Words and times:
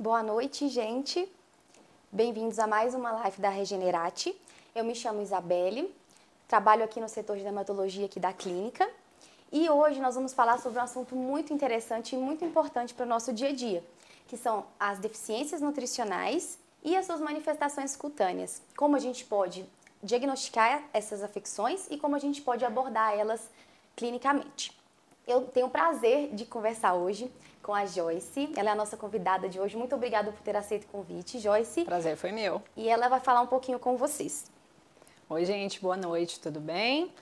Boa 0.00 0.22
noite, 0.22 0.68
gente. 0.68 1.28
Bem-vindos 2.12 2.60
a 2.60 2.68
mais 2.68 2.94
uma 2.94 3.10
live 3.10 3.42
da 3.42 3.48
Regenerate. 3.48 4.32
Eu 4.72 4.84
me 4.84 4.94
chamo 4.94 5.20
Isabelle, 5.20 5.92
trabalho 6.46 6.84
aqui 6.84 7.00
no 7.00 7.08
setor 7.08 7.36
de 7.36 7.42
dermatologia 7.42 8.06
aqui 8.06 8.20
da 8.20 8.32
clínica 8.32 8.88
e 9.50 9.68
hoje 9.68 10.00
nós 10.00 10.14
vamos 10.14 10.32
falar 10.32 10.60
sobre 10.60 10.78
um 10.78 10.82
assunto 10.82 11.16
muito 11.16 11.52
interessante 11.52 12.14
e 12.14 12.16
muito 12.16 12.44
importante 12.44 12.94
para 12.94 13.04
o 13.04 13.08
nosso 13.08 13.32
dia 13.32 13.48
a 13.48 13.52
dia, 13.52 13.82
que 14.28 14.36
são 14.36 14.66
as 14.78 15.00
deficiências 15.00 15.60
nutricionais 15.60 16.60
e 16.84 16.96
as 16.96 17.04
suas 17.04 17.20
manifestações 17.20 17.96
cutâneas. 17.96 18.62
Como 18.76 18.94
a 18.94 19.00
gente 19.00 19.24
pode 19.24 19.68
diagnosticar 20.00 20.80
essas 20.92 21.24
afecções 21.24 21.88
e 21.90 21.98
como 21.98 22.14
a 22.14 22.20
gente 22.20 22.40
pode 22.40 22.64
abordar 22.64 23.18
elas 23.18 23.50
clinicamente. 23.96 24.78
Eu 25.26 25.48
tenho 25.48 25.66
o 25.66 25.70
prazer 25.70 26.32
de 26.36 26.46
conversar 26.46 26.94
hoje 26.94 27.28
com 27.68 27.74
a 27.74 27.84
Joyce. 27.84 28.50
Ela 28.56 28.70
é 28.70 28.72
a 28.72 28.74
nossa 28.74 28.96
convidada 28.96 29.46
de 29.46 29.60
hoje. 29.60 29.76
Muito 29.76 29.94
obrigada 29.94 30.32
por 30.32 30.40
ter 30.40 30.56
aceito 30.56 30.84
o 30.84 30.86
convite, 30.86 31.38
Joyce. 31.38 31.84
Prazer 31.84 32.16
foi 32.16 32.32
meu. 32.32 32.62
E 32.74 32.88
ela 32.88 33.10
vai 33.10 33.20
falar 33.20 33.42
um 33.42 33.46
pouquinho 33.46 33.78
com 33.78 33.94
vocês. 33.94 34.50
Oi, 35.28 35.44
gente, 35.44 35.78
boa 35.78 35.94
noite, 35.94 36.40
tudo 36.40 36.60
bem? 36.60 37.12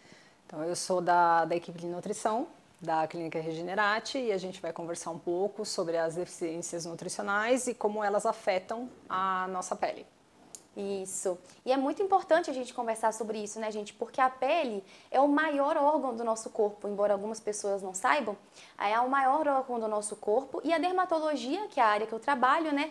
Então, 0.46 0.62
eu 0.62 0.76
sou 0.76 1.00
da, 1.00 1.44
da 1.44 1.56
equipe 1.56 1.76
de 1.76 1.88
nutrição 1.88 2.46
da 2.80 3.08
Clínica 3.08 3.40
Regenerate 3.40 4.18
e 4.18 4.30
a 4.30 4.38
gente 4.38 4.60
vai 4.60 4.72
conversar 4.72 5.10
um 5.10 5.18
pouco 5.18 5.64
sobre 5.64 5.96
as 5.96 6.14
deficiências 6.14 6.86
nutricionais 6.86 7.66
e 7.66 7.74
como 7.74 8.04
elas 8.04 8.24
afetam 8.24 8.88
a 9.08 9.48
nossa 9.48 9.74
pele. 9.74 10.06
Isso. 10.76 11.38
E 11.64 11.72
é 11.72 11.76
muito 11.76 12.02
importante 12.02 12.50
a 12.50 12.52
gente 12.52 12.74
conversar 12.74 13.10
sobre 13.12 13.38
isso, 13.38 13.58
né, 13.58 13.70
gente? 13.70 13.94
Porque 13.94 14.20
a 14.20 14.28
pele 14.28 14.84
é 15.10 15.18
o 15.18 15.26
maior 15.26 15.74
órgão 15.78 16.14
do 16.14 16.22
nosso 16.22 16.50
corpo, 16.50 16.86
embora 16.86 17.14
algumas 17.14 17.40
pessoas 17.40 17.82
não 17.82 17.94
saibam, 17.94 18.36
é 18.78 19.00
o 19.00 19.08
maior 19.08 19.48
órgão 19.48 19.80
do 19.80 19.88
nosso 19.88 20.16
corpo. 20.16 20.60
E 20.62 20.74
a 20.74 20.78
dermatologia, 20.78 21.66
que 21.68 21.80
é 21.80 21.82
a 21.82 21.86
área 21.86 22.06
que 22.06 22.12
eu 22.12 22.20
trabalho, 22.20 22.74
né, 22.74 22.90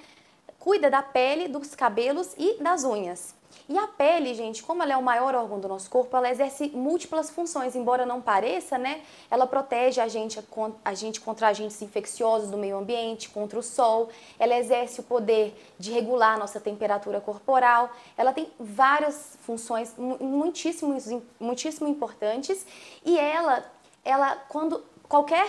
cuida 0.57 0.89
da 0.89 1.03
pele, 1.03 1.47
dos 1.47 1.75
cabelos 1.75 2.33
e 2.39 2.57
das 2.61 2.83
unhas. 2.83 3.34
E 3.67 3.77
a 3.77 3.87
pele, 3.87 4.33
gente, 4.33 4.61
como 4.61 4.83
ela 4.83 4.93
é 4.93 4.97
o 4.97 5.01
maior 5.01 5.33
órgão 5.33 5.59
do 5.59 5.67
nosso 5.67 5.89
corpo, 5.89 6.15
ela 6.15 6.29
exerce 6.29 6.69
múltiplas 6.69 7.29
funções, 7.29 7.75
embora 7.75 8.05
não 8.05 8.21
pareça, 8.21 8.77
né? 8.77 9.01
Ela 9.29 9.47
protege 9.47 9.99
a 9.99 10.07
gente, 10.07 10.39
a 10.83 10.93
gente 10.93 11.19
contra 11.19 11.47
agentes 11.47 11.81
infecciosos 11.81 12.51
do 12.51 12.57
meio 12.57 12.77
ambiente, 12.77 13.29
contra 13.29 13.57
o 13.57 13.63
sol, 13.63 14.09
ela 14.37 14.55
exerce 14.55 14.99
o 14.99 15.03
poder 15.03 15.55
de 15.79 15.91
regular 15.91 16.37
nossa 16.37 16.59
temperatura 16.59 17.19
corporal, 17.19 17.89
ela 18.15 18.31
tem 18.33 18.51
várias 18.59 19.37
funções 19.41 19.95
muitíssimo, 19.97 20.95
muitíssimo 21.39 21.87
importantes. 21.87 22.65
E 23.03 23.17
ela, 23.17 23.65
ela 24.03 24.35
quando 24.47 24.83
qualquer 25.07 25.47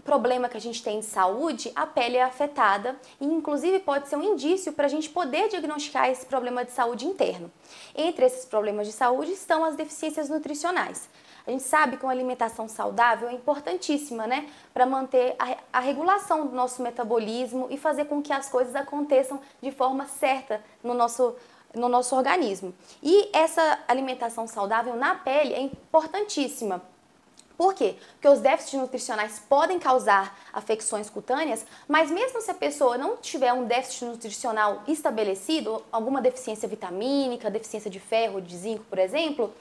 problema 0.00 0.48
que 0.48 0.56
a 0.56 0.60
gente 0.60 0.82
tem 0.82 1.00
de 1.00 1.06
saúde, 1.06 1.72
a 1.74 1.86
pele 1.86 2.16
é 2.16 2.22
afetada 2.22 2.96
e, 3.20 3.24
inclusive, 3.24 3.78
pode 3.80 4.08
ser 4.08 4.16
um 4.16 4.22
indício 4.22 4.72
para 4.72 4.86
a 4.86 4.88
gente 4.88 5.08
poder 5.08 5.48
diagnosticar 5.48 6.08
esse 6.08 6.26
problema 6.26 6.64
de 6.64 6.72
saúde 6.72 7.06
interno. 7.06 7.50
Entre 7.94 8.24
esses 8.24 8.44
problemas 8.44 8.86
de 8.86 8.92
saúde 8.92 9.32
estão 9.32 9.64
as 9.64 9.76
deficiências 9.76 10.28
nutricionais. 10.28 11.08
A 11.46 11.50
gente 11.50 11.62
sabe 11.62 11.96
que 11.96 12.04
uma 12.04 12.12
alimentação 12.12 12.68
saudável 12.68 13.28
é 13.28 13.32
importantíssima, 13.32 14.26
né, 14.26 14.48
para 14.72 14.86
manter 14.86 15.34
a, 15.38 15.56
a, 15.78 15.80
regulação 15.80 16.46
do 16.46 16.54
nosso 16.54 16.82
metabolismo 16.82 17.66
e 17.70 17.76
fazer 17.76 18.04
com 18.04 18.22
que 18.22 18.32
as 18.32 18.48
coisas 18.48 18.76
aconteçam 18.76 19.40
de 19.60 19.72
forma 19.72 20.06
certa 20.06 20.62
no 20.82 20.94
nosso 20.94 21.34
no 21.74 21.88
nosso 21.88 22.16
organismo. 22.16 22.74
E 23.00 23.30
essa 23.32 23.78
alimentação 23.86 24.44
saudável 24.46 24.96
na 24.96 25.14
pele 25.14 25.54
é 25.54 25.60
importantíssima 25.60 26.82
por 27.60 27.74
quê? 27.74 27.96
Porque 28.12 28.26
os 28.26 28.40
déficits 28.40 28.80
nutricionais 28.80 29.38
podem 29.46 29.78
causar 29.78 30.34
afecções 30.50 31.10
cutâneas, 31.10 31.66
mas 31.86 32.10
mesmo 32.10 32.40
se 32.40 32.50
a 32.50 32.54
pessoa 32.54 32.96
não 32.96 33.18
tiver 33.18 33.52
um 33.52 33.66
déficit 33.66 34.06
nutricional 34.06 34.82
estabelecido, 34.88 35.84
alguma 35.92 36.22
deficiência 36.22 36.66
vitamínica, 36.66 37.50
deficiência 37.50 37.90
de 37.90 38.00
ferro, 38.00 38.40
de 38.40 38.56
zinco, 38.56 38.84
por 38.88 38.98
exemplo, 38.98 39.52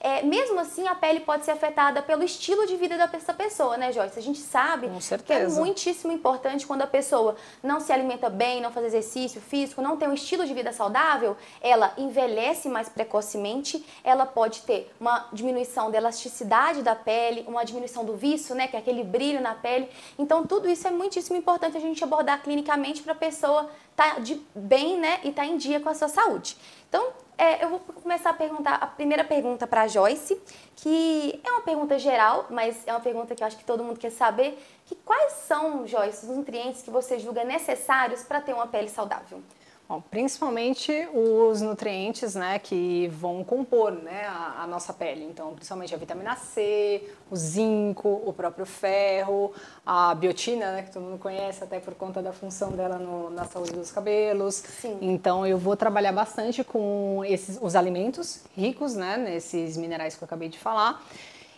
é, 0.00 0.22
mesmo 0.22 0.58
assim 0.60 0.86
a 0.88 0.94
pele 0.94 1.20
pode 1.20 1.44
ser 1.44 1.52
afetada 1.52 2.02
pelo 2.02 2.22
estilo 2.22 2.66
de 2.66 2.76
vida 2.76 2.96
dessa 3.06 3.34
pessoa, 3.34 3.76
né, 3.76 3.92
Joyce? 3.92 4.18
A 4.18 4.22
gente 4.22 4.38
sabe 4.38 4.88
que 5.24 5.32
é 5.32 5.48
muitíssimo 5.48 6.12
importante 6.12 6.66
quando 6.66 6.82
a 6.82 6.86
pessoa 6.86 7.36
não 7.62 7.80
se 7.80 7.92
alimenta 7.92 8.28
bem, 8.28 8.60
não 8.60 8.70
faz 8.70 8.86
exercício 8.86 9.40
físico, 9.40 9.80
não 9.82 9.96
tem 9.96 10.08
um 10.08 10.14
estilo 10.14 10.46
de 10.46 10.54
vida 10.54 10.72
saudável, 10.72 11.36
ela 11.60 11.92
envelhece 11.96 12.68
mais 12.68 12.88
precocemente, 12.88 13.84
ela 14.04 14.26
pode 14.26 14.62
ter 14.62 14.92
uma 15.00 15.28
diminuição 15.32 15.90
da 15.90 15.98
elasticidade 15.98 16.82
da 16.82 16.94
pele, 16.94 17.44
uma 17.46 17.64
diminuição 17.64 18.04
do 18.04 18.16
vício, 18.16 18.54
né, 18.54 18.68
que 18.68 18.76
é 18.76 18.78
aquele 18.78 19.04
brilho 19.04 19.40
na 19.40 19.54
pele. 19.54 19.88
Então, 20.18 20.46
tudo 20.46 20.68
isso 20.68 20.86
é 20.86 20.90
muitíssimo 20.90 21.36
importante 21.36 21.76
a 21.76 21.80
gente 21.80 22.02
abordar 22.02 22.42
clinicamente 22.42 23.02
para 23.02 23.12
a 23.12 23.16
pessoa 23.16 23.70
estar 23.90 24.14
tá 24.14 24.20
de 24.20 24.40
bem, 24.54 24.98
né, 24.98 25.20
e 25.24 25.28
estar 25.28 25.42
tá 25.42 25.48
em 25.48 25.56
dia 25.56 25.80
com 25.80 25.88
a 25.88 25.94
sua 25.94 26.08
saúde. 26.08 26.56
Então, 26.88 27.12
é, 27.38 27.64
eu 27.64 27.68
vou 27.68 27.80
começar 27.80 28.30
a 28.30 28.34
perguntar 28.34 28.74
a 28.74 28.86
primeira 28.86 29.24
pergunta 29.24 29.66
para 29.66 29.86
Joyce, 29.86 30.40
que 30.76 31.40
é 31.44 31.50
uma 31.50 31.62
pergunta 31.62 31.98
geral, 31.98 32.46
mas 32.50 32.86
é 32.86 32.92
uma 32.92 33.00
pergunta 33.00 33.34
que 33.34 33.42
eu 33.42 33.46
acho 33.46 33.56
que 33.56 33.64
todo 33.64 33.84
mundo 33.84 33.98
quer 33.98 34.10
saber, 34.10 34.58
que 34.86 34.94
quais 34.94 35.32
são, 35.32 35.86
Joyce, 35.86 36.26
os 36.26 36.36
nutrientes 36.36 36.82
que 36.82 36.90
você 36.90 37.18
julga 37.18 37.44
necessários 37.44 38.22
para 38.22 38.40
ter 38.40 38.54
uma 38.54 38.66
pele 38.66 38.88
saudável? 38.88 39.42
Bom, 39.88 40.02
principalmente 40.10 40.90
os 41.14 41.60
nutrientes 41.60 42.34
né, 42.34 42.58
que 42.58 43.06
vão 43.06 43.44
compor 43.44 43.92
né, 43.92 44.24
a, 44.26 44.64
a, 44.64 44.66
nossa 44.66 44.92
pele. 44.92 45.24
Então, 45.24 45.54
principalmente 45.54 45.94
a 45.94 45.98
vitamina 45.98 46.34
C, 46.34 47.08
o 47.30 47.36
zinco, 47.36 48.20
o 48.26 48.32
próprio 48.32 48.66
ferro, 48.66 49.52
a 49.86 50.12
biotina, 50.12 50.72
né, 50.72 50.82
que 50.82 50.90
todo 50.90 51.04
mundo 51.04 51.18
conhece 51.20 51.62
até 51.62 51.78
por 51.78 51.94
conta 51.94 52.20
da 52.20 52.32
função 52.32 52.72
dela 52.72 52.98
no, 52.98 53.30
na 53.30 53.44
saúde 53.44 53.74
dos 53.74 53.92
cabelos. 53.92 54.56
Sim. 54.56 54.98
Então, 55.00 55.46
eu 55.46 55.56
vou 55.56 55.76
trabalhar 55.76 56.10
bastante 56.10 56.64
com 56.64 57.22
esses, 57.24 57.56
os 57.62 57.76
alimentos 57.76 58.42
ricos 58.56 58.96
né, 58.96 59.16
nesses 59.16 59.76
minerais 59.76 60.16
que 60.16 60.24
eu 60.24 60.26
acabei 60.26 60.48
de 60.48 60.58
falar. 60.58 61.00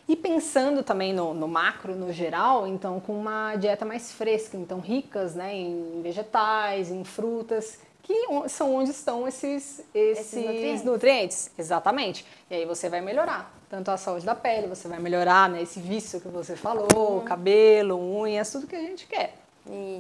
E 0.07 0.17
pensando 0.17 0.83
também 0.83 1.13
no, 1.13 1.35
no, 1.35 1.47
macro, 1.47 1.95
no 1.95 2.11
geral, 2.13 2.67
então 2.67 2.99
com 2.99 3.13
uma 3.13 3.57
dieta 3.57 3.85
mais 3.85 4.11
fresca, 4.11 4.57
então 4.57 4.81
ricas 4.81 5.35
né, 5.35 5.55
em 5.55 6.01
vegetais, 6.01 6.91
em 6.91 7.05
frutas, 7.05 7.79
que 8.09 8.49
são 8.49 8.75
onde 8.75 8.91
estão 8.91 9.29
esses, 9.29 9.83
esses, 9.95 10.33
esses 10.33 10.43
nutrientes. 10.43 10.85
nutrientes. 10.85 11.51
Exatamente. 11.59 12.25
E 12.51 12.55
aí 12.55 12.65
você 12.65 12.89
vai 12.89 13.03
melhorar 13.03 13.55
tanto 13.69 13.91
a 13.91 13.99
saúde 13.99 14.25
da 14.25 14.35
pele, 14.35 14.67
você 14.67 14.89
vai 14.89 14.99
melhorar 14.99 15.51
né, 15.51 15.63
esse 15.63 15.79
vício 15.79 16.19
que 16.19 16.29
você 16.29 16.57
falou, 16.57 17.19
uhum. 17.19 17.25
cabelo, 17.25 17.99
unhas, 17.99 18.51
tudo 18.51 18.67
que 18.67 18.75
a 18.75 18.81
gente 18.81 19.07
quer. 19.07 19.35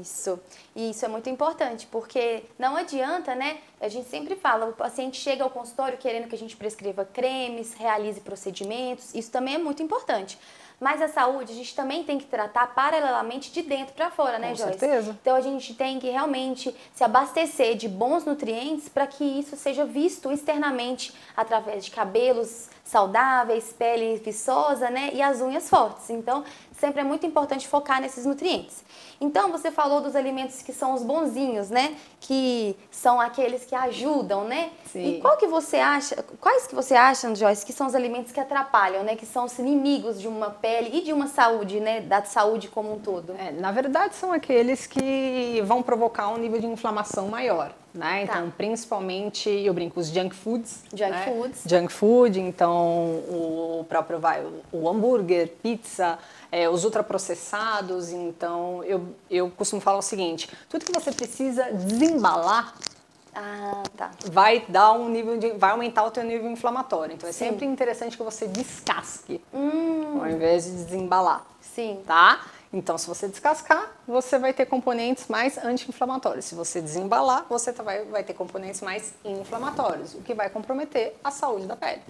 Isso. 0.00 0.40
E 0.74 0.90
isso 0.90 1.04
é 1.04 1.08
muito 1.08 1.28
importante, 1.28 1.86
porque 1.90 2.44
não 2.58 2.74
adianta, 2.74 3.34
né? 3.34 3.58
A 3.78 3.88
gente 3.88 4.08
sempre 4.08 4.34
fala, 4.34 4.64
o 4.64 4.72
paciente 4.72 5.20
chega 5.20 5.44
ao 5.44 5.50
consultório 5.50 5.98
querendo 5.98 6.26
que 6.26 6.34
a 6.34 6.38
gente 6.38 6.56
prescreva 6.56 7.04
cremes, 7.04 7.74
realize 7.74 8.18
procedimentos, 8.22 9.14
isso 9.14 9.30
também 9.30 9.56
é 9.56 9.58
muito 9.58 9.82
importante. 9.82 10.38
Mas 10.80 11.02
a 11.02 11.08
saúde 11.08 11.52
a 11.52 11.54
gente 11.56 11.74
também 11.74 12.04
tem 12.04 12.18
que 12.18 12.26
tratar 12.26 12.68
paralelamente 12.68 13.50
de 13.50 13.62
dentro 13.62 13.94
para 13.94 14.10
fora, 14.10 14.38
né, 14.38 14.50
Com 14.50 14.56
Joyce? 14.56 14.78
certeza. 14.78 15.18
Então 15.20 15.34
a 15.34 15.40
gente 15.40 15.74
tem 15.74 15.98
que 15.98 16.08
realmente 16.08 16.74
se 16.94 17.02
abastecer 17.02 17.74
de 17.76 17.88
bons 17.88 18.24
nutrientes 18.24 18.88
para 18.88 19.06
que 19.06 19.24
isso 19.24 19.56
seja 19.56 19.84
visto 19.84 20.30
externamente 20.30 21.12
através 21.36 21.84
de 21.84 21.90
cabelos 21.90 22.68
saudáveis, 22.84 23.72
pele 23.76 24.16
viçosa, 24.18 24.88
né, 24.88 25.10
e 25.12 25.20
as 25.20 25.40
unhas 25.40 25.68
fortes. 25.68 26.08
Então, 26.10 26.42
sempre 26.78 27.00
é 27.00 27.04
muito 27.04 27.26
importante 27.26 27.66
focar 27.66 28.00
nesses 28.00 28.24
nutrientes. 28.24 28.84
Então, 29.20 29.50
você 29.50 29.70
falou 29.70 30.00
dos 30.00 30.14
alimentos 30.14 30.62
que 30.62 30.72
são 30.72 30.94
os 30.94 31.02
bonzinhos, 31.02 31.70
né? 31.70 31.96
Que 32.20 32.76
são 32.90 33.20
aqueles 33.20 33.64
que 33.64 33.74
ajudam, 33.74 34.44
né? 34.44 34.70
Sim. 34.86 35.16
E 35.16 35.20
qual 35.20 35.36
que 35.36 35.46
você 35.46 35.76
acha, 35.76 36.22
quais 36.40 36.66
que 36.66 36.74
você 36.74 36.94
acha, 36.94 37.34
Joyce, 37.34 37.66
que 37.66 37.72
são 37.72 37.86
os 37.86 37.94
alimentos 37.94 38.32
que 38.32 38.40
atrapalham, 38.40 39.02
né? 39.02 39.16
Que 39.16 39.26
são 39.26 39.44
os 39.44 39.58
inimigos 39.58 40.20
de 40.20 40.28
uma 40.28 40.50
pele 40.50 40.98
e 40.98 41.02
de 41.02 41.12
uma 41.12 41.26
saúde, 41.26 41.80
né? 41.80 42.00
Da 42.00 42.22
saúde 42.24 42.68
como 42.68 42.94
um 42.94 42.98
todo. 42.98 43.34
É, 43.38 43.50
na 43.50 43.72
verdade, 43.72 44.14
são 44.14 44.32
aqueles 44.32 44.86
que 44.86 45.60
vão 45.64 45.82
provocar 45.82 46.28
um 46.28 46.36
nível 46.36 46.60
de 46.60 46.66
inflamação 46.66 47.28
maior. 47.28 47.72
Né? 47.94 48.26
Tá. 48.26 48.38
Então, 48.38 48.50
principalmente, 48.50 49.48
eu 49.48 49.72
brinco, 49.72 49.98
os 49.98 50.08
junk 50.08 50.34
foods. 50.34 50.82
Junk 50.92 51.10
né? 51.10 51.24
foods. 51.24 51.62
Junk 51.66 51.92
food, 51.92 52.40
então 52.40 52.76
o 53.28 53.86
próprio 53.88 54.18
vai, 54.18 54.44
o 54.70 54.88
hambúrguer, 54.88 55.48
pizza, 55.62 56.18
é, 56.52 56.68
os 56.68 56.84
ultraprocessados. 56.84 58.10
Então, 58.10 58.84
eu, 58.84 59.14
eu 59.30 59.50
costumo 59.50 59.80
falar 59.80 59.98
o 59.98 60.02
seguinte: 60.02 60.48
tudo 60.68 60.84
que 60.84 60.92
você 60.92 61.10
precisa 61.12 61.72
desembalar 61.72 62.74
ah, 63.40 63.82
tá. 63.96 64.10
vai 64.32 64.64
dar 64.68 64.92
um 64.92 65.08
nível 65.08 65.38
de, 65.38 65.52
vai 65.52 65.70
aumentar 65.70 66.04
o 66.04 66.10
teu 66.10 66.24
nível 66.24 66.50
inflamatório. 66.50 67.14
Então 67.14 67.28
é 67.28 67.32
Sim. 67.32 67.50
sempre 67.50 67.66
interessante 67.66 68.16
que 68.16 68.22
você 68.22 68.48
descasque 68.48 69.40
hum. 69.54 70.20
ao 70.20 70.28
invés 70.28 70.64
de 70.64 70.72
desembalar. 70.72 71.46
Sim. 71.60 72.00
Tá? 72.04 72.40
Então, 72.72 72.98
se 72.98 73.06
você 73.06 73.26
descascar, 73.26 73.90
você 74.06 74.38
vai 74.38 74.52
ter 74.52 74.66
componentes 74.66 75.26
mais 75.28 75.56
anti-inflamatórios. 75.56 76.44
Se 76.44 76.54
você 76.54 76.82
desembalar, 76.82 77.46
você 77.48 77.72
vai, 77.72 78.04
vai 78.04 78.22
ter 78.22 78.34
componentes 78.34 78.82
mais 78.82 79.14
inflamatórios, 79.24 80.14
o 80.14 80.20
que 80.20 80.34
vai 80.34 80.50
comprometer 80.50 81.16
a 81.24 81.30
saúde 81.30 81.66
da 81.66 81.76
pele. 81.76 82.02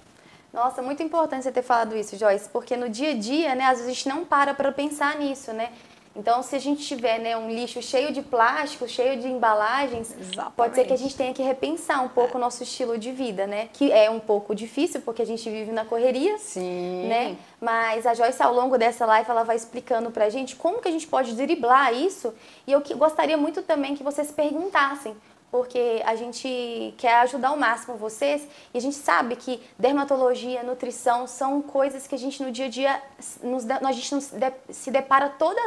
Nossa, 0.53 0.83
muito 0.83 1.03
importante 1.03 1.45
você 1.45 1.53
ter 1.53 1.63
falado 1.63 1.97
isso, 1.97 2.17
Joyce, 2.17 2.49
porque 2.49 2.77
no 2.77 2.89
dia 2.89 3.11
a 3.11 3.15
dia, 3.15 3.55
né, 3.55 3.65
às 3.67 3.79
vezes 3.79 3.87
a 3.87 3.93
gente 3.93 4.09
não 4.09 4.25
para 4.25 4.55
para 4.55 4.73
pensar 4.73 5.17
nisso, 5.17 5.53
né? 5.53 5.71
Então, 6.19 6.43
se 6.43 6.57
a 6.57 6.59
gente 6.59 6.85
tiver 6.85 7.21
né, 7.21 7.37
um 7.37 7.49
lixo 7.49 7.81
cheio 7.81 8.13
de 8.13 8.23
plástico, 8.23 8.89
cheio 8.89 9.21
de 9.21 9.29
embalagens, 9.29 10.11
Exatamente. 10.19 10.53
pode 10.57 10.75
ser 10.75 10.85
que 10.85 10.93
a 10.93 10.97
gente 10.97 11.17
tenha 11.17 11.33
que 11.33 11.43
repensar 11.43 12.03
um 12.05 12.09
pouco 12.09 12.37
o 12.37 12.41
nosso 12.41 12.61
estilo 12.65 12.99
de 12.99 13.13
vida, 13.13 13.47
né? 13.47 13.69
Que 13.73 13.93
é 13.93 14.11
um 14.11 14.19
pouco 14.19 14.53
difícil, 14.53 15.01
porque 15.03 15.23
a 15.23 15.25
gente 15.25 15.49
vive 15.49 15.71
na 15.71 15.85
correria, 15.85 16.37
Sim. 16.39 17.07
né? 17.07 17.37
Mas 17.61 18.05
a 18.05 18.15
Joyce, 18.15 18.43
ao 18.43 18.53
longo 18.53 18.77
dessa 18.77 19.07
live, 19.07 19.31
ela 19.31 19.45
vai 19.45 19.55
explicando 19.55 20.11
pra 20.11 20.29
gente 20.29 20.57
como 20.57 20.81
que 20.83 20.89
a 20.89 20.91
gente 20.91 21.07
pode 21.07 21.35
driblar 21.35 21.95
isso. 21.95 22.35
E 22.67 22.73
eu 22.73 22.81
que- 22.81 22.95
gostaria 22.95 23.37
muito 23.37 23.63
também 23.63 23.95
que 23.95 24.03
vocês 24.03 24.33
perguntassem, 24.33 25.17
porque 25.51 26.03
a 26.05 26.15
gente 26.15 26.95
quer 26.99 27.15
ajudar 27.21 27.49
ao 27.49 27.57
máximo 27.57 27.97
vocês 27.97 28.47
e 28.73 28.79
a 28.79 28.81
gente 28.81 28.97
sabe 28.97 29.37
que 29.37 29.61
dermatologia, 29.79 30.63
nutrição 30.63 31.27
são 31.27 31.63
coisas 31.63 32.07
que 32.07 32.15
a 32.15 32.19
gente 32.19 32.43
no 32.43 32.51
dia 32.51 32.67
a 32.67 32.69
dia 32.69 33.03
nos, 33.43 33.65
a 33.69 33.93
gente 33.93 34.15
nos 34.15 34.31
se 34.71 34.91
depara 34.91 35.31
todos 35.31 35.63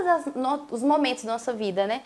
os 0.69 0.83
momentos 0.83 1.23
da 1.23 1.31
nossa 1.31 1.51
vida, 1.51 1.87
né? 1.87 2.03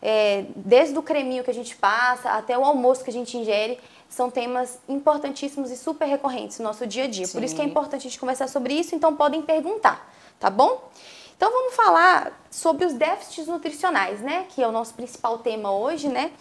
É, 0.00 0.46
desde 0.54 0.96
o 0.96 1.02
creminho 1.02 1.42
que 1.42 1.50
a 1.50 1.54
gente 1.54 1.76
passa 1.76 2.30
até 2.30 2.56
o 2.56 2.64
almoço 2.64 3.02
que 3.02 3.10
a 3.10 3.12
gente 3.12 3.36
ingere, 3.36 3.78
são 4.08 4.30
temas 4.30 4.78
importantíssimos 4.88 5.70
e 5.70 5.76
super 5.76 6.06
recorrentes 6.06 6.58
no 6.58 6.64
nosso 6.64 6.86
dia 6.86 7.04
a 7.04 7.08
dia. 7.08 7.28
Por 7.28 7.42
isso 7.42 7.54
que 7.54 7.60
é 7.60 7.64
Sim. 7.64 7.70
importante 7.70 8.06
a 8.06 8.10
gente 8.10 8.18
conversar 8.18 8.48
sobre 8.48 8.74
isso, 8.74 8.94
então 8.94 9.14
podem 9.16 9.42
perguntar, 9.42 10.10
tá 10.38 10.48
bom? 10.48 10.88
Então 11.36 11.52
vamos 11.52 11.74
falar 11.74 12.32
sobre 12.50 12.86
os 12.86 12.94
déficits 12.94 13.46
nutricionais, 13.46 14.20
né? 14.20 14.46
Que 14.48 14.62
é 14.62 14.66
o 14.66 14.72
nosso 14.72 14.94
principal 14.94 15.38
tema 15.38 15.70
hoje, 15.72 16.08
né? 16.08 16.32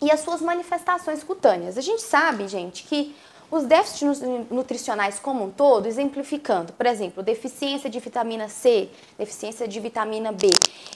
E 0.00 0.10
as 0.10 0.20
suas 0.20 0.40
manifestações 0.40 1.22
cutâneas. 1.22 1.76
A 1.76 1.80
gente 1.80 2.02
sabe, 2.02 2.48
gente, 2.48 2.84
que 2.84 3.14
os 3.50 3.64
déficits 3.64 4.20
nu- 4.20 4.46
nutricionais 4.50 5.18
como 5.18 5.44
um 5.44 5.50
todo, 5.50 5.86
exemplificando, 5.86 6.72
por 6.72 6.86
exemplo, 6.86 7.22
deficiência 7.22 7.90
de 7.90 7.98
vitamina 7.98 8.48
C, 8.48 8.88
deficiência 9.18 9.66
de 9.66 9.80
vitamina 9.80 10.30
B, 10.30 10.48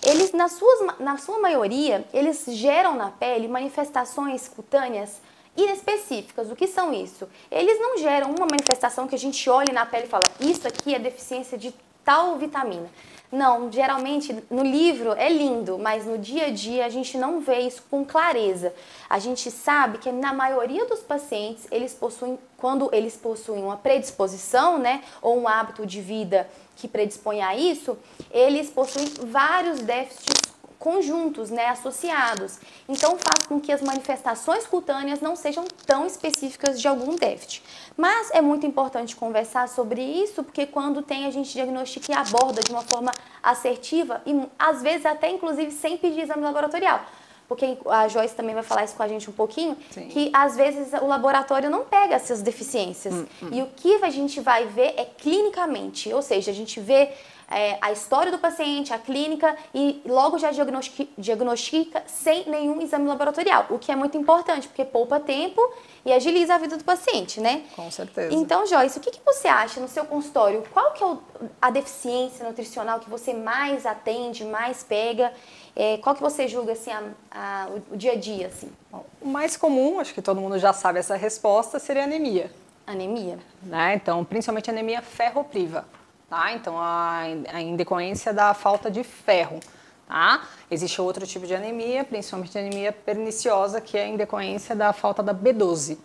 eles, 0.04 0.32
na, 0.32 0.48
suas, 0.48 0.98
na 1.00 1.18
sua 1.18 1.40
maioria, 1.40 2.04
eles 2.12 2.44
geram 2.48 2.94
na 2.94 3.10
pele 3.10 3.48
manifestações 3.48 4.48
cutâneas 4.48 5.20
inespecíficas. 5.56 6.50
O 6.50 6.56
que 6.56 6.66
são 6.66 6.92
isso? 6.92 7.28
Eles 7.50 7.80
não 7.80 7.98
geram 7.98 8.30
uma 8.30 8.46
manifestação 8.46 9.08
que 9.08 9.14
a 9.14 9.18
gente 9.18 9.48
olhe 9.50 9.72
na 9.72 9.84
pele 9.84 10.04
e 10.06 10.08
fala, 10.08 10.24
isso 10.40 10.66
aqui 10.66 10.94
é 10.94 10.98
deficiência 10.98 11.58
de 11.58 11.74
tal 12.04 12.36
vitamina. 12.36 12.88
Não, 13.34 13.70
geralmente 13.70 14.44
no 14.48 14.62
livro 14.62 15.12
é 15.14 15.28
lindo, 15.28 15.76
mas 15.76 16.06
no 16.06 16.16
dia 16.16 16.46
a 16.46 16.50
dia 16.50 16.86
a 16.86 16.88
gente 16.88 17.18
não 17.18 17.40
vê 17.40 17.62
isso 17.62 17.82
com 17.90 18.04
clareza. 18.04 18.72
A 19.10 19.18
gente 19.18 19.50
sabe 19.50 19.98
que 19.98 20.12
na 20.12 20.32
maioria 20.32 20.86
dos 20.86 21.00
pacientes, 21.00 21.66
eles 21.68 21.92
possuem, 21.92 22.38
quando 22.56 22.88
eles 22.92 23.16
possuem 23.16 23.64
uma 23.64 23.76
predisposição, 23.76 24.78
né, 24.78 25.02
ou 25.20 25.36
um 25.36 25.48
hábito 25.48 25.84
de 25.84 26.00
vida 26.00 26.48
que 26.76 26.86
predispõe 26.86 27.42
a 27.42 27.56
isso, 27.56 27.98
eles 28.30 28.70
possuem 28.70 29.12
vários 29.26 29.80
déficits 29.80 30.43
conjuntos, 30.84 31.48
né, 31.48 31.68
associados. 31.68 32.58
Então 32.86 33.16
faz 33.16 33.46
com 33.48 33.58
que 33.58 33.72
as 33.72 33.80
manifestações 33.80 34.66
cutâneas 34.66 35.18
não 35.18 35.34
sejam 35.34 35.64
tão 35.86 36.06
específicas 36.06 36.78
de 36.78 36.86
algum 36.86 37.16
déficit. 37.16 37.62
Mas 37.96 38.30
é 38.32 38.42
muito 38.42 38.66
importante 38.66 39.16
conversar 39.16 39.66
sobre 39.70 40.02
isso, 40.02 40.44
porque 40.44 40.66
quando 40.66 41.00
tem 41.00 41.24
a 41.24 41.30
gente 41.30 41.50
diagnostica 41.54 42.12
e 42.12 42.14
aborda 42.14 42.60
de 42.60 42.70
uma 42.70 42.82
forma 42.82 43.10
assertiva 43.42 44.20
e 44.26 44.38
às 44.58 44.82
vezes 44.82 45.06
até 45.06 45.30
inclusive 45.30 45.70
sem 45.70 45.96
pedir 45.96 46.20
exame 46.20 46.42
laboratorial. 46.42 47.00
Porque 47.48 47.78
a 47.86 48.06
Joyce 48.08 48.34
também 48.34 48.54
vai 48.54 48.62
falar 48.62 48.84
isso 48.84 48.94
com 48.94 49.02
a 49.02 49.08
gente 49.08 49.28
um 49.28 49.32
pouquinho, 49.32 49.76
Sim. 49.90 50.08
que 50.08 50.30
às 50.34 50.56
vezes 50.56 50.92
o 51.00 51.06
laboratório 51.06 51.70
não 51.70 51.84
pega 51.84 52.14
essas 52.14 52.42
deficiências. 52.42 53.14
E 53.52 53.62
o 53.62 53.66
que 53.76 54.02
a 54.02 54.10
gente 54.10 54.40
vai 54.40 54.66
ver 54.66 54.94
é 54.96 55.04
clinicamente, 55.04 56.12
ou 56.12 56.22
seja, 56.22 56.50
a 56.50 56.54
gente 56.54 56.80
vê 56.80 57.12
é, 57.50 57.78
a 57.80 57.92
história 57.92 58.30
do 58.32 58.38
paciente, 58.38 58.92
a 58.92 58.98
clínica 58.98 59.56
e 59.74 60.00
logo 60.06 60.38
já 60.38 60.50
diagnostica, 60.50 61.10
diagnostica 61.18 62.02
sem 62.06 62.48
nenhum 62.48 62.80
exame 62.80 63.06
laboratorial, 63.06 63.66
o 63.70 63.78
que 63.78 63.90
é 63.92 63.96
muito 63.96 64.16
importante, 64.16 64.66
porque 64.68 64.84
poupa 64.84 65.20
tempo 65.20 65.60
e 66.04 66.12
agiliza 66.12 66.54
a 66.54 66.58
vida 66.58 66.76
do 66.76 66.84
paciente, 66.84 67.40
né? 67.40 67.62
Com 67.76 67.90
certeza. 67.90 68.34
Então, 68.34 68.66
Joyce, 68.66 68.98
o 68.98 69.00
que, 69.00 69.10
que 69.10 69.20
você 69.24 69.48
acha 69.48 69.80
no 69.80 69.88
seu 69.88 70.04
consultório? 70.04 70.62
Qual 70.72 70.92
que 70.92 71.02
é 71.02 71.06
o- 71.06 71.18
a 71.60 71.70
deficiência 71.70 72.46
nutricional 72.46 73.00
que 73.00 73.08
você 73.08 73.32
mais 73.32 73.86
atende, 73.86 74.44
mais 74.44 74.82
pega? 74.82 75.32
É, 75.76 75.96
qual 75.98 76.14
que 76.14 76.22
você 76.22 76.46
julga 76.46 76.72
assim, 76.72 76.90
a- 76.92 77.02
a- 77.32 77.68
o, 77.90 77.96
dia 77.96 78.12
a 78.12 78.16
dia, 78.16 78.46
assim? 78.46 78.70
Bom, 78.90 79.04
O 79.20 79.28
mais 79.28 79.56
comum, 79.56 79.98
acho 80.00 80.14
que 80.14 80.22
todo 80.22 80.40
mundo 80.40 80.58
já 80.58 80.72
sabe 80.72 80.98
essa 80.98 81.16
resposta, 81.16 81.78
seria 81.78 82.04
anemia. 82.04 82.50
Anemia? 82.86 83.38
né? 83.62 83.94
Então, 83.94 84.22
principalmente 84.24 84.68
anemia 84.70 85.00
ferropriva, 85.00 85.86
tá? 86.34 86.52
Então, 86.52 86.76
a, 86.78 87.22
a 87.52 88.32
da 88.32 88.54
falta 88.54 88.90
de 88.90 89.04
ferro, 89.04 89.60
tá? 90.08 90.42
Existe 90.70 91.00
outro 91.00 91.26
tipo 91.26 91.46
de 91.46 91.54
anemia, 91.54 92.04
principalmente 92.04 92.58
anemia 92.58 92.92
perniciosa, 92.92 93.80
que 93.80 93.96
é 93.96 94.04
a 94.04 94.08
indecorrência 94.08 94.74
da 94.74 94.92
falta 94.92 95.22
da 95.22 95.32
B12, 95.34 95.96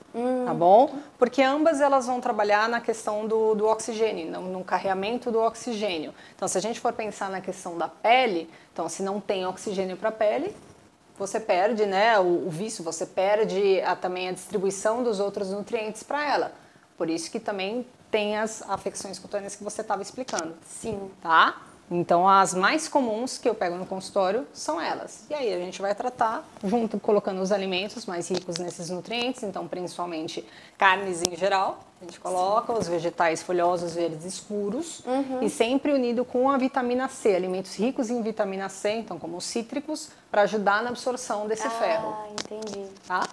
tá 0.45 0.53
bom? 0.53 0.95
Porque 1.17 1.41
ambas 1.41 1.81
elas 1.81 2.05
vão 2.05 2.21
trabalhar 2.21 2.69
na 2.69 2.79
questão 2.79 3.25
do, 3.27 3.55
do 3.55 3.65
oxigênio, 3.67 4.31
no, 4.31 4.41
no 4.41 4.63
carreamento 4.63 5.31
do 5.31 5.39
oxigênio. 5.39 6.13
Então, 6.35 6.47
se 6.47 6.57
a 6.57 6.61
gente 6.61 6.79
for 6.79 6.93
pensar 6.93 7.29
na 7.29 7.41
questão 7.41 7.77
da 7.77 7.87
pele, 7.87 8.49
então, 8.71 8.87
se 8.87 9.01
não 9.01 9.19
tem 9.19 9.45
oxigênio 9.47 9.97
para 9.97 10.09
a 10.09 10.11
pele, 10.11 10.55
você 11.17 11.39
perde 11.39 11.85
né, 11.85 12.17
o, 12.19 12.47
o 12.47 12.49
vício, 12.49 12.83
você 12.83 13.05
perde 13.05 13.81
a- 13.81 13.95
também 13.95 14.29
a 14.29 14.31
distribuição 14.31 15.03
dos 15.03 15.19
outros 15.19 15.49
nutrientes 15.51 16.03
para 16.03 16.23
ela. 16.25 16.51
Por 16.97 17.09
isso 17.09 17.29
que 17.31 17.39
também 17.39 17.85
tem 18.11 18.37
as 18.37 18.61
afecções 18.69 19.19
cutâneas 19.19 19.55
que 19.55 19.63
você 19.63 19.81
estava 19.81 20.01
explicando, 20.01 20.55
Sim. 20.65 21.09
tá? 21.21 21.55
Então, 21.91 22.29
as 22.29 22.53
mais 22.53 22.87
comuns 22.87 23.39
que 23.39 23.49
eu 23.49 23.55
pego 23.55 23.75
no 23.75 23.85
consultório 23.85 24.45
são 24.53 24.79
elas. 24.79 25.25
E 25.27 25.33
aí 25.33 25.51
a 25.51 25.57
gente 25.57 25.81
vai 25.81 25.95
tratar 25.95 26.47
junto, 26.63 26.99
colocando 26.99 27.41
os 27.41 27.51
alimentos 27.51 28.05
mais 28.05 28.29
ricos 28.29 28.57
nesses 28.59 28.91
nutrientes, 28.91 29.41
então 29.41 29.67
principalmente 29.67 30.47
carnes 30.77 31.23
em 31.23 31.35
geral, 31.35 31.79
a 31.99 32.05
gente 32.05 32.19
coloca 32.19 32.71
os 32.73 32.87
vegetais 32.87 33.41
folhosos 33.41 33.95
verdes 33.95 34.23
escuros 34.23 35.01
e 35.41 35.49
sempre 35.49 35.91
unido 35.91 36.23
com 36.23 36.47
a 36.51 36.57
vitamina 36.59 37.07
C, 37.09 37.35
alimentos 37.35 37.75
ricos 37.75 38.11
em 38.11 38.21
vitamina 38.21 38.69
C, 38.69 38.91
então 38.91 39.17
como 39.17 39.37
os 39.37 39.45
cítricos, 39.45 40.09
para 40.29 40.43
ajudar 40.43 40.83
na 40.83 40.89
absorção 40.91 41.47
desse 41.47 41.67
ferro, 41.71 42.15
Ah, 42.15 42.27
entendi. 42.31 42.85
tá? 43.07 43.27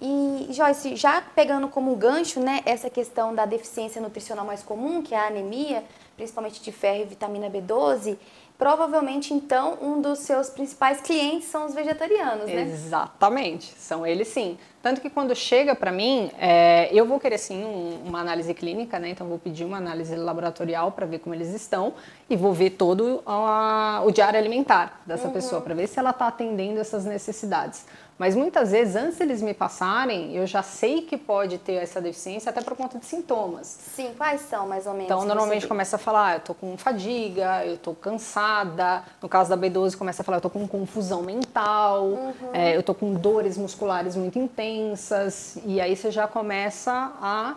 E, 0.00 0.48
Joyce, 0.50 0.96
já 0.96 1.20
pegando 1.34 1.68
como 1.68 1.94
gancho, 1.94 2.40
né, 2.40 2.60
essa 2.64 2.88
questão 2.88 3.34
da 3.34 3.44
deficiência 3.44 4.00
nutricional 4.00 4.46
mais 4.46 4.62
comum, 4.62 5.02
que 5.02 5.14
é 5.14 5.18
a 5.18 5.26
anemia, 5.26 5.84
principalmente 6.16 6.62
de 6.62 6.72
ferro 6.72 7.02
e 7.02 7.04
vitamina 7.04 7.50
B12, 7.50 8.16
provavelmente, 8.56 9.32
então, 9.32 9.78
um 9.80 10.00
dos 10.02 10.18
seus 10.20 10.50
principais 10.50 11.00
clientes 11.00 11.48
são 11.48 11.64
os 11.66 11.74
vegetarianos, 11.74 12.44
né? 12.46 12.62
Exatamente, 12.62 13.72
são 13.78 14.06
eles 14.06 14.28
sim. 14.28 14.58
Tanto 14.82 15.00
que 15.00 15.08
quando 15.08 15.34
chega 15.34 15.74
para 15.74 15.90
mim, 15.90 16.30
é, 16.38 16.88
eu 16.92 17.06
vou 17.06 17.18
querer 17.18 17.38
sim 17.38 17.64
um- 17.64 18.02
uma 18.06 18.20
análise 18.20 18.52
clínica, 18.52 18.98
né? 18.98 19.10
Então 19.10 19.26
vou 19.26 19.38
pedir 19.38 19.64
uma 19.64 19.78
análise 19.78 20.14
laboratorial 20.14 20.92
para 20.92 21.06
ver 21.06 21.20
como 21.20 21.34
eles 21.34 21.48
estão 21.54 21.94
e 22.28 22.36
vou 22.36 22.52
ver 22.52 22.70
todo 22.70 23.22
a- 23.26 24.02
o 24.06 24.10
diário 24.10 24.38
alimentar 24.38 25.00
dessa 25.06 25.28
pessoa 25.30 25.60
para 25.62 25.74
ver 25.74 25.86
se 25.86 25.98
ela 25.98 26.10
está 26.10 26.26
atendendo 26.28 26.80
essas 26.80 27.04
necessidades. 27.06 27.86
Mas 28.20 28.36
muitas 28.36 28.70
vezes, 28.70 28.96
antes 28.96 29.18
eles 29.18 29.40
me 29.40 29.54
passarem, 29.54 30.36
eu 30.36 30.46
já 30.46 30.62
sei 30.62 31.00
que 31.00 31.16
pode 31.16 31.56
ter 31.56 31.76
essa 31.76 32.02
deficiência 32.02 32.50
até 32.50 32.60
por 32.60 32.76
conta 32.76 32.98
de 32.98 33.06
sintomas. 33.06 33.78
Sim, 33.96 34.12
quais 34.14 34.42
são, 34.42 34.68
mais 34.68 34.86
ou 34.86 34.92
menos? 34.92 35.06
Então, 35.06 35.24
normalmente 35.24 35.66
começa 35.66 35.96
a 35.96 35.98
falar, 35.98 36.26
ah, 36.26 36.34
eu 36.34 36.40
tô 36.40 36.52
com 36.52 36.76
fadiga, 36.76 37.64
eu 37.64 37.78
tô 37.78 37.94
cansada. 37.94 39.02
No 39.22 39.26
caso 39.26 39.48
da 39.48 39.56
B12, 39.56 39.96
começa 39.96 40.20
a 40.20 40.24
falar, 40.24 40.36
eu 40.36 40.42
tô 40.42 40.50
com 40.50 40.68
confusão 40.68 41.22
mental, 41.22 42.08
Uhum. 42.08 42.34
é, 42.52 42.76
eu 42.76 42.82
tô 42.82 42.92
com 42.92 43.14
dores 43.14 43.56
musculares 43.56 44.14
muito 44.14 44.38
intensas. 44.38 45.56
E 45.64 45.80
aí 45.80 45.96
você 45.96 46.10
já 46.10 46.28
começa 46.28 46.92
a, 47.22 47.54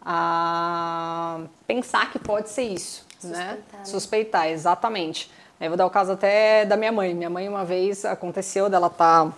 a 0.00 1.40
pensar 1.66 2.12
que 2.12 2.20
pode 2.20 2.50
ser 2.50 2.62
isso, 2.62 3.04
né? 3.24 3.30
Suspeitar, 3.32 3.78
né? 3.80 3.84
Suspeitar, 3.84 4.46
exatamente. 4.46 5.28
Eu 5.60 5.70
vou 5.70 5.76
dar 5.76 5.86
o 5.86 5.90
caso 5.90 6.12
até 6.12 6.64
da 6.64 6.76
minha 6.76 6.92
mãe. 6.92 7.14
Minha 7.14 7.30
mãe, 7.30 7.48
uma 7.48 7.64
vez, 7.64 8.04
aconteceu 8.04 8.68
dela 8.68 8.90
tá... 8.90 9.32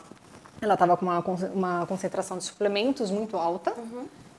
Ela 0.61 0.75
estava 0.75 0.97
com 0.97 1.05
uma, 1.05 1.19
uma 1.55 1.87
concentração 1.87 2.39
de 2.39 2.45
suplementos 2.45 3.11
muito 3.11 3.37
alta. 3.37 3.75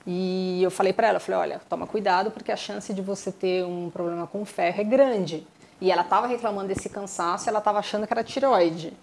E 0.05 0.63
eu 0.63 0.71
falei 0.71 0.93
para 0.93 1.07
ela, 1.07 1.19
falei, 1.19 1.41
olha, 1.41 1.61
toma 1.67 1.85
cuidado 1.85 2.31
porque 2.31 2.51
a 2.51 2.55
chance 2.55 2.93
de 2.93 3.01
você 3.01 3.31
ter 3.31 3.65
um 3.65 3.89
problema 3.89 4.25
com 4.25 4.45
ferro 4.45 4.79
é 4.79 4.83
grande. 4.83 5.45
E 5.81 5.91
ela 5.91 6.01
estava 6.01 6.27
reclamando 6.27 6.69
desse 6.69 6.89
cansaço, 6.89 7.49
ela 7.49 7.59
estava 7.59 7.79
achando 7.79 8.07
que 8.07 8.13
era 8.13 8.23
tireoide. 8.23 8.93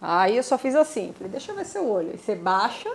Aí 0.00 0.36
eu 0.36 0.42
só 0.42 0.58
fiz 0.58 0.74
assim, 0.74 1.12
falei, 1.16 1.30
deixa 1.30 1.52
eu 1.52 1.56
ver 1.56 1.64
seu 1.64 1.88
olho. 1.88 2.10
Aí 2.10 2.18
você 2.18 2.34
baixa, 2.34 2.90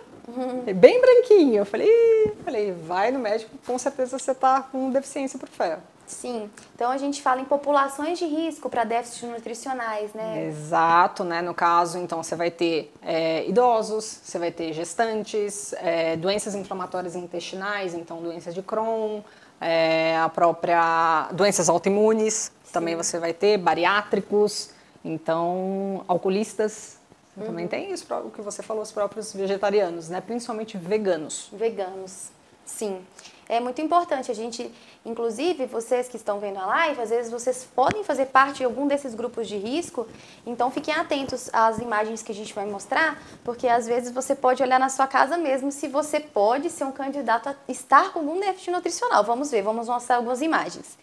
é 0.68 0.74
bem 0.74 1.02
branquinho. 1.02 1.56
Eu 1.56 1.66
falei, 1.66 2.34
falei, 2.44 2.72
vai 2.72 3.12
no 3.12 3.20
médico, 3.20 3.52
com 3.66 3.78
certeza 3.78 4.20
você 4.20 4.36
tá 4.36 4.62
com 4.62 4.92
deficiência 4.92 5.40
por 5.40 5.50
ferro. 5.50 5.82
Sim, 6.14 6.50
então 6.76 6.92
a 6.92 6.98
gente 6.98 7.22
fala 7.22 7.42
em 7.42 7.46
populações 7.46 8.20
de 8.20 8.26
risco 8.26 8.70
para 8.70 8.84
déficits 8.84 9.28
nutricionais, 9.30 10.14
né? 10.14 10.48
Exato, 10.48 11.24
né? 11.24 11.42
No 11.42 11.54
caso, 11.54 11.98
então, 11.98 12.22
você 12.22 12.36
vai 12.36 12.52
ter 12.52 12.94
é, 13.02 13.46
idosos, 13.48 14.22
você 14.24 14.38
vai 14.38 14.52
ter 14.52 14.72
gestantes, 14.74 15.74
é, 15.74 16.16
doenças 16.16 16.56
inflamatórias 16.56 17.16
intestinais, 17.16 17.94
então 17.94 18.22
doenças 18.22 18.54
de 18.54 18.62
Crohn, 18.62 19.22
é, 19.60 20.18
a 20.18 20.30
própria 20.30 21.30
doenças 21.32 21.68
autoimunes, 21.70 22.52
também 22.72 22.96
você 22.96 23.20
vai 23.20 23.34
ter 23.34 23.58
bariátricos. 23.58 24.70
Então, 25.06 26.06
alcoolistas, 26.08 26.98
uhum. 27.36 27.46
também 27.46 27.68
tem 27.68 27.92
isso, 27.92 28.06
o 28.14 28.32
que 28.32 28.42
você 28.42 28.64
falou, 28.64 28.82
os 28.82 28.92
próprios 28.92 29.34
vegetarianos, 29.34 30.10
né? 30.10 30.22
Principalmente 30.22 30.78
veganos. 30.78 31.50
Veganos, 31.52 32.30
sim. 32.66 33.02
É 33.50 33.60
muito 33.60 33.82
importante 33.82 34.32
a 34.32 34.34
gente, 34.34 34.72
inclusive 35.06 35.66
vocês 35.66 36.08
que 36.08 36.16
estão 36.16 36.40
vendo 36.40 36.58
a 36.58 36.66
live, 36.66 37.02
às 37.02 37.10
vezes 37.10 37.32
vocês 37.32 37.68
podem 37.76 38.04
fazer 38.04 38.28
parte 38.28 38.58
de 38.58 38.64
algum 38.64 38.88
desses 38.88 39.14
grupos 39.14 39.48
de 39.48 39.58
risco, 39.58 40.08
então 40.46 40.72
fiquem 40.72 40.94
atentos 40.94 41.50
às 41.54 41.80
imagens 41.80 42.24
que 42.24 42.32
a 42.32 42.36
gente 42.36 42.54
vai 42.54 42.66
mostrar, 42.66 43.22
porque 43.44 43.68
às 43.68 43.86
vezes 43.86 44.12
você 44.12 44.34
pode 44.34 44.64
olhar 44.64 44.80
na 44.80 44.90
sua 44.90 45.08
casa 45.08 45.38
mesmo 45.38 45.72
se 45.72 45.88
você 45.88 46.20
pode 46.20 46.70
ser 46.70 46.86
um 46.86 46.92
candidato 46.92 47.50
a 47.50 47.56
estar 47.68 48.14
com 48.14 48.20
algum 48.20 48.40
déficit 48.40 48.72
nutricional. 48.72 49.24
Vamos 49.24 49.52
ver, 49.52 49.62
vamos 49.62 49.88
mostrar 49.88 50.18
algumas 50.18 50.42
imagens. 50.42 50.98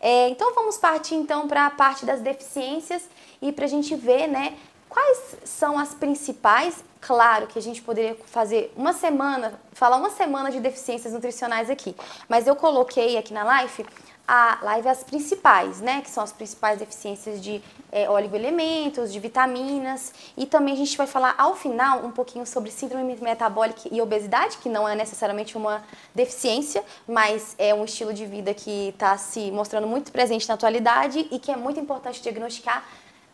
É, 0.00 0.28
então 0.28 0.54
vamos 0.54 0.78
partir 0.78 1.16
então 1.16 1.48
para 1.48 1.66
a 1.66 1.70
parte 1.70 2.04
das 2.04 2.20
deficiências 2.20 3.08
e 3.42 3.50
para 3.50 3.64
a 3.64 3.68
gente 3.68 3.96
ver, 3.96 4.28
né, 4.28 4.56
quais 4.88 5.36
são 5.44 5.78
as 5.78 5.94
principais 5.94 6.82
Claro 7.00 7.46
que 7.46 7.58
a 7.58 7.62
gente 7.62 7.80
poderia 7.80 8.16
fazer 8.26 8.72
uma 8.76 8.92
semana, 8.92 9.54
falar 9.72 9.96
uma 9.96 10.10
semana 10.10 10.50
de 10.50 10.58
deficiências 10.58 11.12
nutricionais 11.12 11.70
aqui, 11.70 11.94
mas 12.28 12.46
eu 12.46 12.56
coloquei 12.56 13.16
aqui 13.16 13.32
na 13.32 13.44
live 13.44 13.86
a 14.26 14.58
live 14.60 14.88
as 14.88 15.02
principais, 15.02 15.80
né? 15.80 16.02
Que 16.02 16.10
são 16.10 16.22
as 16.22 16.32
principais 16.32 16.78
deficiências 16.78 17.40
de 17.40 17.62
é, 17.90 18.10
oligoelementos, 18.10 19.10
de 19.10 19.18
vitaminas. 19.18 20.12
E 20.36 20.44
também 20.44 20.74
a 20.74 20.76
gente 20.76 20.94
vai 20.98 21.06
falar 21.06 21.34
ao 21.38 21.56
final 21.56 22.04
um 22.04 22.10
pouquinho 22.10 22.44
sobre 22.44 22.70
síndrome 22.70 23.16
metabólica 23.22 23.88
e 23.90 24.02
obesidade, 24.02 24.58
que 24.58 24.68
não 24.68 24.86
é 24.86 24.94
necessariamente 24.94 25.56
uma 25.56 25.82
deficiência, 26.14 26.84
mas 27.06 27.54
é 27.56 27.72
um 27.72 27.86
estilo 27.86 28.12
de 28.12 28.26
vida 28.26 28.52
que 28.52 28.88
está 28.88 29.16
se 29.16 29.50
mostrando 29.50 29.86
muito 29.86 30.12
presente 30.12 30.46
na 30.46 30.56
atualidade 30.56 31.26
e 31.30 31.38
que 31.38 31.50
é 31.50 31.56
muito 31.56 31.80
importante 31.80 32.20
diagnosticar 32.20 32.84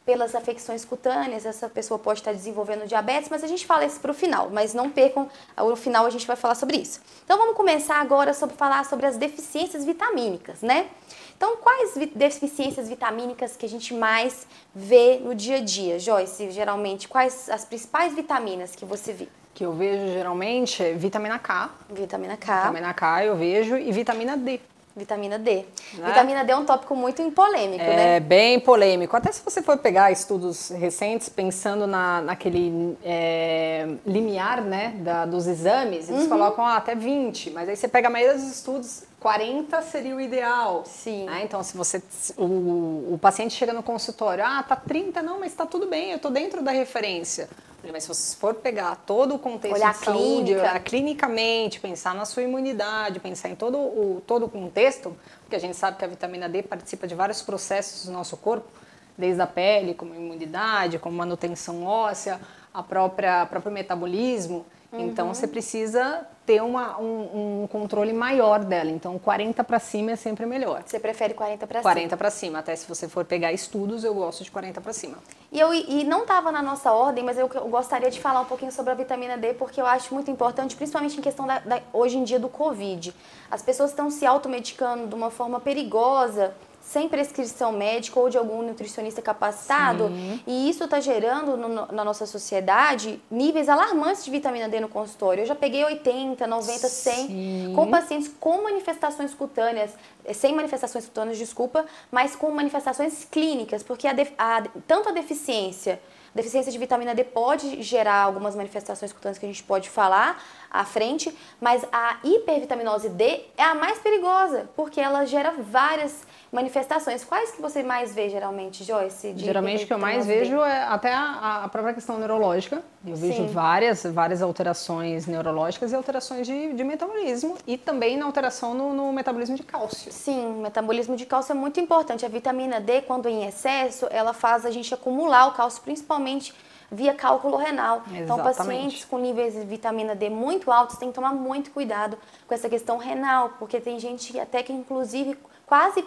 pelas 0.04 0.34
afecções 0.34 0.84
cutâneas, 0.84 1.46
essa 1.46 1.68
pessoa 1.68 1.98
pode 1.98 2.20
estar 2.20 2.32
desenvolvendo 2.32 2.86
diabetes, 2.86 3.30
mas 3.30 3.42
a 3.42 3.46
gente 3.46 3.64
fala 3.66 3.84
isso 3.84 3.98
para 4.00 4.10
o 4.10 4.14
final, 4.14 4.50
mas 4.50 4.74
não 4.74 4.90
percam, 4.90 5.28
no 5.56 5.76
final 5.76 6.04
a 6.04 6.10
gente 6.10 6.26
vai 6.26 6.36
falar 6.36 6.54
sobre 6.54 6.76
isso. 6.76 7.00
Então 7.24 7.38
vamos 7.38 7.56
começar 7.56 8.00
agora 8.00 8.34
sobre 8.34 8.54
falar 8.56 8.84
sobre 8.84 9.06
as 9.06 9.16
deficiências 9.16 9.84
vitamínicas, 9.84 10.60
né? 10.60 10.88
Então, 11.36 11.56
quais 11.56 11.94
deficiências 12.14 12.88
vitamínicas 12.88 13.56
que 13.56 13.66
a 13.66 13.68
gente 13.68 13.92
mais 13.92 14.46
vê 14.74 15.18
no 15.18 15.34
dia 15.34 15.56
a 15.56 15.60
dia, 15.60 15.98
Joyce? 15.98 16.50
Geralmente, 16.50 17.08
quais 17.08 17.50
as 17.50 17.64
principais 17.64 18.14
vitaminas 18.14 18.76
que 18.76 18.84
você 18.84 19.12
vê? 19.12 19.28
Que 19.52 19.64
eu 19.64 19.72
vejo 19.72 20.06
geralmente 20.12 20.82
é 20.82 20.92
vitamina 20.94 21.38
K. 21.38 21.70
Vitamina 21.90 22.36
K. 22.36 22.56
Vitamina 22.60 22.94
K 22.94 23.24
eu 23.24 23.36
vejo 23.36 23.76
e 23.76 23.90
vitamina 23.92 24.36
D. 24.36 24.60
Vitamina 24.96 25.38
D. 25.38 25.64
Né? 25.94 26.06
Vitamina 26.06 26.44
D 26.44 26.52
é 26.52 26.56
um 26.56 26.64
tópico 26.64 26.94
muito 26.94 27.20
polêmico, 27.32 27.82
é, 27.82 27.96
né? 27.96 28.16
É 28.16 28.20
bem 28.20 28.60
polêmico. 28.60 29.16
Até 29.16 29.32
se 29.32 29.42
você 29.44 29.60
for 29.60 29.76
pegar 29.76 30.12
estudos 30.12 30.70
recentes, 30.70 31.28
pensando 31.28 31.84
na, 31.84 32.20
naquele 32.20 32.96
é, 33.04 33.88
limiar 34.06 34.62
né, 34.62 34.94
da, 34.98 35.26
dos 35.26 35.48
exames, 35.48 36.08
eles 36.08 36.22
uhum. 36.22 36.28
colocam 36.28 36.64
ah, 36.64 36.76
até 36.76 36.94
20, 36.94 37.50
mas 37.50 37.68
aí 37.68 37.74
você 37.74 37.88
pega 37.88 38.06
a 38.06 38.10
maioria 38.10 38.36
dos 38.36 38.48
estudos, 38.48 39.02
40 39.24 39.80
seria 39.80 40.14
o 40.14 40.20
ideal. 40.20 40.84
Sim. 40.84 41.24
Né? 41.24 41.44
Então, 41.44 41.62
se 41.62 41.74
você 41.74 42.02
o, 42.36 43.14
o 43.14 43.18
paciente 43.18 43.54
chega 43.54 43.72
no 43.72 43.82
consultório, 43.82 44.44
ah, 44.44 44.62
tá 44.62 44.76
30, 44.76 45.22
não, 45.22 45.40
mas 45.40 45.54
tá 45.54 45.64
tudo 45.64 45.86
bem, 45.86 46.12
eu 46.12 46.18
tô 46.18 46.28
dentro 46.28 46.62
da 46.62 46.70
referência. 46.70 47.48
Mas 47.90 48.02
se 48.02 48.08
você 48.10 48.36
for 48.36 48.52
pegar 48.52 48.96
todo 49.06 49.34
o 49.34 49.38
contexto 49.38 49.76
olhar 49.76 49.92
de 49.94 50.04
saúde, 50.04 50.20
clínica. 50.20 50.60
olhar 50.60 50.80
clinicamente, 50.80 51.80
pensar 51.80 52.14
na 52.14 52.26
sua 52.26 52.42
imunidade, 52.42 53.18
pensar 53.18 53.48
em 53.48 53.54
todo 53.54 53.78
o, 53.78 54.22
todo 54.26 54.44
o 54.44 54.48
contexto, 54.48 55.16
porque 55.40 55.56
a 55.56 55.58
gente 55.58 55.76
sabe 55.76 55.96
que 55.96 56.04
a 56.04 56.08
vitamina 56.08 56.46
D 56.46 56.62
participa 56.62 57.06
de 57.06 57.14
vários 57.14 57.40
processos 57.40 58.04
do 58.04 58.12
nosso 58.12 58.36
corpo, 58.36 58.68
desde 59.16 59.40
a 59.40 59.46
pele, 59.46 59.94
como 59.94 60.14
imunidade, 60.14 60.98
como 60.98 61.16
manutenção 61.16 61.86
óssea, 61.86 62.38
a 62.74 62.82
própria 62.82 63.46
próprio 63.46 63.72
metabolismo. 63.72 64.66
Uhum. 64.94 65.06
Então 65.06 65.28
você 65.28 65.46
precisa 65.46 66.26
ter 66.46 66.62
uma, 66.62 66.98
um, 67.00 67.62
um, 67.62 67.66
controle 67.66 68.12
maior 68.12 68.62
dela. 68.64 68.90
Então 68.90 69.18
40 69.18 69.64
para 69.64 69.78
cima 69.78 70.12
é 70.12 70.16
sempre 70.16 70.44
melhor. 70.46 70.82
Você 70.84 71.00
prefere 71.00 71.34
40 71.34 71.66
para 71.66 71.80
cima? 71.80 71.92
40 71.92 72.16
para 72.16 72.30
cima. 72.30 72.58
Até 72.58 72.76
se 72.76 72.86
você 72.86 73.08
for 73.08 73.24
pegar 73.24 73.52
estudos, 73.52 74.04
eu 74.04 74.14
gosto 74.14 74.44
de 74.44 74.50
40 74.50 74.80
para 74.80 74.92
cima. 74.92 75.16
E, 75.50 75.58
eu, 75.58 75.72
e 75.72 76.04
não 76.04 76.22
estava 76.22 76.52
na 76.52 76.62
nossa 76.62 76.92
ordem, 76.92 77.24
mas 77.24 77.38
eu, 77.38 77.50
eu, 77.54 77.68
gostaria 77.68 78.10
de 78.10 78.20
falar 78.20 78.40
um 78.40 78.44
pouquinho 78.44 78.72
sobre 78.72 78.92
a 78.92 78.94
vitamina 78.94 79.36
D, 79.36 79.54
porque 79.54 79.80
eu 79.80 79.86
acho 79.86 80.12
muito 80.12 80.30
importante, 80.30 80.76
principalmente 80.76 81.18
em 81.18 81.22
questão 81.22 81.46
da, 81.46 81.58
da 81.60 81.80
hoje 81.92 82.18
em 82.18 82.24
dia 82.24 82.38
do 82.38 82.48
Covid. 82.48 83.14
As 83.50 83.62
pessoas 83.62 83.90
estão 83.90 84.10
se 84.10 84.26
automedicando 84.26 85.06
de 85.06 85.14
uma 85.14 85.30
forma 85.30 85.60
perigosa 85.60 86.54
sem 86.84 87.08
prescrição 87.08 87.72
médica 87.72 88.20
ou 88.20 88.28
de 88.28 88.36
algum 88.36 88.62
nutricionista 88.62 89.22
capacitado. 89.22 90.08
Sim. 90.08 90.40
E 90.46 90.68
isso 90.68 90.84
está 90.84 91.00
gerando 91.00 91.56
no, 91.56 91.86
na 91.90 92.04
nossa 92.04 92.26
sociedade 92.26 93.20
níveis 93.30 93.68
alarmantes 93.68 94.24
de 94.24 94.30
vitamina 94.30 94.68
D 94.68 94.80
no 94.80 94.88
consultório. 94.88 95.42
Eu 95.42 95.46
já 95.46 95.54
peguei 95.54 95.82
80, 95.82 96.46
90, 96.46 96.88
100 96.88 97.26
Sim. 97.26 97.72
com 97.74 97.90
pacientes 97.90 98.30
com 98.38 98.62
manifestações 98.62 99.32
cutâneas, 99.32 99.92
eh, 100.24 100.34
sem 100.34 100.54
manifestações 100.54 101.06
cutâneas, 101.06 101.38
desculpa, 101.38 101.86
mas 102.12 102.36
com 102.36 102.50
manifestações 102.50 103.24
clínicas, 103.24 103.82
porque 103.82 104.06
a, 104.06 104.14
a, 104.38 104.62
tanto 104.86 105.08
a 105.08 105.12
deficiência 105.12 106.00
deficiência 106.34 106.72
de 106.72 106.78
vitamina 106.78 107.14
D 107.14 107.22
pode 107.22 107.80
gerar 107.80 108.16
algumas 108.22 108.56
manifestações 108.56 109.12
cutâneas 109.12 109.38
que 109.38 109.46
a 109.46 109.48
gente 109.48 109.62
pode 109.62 109.88
falar 109.88 110.42
à 110.74 110.84
frente, 110.84 111.32
mas 111.60 111.86
a 111.92 112.16
hipervitaminose 112.24 113.08
D 113.08 113.42
é 113.56 113.62
a 113.62 113.76
mais 113.76 114.00
perigosa, 114.00 114.68
porque 114.74 115.00
ela 115.00 115.24
gera 115.24 115.54
várias 115.56 116.26
manifestações. 116.50 117.24
Quais 117.24 117.52
que 117.52 117.62
você 117.62 117.84
mais 117.84 118.12
vê 118.12 118.28
geralmente, 118.28 118.82
Joyce? 118.82 119.34
geralmente 119.36 119.84
o 119.84 119.86
que 119.86 119.92
eu 119.92 119.98
mais 119.98 120.26
vejo 120.26 120.56
é 120.62 120.82
até 120.82 121.12
a, 121.12 121.62
a 121.64 121.68
própria 121.68 121.94
questão 121.94 122.18
neurológica. 122.18 122.82
Eu 123.06 123.14
vejo 123.14 123.42
Sim. 123.42 123.46
várias, 123.46 124.02
várias 124.02 124.42
alterações 124.42 125.26
neurológicas 125.26 125.92
e 125.92 125.94
alterações 125.94 126.44
de, 126.44 126.72
de 126.72 126.82
metabolismo 126.82 127.56
e 127.66 127.78
também 127.78 128.16
na 128.16 128.26
alteração 128.26 128.74
no, 128.74 128.92
no 128.92 129.12
metabolismo 129.12 129.54
de 129.56 129.62
cálcio. 129.62 130.10
Sim, 130.10 130.46
o 130.46 130.62
metabolismo 130.62 131.16
de 131.16 131.24
cálcio 131.24 131.52
é 131.52 131.54
muito 131.54 131.78
importante. 131.78 132.26
A 132.26 132.28
vitamina 132.28 132.80
D, 132.80 133.02
quando 133.02 133.28
em 133.28 133.46
excesso, 133.46 134.08
ela 134.10 134.32
faz 134.32 134.66
a 134.66 134.72
gente 134.72 134.92
acumular 134.92 135.46
o 135.46 135.52
cálcio, 135.52 135.82
principalmente 135.82 136.52
via 136.94 137.14
cálculo 137.14 137.56
renal. 137.56 137.98
Exatamente. 137.98 138.22
Então, 138.22 138.38
pacientes 138.38 139.04
com 139.04 139.18
níveis 139.18 139.54
de 139.54 139.64
vitamina 139.64 140.14
D 140.14 140.30
muito 140.30 140.70
altos 140.70 140.96
têm 140.96 141.08
que 141.08 141.14
tomar 141.14 141.34
muito 141.34 141.70
cuidado 141.70 142.16
com 142.46 142.54
essa 142.54 142.68
questão 142.68 142.96
renal, 142.96 143.50
porque 143.58 143.80
tem 143.80 143.98
gente 143.98 144.38
até 144.38 144.62
que, 144.62 144.72
inclusive, 144.72 145.36
quase 145.66 146.04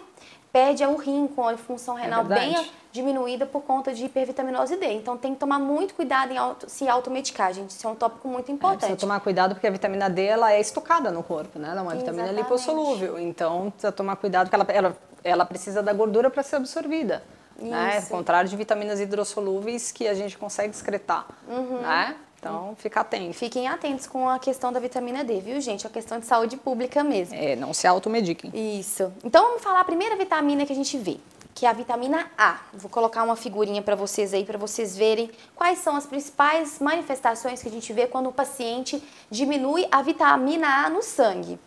perde 0.52 0.84
o 0.84 0.96
rim 0.96 1.26
com 1.28 1.46
a 1.46 1.56
função 1.56 1.98
é 1.98 2.02
renal 2.02 2.22
é 2.22 2.24
bem 2.24 2.70
diminuída 2.90 3.44
por 3.44 3.62
conta 3.62 3.92
de 3.92 4.04
hipervitaminose 4.06 4.76
D. 4.76 4.92
Então 4.94 5.16
tem 5.16 5.34
que 5.34 5.40
tomar 5.40 5.58
muito 5.58 5.94
cuidado 5.94 6.32
em 6.32 6.38
auto, 6.38 6.68
se 6.68 6.88
automedicar, 6.88 7.52
gente. 7.52 7.70
Isso 7.70 7.86
é 7.86 7.90
um 7.90 7.94
tópico 7.94 8.26
muito 8.26 8.50
importante. 8.50 8.84
É, 8.84 8.86
precisa 8.88 9.00
tomar 9.00 9.20
cuidado 9.20 9.54
porque 9.54 9.66
a 9.66 9.70
vitamina 9.70 10.08
D 10.08 10.24
ela 10.24 10.52
é 10.52 10.60
estocada 10.60 11.10
no 11.10 11.22
corpo, 11.22 11.58
né? 11.58 11.68
Ela 11.70 11.80
é 11.80 11.82
uma 11.82 11.94
Exatamente. 11.94 12.22
vitamina 12.22 12.42
lipossolúvel. 12.42 13.18
Então 13.18 13.70
precisa 13.70 13.92
tomar 13.92 14.16
cuidado 14.16 14.48
porque 14.48 14.72
ela, 14.72 14.88
ela, 14.88 14.96
ela 15.22 15.44
precisa 15.44 15.82
da 15.82 15.92
gordura 15.92 16.30
para 16.30 16.42
ser 16.42 16.56
absorvida. 16.56 17.22
Né? 17.58 17.96
Ao 17.96 18.02
contrário 18.02 18.48
de 18.48 18.56
vitaminas 18.56 19.00
hidrossolúveis 19.00 19.90
que 19.90 20.06
a 20.06 20.14
gente 20.14 20.38
consegue 20.38 20.74
excretar. 20.74 21.26
Uhum. 21.48 21.80
Né? 21.80 22.16
Então, 22.38 22.76
fica 22.76 23.00
atento. 23.00 23.34
Fiquem 23.34 23.66
atentos 23.66 24.06
com 24.06 24.28
a 24.28 24.38
questão 24.38 24.72
da 24.72 24.78
vitamina 24.78 25.24
D, 25.24 25.40
viu, 25.40 25.60
gente? 25.60 25.84
É 25.84 25.88
uma 25.88 25.92
questão 25.92 26.20
de 26.20 26.26
saúde 26.26 26.56
pública 26.56 27.02
mesmo. 27.02 27.34
É, 27.34 27.56
não 27.56 27.74
se 27.74 27.86
automediquem. 27.86 28.52
Isso. 28.54 29.12
Então, 29.24 29.42
vamos 29.44 29.62
falar 29.62 29.80
a 29.80 29.84
primeira 29.84 30.14
vitamina 30.14 30.64
que 30.64 30.72
a 30.72 30.76
gente 30.76 30.96
vê, 30.96 31.16
que 31.52 31.66
é 31.66 31.68
a 31.68 31.72
vitamina 31.72 32.30
A. 32.38 32.58
Vou 32.72 32.88
colocar 32.88 33.24
uma 33.24 33.34
figurinha 33.34 33.82
para 33.82 33.96
vocês 33.96 34.32
aí, 34.32 34.44
para 34.44 34.56
vocês 34.56 34.96
verem 34.96 35.28
quais 35.56 35.80
são 35.80 35.96
as 35.96 36.06
principais 36.06 36.78
manifestações 36.78 37.60
que 37.60 37.68
a 37.68 37.72
gente 37.72 37.92
vê 37.92 38.06
quando 38.06 38.28
o 38.28 38.32
paciente 38.32 39.02
diminui 39.28 39.88
a 39.90 40.00
vitamina 40.00 40.86
A 40.86 40.90
no 40.90 41.02
sangue. 41.02 41.58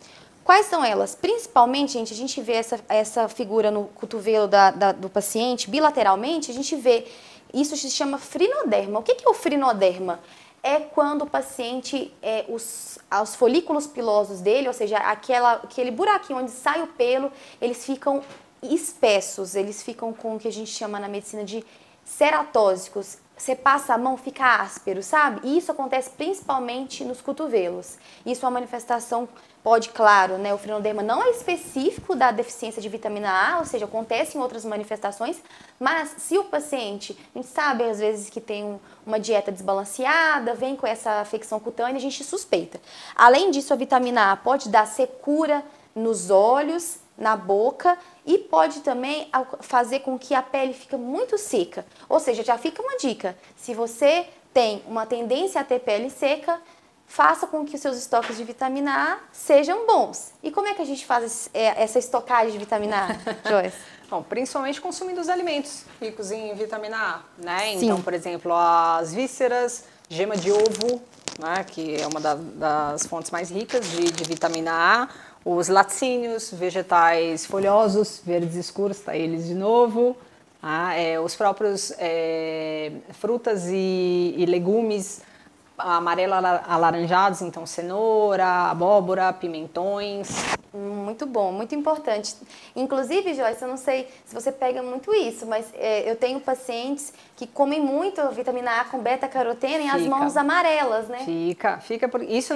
Quais 0.44 0.66
são 0.66 0.84
elas? 0.84 1.14
Principalmente, 1.14 1.92
gente, 1.92 2.12
a 2.12 2.16
gente 2.16 2.40
vê 2.40 2.54
essa, 2.54 2.80
essa 2.88 3.28
figura 3.28 3.70
no 3.70 3.84
cotovelo 3.88 4.48
da, 4.48 4.70
da, 4.70 4.92
do 4.92 5.08
paciente, 5.08 5.70
bilateralmente, 5.70 6.50
a 6.50 6.54
gente 6.54 6.74
vê, 6.74 7.06
isso 7.54 7.76
se 7.76 7.90
chama 7.90 8.18
frinoderma. 8.18 8.98
O 8.98 9.02
que, 9.02 9.24
é 9.24 9.28
o 9.28 9.34
frinoderma? 9.34 10.20
é 10.62 10.78
quando 10.78 11.22
o 11.22 11.26
paciente, 11.26 12.14
é, 12.22 12.44
os, 12.48 12.98
os 13.20 13.34
folículos 13.34 13.86
pilosos 13.86 14.40
dele, 14.40 14.68
ou 14.68 14.74
seja, 14.74 14.96
aquela, 14.98 15.54
aquele 15.54 15.90
buraquinho 15.90 16.38
onde 16.38 16.52
sai 16.52 16.80
o 16.82 16.86
pelo, 16.86 17.32
eles 17.60 17.84
ficam 17.84 18.22
espessos, 18.62 19.56
eles 19.56 19.82
ficam 19.82 20.12
com 20.12 20.36
o 20.36 20.38
que 20.38 20.46
a 20.46 20.52
gente 20.52 20.70
chama 20.70 21.00
na 21.00 21.08
medicina 21.08 21.42
de 21.42 21.64
ceratósicos. 22.04 23.18
Você 23.36 23.56
passa 23.56 23.94
a 23.94 23.98
mão, 23.98 24.16
fica 24.16 24.62
áspero, 24.62 25.02
sabe? 25.02 25.40
E 25.42 25.58
isso 25.58 25.72
acontece 25.72 26.10
principalmente 26.10 27.04
nos 27.04 27.20
cotovelos. 27.20 27.98
Isso 28.24 28.44
é 28.44 28.48
uma 28.48 28.52
manifestação 28.52 29.28
Pode, 29.62 29.90
claro, 29.90 30.38
né, 30.38 30.52
o 30.52 30.58
frenoderma 30.58 31.04
não 31.04 31.22
é 31.22 31.30
específico 31.30 32.16
da 32.16 32.32
deficiência 32.32 32.82
de 32.82 32.88
vitamina 32.88 33.30
A, 33.30 33.58
ou 33.60 33.64
seja, 33.64 33.84
acontece 33.84 34.36
em 34.36 34.40
outras 34.40 34.64
manifestações, 34.64 35.40
mas 35.78 36.16
se 36.18 36.36
o 36.36 36.42
paciente, 36.42 37.16
a 37.32 37.38
gente 37.38 37.48
sabe 37.48 37.84
às 37.84 38.00
vezes 38.00 38.28
que 38.28 38.40
tem 38.40 38.64
um, 38.64 38.80
uma 39.06 39.20
dieta 39.20 39.52
desbalanceada, 39.52 40.52
vem 40.54 40.74
com 40.74 40.84
essa 40.84 41.20
afecção 41.20 41.60
cutânea, 41.60 41.94
a 41.94 42.00
gente 42.00 42.24
suspeita. 42.24 42.80
Além 43.14 43.52
disso, 43.52 43.72
a 43.72 43.76
vitamina 43.76 44.32
A 44.32 44.36
pode 44.36 44.68
dar 44.68 44.84
secura 44.84 45.64
nos 45.94 46.28
olhos, 46.28 46.98
na 47.16 47.36
boca 47.36 47.96
e 48.26 48.38
pode 48.38 48.80
também 48.80 49.30
fazer 49.60 50.00
com 50.00 50.18
que 50.18 50.34
a 50.34 50.42
pele 50.42 50.72
fique 50.72 50.96
muito 50.96 51.38
seca. 51.38 51.86
Ou 52.08 52.18
seja, 52.18 52.42
já 52.42 52.58
fica 52.58 52.82
uma 52.82 52.96
dica: 52.96 53.36
se 53.56 53.74
você 53.74 54.26
tem 54.52 54.82
uma 54.86 55.06
tendência 55.06 55.60
a 55.60 55.64
ter 55.64 55.78
pele 55.80 56.10
seca, 56.10 56.60
faça 57.12 57.46
com 57.46 57.62
que 57.62 57.76
os 57.76 57.82
seus 57.82 57.98
estoques 57.98 58.38
de 58.38 58.42
vitamina 58.42 58.90
A 58.90 59.18
sejam 59.30 59.86
bons. 59.86 60.32
E 60.42 60.50
como 60.50 60.66
é 60.66 60.74
que 60.74 60.80
a 60.80 60.84
gente 60.84 61.04
faz 61.04 61.50
é, 61.52 61.82
essa 61.82 61.98
estocagem 61.98 62.52
de 62.52 62.58
vitamina 62.58 63.06
A, 63.06 63.08
Joyce? 63.50 63.76
Bom, 64.08 64.22
principalmente 64.22 64.80
consumindo 64.80 65.20
os 65.20 65.28
alimentos 65.28 65.84
ricos 66.00 66.30
em 66.30 66.54
vitamina 66.54 66.96
A, 66.96 67.20
né? 67.36 67.76
Sim. 67.76 67.84
Então, 67.84 68.00
por 68.00 68.14
exemplo, 68.14 68.54
as 68.54 69.12
vísceras, 69.12 69.84
gema 70.08 70.38
de 70.38 70.50
ovo, 70.50 71.02
né? 71.38 71.62
que 71.64 72.00
é 72.00 72.06
uma 72.06 72.18
da, 72.18 72.34
das 72.34 73.06
fontes 73.06 73.30
mais 73.30 73.50
ricas 73.50 73.90
de, 73.90 74.10
de 74.10 74.24
vitamina 74.24 74.72
A, 74.72 75.08
os 75.44 75.68
laticínios, 75.68 76.50
vegetais 76.50 77.44
folhosos, 77.44 78.22
verdes 78.24 78.54
escuros, 78.54 79.00
tá 79.00 79.14
eles 79.14 79.46
de 79.46 79.54
novo, 79.54 80.16
ah, 80.62 80.94
é, 80.94 81.20
os 81.20 81.34
próprios 81.34 81.92
é, 81.98 82.90
frutas 83.12 83.66
e, 83.66 84.34
e 84.34 84.46
legumes 84.46 85.20
amarelo 85.78 86.34
alaranjados, 86.34 87.42
então 87.42 87.66
cenoura, 87.66 88.70
abóbora, 88.70 89.32
pimentões. 89.32 90.28
Muito 90.72 91.26
bom, 91.26 91.52
muito 91.52 91.74
importante. 91.74 92.34
Inclusive, 92.74 93.34
Joyce, 93.34 93.60
eu 93.60 93.68
não 93.68 93.76
sei 93.76 94.08
se 94.24 94.34
você 94.34 94.50
pega 94.50 94.82
muito 94.82 95.14
isso, 95.14 95.46
mas 95.46 95.66
é, 95.74 96.10
eu 96.10 96.16
tenho 96.16 96.40
pacientes 96.40 97.12
que 97.36 97.46
comem 97.46 97.80
muito 97.80 98.26
vitamina 98.30 98.80
A 98.80 98.84
com 98.84 98.98
beta-caroteno 98.98 99.84
e 99.84 99.88
as 99.88 100.02
mãos 100.06 100.34
amarelas, 100.36 101.08
né? 101.08 101.18
Fica, 101.24 101.78
fica 101.78 102.08
por 102.08 102.22
isso 102.22 102.54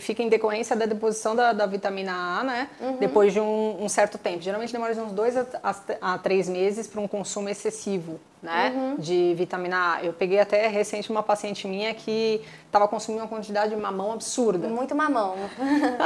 fica 0.00 0.22
em 0.22 0.28
decorrência 0.28 0.76
da 0.76 0.84
deposição 0.84 1.34
da, 1.34 1.52
da 1.52 1.64
vitamina 1.64 2.12
A, 2.12 2.44
né? 2.44 2.68
Uhum. 2.80 2.96
Depois 2.98 3.32
de 3.32 3.40
um, 3.40 3.82
um, 3.82 3.88
certo 3.88 4.18
tempo. 4.18 4.42
Geralmente 4.42 4.72
demora 4.72 4.94
de 4.94 5.00
uns 5.00 5.12
dois 5.12 5.36
a, 5.36 5.46
a, 5.62 6.14
a 6.14 6.18
três 6.18 6.48
meses 6.48 6.86
para 6.86 7.00
um 7.00 7.08
consumo 7.08 7.48
excessivo 7.48 8.20
né, 8.44 8.72
uhum. 8.76 8.96
de 8.96 9.34
vitamina 9.34 9.94
A. 9.94 10.04
Eu 10.04 10.12
peguei 10.12 10.38
até 10.38 10.68
recente 10.68 11.10
uma 11.10 11.22
paciente 11.22 11.66
minha 11.66 11.94
que 11.94 12.44
estava 12.66 12.86
consumindo 12.86 13.22
uma 13.22 13.28
quantidade 13.28 13.74
de 13.74 13.80
mamão 13.80 14.12
absurda. 14.12 14.68
Muito 14.68 14.94
mamão. 14.94 15.34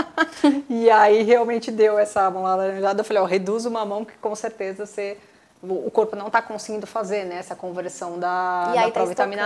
e 0.71 0.88
aí 0.88 1.25
realmente 1.25 1.73
deu 1.73 1.99
essa 1.99 2.30
mão 2.30 2.45
laranjada. 2.45 3.00
Eu 3.00 3.04
falei, 3.04 3.21
ó, 3.21 3.26
reduz 3.26 3.66
o 3.66 3.71
mamão 3.73 4.04
que 4.04 4.16
com 4.18 4.35
certeza 4.37 4.87
você 4.87 5.18
o 5.61 5.90
corpo 5.90 6.14
não 6.14 6.28
está 6.28 6.40
conseguindo 6.40 6.87
fazer 6.87 7.25
né, 7.25 7.38
essa 7.38 7.57
conversão 7.57 8.16
da, 8.16 8.73
da 8.73 8.90
tá 8.92 9.04
vitamina 9.04 9.45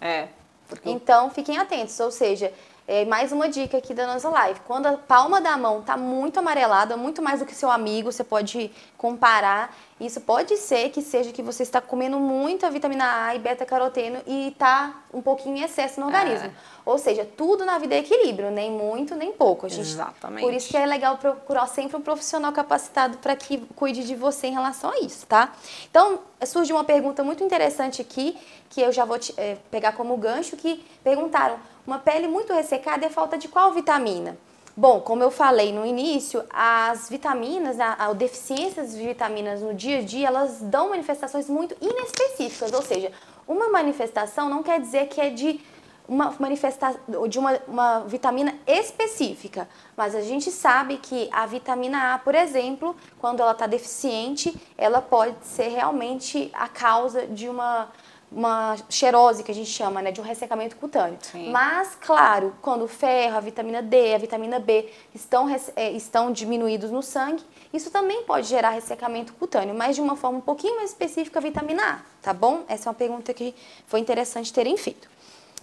A. 0.00 0.06
É, 0.06 0.28
porque... 0.68 0.88
Então 0.88 1.28
fiquem 1.30 1.58
atentos, 1.58 1.98
ou 1.98 2.12
seja, 2.12 2.52
é, 2.88 3.04
mais 3.04 3.32
uma 3.32 3.50
dica 3.50 3.76
aqui 3.76 3.92
da 3.92 4.06
nossa 4.06 4.30
live. 4.30 4.60
Quando 4.66 4.86
a 4.86 4.94
palma 4.94 5.42
da 5.42 5.58
mão 5.58 5.80
está 5.80 5.94
muito 5.94 6.38
amarelada, 6.38 6.96
muito 6.96 7.20
mais 7.20 7.40
do 7.40 7.44
que 7.44 7.54
seu 7.54 7.70
amigo, 7.70 8.10
você 8.10 8.24
pode 8.24 8.70
comparar. 8.96 9.76
Isso 10.00 10.22
pode 10.22 10.56
ser 10.56 10.88
que 10.88 11.02
seja 11.02 11.30
que 11.30 11.42
você 11.42 11.62
está 11.62 11.82
comendo 11.82 12.18
muita 12.18 12.70
vitamina 12.70 13.26
A 13.26 13.34
e 13.34 13.38
beta-caroteno 13.40 14.20
e 14.26 14.48
está 14.48 15.02
um 15.12 15.20
pouquinho 15.20 15.58
em 15.58 15.62
excesso 15.62 16.00
no 16.00 16.06
organismo. 16.06 16.46
É. 16.46 16.52
Ou 16.86 16.96
seja, 16.96 17.28
tudo 17.36 17.66
na 17.66 17.76
vida 17.76 17.94
é 17.94 17.98
equilíbrio, 17.98 18.50
nem 18.50 18.70
muito, 18.70 19.14
nem 19.14 19.32
pouco. 19.32 19.68
Gente, 19.68 19.80
Exatamente. 19.80 20.42
Por 20.42 20.54
isso 20.54 20.70
que 20.70 20.76
é 20.76 20.86
legal 20.86 21.18
procurar 21.18 21.66
sempre 21.66 21.94
um 21.94 22.00
profissional 22.00 22.52
capacitado 22.52 23.18
para 23.18 23.36
que 23.36 23.58
cuide 23.76 24.02
de 24.02 24.14
você 24.14 24.46
em 24.46 24.52
relação 24.52 24.90
a 24.90 25.00
isso, 25.00 25.26
tá? 25.26 25.52
Então, 25.90 26.20
surgiu 26.46 26.76
uma 26.76 26.84
pergunta 26.84 27.22
muito 27.22 27.44
interessante 27.44 28.00
aqui, 28.00 28.38
que 28.70 28.80
eu 28.80 28.90
já 28.92 29.04
vou 29.04 29.18
te, 29.18 29.34
é, 29.36 29.58
pegar 29.70 29.92
como 29.92 30.16
gancho, 30.16 30.56
que 30.56 30.82
perguntaram 31.04 31.58
uma 31.88 31.98
pele 31.98 32.28
muito 32.28 32.52
ressecada 32.52 33.06
é 33.06 33.08
falta 33.08 33.38
de 33.38 33.48
qual 33.48 33.72
vitamina? 33.72 34.36
Bom, 34.76 35.00
como 35.00 35.22
eu 35.22 35.30
falei 35.30 35.72
no 35.72 35.86
início, 35.86 36.44
as 36.50 37.08
vitaminas, 37.08 37.80
a, 37.80 37.94
a 37.94 38.12
deficiências 38.12 38.92
de 38.92 39.02
vitaminas 39.02 39.62
no 39.62 39.72
dia 39.72 40.00
a 40.00 40.02
dia, 40.02 40.28
elas 40.28 40.60
dão 40.60 40.90
manifestações 40.90 41.48
muito 41.48 41.74
inespecíficas, 41.80 42.74
ou 42.74 42.82
seja, 42.82 43.10
uma 43.46 43.70
manifestação 43.70 44.50
não 44.50 44.62
quer 44.62 44.78
dizer 44.78 45.08
que 45.08 45.18
é 45.18 45.30
de 45.30 45.62
uma 46.06 46.34
manifestação 46.38 47.00
de 47.26 47.38
uma, 47.38 47.58
uma 47.66 48.00
vitamina 48.00 48.54
específica, 48.66 49.66
mas 49.96 50.14
a 50.14 50.20
gente 50.20 50.50
sabe 50.50 50.98
que 50.98 51.30
a 51.32 51.46
vitamina 51.46 52.12
A, 52.12 52.18
por 52.18 52.34
exemplo, 52.34 52.94
quando 53.18 53.40
ela 53.40 53.52
está 53.52 53.66
deficiente, 53.66 54.54
ela 54.76 55.00
pode 55.00 55.36
ser 55.42 55.68
realmente 55.68 56.50
a 56.52 56.68
causa 56.68 57.26
de 57.26 57.48
uma 57.48 57.88
uma 58.30 58.76
xerose 58.88 59.42
que 59.42 59.50
a 59.50 59.54
gente 59.54 59.70
chama, 59.70 60.02
né, 60.02 60.12
de 60.12 60.20
um 60.20 60.24
ressecamento 60.24 60.76
cutâneo. 60.76 61.18
Sim. 61.20 61.50
Mas, 61.50 61.96
claro, 62.00 62.54
quando 62.60 62.84
o 62.84 62.88
ferro, 62.88 63.36
a 63.36 63.40
vitamina 63.40 63.82
D, 63.82 64.14
a 64.14 64.18
vitamina 64.18 64.58
B 64.58 64.88
estão, 65.14 65.48
é, 65.74 65.90
estão 65.92 66.30
diminuídos 66.30 66.90
no 66.90 67.02
sangue, 67.02 67.42
isso 67.72 67.90
também 67.90 68.22
pode 68.24 68.46
gerar 68.46 68.70
ressecamento 68.70 69.32
cutâneo, 69.34 69.74
mas 69.74 69.96
de 69.96 70.02
uma 70.02 70.16
forma 70.16 70.38
um 70.38 70.42
pouquinho 70.42 70.76
mais 70.76 70.90
específica 70.90 71.38
a 71.38 71.42
vitamina 71.42 71.82
A, 71.82 71.98
tá 72.22 72.32
bom? 72.32 72.64
Essa 72.68 72.88
é 72.88 72.90
uma 72.90 72.94
pergunta 72.94 73.32
que 73.32 73.54
foi 73.86 74.00
interessante 74.00 74.52
terem 74.52 74.76
feito. 74.76 75.08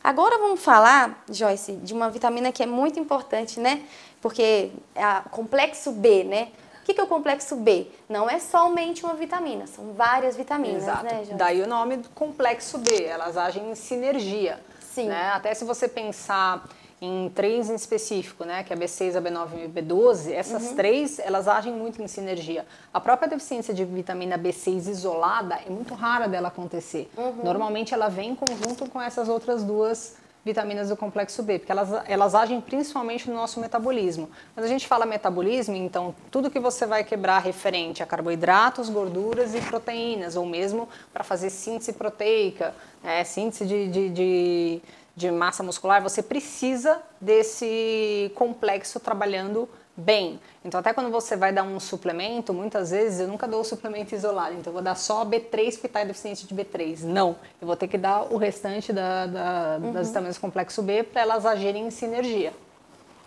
Agora 0.03 0.37
vamos 0.37 0.59
falar, 0.59 1.23
Joyce, 1.31 1.73
de 1.77 1.91
uma 1.91 2.11
vitamina 2.11 2.51
que 2.51 2.61
é 2.61 2.67
muito 2.67 2.99
importante, 2.99 3.59
né? 3.59 3.81
Porque 4.21 4.69
é 4.93 5.03
o 5.25 5.29
complexo 5.29 5.91
B, 5.91 6.23
né? 6.23 6.49
O 6.85 6.93
que 6.93 7.01
é 7.01 7.03
o 7.03 7.07
complexo 7.07 7.55
B? 7.55 7.87
Não 8.07 8.29
é 8.29 8.37
somente 8.37 9.03
uma 9.03 9.15
vitamina, 9.15 9.65
são 9.65 9.93
várias 9.93 10.37
vitaminas, 10.37 10.83
Exato. 10.83 11.03
né, 11.03 11.23
João? 11.25 11.35
Daí 11.35 11.59
o 11.59 11.67
nome 11.67 11.97
do 11.97 12.09
complexo 12.09 12.77
B, 12.77 13.05
elas 13.05 13.37
agem 13.37 13.71
em 13.71 13.73
sinergia. 13.73 14.59
Sim. 14.79 15.07
Né? 15.07 15.31
Até 15.33 15.51
se 15.55 15.65
você 15.65 15.87
pensar 15.87 16.69
em 17.01 17.27
três 17.33 17.71
em 17.71 17.75
específico, 17.75 18.45
né, 18.45 18.63
que 18.63 18.71
é 18.71 18.75
B6, 18.75 19.15
a 19.15 19.21
B9 19.21 19.49
e 19.57 19.65
a 19.65 19.67
B12, 19.67 20.31
essas 20.31 20.69
uhum. 20.69 20.75
três, 20.75 21.17
elas 21.17 21.47
agem 21.47 21.73
muito 21.73 22.03
em 22.03 22.07
sinergia. 22.07 22.67
A 22.93 22.99
própria 22.99 23.27
deficiência 23.27 23.73
de 23.73 23.83
vitamina 23.83 24.37
B6 24.37 24.87
isolada 24.87 25.59
é 25.65 25.69
muito 25.71 25.95
rara 25.95 26.27
dela 26.27 26.49
acontecer. 26.49 27.09
Uhum. 27.17 27.41
Normalmente 27.43 27.95
ela 27.95 28.09
vem 28.09 28.29
em 28.29 28.35
conjunto 28.35 28.87
com 28.91 29.01
essas 29.01 29.27
outras 29.27 29.63
duas 29.63 30.17
vitaminas 30.45 30.89
do 30.89 30.95
complexo 30.95 31.41
B, 31.41 31.57
porque 31.57 31.71
elas, 31.71 31.89
elas 32.07 32.35
agem 32.35 32.61
principalmente 32.61 33.27
no 33.27 33.35
nosso 33.35 33.59
metabolismo. 33.59 34.29
Quando 34.53 34.65
a 34.65 34.69
gente 34.69 34.87
fala 34.87 35.03
metabolismo, 35.03 35.75
então 35.75 36.13
tudo 36.29 36.51
que 36.51 36.59
você 36.59 36.85
vai 36.85 37.03
quebrar 37.03 37.39
referente 37.39 38.03
a 38.03 38.05
carboidratos, 38.05 38.87
gorduras 38.87 39.55
e 39.55 39.61
proteínas, 39.61 40.35
ou 40.35 40.45
mesmo 40.45 40.87
para 41.11 41.23
fazer 41.23 41.49
síntese 41.49 41.93
proteica, 41.93 42.75
é, 43.03 43.23
síntese 43.23 43.65
de, 43.65 43.87
de, 43.87 44.09
de, 44.09 44.81
de 45.15 45.31
massa 45.31 45.63
muscular, 45.63 45.99
você 46.03 46.21
precisa 46.21 47.01
desse 47.19 48.31
complexo 48.35 48.99
trabalhando 48.99 49.67
bem. 49.95 50.39
Então, 50.63 50.79
até 50.79 50.93
quando 50.93 51.09
você 51.09 51.35
vai 51.35 51.53
dar 51.53 51.63
um 51.63 51.79
suplemento, 51.79 52.53
muitas 52.53 52.91
vezes 52.91 53.21
eu 53.21 53.27
nunca 53.27 53.47
dou 53.47 53.61
o 53.61 53.63
suplemento 53.63 54.13
isolado. 54.13 54.53
Então, 54.53 54.71
eu 54.71 54.73
vou 54.73 54.81
dar 54.81 54.95
só 54.95 55.23
B3 55.23 55.73
porque 55.73 55.87
está 55.87 56.03
deficiente 56.03 56.45
de 56.45 56.53
B3. 56.53 57.03
Não. 57.03 57.35
Eu 57.61 57.67
vou 57.67 57.75
ter 57.75 57.87
que 57.87 57.97
dar 57.97 58.23
o 58.33 58.37
restante 58.37 58.91
da, 58.91 59.25
da, 59.25 59.79
uhum. 59.81 59.93
das 59.93 60.07
vitaminas 60.07 60.37
complexo 60.37 60.81
B 60.81 61.03
para 61.03 61.21
elas 61.21 61.45
agirem 61.45 61.87
em 61.87 61.91
sinergia. 61.91 62.53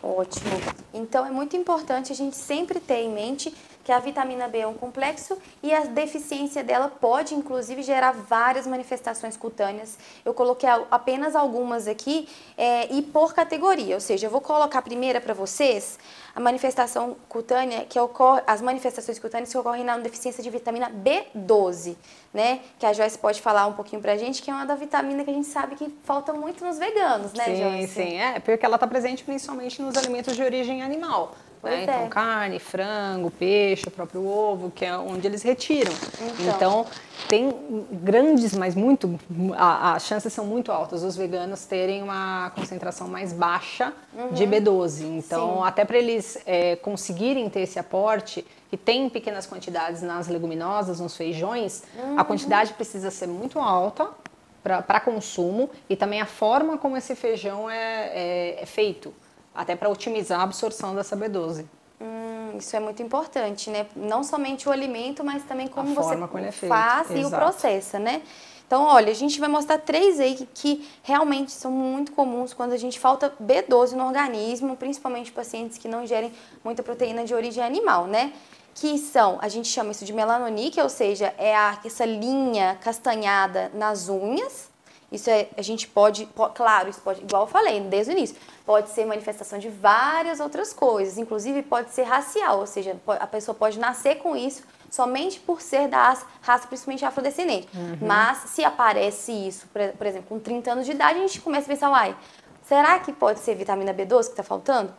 Ótimo. 0.02 0.50
Então, 0.92 1.26
é 1.26 1.30
muito 1.30 1.56
importante 1.56 2.12
a 2.12 2.14
gente 2.14 2.36
sempre 2.36 2.78
ter 2.78 3.02
em 3.02 3.12
mente 3.12 3.54
que 3.88 3.92
a 3.92 3.98
vitamina 3.98 4.46
B 4.48 4.58
é 4.58 4.66
um 4.66 4.74
complexo 4.74 5.38
e 5.62 5.72
a 5.72 5.84
deficiência 5.84 6.62
dela 6.62 6.90
pode, 6.90 7.34
inclusive, 7.34 7.82
gerar 7.82 8.12
várias 8.12 8.66
manifestações 8.66 9.34
cutâneas. 9.34 9.96
Eu 10.26 10.34
coloquei 10.34 10.68
apenas 10.90 11.34
algumas 11.34 11.88
aqui 11.88 12.28
é, 12.58 12.92
e 12.92 13.00
por 13.00 13.32
categoria, 13.32 13.94
ou 13.94 14.00
seja, 14.02 14.26
eu 14.26 14.30
vou 14.30 14.42
colocar 14.42 14.80
a 14.80 14.82
primeira 14.82 15.22
para 15.22 15.32
vocês 15.32 15.98
a 16.36 16.40
manifestação 16.40 17.16
cutânea 17.30 17.86
que 17.86 17.98
ocorre, 17.98 18.42
as 18.46 18.60
manifestações 18.60 19.18
cutâneas 19.18 19.50
que 19.50 19.56
ocorrem 19.56 19.84
na 19.84 19.96
deficiência 19.96 20.42
de 20.42 20.50
vitamina 20.50 20.90
B12, 20.90 21.96
né? 22.32 22.60
Que 22.78 22.84
a 22.84 22.92
Joyce 22.92 23.18
pode 23.18 23.40
falar 23.40 23.66
um 23.68 23.72
pouquinho 23.72 24.02
pra 24.02 24.18
gente, 24.18 24.42
que 24.42 24.50
é 24.50 24.54
uma 24.54 24.66
da 24.66 24.74
vitamina 24.74 25.24
que 25.24 25.30
a 25.30 25.32
gente 25.32 25.48
sabe 25.48 25.76
que 25.76 25.88
falta 26.04 26.34
muito 26.34 26.62
nos 26.62 26.78
veganos, 26.78 27.32
né, 27.32 27.44
sim, 27.44 27.56
Joyce? 27.56 27.94
Sim, 27.94 28.02
sim, 28.02 28.18
é, 28.18 28.38
porque 28.38 28.66
ela 28.66 28.76
está 28.76 28.86
presente 28.86 29.24
principalmente 29.24 29.80
nos 29.80 29.96
alimentos 29.96 30.36
de 30.36 30.42
origem 30.42 30.82
animal. 30.82 31.34
Né? 31.62 31.82
Então, 31.82 32.04
é. 32.04 32.08
carne, 32.08 32.58
frango, 32.58 33.30
peixe, 33.30 33.88
o 33.88 33.90
próprio 33.90 34.26
ovo, 34.26 34.70
que 34.70 34.84
é 34.84 34.96
onde 34.96 35.26
eles 35.26 35.42
retiram. 35.42 35.92
Então, 36.40 36.56
então 36.56 36.86
tem 37.28 37.52
grandes, 37.92 38.54
mas 38.54 38.74
muito, 38.74 39.18
as 39.56 40.04
chances 40.06 40.32
são 40.32 40.46
muito 40.46 40.70
altas 40.70 41.02
os 41.02 41.16
veganos 41.16 41.64
terem 41.64 42.02
uma 42.02 42.50
concentração 42.50 43.08
mais 43.08 43.32
baixa 43.32 43.92
uhum. 44.14 44.32
de 44.32 44.44
B12. 44.44 45.02
Então, 45.02 45.56
Sim. 45.56 45.62
até 45.64 45.84
para 45.84 45.98
eles 45.98 46.38
é, 46.46 46.76
conseguirem 46.76 47.48
ter 47.50 47.60
esse 47.60 47.78
aporte, 47.78 48.46
que 48.70 48.76
tem 48.76 49.08
pequenas 49.08 49.46
quantidades 49.46 50.02
nas 50.02 50.28
leguminosas, 50.28 51.00
nos 51.00 51.16
feijões, 51.16 51.82
uhum. 51.96 52.18
a 52.18 52.24
quantidade 52.24 52.74
precisa 52.74 53.10
ser 53.10 53.26
muito 53.26 53.58
alta 53.58 54.08
para 54.62 55.00
consumo 55.00 55.70
e 55.88 55.96
também 55.96 56.20
a 56.20 56.26
forma 56.26 56.76
como 56.76 56.96
esse 56.96 57.14
feijão 57.14 57.70
é, 57.70 58.10
é, 58.12 58.62
é 58.62 58.66
feito 58.66 59.14
até 59.58 59.74
para 59.74 59.88
otimizar 59.88 60.38
a 60.38 60.44
absorção 60.44 60.94
dessa 60.94 61.16
B12. 61.16 61.64
Hum, 62.00 62.56
isso 62.56 62.76
é 62.76 62.78
muito 62.78 63.02
importante, 63.02 63.70
né? 63.70 63.86
Não 63.96 64.22
somente 64.22 64.68
o 64.68 64.72
alimento, 64.72 65.24
mas 65.24 65.42
também 65.42 65.66
como 65.66 65.92
você 65.96 66.16
como 66.16 66.38
é 66.38 66.52
faz 66.52 67.10
e 67.10 67.24
o 67.24 67.28
processa, 67.30 67.98
né? 67.98 68.22
Então, 68.64 68.84
olha, 68.84 69.10
a 69.10 69.14
gente 69.14 69.40
vai 69.40 69.48
mostrar 69.48 69.78
três 69.78 70.20
aí 70.20 70.36
que, 70.36 70.46
que, 70.46 70.88
realmente 71.02 71.50
são 71.50 71.72
muito 71.72 72.12
comuns 72.12 72.54
quando 72.54 72.72
a 72.72 72.76
gente 72.76 73.00
falta 73.00 73.34
B12 73.42 73.92
no 73.92 74.06
organismo, 74.06 74.76
principalmente 74.76 75.32
pacientes 75.32 75.76
que 75.76 75.88
não 75.88 76.04
ingerem 76.04 76.32
muita 76.62 76.82
proteína 76.82 77.24
de 77.24 77.34
origem 77.34 77.64
animal, 77.64 78.06
né? 78.06 78.32
que 78.80 78.96
são, 78.96 79.38
a 79.40 79.48
gente 79.48 79.66
chama 79.66 79.90
isso 79.90 80.04
de 80.04 80.12
melanonique, 80.12 80.80
ou 80.80 80.88
seja, 80.88 81.34
é 81.36 81.56
a, 81.56 81.80
essa 81.84 82.04
linha 82.04 82.78
castanhada 82.80 83.72
nas 83.74 84.08
unhas. 84.08 84.67
Isso 85.10 85.30
é, 85.30 85.48
a 85.56 85.62
gente 85.62 85.88
pode, 85.88 86.26
pode, 86.26 86.54
claro, 86.54 86.88
isso 86.88 87.00
pode, 87.00 87.22
igual 87.22 87.44
eu 87.44 87.46
falei 87.46 87.80
desde 87.80 88.12
o 88.12 88.16
início, 88.16 88.36
pode 88.66 88.90
ser 88.90 89.06
manifestação 89.06 89.58
de 89.58 89.70
várias 89.70 90.38
outras 90.38 90.72
coisas, 90.72 91.16
inclusive 91.16 91.62
pode 91.62 91.90
ser 91.90 92.02
racial, 92.02 92.60
ou 92.60 92.66
seja, 92.66 92.94
a 93.06 93.26
pessoa 93.26 93.54
pode 93.54 93.78
nascer 93.78 94.16
com 94.16 94.36
isso 94.36 94.62
somente 94.90 95.40
por 95.40 95.60
ser 95.60 95.88
da 95.88 96.16
raça 96.42 96.66
principalmente 96.66 97.04
afrodescendente. 97.04 97.68
Uhum. 97.74 97.98
Mas 98.02 98.38
se 98.50 98.64
aparece 98.64 99.32
isso, 99.32 99.66
por, 99.68 99.80
por, 99.92 100.06
exemplo, 100.06 100.28
com 100.28 100.38
30 100.38 100.72
anos 100.72 100.86
de 100.86 100.92
idade, 100.92 101.18
a 101.18 101.22
gente 101.22 101.40
começa 101.40 101.66
a 101.66 101.74
pensar, 101.74 101.90
uai, 101.90 102.16
será 102.66 102.98
que 102.98 103.12
pode 103.12 103.40
ser 103.40 103.54
vitamina 103.54 103.94
B12 103.94 104.24
que 104.24 104.30
está 104.30 104.42
faltando? 104.42 104.92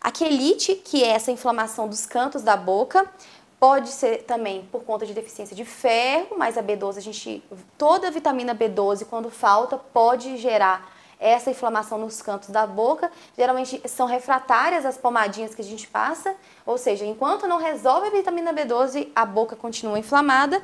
A 0.00 0.10
quelite, 0.10 0.74
que 0.74 1.02
é 1.02 1.08
essa 1.08 1.30
inflamação 1.30 1.88
dos 1.88 2.04
cantos 2.04 2.42
da 2.42 2.56
boca, 2.56 3.08
pode 3.64 3.88
ser 3.88 4.24
também 4.24 4.68
por 4.70 4.84
conta 4.84 5.06
de 5.06 5.14
deficiência 5.14 5.56
de 5.56 5.64
ferro, 5.64 6.36
mas 6.36 6.58
a 6.58 6.62
B12, 6.62 6.98
a 6.98 7.00
gente, 7.00 7.42
toda 7.78 8.08
a 8.08 8.10
vitamina 8.10 8.54
B12, 8.54 9.06
quando 9.06 9.30
falta, 9.30 9.78
pode 9.78 10.36
gerar 10.36 10.92
essa 11.18 11.50
inflamação 11.50 11.96
nos 11.96 12.20
cantos 12.20 12.50
da 12.50 12.66
boca. 12.66 13.10
Geralmente 13.34 13.80
são 13.88 14.06
refratárias 14.06 14.84
as 14.84 14.98
pomadinhas 14.98 15.54
que 15.54 15.62
a 15.62 15.64
gente 15.64 15.86
passa, 15.86 16.36
ou 16.66 16.76
seja, 16.76 17.06
enquanto 17.06 17.48
não 17.48 17.56
resolve 17.56 18.08
a 18.08 18.10
vitamina 18.10 18.52
B12, 18.52 19.08
a 19.16 19.24
boca 19.24 19.56
continua 19.56 19.98
inflamada. 19.98 20.60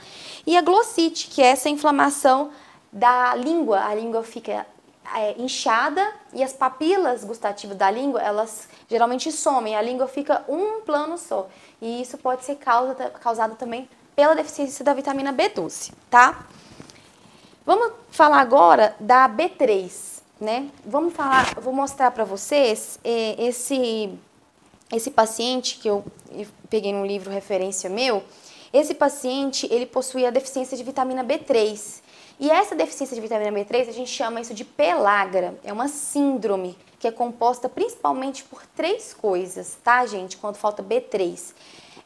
E 0.46 0.54
a 0.54 0.60
glossite, 0.60 1.28
que 1.28 1.40
é 1.40 1.46
essa 1.46 1.70
inflamação 1.70 2.50
da 2.92 3.34
língua, 3.34 3.82
a 3.82 3.94
língua 3.94 4.22
fica 4.22 4.66
é, 5.14 5.40
inchada 5.40 6.06
e 6.32 6.42
as 6.42 6.52
papilas 6.52 7.24
gustativas 7.24 7.76
da 7.76 7.90
língua, 7.90 8.20
elas 8.20 8.68
geralmente 8.88 9.32
somem, 9.32 9.74
a 9.74 9.82
língua 9.82 10.06
fica 10.06 10.44
um 10.48 10.80
plano 10.82 11.18
só. 11.18 11.48
E 11.80 12.02
isso 12.02 12.18
pode 12.18 12.44
ser 12.44 12.56
causa, 12.56 12.94
causado 12.94 13.56
também 13.56 13.88
pela 14.14 14.34
deficiência 14.34 14.84
da 14.84 14.92
vitamina 14.92 15.32
B12, 15.32 15.92
tá? 16.10 16.46
Vamos 17.64 17.92
falar 18.10 18.40
agora 18.40 18.94
da 18.98 19.28
B3, 19.28 20.20
né? 20.40 20.68
Vamos 20.84 21.14
falar, 21.14 21.54
vou 21.60 21.72
mostrar 21.72 22.10
para 22.10 22.24
vocês 22.24 22.98
é, 23.04 23.42
esse 23.42 24.18
esse 24.92 25.10
paciente 25.10 25.78
que 25.78 25.88
eu 25.88 26.04
peguei 26.68 26.92
num 26.92 27.06
livro 27.06 27.30
referência 27.30 27.88
meu. 27.88 28.24
Esse 28.72 28.94
paciente, 28.94 29.68
ele 29.70 29.86
possuía 29.86 30.30
deficiência 30.30 30.76
de 30.76 30.82
vitamina 30.82 31.24
B3. 31.24 32.00
E 32.40 32.50
essa 32.50 32.74
deficiência 32.74 33.14
de 33.14 33.20
vitamina 33.20 33.52
B3, 33.52 33.90
a 33.90 33.92
gente 33.92 34.10
chama 34.10 34.40
isso 34.40 34.54
de 34.54 34.64
pelagra. 34.64 35.60
É 35.62 35.70
uma 35.70 35.88
síndrome 35.88 36.74
que 36.98 37.06
é 37.06 37.12
composta 37.12 37.68
principalmente 37.68 38.44
por 38.44 38.64
três 38.74 39.12
coisas, 39.12 39.76
tá, 39.84 40.06
gente? 40.06 40.38
Quando 40.38 40.56
falta 40.56 40.82
B3. 40.82 41.52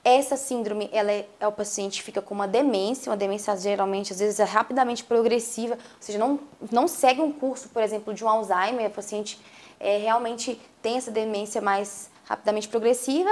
Essa 0.03 0.37
síndrome, 0.37 0.91
ela 0.93 1.13
é, 1.13 1.29
é, 1.39 1.47
o 1.47 1.53
paciente 1.53 2.03
fica 2.03 2.21
com 2.21 2.35
uma 2.35 2.49
demência, 2.49 3.11
uma 3.11 3.17
demência 3.17 3.57
geralmente, 3.57 4.13
às 4.13 4.19
vezes, 4.19 4.41
é 4.41 4.45
rapidamente 4.45 5.05
progressiva, 5.05 5.75
ou 5.75 5.81
seja, 6.01 6.19
não, 6.19 6.41
não 6.71 6.89
segue 6.89 7.23
um 7.23 7.33
curso, 7.33 7.69
por 7.69 7.81
exemplo, 7.81 8.13
de 8.13 8.25
um 8.25 8.29
Alzheimer, 8.29 8.89
o 8.89 8.91
paciente 8.91 9.41
é, 9.79 9.99
realmente 9.99 10.61
tem 10.83 10.97
essa 10.97 11.13
demência 11.13 11.63
mais 11.63 12.11
rapidamente 12.25 12.69
progressiva 12.69 13.31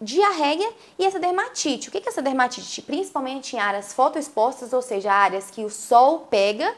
diarreia 0.00 0.68
e 0.98 1.04
essa 1.04 1.18
dermatite. 1.18 1.88
O 1.88 1.92
que 1.92 1.98
é 1.98 2.08
essa 2.08 2.22
dermatite? 2.22 2.82
Principalmente 2.82 3.56
em 3.56 3.58
áreas 3.58 3.92
fotoexpostas, 3.92 4.72
ou 4.72 4.82
seja, 4.82 5.12
áreas 5.12 5.50
que 5.50 5.64
o 5.64 5.70
sol 5.70 6.26
pega, 6.30 6.74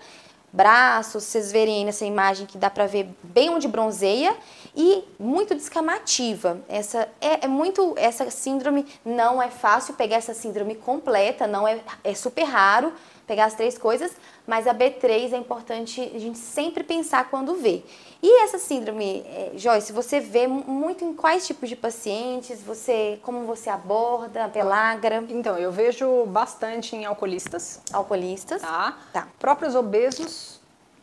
braços, 0.53 1.25
vocês 1.25 1.53
verem 1.53 1.79
aí 1.79 1.85
nessa 1.85 2.05
imagem 2.05 2.47
que 2.47 2.57
dá 2.57 2.71
para 2.71 2.87
ver 2.87 3.09
bem 3.23 3.51
onde 3.51 3.69
bronzeia 3.69 4.35
e 4.75 5.05
muito 5.19 5.55
descamativa. 5.55 6.61
Essa 6.69 7.09
é, 7.21 7.45
é, 7.45 7.49
muito 7.49 7.95
essa 7.97 8.31
síndrome 8.31 8.87
não 9.05 9.43
é 9.43 9.51
fácil 9.51 9.95
pegar 9.95 10.17
essa 10.17 10.35
síndrome 10.35 10.75
completa, 10.75 11.47
não 11.47 11.67
é, 11.67 11.81
é 12.05 12.15
super 12.15 12.45
raro 12.45 12.93
pegar 13.27 13.45
as 13.45 13.55
três 13.55 13.77
coisas, 13.77 14.13
mas 14.49 14.67
a 14.67 14.75
B3 14.75 15.35
é 15.35 15.37
importante 15.37 16.01
a 16.01 16.19
gente 16.19 16.39
sempre 16.39 16.83
pensar 16.83 17.29
quando 17.29 17.57
vê. 17.57 17.83
E 18.23 18.43
essa 18.43 18.59
síndrome, 18.59 19.23
é, 19.27 19.53
Joyce, 19.55 19.93
você 19.93 20.21
vê 20.21 20.47
muito 20.47 21.05
em 21.05 21.13
quais 21.13 21.47
tipos 21.47 21.69
de 21.69 21.77
pacientes? 21.77 22.63
Você, 22.63 23.21
como 23.23 23.45
você 23.45 23.69
aborda 23.69 24.47
a 24.47 24.49
pelagra? 24.49 25.23
Então, 25.29 25.59
eu 25.59 25.71
vejo 25.71 26.25
bastante 26.25 26.97
em 26.97 27.05
alcoolistas. 27.05 27.83
Alcoolistas. 27.93 28.63
Tá. 28.63 28.97
tá. 29.13 29.29
Próprios 29.39 29.75
obesos. 29.75 30.59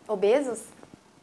Obesos? 0.08 0.63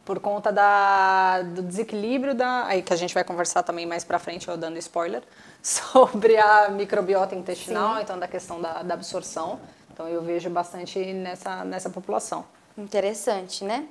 Por 0.05 0.21
conta 0.21 0.49
da, 0.49 1.41
do 1.41 1.61
desequilíbrio 1.61 2.33
da. 2.33 2.67
Aí 2.67 2.81
que 2.81 2.93
a 2.93 2.97
gente 2.97 3.13
vai 3.13 3.25
conversar 3.25 3.63
também 3.63 3.85
mais 3.85 4.05
pra 4.05 4.17
frente, 4.17 4.47
eu 4.47 4.55
dando 4.55 4.77
spoiler, 4.77 5.23
sobre 5.61 6.37
a 6.37 6.69
microbiota 6.69 7.35
intestinal, 7.35 7.97
Sim. 7.97 8.01
então 8.03 8.17
da 8.17 8.29
questão 8.29 8.61
da, 8.61 8.81
da 8.81 8.93
absorção. 8.93 9.59
Então 9.93 10.09
eu 10.09 10.21
vejo 10.21 10.49
bastante 10.49 10.99
nessa, 11.13 11.63
nessa 11.63 11.89
população. 11.89 12.43
Interessante, 12.75 13.63
né? 13.63 13.87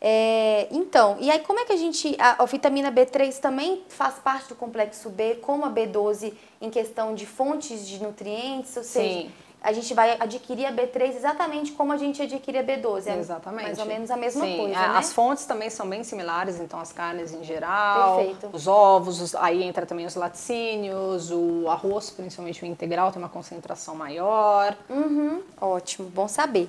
É, 0.00 0.66
então, 0.70 1.16
e 1.20 1.30
aí 1.30 1.38
como 1.40 1.60
é 1.60 1.64
que 1.64 1.72
a 1.72 1.76
gente. 1.76 2.16
A, 2.18 2.42
a, 2.42 2.46
vitamina 2.46 2.90
B3 2.90 3.38
também 3.38 3.84
faz 3.88 4.14
parte 4.16 4.48
do 4.48 4.54
complexo 4.54 5.08
B, 5.10 5.36
como 5.36 5.64
a 5.64 5.70
B12 5.70 6.34
em 6.60 6.70
questão 6.70 7.14
de 7.14 7.26
fontes 7.26 7.86
de 7.86 8.02
nutrientes, 8.02 8.76
ou 8.76 8.82
seja, 8.82 9.22
Sim. 9.22 9.32
A 9.64 9.72
gente 9.72 9.94
vai 9.94 10.18
adquirir 10.20 10.66
a 10.66 10.72
B3 10.72 11.16
exatamente 11.16 11.72
como 11.72 11.90
a 11.90 11.96
gente 11.96 12.20
adquire 12.20 12.58
a 12.58 12.62
B12. 12.62 13.06
É 13.06 13.18
exatamente. 13.18 13.64
Mais 13.64 13.78
ou 13.78 13.86
menos 13.86 14.10
a 14.10 14.16
mesma 14.16 14.44
Sim. 14.44 14.58
coisa. 14.58 14.74
É, 14.78 14.88
né? 14.88 14.94
As 14.98 15.10
fontes 15.10 15.46
também 15.46 15.70
são 15.70 15.88
bem 15.88 16.04
similares, 16.04 16.60
então 16.60 16.78
as 16.78 16.92
carnes 16.92 17.32
em 17.32 17.42
geral, 17.42 18.16
Perfeito. 18.16 18.50
os 18.52 18.66
ovos, 18.66 19.22
os, 19.22 19.34
aí 19.34 19.62
entra 19.62 19.86
também 19.86 20.04
os 20.04 20.14
laticínios, 20.14 21.30
o 21.30 21.66
arroz, 21.66 22.10
principalmente 22.10 22.62
o 22.62 22.66
integral, 22.66 23.10
tem 23.10 23.22
uma 23.22 23.30
concentração 23.30 23.94
maior. 23.94 24.76
Uhum. 24.90 25.40
Ótimo, 25.58 26.10
bom 26.10 26.28
saber. 26.28 26.68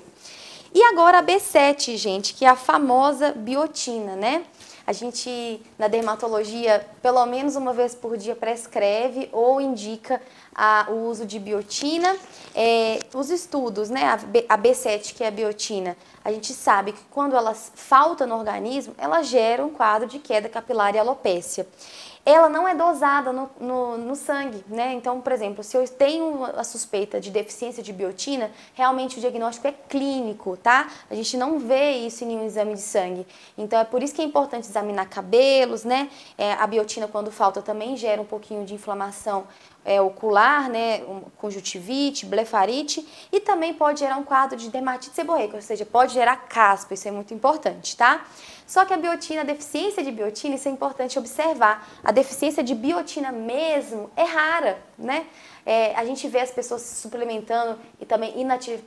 E 0.72 0.82
agora 0.84 1.18
a 1.18 1.22
B7, 1.22 1.98
gente, 1.98 2.32
que 2.32 2.46
é 2.46 2.48
a 2.48 2.56
famosa 2.56 3.32
biotina, 3.32 4.16
né? 4.16 4.42
A 4.86 4.92
gente, 4.92 5.60
na 5.76 5.88
dermatologia, 5.88 6.86
pelo 7.02 7.26
menos 7.26 7.56
uma 7.56 7.72
vez 7.72 7.92
por 7.94 8.16
dia 8.16 8.36
prescreve 8.36 9.28
ou 9.32 9.60
indica 9.60 10.22
a, 10.56 10.86
o 10.88 11.08
uso 11.08 11.26
de 11.26 11.38
biotina. 11.38 12.16
É, 12.54 13.00
os 13.12 13.28
estudos, 13.28 13.90
né, 13.90 14.04
a, 14.06 14.16
B, 14.16 14.46
a 14.48 14.56
B7, 14.56 15.14
que 15.14 15.22
é 15.22 15.28
a 15.28 15.30
biotina, 15.30 15.94
a 16.24 16.32
gente 16.32 16.54
sabe 16.54 16.92
que 16.92 17.02
quando 17.10 17.36
ela 17.36 17.52
falta 17.54 18.26
no 18.26 18.34
organismo, 18.34 18.94
ela 18.96 19.22
gera 19.22 19.62
um 19.62 19.68
quadro 19.68 20.08
de 20.08 20.18
queda 20.18 20.48
capilar 20.48 20.94
e 20.94 20.98
alopécia 20.98 21.66
ela 22.26 22.48
não 22.48 22.66
é 22.66 22.74
dosada 22.74 23.32
no, 23.32 23.48
no, 23.60 23.96
no, 23.98 24.16
sangue, 24.16 24.64
né? 24.66 24.92
Então, 24.94 25.20
por 25.20 25.30
exemplo, 25.30 25.62
se 25.62 25.76
eu 25.76 25.86
tenho 25.86 26.44
a 26.44 26.64
suspeita 26.64 27.20
de 27.20 27.30
deficiência 27.30 27.80
de 27.80 27.92
biotina, 27.92 28.50
realmente 28.74 29.18
o 29.18 29.20
diagnóstico 29.20 29.68
é 29.68 29.72
clínico, 29.88 30.56
tá? 30.56 30.90
A 31.08 31.14
gente 31.14 31.36
não 31.36 31.60
vê 31.60 31.92
isso 31.92 32.24
em 32.24 32.26
nenhum 32.26 32.44
exame 32.44 32.74
de 32.74 32.80
sangue. 32.80 33.24
Então, 33.56 33.78
é 33.78 33.84
por 33.84 34.02
isso 34.02 34.12
que 34.12 34.20
é 34.20 34.24
importante 34.24 34.66
examinar 34.68 35.08
cabelos, 35.08 35.84
né? 35.84 36.10
É, 36.36 36.54
a 36.54 36.66
biotina, 36.66 37.06
quando 37.06 37.30
falta, 37.30 37.62
também 37.62 37.96
gera 37.96 38.20
um 38.20 38.24
pouquinho 38.24 38.64
de 38.64 38.74
inflamação 38.74 39.46
é, 39.86 40.00
ocular, 40.00 40.68
né, 40.68 41.00
conjuntivite, 41.38 42.26
blefarite 42.26 43.06
e 43.30 43.38
também 43.38 43.72
pode 43.72 44.00
gerar 44.00 44.16
um 44.16 44.24
quadro 44.24 44.58
de 44.58 44.68
dermatite 44.68 45.14
seborreica, 45.14 45.54
ou 45.54 45.62
seja, 45.62 45.86
pode 45.86 46.12
gerar 46.12 46.36
caspa, 46.48 46.92
isso 46.92 47.06
é 47.06 47.10
muito 47.12 47.32
importante, 47.32 47.96
tá? 47.96 48.26
Só 48.66 48.84
que 48.84 48.92
a 48.92 48.96
biotina, 48.96 49.42
a 49.42 49.44
deficiência 49.44 50.02
de 50.02 50.10
biotina, 50.10 50.56
isso 50.56 50.66
é 50.68 50.72
importante 50.72 51.16
observar. 51.16 51.88
A 52.02 52.10
deficiência 52.10 52.64
de 52.64 52.74
biotina 52.74 53.30
mesmo 53.30 54.10
é 54.16 54.24
rara, 54.24 54.82
né? 54.98 55.26
É, 55.64 55.94
a 55.94 56.04
gente 56.04 56.26
vê 56.26 56.40
as 56.40 56.50
pessoas 56.50 56.82
se 56.82 57.00
suplementando 57.00 57.78
e 58.00 58.04
também 58.04 58.40
inativ, 58.40 58.82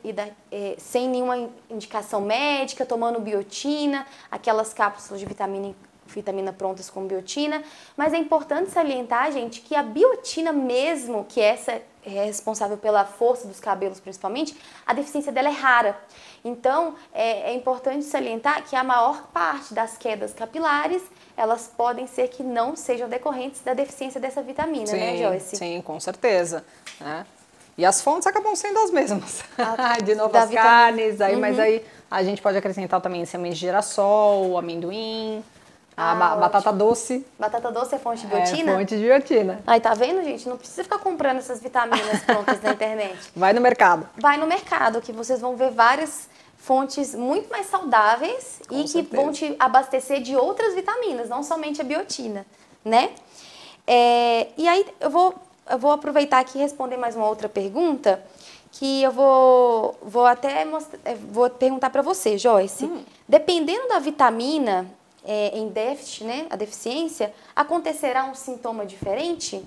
é, 0.51 0.75
sem 0.77 1.07
nenhuma 1.07 1.49
indicação 1.69 2.19
médica, 2.19 2.85
tomando 2.85 3.21
biotina, 3.21 4.05
aquelas 4.29 4.73
cápsulas 4.73 5.19
de 5.19 5.25
vitamina 5.25 5.73
vitamina 6.13 6.53
prontas 6.53 6.89
com 6.89 7.05
biotina, 7.05 7.63
mas 7.95 8.13
é 8.13 8.17
importante 8.17 8.71
salientar, 8.71 9.31
gente, 9.31 9.61
que 9.61 9.75
a 9.75 9.83
biotina 9.83 10.51
mesmo, 10.51 11.25
que 11.27 11.41
essa 11.41 11.81
é 12.05 12.25
responsável 12.25 12.77
pela 12.77 13.05
força 13.05 13.47
dos 13.47 13.59
cabelos 13.59 13.99
principalmente, 13.99 14.55
a 14.85 14.93
deficiência 14.93 15.31
dela 15.31 15.49
é 15.49 15.51
rara. 15.51 15.97
Então, 16.43 16.95
é, 17.13 17.51
é 17.51 17.53
importante 17.53 18.05
salientar 18.05 18.63
que 18.63 18.75
a 18.75 18.83
maior 18.83 19.27
parte 19.33 19.73
das 19.73 19.97
quedas 19.97 20.33
capilares, 20.33 21.01
elas 21.35 21.67
podem 21.67 22.07
ser 22.07 22.29
que 22.29 22.43
não 22.43 22.75
sejam 22.75 23.09
decorrentes 23.09 23.61
da 23.61 23.73
deficiência 23.73 24.19
dessa 24.19 24.41
vitamina, 24.41 24.85
né, 24.85 24.85
sim, 24.85 24.97
né, 24.97 25.17
Joyce? 25.17 25.55
Sim, 25.57 25.81
com 25.81 25.99
certeza. 25.99 26.63
Né? 26.99 27.25
E 27.77 27.85
as 27.85 28.01
fontes 28.01 28.27
acabam 28.27 28.55
sendo 28.55 28.77
as 28.79 28.91
mesmas. 28.91 29.41
de 30.03 30.15
novo, 30.15 30.35
as 30.37 30.49
carnes, 30.49 31.21
aí, 31.21 31.35
uhum. 31.35 31.39
mas 31.39 31.57
aí 31.57 31.85
a 32.11 32.23
gente 32.23 32.41
pode 32.41 32.57
acrescentar 32.57 32.99
também 32.99 33.23
sementes 33.25 33.57
de 33.57 33.65
girassol, 33.65 34.57
amendoim, 34.57 35.43
a 35.99 36.11
ah, 36.11 36.35
batata 36.37 36.71
doce. 36.71 37.25
Batata 37.37 37.69
doce 37.71 37.95
é 37.95 37.99
fonte 37.99 38.21
de 38.21 38.27
biotina? 38.27 38.71
É 38.71 38.77
fonte 38.77 38.97
de 38.97 39.03
biotina. 39.03 39.59
Aí, 39.67 39.81
tá 39.81 39.93
vendo, 39.93 40.23
gente? 40.23 40.47
Não 40.47 40.57
precisa 40.57 40.81
ficar 40.81 40.99
comprando 40.99 41.39
essas 41.39 41.61
vitaminas 41.61 42.23
prontas 42.23 42.61
na 42.61 42.71
internet. 42.71 43.17
Vai 43.35 43.51
no 43.51 43.59
mercado. 43.59 44.07
Vai 44.17 44.37
no 44.37 44.47
mercado, 44.47 45.01
que 45.01 45.11
vocês 45.11 45.41
vão 45.41 45.57
ver 45.57 45.71
várias 45.71 46.29
fontes 46.57 47.13
muito 47.13 47.49
mais 47.49 47.65
saudáveis 47.65 48.61
Com 48.67 48.75
e 48.75 48.87
certeza. 48.87 49.09
que 49.09 49.15
vão 49.15 49.33
te 49.33 49.55
abastecer 49.59 50.21
de 50.21 50.37
outras 50.37 50.73
vitaminas, 50.73 51.27
não 51.27 51.43
somente 51.43 51.81
a 51.81 51.83
biotina, 51.83 52.45
né? 52.83 53.09
É, 53.85 54.47
e 54.57 54.67
aí 54.67 54.85
eu 55.01 55.09
vou 55.09 55.35
eu 55.69 55.77
vou 55.77 55.91
aproveitar 55.91 56.39
aqui 56.39 56.57
e 56.57 56.61
responder 56.61 56.97
mais 56.97 57.15
uma 57.15 57.27
outra 57.27 57.47
pergunta 57.47 58.23
que 58.71 59.03
eu 59.03 59.11
vou, 59.11 59.97
vou 60.01 60.25
até 60.25 60.63
mostrar, 60.63 60.99
é, 61.03 61.15
vou 61.15 61.49
perguntar 61.49 61.89
para 61.89 62.01
você, 62.01 62.37
Joyce. 62.37 62.85
Hum. 62.85 63.03
Dependendo 63.27 63.87
da 63.87 63.99
vitamina 63.99 64.89
é, 65.25 65.57
em 65.57 65.69
déficit, 65.69 66.23
né, 66.23 66.47
a 66.49 66.55
deficiência, 66.55 67.33
acontecerá 67.55 68.25
um 68.25 68.33
sintoma 68.33 68.85
diferente? 68.85 69.63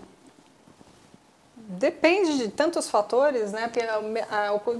Depende 1.56 2.38
de 2.38 2.48
tantos 2.48 2.90
fatores, 2.90 3.52
né? 3.52 3.68
Porque 3.68 3.86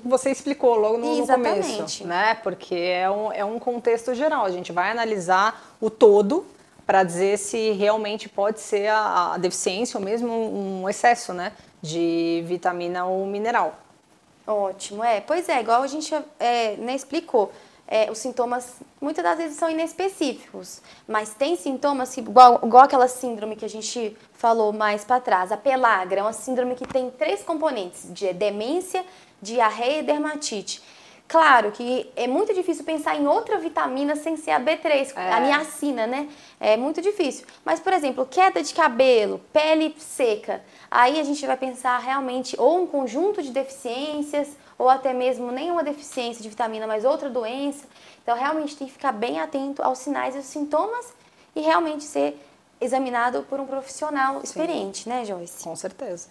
você 0.05 0.31
explicou 0.31 0.75
logo 0.75 0.99
no, 0.99 1.17
no 1.17 1.27
começo, 1.27 2.07
né? 2.07 2.35
Porque 2.43 2.75
é 2.75 3.11
um, 3.11 3.33
é 3.33 3.45
um 3.45 3.59
contexto 3.59 4.15
geral. 4.15 4.45
A 4.45 4.51
gente 4.51 4.73
vai 4.73 4.91
analisar 4.91 5.75
o 5.81 5.89
todo 5.89 6.45
para 6.85 7.05
dizer 7.05 7.39
se 7.39 7.71
realmente 7.71 8.29
pode 8.29 8.61
ser 8.61 8.89
a, 8.89 9.35
a, 9.35 9.39
deficiência 9.39 9.97
ou 9.99 10.05
mesmo 10.05 10.33
um 10.33 10.89
excesso, 10.89 11.33
né? 11.33 11.53
De 11.81 12.43
vitamina 12.47 13.07
ou 13.07 13.25
mineral. 13.27 13.79
Ótimo, 14.47 15.05
é. 15.05 15.21
Pois 15.21 15.49
é, 15.49 15.61
igual 15.61 15.83
a 15.83 15.87
gente 15.87 16.13
é, 16.41 16.77
né, 16.77 16.95
explicou 16.95 17.53
é, 17.93 18.11
os 18.11 18.17
sintomas 18.17 18.77
muitas 18.99 19.23
das 19.23 19.37
vezes 19.37 19.59
são 19.59 19.69
inespecíficos, 19.69 20.81
mas 21.07 21.35
tem 21.35 21.57
sintomas 21.57 22.15
que, 22.15 22.23
igual, 22.23 22.59
igual 22.65 22.85
aquela 22.85 23.07
síndrome 23.07 23.55
que 23.55 23.67
a 23.67 23.69
gente 23.69 24.17
falou 24.33 24.73
mais 24.73 25.05
para 25.05 25.21
trás, 25.21 25.53
a 25.53 25.59
pelagra, 25.59 26.21
é 26.21 26.23
uma 26.23 26.33
síndrome 26.33 26.75
que 26.75 26.89
tem 26.89 27.11
três 27.11 27.43
componentes, 27.43 28.07
de 28.11 28.33
demência, 28.33 29.05
diarreia 29.43 29.99
e 29.99 30.03
dermatite. 30.05 30.83
Claro 31.29 31.71
que 31.71 32.11
é 32.17 32.27
muito 32.27 32.55
difícil 32.55 32.83
pensar 32.83 33.15
em 33.15 33.27
outra 33.27 33.59
vitamina 33.59 34.17
sem 34.17 34.39
ser 34.39 34.53
a 34.53 34.61
B3, 34.61 35.13
é. 35.15 35.31
a 35.31 35.41
niacina, 35.41 36.07
né? 36.07 36.31
É 36.59 36.79
muito 36.79 37.03
difícil. 37.03 37.47
Mas, 37.63 37.79
por 37.79 37.93
exemplo, 37.93 38.25
queda 38.25 38.63
de 38.63 38.73
cabelo, 38.73 39.39
pele 39.53 39.95
seca, 39.99 40.65
aí 40.91 41.21
a 41.21 41.25
gente 41.25 41.47
vai 41.47 41.59
pensar 41.59 41.99
realmente 41.99 42.57
ou 42.59 42.83
um 42.83 42.87
conjunto 42.87 43.43
de 43.43 43.51
deficiências 43.51 44.57
ou 44.83 44.89
até 44.89 45.13
mesmo 45.13 45.53
nenhuma 45.53 45.85
deficiência 45.85 46.43
de 46.43 46.49
vitamina, 46.49 46.89
mas 46.89 47.05
outra 47.05 47.31
doença. 47.31 47.87
Então, 48.21 48.37
realmente 48.37 48.77
tem 48.77 48.89
que 48.89 48.93
ficar 48.93 49.13
bem 49.13 49.39
atento 49.39 49.81
aos 49.81 49.99
sinais 49.99 50.35
e 50.35 50.39
os 50.39 50.47
sintomas 50.47 51.15
e 51.55 51.61
realmente 51.61 52.03
ser 52.03 52.37
examinado 52.81 53.45
por 53.49 53.61
um 53.61 53.67
profissional 53.67 54.41
experiente, 54.43 55.05
Sim. 55.05 55.11
né, 55.11 55.25
Joyce? 55.25 55.63
Com 55.63 55.77
certeza. 55.77 56.27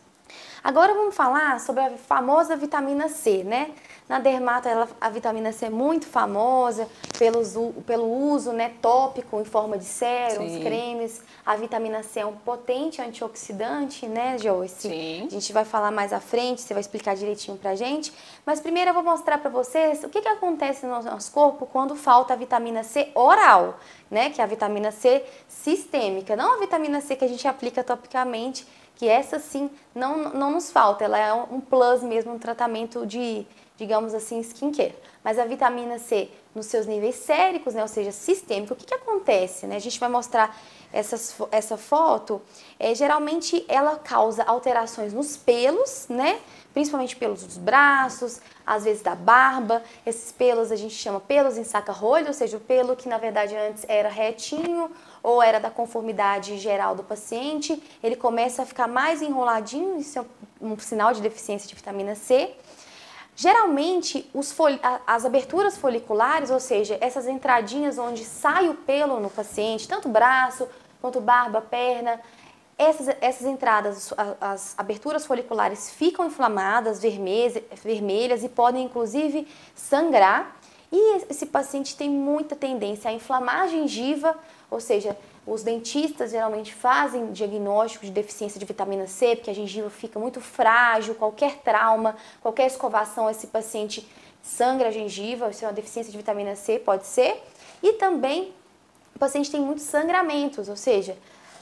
Agora 0.63 0.93
vamos 0.93 1.15
falar 1.15 1.59
sobre 1.59 1.81
a 1.81 1.89
famosa 1.97 2.55
vitamina 2.55 3.09
C, 3.09 3.43
né? 3.43 3.71
Na 4.07 4.19
dermato, 4.19 4.67
ela, 4.67 4.87
a 4.99 5.09
vitamina 5.09 5.51
C 5.51 5.67
é 5.67 5.69
muito 5.69 6.05
famosa 6.05 6.87
pelos, 7.17 7.53
pelo 7.85 8.05
uso 8.05 8.51
né, 8.51 8.73
tópico 8.81 9.39
em 9.39 9.45
forma 9.45 9.77
de 9.77 9.85
sérums, 9.85 10.61
cremes. 10.61 11.21
A 11.45 11.55
vitamina 11.55 12.03
C 12.03 12.19
é 12.19 12.25
um 12.25 12.33
potente 12.33 13.01
antioxidante, 13.01 14.05
né, 14.07 14.37
Joyce? 14.37 14.89
Sim. 14.89 15.27
A 15.27 15.29
gente 15.29 15.51
vai 15.53 15.65
falar 15.65 15.91
mais 15.91 16.13
à 16.13 16.19
frente, 16.19 16.61
você 16.61 16.73
vai 16.73 16.81
explicar 16.81 17.15
direitinho 17.15 17.57
pra 17.57 17.73
gente. 17.73 18.13
Mas 18.45 18.59
primeiro 18.59 18.91
eu 18.91 18.93
vou 18.93 19.03
mostrar 19.03 19.37
para 19.37 19.49
vocês 19.49 20.03
o 20.03 20.09
que, 20.09 20.21
que 20.21 20.27
acontece 20.27 20.85
no 20.85 21.01
nosso 21.01 21.31
corpo 21.31 21.65
quando 21.65 21.95
falta 21.95 22.33
a 22.33 22.35
vitamina 22.35 22.83
C 22.83 23.09
oral, 23.15 23.79
né? 24.11 24.29
Que 24.29 24.41
é 24.41 24.43
a 24.43 24.47
vitamina 24.47 24.91
C 24.91 25.23
sistêmica, 25.47 26.35
não 26.35 26.55
a 26.55 26.57
vitamina 26.57 27.01
C 27.01 27.15
que 27.15 27.25
a 27.25 27.29
gente 27.29 27.47
aplica 27.47 27.83
topicamente 27.83 28.67
que 28.95 29.07
essa 29.07 29.39
sim 29.39 29.69
não, 29.95 30.29
não 30.33 30.51
nos 30.51 30.71
falta, 30.71 31.03
ela 31.03 31.17
é 31.17 31.33
um 31.33 31.59
plus 31.59 32.03
mesmo, 32.03 32.33
um 32.33 32.39
tratamento 32.39 33.05
de, 33.05 33.45
digamos 33.77 34.13
assim, 34.13 34.39
skincare. 34.41 34.95
Mas 35.23 35.39
a 35.39 35.45
vitamina 35.45 35.97
C 35.99 36.29
nos 36.53 36.65
seus 36.65 36.85
níveis 36.85 37.15
séricos, 37.15 37.73
né, 37.73 37.81
ou 37.81 37.87
seja, 37.87 38.11
sistêmico, 38.11 38.73
o 38.73 38.75
que, 38.75 38.85
que 38.85 38.93
acontece? 38.93 39.65
Né? 39.65 39.75
A 39.75 39.79
gente 39.79 39.99
vai 39.99 40.09
mostrar 40.09 40.55
essas, 40.91 41.35
essa 41.51 41.77
foto, 41.77 42.41
é, 42.77 42.93
geralmente 42.93 43.65
ela 43.67 43.95
causa 43.95 44.43
alterações 44.43 45.13
nos 45.13 45.37
pelos, 45.37 46.07
né? 46.09 46.39
principalmente 46.73 47.15
pelos 47.15 47.43
dos 47.43 47.57
braços, 47.57 48.41
às 48.65 48.83
vezes 48.83 49.01
da 49.01 49.15
barba. 49.15 49.81
Esses 50.05 50.31
pelos 50.31 50.71
a 50.71 50.75
gente 50.75 50.93
chama 50.93 51.19
pelos 51.19 51.57
em 51.57 51.63
saca-rolho, 51.63 52.27
ou 52.27 52.33
seja, 52.33 52.57
o 52.57 52.59
pelo 52.59 52.95
que 52.95 53.07
na 53.07 53.17
verdade 53.17 53.55
antes 53.55 53.85
era 53.87 54.09
retinho 54.09 54.91
ou 55.23 55.41
era 55.41 55.59
da 55.59 55.69
conformidade 55.69 56.57
geral 56.57 56.95
do 56.95 57.03
paciente, 57.03 57.81
ele 58.01 58.15
começa 58.15 58.63
a 58.63 58.65
ficar 58.65 58.87
mais 58.87 59.21
enroladinho, 59.21 59.99
isso 59.99 60.19
é 60.19 60.25
um 60.61 60.77
sinal 60.79 61.13
de 61.13 61.21
deficiência 61.21 61.67
de 61.67 61.75
vitamina 61.75 62.15
C. 62.15 62.53
Geralmente, 63.35 64.29
as 65.07 65.25
aberturas 65.25 65.77
foliculares, 65.77 66.51
ou 66.51 66.59
seja, 66.59 66.97
essas 67.01 67.27
entradinhas 67.27 67.97
onde 67.97 68.23
sai 68.25 68.69
o 68.69 68.75
pelo 68.75 69.19
no 69.19 69.29
paciente, 69.29 69.87
tanto 69.87 70.09
braço 70.09 70.67
quanto 71.01 71.19
barba, 71.19 71.61
perna, 71.61 72.19
essas, 72.77 73.15
essas 73.21 73.45
entradas, 73.45 74.13
as 74.39 74.73
aberturas 74.77 75.25
foliculares 75.25 75.91
ficam 75.91 76.25
inflamadas, 76.25 76.99
vermelhas, 76.99 77.61
vermelhas 77.83 78.43
e 78.43 78.49
podem 78.49 78.85
inclusive 78.85 79.47
sangrar. 79.75 80.57
E 80.91 81.23
esse 81.29 81.45
paciente 81.45 81.95
tem 81.95 82.09
muita 82.09 82.55
tendência 82.55 83.09
a 83.09 83.13
inflamar 83.13 83.61
a 83.61 83.67
gengiva, 83.67 84.35
ou 84.71 84.79
seja, 84.79 85.17
os 85.45 85.63
dentistas 85.63 86.31
geralmente 86.31 86.73
fazem 86.73 87.33
diagnóstico 87.33 88.05
de 88.05 88.11
deficiência 88.11 88.57
de 88.57 88.65
vitamina 88.65 89.05
C, 89.05 89.35
porque 89.35 89.51
a 89.51 89.53
gengiva 89.53 89.89
fica 89.89 90.17
muito 90.17 90.39
frágil, 90.39 91.13
qualquer 91.13 91.57
trauma, 91.57 92.15
qualquer 92.41 92.67
escovação, 92.67 93.29
esse 93.29 93.47
paciente 93.47 94.07
sangra 94.41 94.87
a 94.87 94.91
gengiva, 94.91 95.49
isso 95.49 95.65
é 95.65 95.67
uma 95.67 95.73
deficiência 95.73 96.09
de 96.09 96.17
vitamina 96.17 96.55
C, 96.55 96.79
pode 96.79 97.05
ser. 97.05 97.43
E 97.83 97.93
também 97.93 98.53
o 99.13 99.19
paciente 99.19 99.51
tem 99.51 99.59
muitos 99.59 99.83
sangramentos, 99.83 100.69
ou 100.69 100.77
seja, 100.77 101.17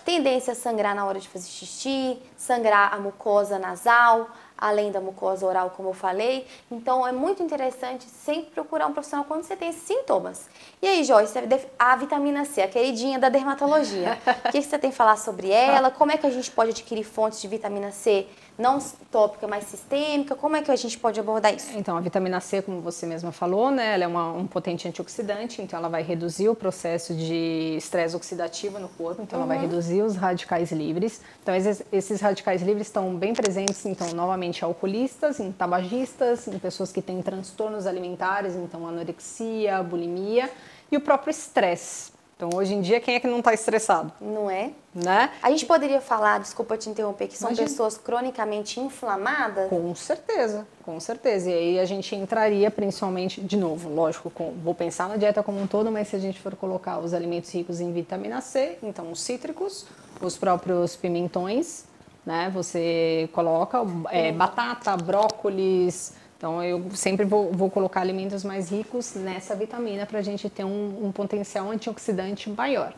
tendência 0.05 0.53
a 0.53 0.55
sangrar 0.55 0.93
na 0.93 1.05
hora 1.05 1.19
de 1.19 1.27
fazer 1.27 1.47
xixi, 1.47 2.21
sangrar 2.37 2.93
a 2.93 2.99
mucosa 2.99 3.57
nasal, 3.57 4.29
além 4.59 4.91
da 4.91 4.99
mucosa 4.99 5.45
oral, 5.45 5.71
como 5.71 5.89
eu 5.89 5.93
falei. 5.93 6.45
Então, 6.69 7.07
é 7.07 7.11
muito 7.11 7.41
interessante 7.41 8.05
sempre 8.05 8.51
procurar 8.51 8.87
um 8.87 8.93
profissional 8.93 9.25
quando 9.25 9.43
você 9.43 9.55
tem 9.55 9.69
esses 9.69 9.83
sintomas. 9.83 10.49
E 10.81 10.87
aí, 10.87 11.03
Joyce, 11.03 11.33
a 11.77 11.95
vitamina 11.95 12.45
C, 12.45 12.61
a 12.61 12.67
queridinha 12.67 13.17
da 13.17 13.29
dermatologia. 13.29 14.17
o 14.45 14.51
que 14.51 14.61
você 14.61 14.77
tem 14.77 14.89
a 14.89 14.93
falar 14.93 15.17
sobre 15.17 15.49
ela? 15.49 15.89
Como 15.89 16.11
é 16.11 16.17
que 16.17 16.27
a 16.27 16.31
gente 16.31 16.51
pode 16.51 16.71
adquirir 16.71 17.03
fontes 17.03 17.41
de 17.41 17.47
vitamina 17.47 17.91
C 17.91 18.27
não 18.59 18.77
tópica, 19.09 19.47
mas 19.47 19.63
sistêmica? 19.63 20.35
Como 20.35 20.55
é 20.57 20.61
que 20.61 20.69
a 20.69 20.75
gente 20.75 20.99
pode 20.99 21.17
abordar 21.17 21.55
isso? 21.55 21.69
Então, 21.77 21.95
a 21.95 22.01
vitamina 22.01 22.41
C, 22.41 22.61
como 22.61 22.81
você 22.81 23.05
mesma 23.05 23.31
falou, 23.31 23.71
né, 23.71 23.93
ela 23.93 24.03
é 24.03 24.07
uma, 24.07 24.33
um 24.33 24.45
potente 24.45 24.85
antioxidante, 24.85 25.61
então 25.61 25.79
ela 25.79 25.87
vai 25.87 26.03
reduzir 26.03 26.49
o 26.49 26.55
processo 26.55 27.13
de 27.13 27.77
estresse 27.77 28.15
oxidativo 28.17 28.77
no 28.77 28.89
corpo, 28.89 29.21
então 29.21 29.39
uhum. 29.39 29.45
ela 29.45 29.55
vai 29.55 29.57
uhum. 29.63 29.71
reduzir 29.71 30.01
os 30.01 30.17
radicais 30.17 30.73
livres. 30.73 31.21
Então, 31.41 31.55
esses, 31.55 31.81
esses 31.89 32.19
radicais 32.19 32.61
livres 32.61 32.87
estão 32.87 33.15
bem 33.15 33.33
presentes, 33.33 33.85
então, 33.85 34.09
novamente, 34.13 34.59
em 34.61 34.65
alcoolistas, 34.65 35.39
em 35.39 35.53
tabagistas, 35.53 36.45
em 36.47 36.59
pessoas 36.59 36.91
que 36.91 37.01
têm 37.01 37.21
transtornos 37.21 37.87
alimentares, 37.87 38.55
então, 38.55 38.85
anorexia, 38.85 39.81
bulimia 39.81 40.51
e 40.91 40.97
o 40.97 41.01
próprio 41.01 41.31
estresse. 41.31 42.18
Então, 42.39 42.51
hoje 42.55 42.73
em 42.73 42.79
dia, 42.79 43.01
quem 43.01 43.15
é 43.15 43.19
que 43.19 43.27
não 43.27 43.39
está 43.39 43.53
estressado? 43.53 44.13
Não 44.21 44.49
é? 44.49 44.71
Né? 44.95 45.29
A 45.43 45.49
gente 45.49 45.65
poderia 45.65 45.99
falar, 45.99 46.39
desculpa 46.39 46.77
te 46.77 46.89
interromper, 46.89 47.27
que 47.27 47.37
são 47.37 47.49
Imagina. 47.49 47.67
pessoas 47.67 47.97
cronicamente 47.97 48.79
inflamadas? 48.79 49.69
Com 49.69 49.93
certeza, 49.93 50.65
com 50.81 50.97
certeza. 51.01 51.49
E 51.49 51.53
aí 51.53 51.79
a 51.81 51.83
gente 51.83 52.15
entraria 52.15 52.71
principalmente, 52.71 53.41
de 53.41 53.57
novo, 53.57 53.89
lógico, 53.89 54.29
com, 54.29 54.53
vou 54.63 54.73
pensar 54.73 55.09
na 55.09 55.17
dieta 55.17 55.43
como 55.43 55.61
um 55.61 55.67
todo, 55.67 55.91
mas 55.91 56.07
se 56.07 56.15
a 56.15 56.19
gente 56.19 56.39
for 56.39 56.55
colocar 56.55 56.99
os 56.99 57.13
alimentos 57.13 57.53
ricos 57.53 57.81
em 57.81 57.91
vitamina 57.91 58.39
C, 58.39 58.77
então 58.81 59.11
os 59.11 59.19
cítricos, 59.19 59.85
os 60.21 60.37
próprios 60.37 60.95
pimentões, 60.95 61.83
né? 62.25 62.49
Você 62.53 63.29
coloca 63.33 63.79
é, 64.11 64.31
batata, 64.31 64.95
brócolis, 64.95 66.13
então, 66.39 66.63
eu 66.63 66.89
sempre 66.91 67.25
vou, 67.25 67.51
vou, 67.51 67.69
colocar 67.69 67.99
alimentos 67.99 68.45
mais 68.45 68.69
ricos 68.69 69.13
nessa 69.13 69.53
vitamina 69.53 70.05
para 70.05 70.19
a 70.19 70.21
gente 70.21 70.49
ter 70.49 70.63
um, 70.63 71.07
um, 71.07 71.11
potencial 71.11 71.69
antioxidante 71.69 72.49
maior. 72.49 72.93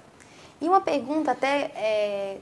E 0.62 0.70
uma 0.70 0.80
pergunta 0.80 1.32
até, 1.32 1.72
é, 1.76 2.38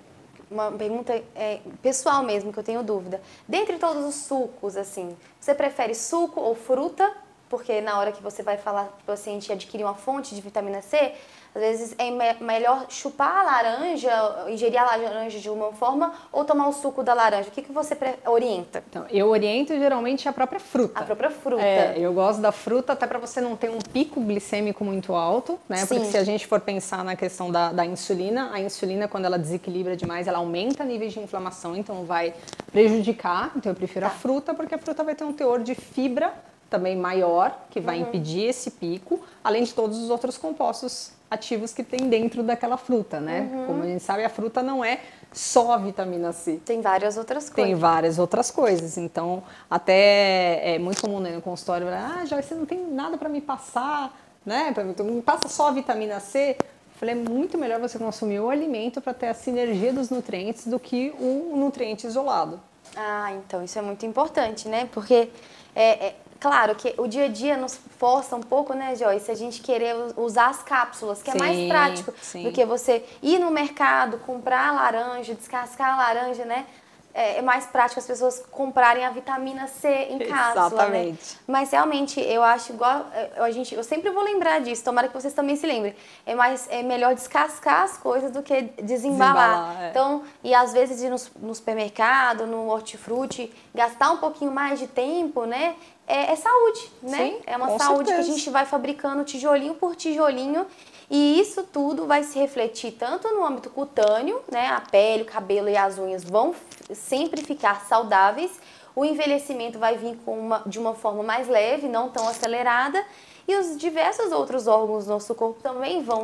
uma 0.52 0.70
pergunta 0.70 1.14
é, 1.34 1.62
pessoal 1.82 2.22
mesmo, 2.22 2.52
que 2.52 2.60
eu 2.60 2.64
tenho 2.64 2.84
dúvida. 2.84 3.22
Dentre 3.48 3.78
todos 3.78 4.04
os 4.04 4.16
sucos, 4.16 4.76
assim, 4.76 5.16
você 5.40 5.56
prefere 5.56 5.96
suco 5.96 6.42
ou 6.42 6.54
fruta? 6.54 7.10
Porque 7.48 7.80
na 7.80 7.98
hora 7.98 8.12
que 8.12 8.22
você 8.22 8.44
vai 8.44 8.58
falar 8.58 8.84
para 8.84 9.02
o 9.02 9.06
paciente 9.06 9.54
adquirir 9.54 9.86
uma 9.86 9.96
fonte 9.96 10.36
de 10.36 10.42
vitamina 10.42 10.82
C, 10.82 11.14
às 11.54 11.62
vezes 11.62 11.96
é 11.98 12.12
me 12.12 12.34
melhor 12.46 12.86
chupar 12.90 13.40
a 13.40 13.44
laranja, 13.44 14.46
ingerir 14.50 14.80
a 14.80 14.86
laranja 14.86 15.40
de 15.40 15.50
uma 15.50 15.72
forma 15.74 16.14
ou 16.32 16.46
tomar 16.46 16.68
o 16.68 16.74
suco 16.74 17.04
da 17.04 17.14
laranja. 17.14 17.50
O 17.50 17.52
que, 17.52 17.62
que 17.62 17.72
você 17.72 17.98
orienta? 18.26 18.84
Então, 18.90 19.06
eu 19.10 19.28
oriento 19.30 19.74
geralmente 19.74 20.30
a 20.30 20.34
própria 20.34 20.60
fruta. 20.60 21.00
A 21.00 21.04
própria 21.04 21.30
fruta. 21.30 21.62
É, 21.62 21.96
eu 21.98 22.14
gosto 22.14 22.40
da 22.40 22.52
fruta 22.52 22.94
até 22.94 23.08
para 23.08 23.20
você 23.20 23.42
não 23.42 23.56
ter 23.56 23.70
um 23.70 23.80
pico 23.80 24.22
glicêmico 24.22 24.84
muito 24.84 25.14
alto, 25.14 25.60
né? 25.68 25.78
Sim. 25.78 25.88
Porque 25.88 26.06
se 26.06 26.18
a 26.18 26.24
gente 26.24 26.46
for 26.46 26.60
pensar 26.60 27.04
na 27.04 27.16
questão 27.16 27.52
da, 27.52 27.72
da 27.72 27.86
insulina, 27.86 28.52
a 28.54 28.60
insulina 28.60 29.08
quando 29.08 29.26
ela 29.26 29.40
desequilibra 29.40 29.96
demais, 29.96 30.28
ela 30.28 30.38
aumenta 30.38 30.84
níveis 30.84 31.14
de 31.14 31.20
inflamação, 31.20 31.76
então 31.76 32.06
vai 32.06 32.34
prejudicar. 32.72 33.52
Então 33.56 33.72
eu 33.72 33.76
prefiro 33.76 34.06
tá. 34.06 34.08
a 34.08 34.16
fruta 34.16 34.54
porque 34.54 34.76
a 34.76 34.78
fruta 34.78 35.04
vai 35.04 35.16
ter 35.16 35.24
um 35.24 35.34
teor 35.34 35.62
de 35.62 35.76
fibra 35.76 36.34
também 36.69 36.95
maior, 36.95 37.58
que 37.69 37.79
vai 37.79 37.97
uhum. 37.97 38.03
impedir 38.08 38.43
esse 38.43 38.71
pico, 38.71 39.19
além 39.43 39.63
de 39.63 39.73
todos 39.73 39.97
os 39.97 40.10
outros 40.10 40.38
compostos 40.38 41.12
ativos 41.29 41.73
que 41.73 41.84
tem 41.84 42.10
dentro 42.10 42.41
daquela 42.41 42.77
fruta, 42.77 43.19
né? 43.19 43.49
Uhum. 43.51 43.65
Como 43.65 43.84
a 43.84 43.86
gente 43.86 44.03
sabe, 44.03 44.23
a 44.23 44.29
fruta 44.29 44.63
não 44.63 44.84
é 44.84 44.99
só 45.32 45.73
a 45.73 45.77
vitamina 45.77 46.32
C. 46.32 46.60
Tem 46.65 46.82
várias 46.82 47.17
outras 47.17 47.49
coisas. 47.49 47.69
Tem 47.69 47.75
várias 47.75 48.17
outras 48.17 48.49
coisas. 48.49 48.97
Então, 48.97 49.43
até 49.69 50.75
é 50.75 50.79
muito 50.79 51.01
comum 51.01 51.19
né, 51.19 51.32
no 51.32 51.41
consultório, 51.41 51.88
ah, 51.89 52.25
já 52.25 52.41
você 52.41 52.55
não 52.55 52.65
tem 52.65 52.79
nada 52.91 53.17
para 53.17 53.29
me 53.29 53.41
passar, 53.41 54.17
né? 54.45 54.73
Me 55.03 55.21
passa 55.21 55.47
só 55.47 55.67
a 55.67 55.71
vitamina 55.71 56.19
C. 56.19 56.55
Eu 56.60 56.65
falei, 56.99 57.15
é 57.15 57.17
muito 57.17 57.58
melhor 57.58 57.79
você 57.79 57.97
consumir 57.99 58.39
o 58.39 58.49
alimento 58.49 58.99
para 58.99 59.13
ter 59.13 59.27
a 59.27 59.34
sinergia 59.34 59.93
dos 59.93 60.10
nutrientes 60.10 60.67
do 60.67 60.79
que 60.79 61.13
um 61.19 61.55
nutriente 61.58 62.08
isolado. 62.08 62.60
Ah, 62.95 63.32
então 63.34 63.63
isso 63.63 63.77
é 63.77 63.82
muito 63.82 64.05
importante, 64.05 64.67
né? 64.67 64.89
Porque 64.91 65.29
é, 65.75 66.08
é 66.08 66.15
Claro 66.39 66.73
que 66.73 66.93
o 66.97 67.06
dia 67.06 67.25
a 67.25 67.28
dia 67.28 67.58
nos 67.58 67.75
força 67.97 68.36
um 68.36 68.41
pouco, 68.41 68.73
né, 68.73 68.95
Joyce, 68.95 69.30
a 69.30 69.36
gente 69.36 69.62
querer 69.62 69.93
usar 70.15 70.47
as 70.47 70.63
cápsulas, 70.63 71.21
que 71.21 71.30
sim, 71.32 71.38
é 71.38 71.39
mais 71.39 71.67
prático 71.67 72.13
sim. 72.21 72.43
do 72.43 72.52
que 72.52 72.63
você 72.65 73.04
ir 73.21 73.39
no 73.39 73.52
mercado, 73.52 74.17
comprar 74.19 74.73
laranja, 74.73 75.36
descascar 75.36 75.95
a 75.95 75.97
laranja, 75.97 76.45
né? 76.45 76.65
É, 77.12 77.39
é 77.39 77.41
mais 77.41 77.65
prático 77.65 77.99
as 77.99 78.06
pessoas 78.06 78.43
comprarem 78.52 79.04
a 79.04 79.10
vitamina 79.10 79.67
C 79.67 79.89
em 79.89 80.19
cápsula, 80.30 80.69
né? 80.89 81.08
Exatamente. 81.08 81.34
Né? 81.36 81.39
Mas 81.47 81.71
realmente 81.71 82.21
eu 82.21 82.43
acho 82.43 82.71
igual 82.71 83.08
é, 83.13 83.32
a 83.38 83.52
gente, 83.52 83.73
eu 83.73 83.84
sempre 83.84 84.12
vou 84.12 84.23
lembrar 84.23 84.62
disso. 84.62 84.84
Tomara 84.84 85.08
que 85.08 85.13
vocês 85.13 85.34
também 85.34 85.56
se 85.56 85.65
lembrem. 85.65 85.95
É 86.25 86.36
mais 86.36 86.67
é 86.69 86.84
melhor 86.84 87.15
descascar 87.15 87.82
as 87.82 87.97
coisas 87.97 88.32
do 88.32 88.43
que 88.43 88.62
desembalar. 88.82 88.86
desembalar 88.86 89.84
é. 89.84 89.89
Então 89.89 90.23
e 90.43 90.54
às 90.54 90.71
vezes 90.71 91.02
ir 91.02 91.10
no, 91.10 91.47
no 91.47 91.56
supermercado, 91.56 92.45
no 92.45 92.69
hortifruti, 92.69 93.52
gastar 93.73 94.12
um 94.12 94.17
pouquinho 94.17 94.52
mais 94.52 94.78
de 94.78 94.86
tempo, 94.86 95.45
né? 95.45 95.75
É, 96.10 96.32
é 96.32 96.36
saúde, 96.36 96.91
né? 97.04 97.17
Sim, 97.17 97.39
é 97.45 97.56
uma 97.56 97.78
saúde 97.78 98.10
certeza. 98.10 98.13
que 98.15 98.32
a 98.32 98.36
gente 98.36 98.50
vai 98.50 98.65
fabricando 98.65 99.24
tijolinho 99.24 99.76
por 99.76 99.95
tijolinho 99.95 100.65
e 101.08 101.39
isso 101.39 101.63
tudo 101.63 102.08
vai 102.08 102.24
se 102.24 102.39
refletir 102.39 102.93
tanto 102.93 103.28
no 103.30 103.45
âmbito 103.45 103.69
cutâneo, 103.69 104.41
né? 104.52 104.69
A 104.69 104.82
pele, 104.82 105.22
o 105.22 105.26
cabelo 105.26 105.69
e 105.69 105.78
as 105.78 106.00
unhas 106.00 106.24
vão 106.24 106.56
sempre 106.91 107.43
ficar 107.43 107.86
saudáveis. 107.86 108.60
O 108.95 109.06
envelhecimento 109.06 109.78
vai 109.78 109.98
vir 109.98 110.17
com 110.26 110.38
uma, 110.38 110.63
de 110.65 110.80
uma 110.80 110.95
forma 110.95 111.22
mais 111.22 111.48
leve, 111.48 111.88
não 111.88 112.10
tão 112.10 112.28
acelerada. 112.28 113.06
E 113.48 113.56
os 113.56 113.78
diversos 113.78 114.32
outros 114.32 114.67
órgãos 114.67 115.06
do 115.06 115.12
nosso 115.12 115.34
corpo 115.36 115.62
também 115.62 116.04
vão 116.04 116.24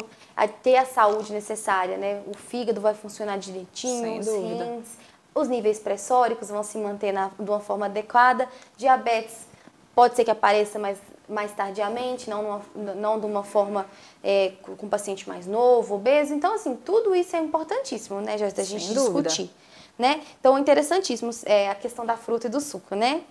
ter 0.63 0.77
a 0.77 0.85
saúde 0.85 1.31
necessária, 1.31 1.95
né? 1.97 2.23
O 2.25 2.35
fígado 2.35 2.81
vai 2.81 2.95
funcionar 2.95 3.37
direitinho, 3.37 4.19
os 4.19 4.27
rins, 4.27 4.97
os 5.33 5.47
níveis 5.47 5.79
pressóricos 5.79 6.49
vão 6.49 6.63
se 6.63 6.77
manter 6.79 7.11
na, 7.11 7.29
de 7.39 7.49
uma 7.49 7.59
forma 7.59 7.85
adequada, 7.85 8.47
diabetes 8.77 9.54
Pode 9.95 10.15
ser 10.15 10.25
que 10.25 10.31
apareça 10.31 10.77
mais, 10.77 10.97
mais 11.27 11.53
tardiamente, 11.53 12.29
não, 12.29 12.43
numa, 12.75 12.93
não 12.95 13.19
de 13.19 13.25
uma 13.25 13.43
forma 13.43 13.85
é, 14.21 14.51
com 14.61 14.85
um 14.85 14.89
paciente 14.89 15.27
mais 15.27 15.47
novo, 15.47 15.95
obeso. 15.95 16.33
Então, 16.33 16.53
assim, 16.53 16.75
tudo 16.75 17.15
isso 17.15 17.35
é 17.35 17.39
importantíssimo, 17.39 18.19
né, 18.19 18.37
Joyce, 18.37 18.55
da 18.55 18.63
gente 18.63 18.93
discutir. 18.93 19.49
Né? 19.97 20.21
Então, 20.37 20.59
interessantíssimo 20.59 21.31
é, 21.45 21.69
a 21.69 21.75
questão 21.75 22.05
da 22.05 22.17
fruta 22.17 22.47
e 22.47 22.49
do 22.49 22.59
suco, 22.59 22.95
né? 22.95 23.21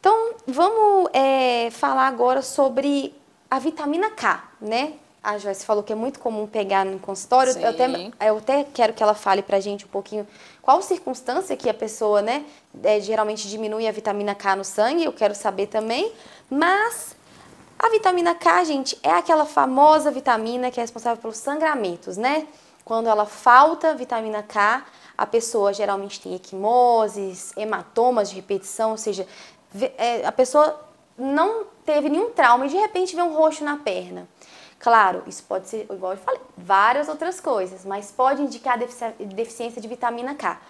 Então, 0.00 0.34
vamos 0.46 1.10
é, 1.12 1.70
falar 1.70 2.08
agora 2.08 2.40
sobre 2.40 3.14
a 3.50 3.58
vitamina 3.58 4.08
K, 4.08 4.42
né? 4.58 4.94
A 5.22 5.38
Joyce 5.38 5.64
falou 5.64 5.82
que 5.82 5.92
é 5.92 5.94
muito 5.94 6.18
comum 6.18 6.46
pegar 6.46 6.84
no 6.84 6.98
consultório. 6.98 7.52
Eu 7.58 7.68
até, 7.68 8.10
eu 8.26 8.38
até 8.38 8.64
quero 8.64 8.92
que 8.94 9.02
ela 9.02 9.14
fale 9.14 9.42
pra 9.42 9.60
gente 9.60 9.84
um 9.84 9.88
pouquinho 9.88 10.26
qual 10.62 10.80
circunstância 10.80 11.56
que 11.56 11.68
a 11.68 11.74
pessoa, 11.74 12.22
né, 12.22 12.46
é, 12.84 13.00
geralmente 13.00 13.48
diminui 13.48 13.86
a 13.88 13.92
vitamina 13.92 14.32
K 14.32 14.54
no 14.54 14.64
sangue, 14.64 15.04
eu 15.04 15.12
quero 15.12 15.34
saber 15.34 15.66
também. 15.66 16.12
Mas 16.48 17.16
a 17.76 17.88
vitamina 17.88 18.32
K, 18.32 18.62
gente, 18.62 18.96
é 19.02 19.10
aquela 19.10 19.44
famosa 19.44 20.08
vitamina 20.12 20.70
que 20.70 20.78
é 20.78 20.82
responsável 20.82 21.20
pelos 21.20 21.36
sangramentos, 21.36 22.16
né? 22.16 22.46
Quando 22.84 23.08
ela 23.08 23.26
falta 23.26 23.92
vitamina 23.94 24.40
K, 24.40 24.84
a 25.18 25.26
pessoa 25.26 25.72
geralmente 25.72 26.20
tem 26.20 26.34
equimoses, 26.34 27.52
hematomas 27.56 28.30
de 28.30 28.36
repetição, 28.36 28.92
ou 28.92 28.96
seja, 28.96 29.26
é, 29.98 30.24
a 30.24 30.32
pessoa 30.32 30.80
não 31.18 31.64
teve 31.84 32.08
nenhum 32.08 32.30
trauma 32.30 32.66
e 32.66 32.68
de 32.68 32.76
repente 32.76 33.16
vê 33.16 33.22
um 33.22 33.34
roxo 33.34 33.64
na 33.64 33.76
perna. 33.78 34.28
Claro, 34.82 35.22
isso 35.28 35.44
pode 35.44 35.68
ser, 35.68 35.86
igual 35.88 36.10
eu 36.10 36.18
falei, 36.18 36.40
várias 36.56 37.08
outras 37.08 37.38
coisas, 37.40 37.84
mas 37.84 38.10
pode 38.10 38.42
indicar 38.42 38.76
deficiência 38.76 39.80
de 39.80 39.86
vitamina 39.86 40.34
K. 40.34 40.60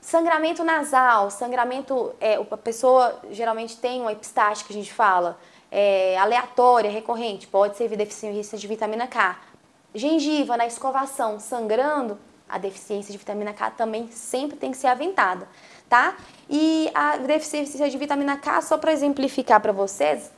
Sangramento 0.00 0.64
nasal, 0.64 1.30
sangramento, 1.30 2.14
é, 2.18 2.36
a 2.36 2.56
pessoa 2.56 3.20
geralmente 3.30 3.76
tem 3.76 4.00
uma 4.00 4.10
epistaxe 4.10 4.64
que 4.64 4.72
a 4.72 4.74
gente 4.74 4.90
fala, 4.90 5.38
é, 5.70 6.16
aleatória, 6.16 6.90
recorrente, 6.90 7.46
pode 7.46 7.76
ser 7.76 7.94
deficiência 7.94 8.56
de 8.56 8.66
vitamina 8.66 9.06
K. 9.06 9.38
Gengiva 9.94 10.56
na 10.56 10.66
escovação, 10.66 11.38
sangrando, 11.38 12.18
a 12.48 12.56
deficiência 12.56 13.12
de 13.12 13.18
vitamina 13.18 13.52
K 13.52 13.70
também 13.72 14.10
sempre 14.10 14.56
tem 14.56 14.70
que 14.70 14.78
ser 14.78 14.86
aventada, 14.86 15.46
tá? 15.90 16.16
E 16.48 16.90
a 16.94 17.18
deficiência 17.18 17.90
de 17.90 17.98
vitamina 17.98 18.38
K, 18.38 18.62
só 18.62 18.78
para 18.78 18.92
exemplificar 18.92 19.60
para 19.60 19.72
vocês, 19.72 20.30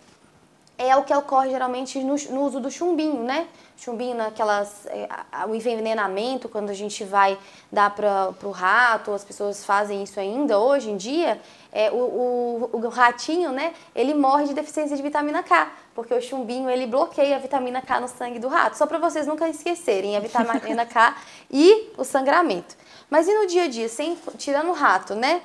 é 0.77 0.97
o 0.97 1.05
que 1.05 1.15
ocorre 1.15 1.51
geralmente 1.51 1.99
no, 2.01 2.17
no 2.31 2.43
uso 2.43 2.59
do 2.59 2.71
chumbinho, 2.71 3.23
né? 3.23 3.47
Chumbinho 3.77 4.17
naquelas. 4.17 4.87
É, 4.87 5.09
o 5.49 5.55
envenenamento, 5.55 6.49
quando 6.49 6.71
a 6.71 6.75
gente 6.75 7.05
vai 7.05 7.39
dar 7.71 7.95
para 7.95 8.35
o 8.43 8.51
rato, 8.51 9.13
as 9.13 9.25
pessoas 9.25 9.65
fazem 9.65 10.03
isso 10.03 10.19
ainda 10.19 10.59
hoje 10.59 10.91
em 10.91 10.97
dia. 10.97 11.41
É, 11.73 11.91
o, 11.91 11.95
o, 11.95 12.71
o, 12.73 12.89
ratinho, 12.89 13.53
né? 13.53 13.73
Ele 13.95 14.15
morre 14.15 14.47
de 14.47 14.55
deficiência 14.55 14.97
de 14.97 15.03
vitamina 15.03 15.43
K, 15.43 15.73
porque 15.95 16.15
o 16.15 16.21
chumbinho 16.21 16.69
ele 16.69 16.87
bloqueia 16.87 17.37
a 17.37 17.39
vitamina 17.39 17.81
K 17.81 18.01
no 18.01 18.09
sangue 18.09 18.39
do 18.39 18.49
rato. 18.49 18.77
Só 18.77 18.87
para 18.87 18.99
vocês 18.99 19.27
nunca 19.27 19.49
esquecerem 19.49 20.17
a 20.17 20.21
vitamina 20.21 20.87
K 20.87 21.17
e 21.51 21.93
o 21.97 22.05
sangramento. 22.05 22.77
Mas 23.11 23.29
e 23.29 23.35
no 23.35 23.47
dia 23.47 23.65
a 23.65 23.69
dia, 23.69 23.89
sem, 23.89 24.17
tirando 24.39 24.71
o 24.71 24.73
rato, 24.73 25.15
né? 25.15 25.43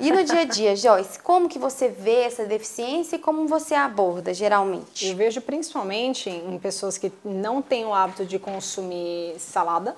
E 0.00 0.10
no 0.10 0.24
dia 0.24 0.40
a 0.40 0.44
dia, 0.44 0.76
Joyce, 0.76 1.18
como 1.20 1.48
que 1.48 1.58
você 1.58 1.88
vê 1.88 2.22
essa 2.22 2.44
deficiência 2.44 3.16
e 3.16 3.18
como 3.18 3.46
você 3.46 3.74
aborda 3.74 4.34
geralmente? 4.34 5.06
Eu 5.06 5.16
vejo 5.16 5.40
principalmente 5.40 6.28
em 6.28 6.58
pessoas 6.58 6.98
que 6.98 7.12
não 7.24 7.62
têm 7.62 7.84
o 7.84 7.94
hábito 7.94 8.24
de 8.24 8.38
consumir 8.38 9.38
salada, 9.38 9.94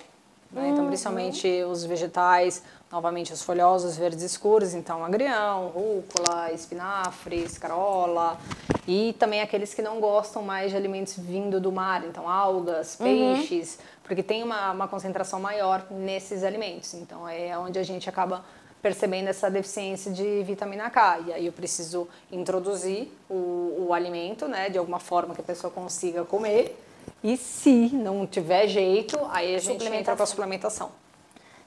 né? 0.51 0.61
Então, 0.61 0.63
uhum. 0.63 0.73
então 0.73 0.87
principalmente 0.87 1.63
os 1.65 1.85
vegetais, 1.85 2.63
novamente 2.91 3.33
os 3.33 3.43
folhosos 3.43 3.97
verdes 3.97 4.23
escuros, 4.23 4.75
então 4.75 5.05
agrião, 5.05 5.69
rúcula, 5.69 6.53
espinafre, 6.53 7.37
escarola, 7.43 8.39
e 8.87 9.15
também 9.19 9.43
aqueles 9.43 9.75
que 9.75 9.83
não 9.83 10.01
gostam 10.01 10.43
mais 10.43 10.71
de 10.71 10.77
alimentos 10.77 11.15
vindo 11.19 11.61
do 11.61 11.71
mar, 11.71 12.03
então 12.05 12.29
algas, 12.29 12.99
uhum. 12.99 13.05
peixes, 13.05 13.75
uhum. 13.75 13.85
porque 14.03 14.23
tem 14.23 14.43
uma, 14.43 14.73
uma 14.73 14.89
concentração 14.89 15.39
maior 15.39 15.87
nesses 15.91 16.43
alimentos. 16.43 16.95
Então 16.95 17.29
é 17.29 17.57
onde 17.59 17.79
a 17.79 17.83
gente 17.83 18.09
acaba 18.09 18.43
percebendo 18.83 19.29
essa 19.29 19.51
deficiência 19.51 20.11
de 20.13 20.43
vitamina 20.45 20.89
K. 20.91 21.21
E 21.27 21.33
aí 21.33 21.47
eu 21.47 21.53
preciso 21.53 22.09
introduzir 22.31 23.09
o, 23.29 23.87
o 23.89 23.95
alimento, 23.95 24.47
né, 24.47 24.69
de 24.71 24.79
alguma 24.79 24.99
forma 24.99 25.35
que 25.35 25.41
a 25.41 25.45
pessoa 25.45 25.71
consiga 25.71 26.25
comer. 26.25 26.79
E 27.23 27.37
se 27.37 27.91
não 27.93 28.27
tiver 28.27 28.69
jeito, 28.69 29.19
aí 29.31 29.55
a 29.55 29.59
gente 29.59 29.85
entra 29.87 30.15
para 30.15 30.25
a 30.25 30.27
suplementação. 30.27 30.91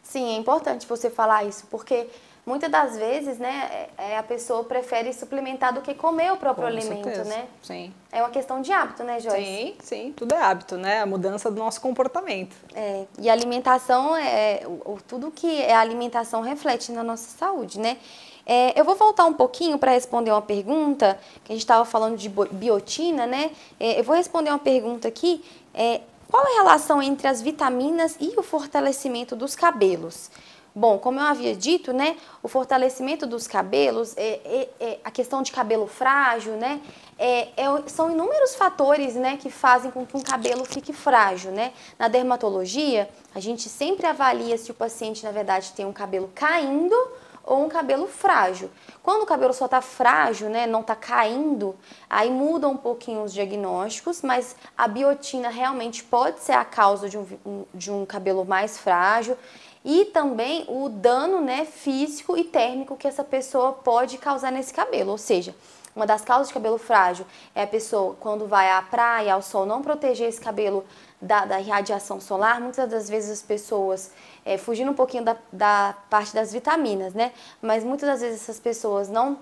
Sim, 0.03 0.35
é 0.35 0.37
importante 0.37 0.87
você 0.87 1.09
falar 1.09 1.45
isso, 1.45 1.65
porque 1.69 2.07
muitas 2.45 2.69
das 2.69 2.97
vezes, 2.97 3.37
né, 3.37 3.89
é, 3.97 4.11
é, 4.11 4.17
a 4.17 4.23
pessoa 4.23 4.63
prefere 4.63 5.13
suplementar 5.13 5.73
do 5.73 5.81
que 5.81 5.93
comer 5.93 6.31
o 6.33 6.37
próprio 6.37 6.67
Com 6.67 6.73
alimento, 6.77 7.03
certeza. 7.03 7.23
né? 7.23 7.47
Sim. 7.61 7.93
É 8.11 8.21
uma 8.21 8.29
questão 8.29 8.61
de 8.61 8.71
hábito, 8.71 9.03
né, 9.03 9.19
Joyce? 9.19 9.45
Sim, 9.45 9.75
sim, 9.79 10.13
tudo 10.15 10.33
é 10.33 10.41
hábito, 10.41 10.77
né? 10.77 11.01
A 11.01 11.05
mudança 11.05 11.49
do 11.49 11.57
nosso 11.57 11.79
comportamento. 11.79 12.55
É, 12.75 13.05
e 13.19 13.29
a 13.29 13.33
alimentação 13.33 14.15
é 14.15 14.61
o, 14.65 14.97
tudo 15.07 15.31
que 15.31 15.61
é 15.61 15.75
alimentação 15.75 16.41
reflete 16.41 16.91
na 16.91 17.03
nossa 17.03 17.29
saúde, 17.37 17.79
né? 17.79 17.97
É, 18.45 18.77
eu 18.79 18.83
vou 18.83 18.95
voltar 18.95 19.25
um 19.25 19.33
pouquinho 19.33 19.77
para 19.77 19.91
responder 19.91 20.31
uma 20.31 20.41
pergunta, 20.41 21.19
que 21.43 21.51
a 21.51 21.55
gente 21.55 21.63
estava 21.63 21.85
falando 21.85 22.17
de 22.17 22.27
biotina, 22.27 23.25
né? 23.25 23.51
É, 23.79 23.99
eu 23.99 24.03
vou 24.03 24.15
responder 24.15 24.49
uma 24.49 24.59
pergunta 24.59 25.07
aqui. 25.07 25.43
É, 25.73 26.01
qual 26.29 26.45
é 26.45 26.53
a 26.53 26.63
relação 26.63 27.01
entre 27.01 27.27
as 27.27 27.41
vitaminas 27.41 28.15
e 28.19 28.33
o 28.37 28.41
fortalecimento 28.43 29.35
dos 29.35 29.53
cabelos? 29.53 30.31
Bom, 30.73 30.97
como 30.97 31.19
eu 31.19 31.25
havia 31.25 31.53
dito, 31.53 31.91
né, 31.91 32.15
o 32.41 32.47
fortalecimento 32.47 33.27
dos 33.27 33.45
cabelos, 33.45 34.15
é, 34.15 34.39
é, 34.45 34.69
é 34.79 34.99
a 35.03 35.11
questão 35.11 35.41
de 35.41 35.51
cabelo 35.51 35.85
frágil, 35.85 36.53
né, 36.53 36.79
é, 37.19 37.49
é 37.57 37.65
são 37.87 38.09
inúmeros 38.09 38.55
fatores, 38.55 39.15
né, 39.15 39.35
que 39.35 39.49
fazem 39.49 39.91
com 39.91 40.05
que 40.05 40.15
um 40.15 40.21
cabelo 40.21 40.63
fique 40.63 40.93
frágil, 40.93 41.51
né. 41.51 41.73
Na 41.99 42.07
dermatologia, 42.07 43.09
a 43.35 43.39
gente 43.41 43.67
sempre 43.67 44.07
avalia 44.07 44.57
se 44.57 44.71
o 44.71 44.73
paciente, 44.73 45.25
na 45.25 45.31
verdade, 45.31 45.73
tem 45.73 45.85
um 45.85 45.91
cabelo 45.91 46.31
caindo 46.33 46.95
ou 47.43 47.65
um 47.65 47.69
cabelo 47.69 48.07
frágil. 48.07 48.69
Quando 49.03 49.23
o 49.23 49.25
cabelo 49.25 49.53
só 49.53 49.65
está 49.65 49.81
frágil, 49.81 50.49
né, 50.49 50.67
não 50.67 50.81
está 50.81 50.95
caindo, 50.95 51.75
aí 52.09 52.29
muda 52.29 52.67
um 52.67 52.77
pouquinho 52.77 53.23
os 53.23 53.33
diagnósticos, 53.33 54.21
mas 54.21 54.55
a 54.77 54.87
biotina 54.87 55.49
realmente 55.49 56.03
pode 56.03 56.39
ser 56.41 56.53
a 56.53 56.65
causa 56.65 57.09
de 57.09 57.17
um, 57.17 57.65
de 57.73 57.91
um 57.91 58.05
cabelo 58.05 58.45
mais 58.45 58.77
frágil 58.77 59.37
e 59.83 60.05
também 60.05 60.65
o 60.67 60.87
dano 60.89 61.41
né, 61.41 61.65
físico 61.65 62.37
e 62.37 62.43
térmico 62.43 62.95
que 62.95 63.07
essa 63.07 63.23
pessoa 63.23 63.73
pode 63.73 64.17
causar 64.17 64.51
nesse 64.51 64.73
cabelo. 64.73 65.11
Ou 65.11 65.17
seja, 65.17 65.55
Uma 65.95 66.05
das 66.05 66.21
causas 66.21 66.47
de 66.47 66.53
cabelo 66.53 66.77
frágil 66.77 67.25
é 67.53 67.63
a 67.63 67.67
pessoa, 67.67 68.15
quando 68.19 68.47
vai 68.47 68.69
à 68.71 68.81
praia, 68.81 69.33
ao 69.33 69.41
sol, 69.41 69.65
não 69.65 69.81
proteger 69.81 70.29
esse 70.29 70.39
cabelo 70.39 70.85
da, 71.21 71.45
da 71.45 71.57
radiação 71.57 72.19
solar. 72.21 72.61
Muitas 72.61 72.89
das 72.89 73.09
vezes 73.09 73.31
as 73.31 73.41
pessoas, 73.41 74.11
é, 74.45 74.57
fugindo 74.57 74.91
um 74.91 74.93
pouquinho 74.93 75.23
da, 75.23 75.35
da 75.51 75.95
parte 76.09 76.33
das 76.33 76.53
vitaminas, 76.53 77.13
né? 77.13 77.33
Mas 77.61 77.83
muitas 77.83 78.09
das 78.09 78.21
vezes 78.21 78.41
essas 78.41 78.59
pessoas 78.59 79.09
não 79.09 79.37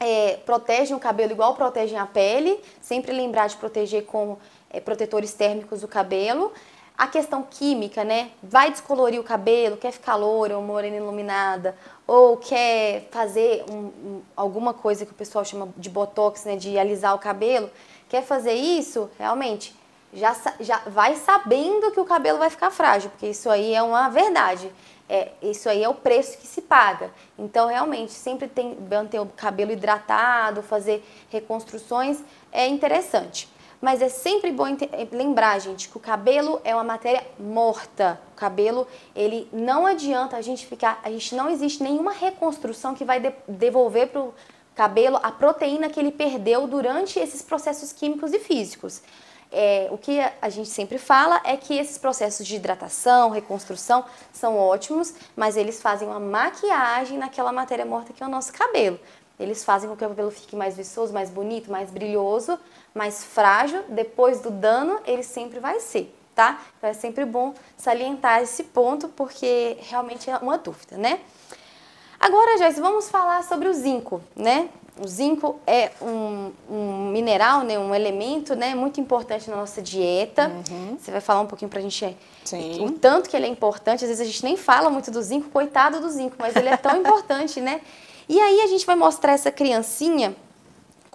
é, 0.00 0.38
protegem 0.44 0.96
o 0.96 1.00
cabelo 1.00 1.32
igual 1.32 1.54
protegem 1.54 1.98
a 1.98 2.06
pele. 2.06 2.58
Sempre 2.80 3.12
lembrar 3.12 3.48
de 3.48 3.56
proteger 3.56 4.04
com 4.06 4.38
é, 4.70 4.80
protetores 4.80 5.32
térmicos 5.34 5.82
o 5.82 5.88
cabelo. 5.88 6.52
A 6.96 7.06
questão 7.06 7.42
química, 7.42 8.04
né? 8.04 8.30
Vai 8.42 8.70
descolorir 8.70 9.20
o 9.20 9.24
cabelo, 9.24 9.76
quer 9.76 9.92
ficar 9.92 10.16
loura 10.16 10.56
ou 10.56 10.62
morena 10.62 10.96
iluminada, 10.96 11.76
ou 12.06 12.38
quer 12.38 13.08
fazer 13.10 13.64
um, 13.70 13.74
um, 13.76 14.22
alguma 14.34 14.72
coisa 14.72 15.04
que 15.04 15.12
o 15.12 15.14
pessoal 15.14 15.44
chama 15.44 15.68
de 15.76 15.90
botox, 15.90 16.44
né? 16.44 16.56
De 16.56 16.78
alisar 16.78 17.14
o 17.14 17.18
cabelo. 17.18 17.70
Quer 18.08 18.22
fazer 18.22 18.54
isso, 18.54 19.10
realmente, 19.18 19.74
já, 20.12 20.34
já 20.60 20.78
vai 20.86 21.16
sabendo 21.16 21.90
que 21.90 22.00
o 22.00 22.04
cabelo 22.04 22.38
vai 22.38 22.48
ficar 22.48 22.70
frágil, 22.70 23.10
porque 23.10 23.26
isso 23.26 23.50
aí 23.50 23.74
é 23.74 23.82
uma 23.82 24.08
verdade. 24.08 24.72
É, 25.08 25.32
isso 25.40 25.68
aí 25.68 25.84
é 25.84 25.88
o 25.88 25.94
preço 25.94 26.38
que 26.38 26.46
se 26.46 26.62
paga. 26.62 27.10
Então, 27.38 27.68
realmente, 27.68 28.12
sempre 28.12 28.48
tem 28.48 28.76
manter 28.90 29.20
o 29.20 29.26
cabelo 29.26 29.70
hidratado, 29.70 30.62
fazer 30.62 31.06
reconstruções 31.30 32.18
é 32.50 32.66
interessante. 32.66 33.48
Mas 33.86 34.02
é 34.02 34.08
sempre 34.08 34.50
bom 34.50 34.66
é, 34.66 34.76
lembrar, 35.12 35.60
gente, 35.60 35.88
que 35.88 35.96
o 35.96 36.00
cabelo 36.00 36.60
é 36.64 36.74
uma 36.74 36.82
matéria 36.82 37.24
morta. 37.38 38.20
O 38.32 38.34
cabelo, 38.34 38.84
ele 39.14 39.48
não 39.52 39.86
adianta 39.86 40.36
a 40.36 40.42
gente 40.42 40.66
ficar, 40.66 41.00
a 41.04 41.08
gente 41.08 41.36
não 41.36 41.48
existe 41.48 41.84
nenhuma 41.84 42.10
reconstrução 42.10 42.96
que 42.96 43.04
vai 43.04 43.20
de, 43.20 43.32
devolver 43.46 44.08
para 44.08 44.22
o 44.22 44.34
cabelo 44.74 45.20
a 45.22 45.30
proteína 45.30 45.88
que 45.88 46.00
ele 46.00 46.10
perdeu 46.10 46.66
durante 46.66 47.20
esses 47.20 47.42
processos 47.42 47.92
químicos 47.92 48.32
e 48.32 48.40
físicos. 48.40 49.02
É, 49.52 49.86
o 49.92 49.96
que 49.96 50.18
a 50.42 50.48
gente 50.48 50.68
sempre 50.68 50.98
fala 50.98 51.40
é 51.44 51.56
que 51.56 51.78
esses 51.78 51.96
processos 51.96 52.44
de 52.44 52.56
hidratação, 52.56 53.30
reconstrução 53.30 54.04
são 54.32 54.58
ótimos, 54.58 55.14
mas 55.36 55.56
eles 55.56 55.80
fazem 55.80 56.08
uma 56.08 56.18
maquiagem 56.18 57.18
naquela 57.18 57.52
matéria 57.52 57.86
morta 57.86 58.12
que 58.12 58.20
é 58.20 58.26
o 58.26 58.28
nosso 58.28 58.52
cabelo. 58.52 58.98
Eles 59.38 59.62
fazem 59.62 59.88
com 59.88 59.94
que 59.94 60.04
o 60.04 60.08
cabelo 60.08 60.30
fique 60.30 60.56
mais 60.56 60.76
viçoso, 60.76 61.12
mais 61.12 61.28
bonito, 61.28 61.70
mais 61.70 61.90
brilhoso, 61.90 62.58
mais 62.96 63.22
frágil. 63.22 63.84
Depois 63.88 64.40
do 64.40 64.50
dano, 64.50 64.98
ele 65.06 65.22
sempre 65.22 65.60
vai 65.60 65.78
ser, 65.80 66.12
tá? 66.34 66.60
Então 66.78 66.90
é 66.90 66.94
sempre 66.94 67.24
bom 67.24 67.54
salientar 67.76 68.42
esse 68.42 68.64
ponto 68.64 69.08
porque 69.08 69.76
realmente 69.82 70.30
é 70.30 70.36
uma 70.38 70.58
dúvida, 70.58 70.96
né? 70.96 71.20
Agora, 72.18 72.56
Joyce, 72.56 72.80
vamos 72.80 73.10
falar 73.10 73.44
sobre 73.44 73.68
o 73.68 73.74
zinco, 73.74 74.22
né? 74.34 74.70
O 74.98 75.06
zinco 75.06 75.60
é 75.66 75.90
um, 76.00 76.50
um, 76.70 77.10
mineral, 77.10 77.60
né, 77.60 77.78
um 77.78 77.94
elemento 77.94 78.56
né, 78.56 78.74
muito 78.74 78.98
importante 78.98 79.50
na 79.50 79.56
nossa 79.56 79.82
dieta. 79.82 80.50
Uhum. 80.70 80.96
Você 80.98 81.10
vai 81.10 81.20
falar 81.20 81.42
um 81.42 81.46
pouquinho 81.46 81.68
para 81.68 81.80
a 81.80 81.82
gente 81.82 82.16
Sim. 82.42 82.82
o 82.82 82.92
tanto 82.92 83.28
que 83.28 83.36
ele 83.36 83.44
é 83.44 83.48
importante. 83.48 84.04
Às 84.04 84.08
vezes 84.08 84.20
a 84.20 84.24
gente 84.24 84.42
nem 84.42 84.56
fala 84.56 84.88
muito 84.88 85.10
do 85.10 85.20
zinco, 85.20 85.50
coitado 85.50 86.00
do 86.00 86.08
zinco, 86.08 86.36
mas 86.38 86.56
ele 86.56 86.70
é 86.70 86.78
tão 86.78 86.96
importante, 86.98 87.60
né? 87.60 87.82
E 88.26 88.40
aí 88.40 88.62
a 88.62 88.66
gente 88.66 88.86
vai 88.86 88.96
mostrar 88.96 89.32
essa 89.32 89.50
criancinha 89.50 90.34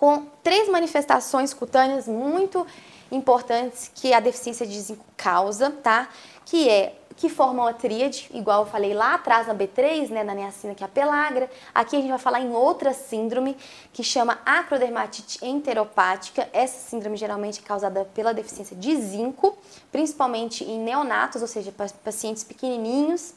com 0.02 0.26
três 0.42 0.68
manifestações 0.68 1.54
cutâneas 1.54 2.08
muito 2.08 2.66
importantes 3.12 3.92
que 3.94 4.12
a 4.16 4.20
deficiência 4.20 4.66
de 4.66 4.82
zinco 4.82 5.06
causa, 5.16 5.70
tá? 5.70 6.10
Que 6.44 6.68
é 6.68 6.96
que 7.16 7.30
formam 7.30 7.68
a 7.68 7.74
tríade, 7.74 8.28
igual 8.34 8.62
eu 8.64 8.66
falei 8.66 8.96
lá 8.96 9.14
atrás 9.14 9.46
na 9.46 9.54
B3, 9.54 10.10
né, 10.10 10.24
na 10.24 10.34
niacina, 10.34 10.74
que 10.74 10.84
é 10.84 10.88
a 10.88 10.90
pelagra. 10.90 11.52
Aqui 11.72 11.96
a 11.96 12.00
gente 12.00 12.10
vai 12.10 12.18
falar 12.18 12.42
em 12.42 12.52
outra 12.52 12.94
síndrome 12.94 13.56
que 13.94 14.04
chama 14.04 14.40
acrodermatite 14.44 15.38
enteropática. 15.46 16.50
Essa 16.52 16.90
síndrome 16.90 17.16
geralmente 17.16 17.60
é 17.60 17.64
causada 17.64 18.04
pela 18.06 18.34
deficiência 18.34 18.76
de 18.76 18.96
zinco, 19.00 19.56
principalmente 19.92 20.64
em 20.64 20.80
neonatos, 20.80 21.44
ou 21.44 21.48
seja, 21.48 21.72
pacientes 22.04 22.44
pequenininhos. 22.44 23.36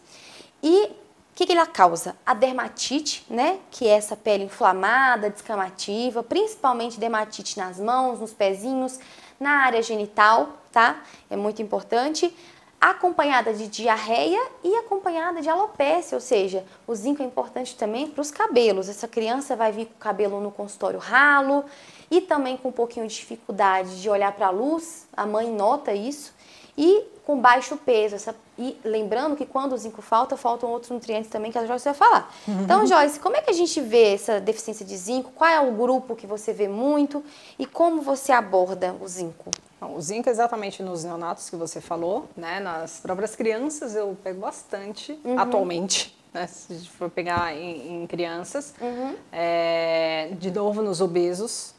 E 0.62 1.03
o 1.34 1.36
que, 1.36 1.46
que 1.46 1.52
ela 1.52 1.66
causa? 1.66 2.16
A 2.24 2.32
dermatite, 2.32 3.26
né, 3.28 3.58
que 3.68 3.88
é 3.88 3.90
essa 3.90 4.14
pele 4.14 4.44
inflamada, 4.44 5.28
descamativa, 5.28 6.22
principalmente 6.22 7.00
dermatite 7.00 7.58
nas 7.58 7.80
mãos, 7.80 8.20
nos 8.20 8.32
pezinhos, 8.32 9.00
na 9.40 9.50
área 9.64 9.82
genital, 9.82 10.50
tá? 10.70 11.02
É 11.28 11.34
muito 11.34 11.60
importante 11.60 12.32
acompanhada 12.80 13.52
de 13.52 13.66
diarreia 13.66 14.40
e 14.62 14.76
acompanhada 14.76 15.42
de 15.42 15.48
alopecia, 15.48 16.16
ou 16.16 16.20
seja, 16.20 16.64
o 16.86 16.94
zinco 16.94 17.20
é 17.20 17.24
importante 17.26 17.74
também 17.74 18.06
para 18.06 18.20
os 18.20 18.30
cabelos. 18.30 18.88
Essa 18.88 19.08
criança 19.08 19.56
vai 19.56 19.72
vir 19.72 19.86
com 19.86 19.94
o 19.94 19.98
cabelo 19.98 20.40
no 20.40 20.52
consultório 20.52 21.00
ralo 21.00 21.64
e 22.08 22.20
também 22.20 22.56
com 22.56 22.68
um 22.68 22.72
pouquinho 22.72 23.08
de 23.08 23.14
dificuldade 23.16 24.00
de 24.00 24.08
olhar 24.08 24.30
para 24.32 24.46
a 24.46 24.50
luz, 24.50 25.08
a 25.16 25.26
mãe 25.26 25.50
nota 25.50 25.92
isso, 25.92 26.32
e 26.76 27.04
com 27.24 27.38
baixo 27.40 27.76
peso. 27.76 28.14
Essa, 28.14 28.34
e 28.58 28.78
lembrando 28.84 29.36
que 29.36 29.46
quando 29.46 29.72
o 29.72 29.76
zinco 29.76 30.02
falta, 30.02 30.36
faltam 30.36 30.70
outros 30.70 30.90
nutrientes 30.90 31.30
também 31.30 31.50
que 31.50 31.58
a 31.58 31.66
Joyce 31.66 31.84
vai 31.84 31.94
falar. 31.94 32.34
Uhum. 32.46 32.62
Então, 32.62 32.86
Joyce, 32.86 33.18
como 33.18 33.36
é 33.36 33.42
que 33.42 33.50
a 33.50 33.54
gente 33.54 33.80
vê 33.80 34.14
essa 34.14 34.40
deficiência 34.40 34.84
de 34.84 34.96
zinco? 34.96 35.32
Qual 35.34 35.48
é 35.48 35.60
o 35.60 35.72
grupo 35.72 36.14
que 36.14 36.26
você 36.26 36.52
vê 36.52 36.68
muito 36.68 37.24
e 37.58 37.66
como 37.66 38.02
você 38.02 38.32
aborda 38.32 38.94
o 39.00 39.08
zinco? 39.08 39.50
o 39.86 40.00
zinco 40.00 40.28
é 40.30 40.32
exatamente 40.32 40.82
nos 40.82 41.04
neonatos 41.04 41.50
que 41.50 41.56
você 41.56 41.80
falou, 41.80 42.28
né? 42.34 42.60
Nas 42.60 43.00
próprias 43.00 43.36
crianças 43.36 43.94
eu 43.94 44.16
pego 44.22 44.40
bastante 44.40 45.18
uhum. 45.24 45.38
atualmente. 45.38 46.16
Né, 46.32 46.48
se 46.48 46.72
a 46.72 46.76
gente 46.76 46.90
for 46.90 47.08
pegar 47.08 47.54
em, 47.54 48.02
em 48.02 48.06
crianças, 48.08 48.74
uhum. 48.80 49.14
é, 49.30 50.30
de 50.32 50.50
novo 50.50 50.82
nos 50.82 51.00
obesos, 51.00 51.72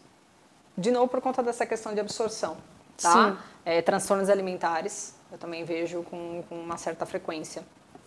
de 0.77 0.91
novo 0.91 1.09
por 1.09 1.19
conta 1.19 1.43
dessa 1.43 1.65
questão 1.65 1.93
de 1.93 1.99
absorção, 1.99 2.55
tá? 3.01 3.37
É, 3.65 3.81
transtornos 3.81 4.29
alimentares, 4.29 5.15
eu 5.31 5.37
também 5.37 5.63
vejo 5.63 6.03
com, 6.03 6.43
com 6.47 6.55
uma 6.55 6.77
certa 6.77 7.05
frequência. 7.05 7.63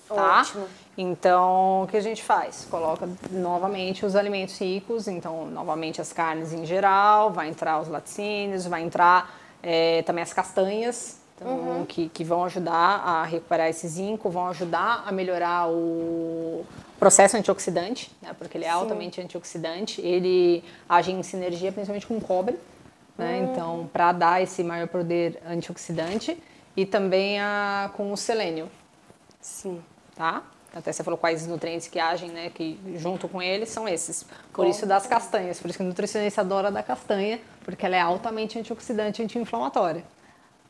Tá? 0.08 0.40
Ótimo. 0.40 0.66
Então, 0.96 1.82
o 1.82 1.86
que 1.86 1.96
a 1.96 2.00
gente 2.00 2.22
faz? 2.22 2.66
Coloca 2.70 3.08
novamente 3.30 4.06
os 4.06 4.16
alimentos 4.16 4.58
ricos, 4.58 5.06
então, 5.06 5.46
novamente 5.46 6.00
as 6.00 6.12
carnes 6.12 6.52
em 6.52 6.64
geral, 6.64 7.30
vai 7.30 7.48
entrar 7.48 7.80
os 7.80 7.88
laticínios, 7.88 8.66
vai 8.66 8.82
entrar 8.82 9.34
é, 9.62 10.02
também 10.02 10.22
as 10.22 10.32
castanhas, 10.32 11.18
então, 11.36 11.52
uhum. 11.52 11.84
que, 11.84 12.08
que 12.08 12.24
vão 12.24 12.44
ajudar 12.44 12.72
a 12.72 13.22
recuperar 13.24 13.68
esse 13.68 13.86
zinco, 13.86 14.30
vão 14.30 14.48
ajudar 14.48 15.04
a 15.06 15.12
melhorar 15.12 15.68
o 15.68 16.64
processo 16.98 17.36
antioxidante, 17.36 18.10
né, 18.20 18.34
porque 18.36 18.58
ele 18.58 18.64
é 18.64 18.70
Sim. 18.70 18.74
altamente 18.74 19.20
antioxidante, 19.20 20.00
ele 20.00 20.64
age 20.88 21.12
em 21.12 21.22
sinergia 21.22 21.70
principalmente 21.70 22.06
com 22.06 22.18
cobre, 22.18 22.58
né, 23.18 23.40
uhum. 23.40 23.52
então 23.52 23.90
para 23.92 24.12
dar 24.12 24.42
esse 24.42 24.62
maior 24.62 24.88
poder 24.88 25.42
antioxidante 25.46 26.40
e 26.76 26.86
também 26.86 27.40
a, 27.40 27.90
com 27.96 28.12
o 28.12 28.16
selênio. 28.16 28.70
Sim. 29.40 29.82
Tá? 30.14 30.42
Até 30.74 30.92
você 30.92 31.02
falou 31.02 31.18
quais 31.18 31.46
nutrientes 31.46 31.88
que 31.88 31.98
agem, 31.98 32.30
né? 32.30 32.50
Que 32.50 32.78
junto 32.96 33.26
com 33.26 33.40
eles 33.42 33.68
são 33.68 33.88
esses. 33.88 34.24
Por 34.52 34.66
isso 34.66 34.86
das 34.86 35.06
castanhas. 35.06 35.58
Por 35.58 35.68
isso 35.68 35.78
que 35.78 35.84
o 35.84 35.86
nutricionista 35.86 36.42
adora 36.42 36.70
da 36.70 36.82
castanha, 36.82 37.40
porque 37.64 37.84
ela 37.84 37.96
é 37.96 38.00
altamente 38.00 38.58
antioxidante 38.58 39.20
e 39.20 39.24
anti-inflamatória. 39.24 40.04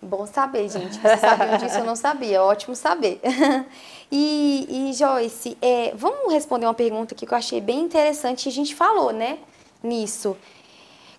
Bom 0.01 0.25
saber, 0.27 0.69
gente. 0.69 0.97
Você 0.97 1.17
sabia 1.17 1.59
disso? 1.59 1.79
Eu 1.79 1.85
não 1.85 1.97
sabia. 1.97 2.43
Ótimo 2.43 2.77
saber. 2.77 3.21
e, 4.11 4.89
e 4.89 4.93
Joyce, 4.93 5.59
é, 5.61 5.93
vamos 5.97 6.33
responder 6.33 6.67
uma 6.67 6.75
pergunta 6.75 7.15
aqui 7.15 7.27
que 7.27 7.35
eu 7.35 7.39
achei 7.39 7.61
bem 7.61 7.81
interessante 7.81 8.49
a 8.49 8.53
gente 8.53 8.77
falou, 8.77 9.13
né? 9.13 9.39
Nisso. 9.83 10.37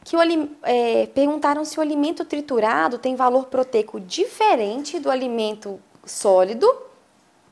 Que 0.10 0.18
o, 0.18 0.50
é, 0.64 1.06
perguntaram 1.06 1.64
se 1.64 1.78
o 1.78 1.84
alimento 1.84 2.26
triturado 2.26 2.98
tem 2.98 3.16
valor 3.16 3.46
proteico 3.46 4.00
diferente 4.00 5.00
do 5.00 5.12
alimento 5.12 5.80
sólido 6.04 6.68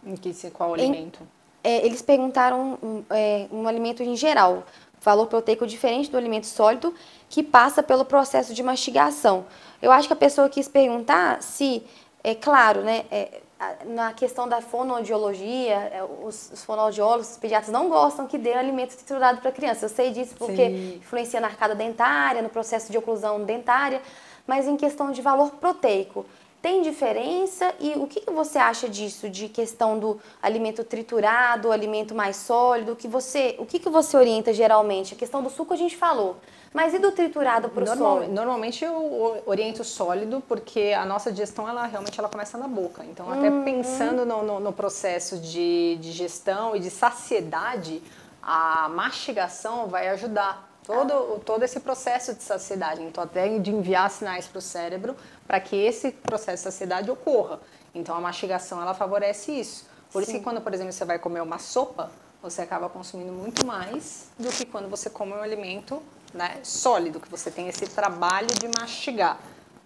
em 0.04 0.16
que 0.16 0.34
qual 0.50 0.74
alimento? 0.74 1.20
Em, 1.64 1.70
é, 1.70 1.86
eles 1.86 2.02
perguntaram 2.02 2.80
um, 2.82 3.04
é, 3.12 3.46
um 3.52 3.68
alimento 3.68 4.02
em 4.02 4.16
geral, 4.16 4.64
valor 5.00 5.28
proteico 5.28 5.68
diferente 5.68 6.10
do 6.10 6.18
alimento 6.18 6.48
sólido 6.48 6.96
que 7.30 7.44
passa 7.44 7.84
pelo 7.84 8.04
processo 8.04 8.56
de 8.56 8.64
mastigação. 8.64 9.46
Eu 9.80 9.92
acho 9.92 10.08
que 10.08 10.14
a 10.14 10.18
pessoa 10.18 10.50
quis 10.50 10.68
perguntar 10.68 11.44
se, 11.44 11.84
é 12.24 12.34
claro, 12.34 12.82
né, 12.82 13.06
é, 13.12 13.40
na 13.86 14.14
questão 14.14 14.48
da 14.48 14.62
fonoaudiologia, 14.62 15.76
é, 15.76 16.04
os, 16.24 16.52
os 16.52 16.64
fonoaudiólogos, 16.64 17.32
os 17.32 17.38
pediatras 17.38 17.72
não 17.72 17.90
gostam 17.90 18.28
que 18.28 18.38
dê 18.38 18.54
alimento 18.54 18.96
triturado 18.96 19.42
para 19.42 19.52
criança. 19.52 19.86
Eu 19.86 19.90
sei 19.90 20.12
disso 20.12 20.36
porque 20.38 20.68
Sim. 20.68 20.96
influencia 20.98 21.40
na 21.40 21.48
arcada 21.48 21.74
dentária, 21.74 22.42
no 22.42 22.50
processo 22.50 22.92
de 22.92 22.98
oclusão 22.98 23.44
dentária, 23.44 24.02
mas 24.46 24.68
em 24.68 24.78
questão 24.78 25.12
de 25.12 25.22
valor 25.22 25.52
proteico. 25.52 26.26
Tem 26.62 26.82
diferença 26.82 27.74
e 27.80 27.94
o 27.94 28.08
que, 28.08 28.22
que 28.22 28.32
você 28.32 28.58
acha 28.58 28.90
disso, 28.90 29.30
de 29.30 29.48
questão 29.48 29.98
do 29.98 30.20
alimento 30.42 30.84
triturado, 30.84 31.72
alimento 31.72 32.16
mais 32.16 32.36
sólido? 32.36 32.96
Que 32.96 33.08
você, 33.08 33.56
o 33.60 33.66
que, 33.66 33.80
que 33.80 33.90
você 33.90 34.18
orienta 34.18 34.52
geralmente? 34.52 35.14
A 35.14 35.18
questão 35.18 35.44
do 35.44 35.50
suco 35.50 35.74
a 35.74 35.78
gente 35.78 35.96
falou, 35.96 36.38
mas 36.78 36.94
e 36.94 37.00
do 37.00 37.12
triturado 37.12 37.70
para 37.70 37.84
o 37.84 37.88
Normal, 37.88 38.14
sólido? 38.18 38.34
Normalmente 38.34 38.86
eu 38.86 39.42
oriento 39.48 39.84
sólido 39.84 40.44
porque 40.48 40.94
a 40.96 41.08
nossa 41.08 41.32
digestão 41.32 41.68
ela 41.68 41.88
realmente 41.88 42.20
ela 42.20 42.30
começa 42.30 42.56
na 42.56 42.68
boca. 42.68 43.04
Então 43.04 43.34
até 43.34 43.50
uhum. 43.50 43.64
pensando 43.64 44.28
no, 44.28 44.44
no, 44.44 44.60
no, 44.60 44.72
processo 44.72 45.40
de 45.40 45.98
digestão 46.00 46.76
e 46.76 46.80
de 46.80 46.92
saciedade, 46.92 48.00
a 48.44 48.88
mastigação 48.90 49.88
vai 49.88 50.10
ajudar 50.10 50.70
todo, 50.84 51.40
todo 51.40 51.64
esse 51.64 51.80
processo 51.80 52.36
de 52.36 52.44
saciedade. 52.44 53.02
Então, 53.02 53.24
até 53.24 53.58
de 53.58 53.72
enviar 53.72 54.12
sinais 54.12 54.46
para 54.46 54.60
o 54.60 54.62
cérebro 54.62 55.16
para 55.48 55.60
que 55.60 55.76
esse 55.76 56.12
processo 56.12 56.58
de 56.58 56.72
saciedade 56.72 57.10
ocorra. 57.10 57.60
Então, 57.96 58.16
a 58.16 58.22
mastigação, 58.22 58.80
ela 58.80 58.94
favorece 58.94 59.52
isso. 59.52 59.90
Por 60.12 60.24
Sim. 60.24 60.30
isso 60.30 60.38
que 60.38 60.44
quando, 60.44 60.62
por 60.62 60.72
exemplo, 60.76 60.94
você 60.94 61.06
vai 61.06 61.18
comer 61.18 61.42
uma 61.42 61.58
sopa, 61.58 62.12
você 62.40 62.62
acaba 62.62 62.88
consumindo 62.88 63.34
muito 63.34 63.66
mais 63.66 64.30
do 64.38 64.50
que 64.50 64.64
quando 64.64 64.88
você 64.88 65.10
come 65.10 65.34
um 65.34 65.42
alimento 65.42 66.04
né, 66.34 66.60
sólido, 66.64 67.20
que 67.20 67.30
você 67.30 67.50
tem 67.50 67.68
esse 67.68 67.86
trabalho 67.88 68.48
de 68.48 68.68
mastigar. 68.80 69.38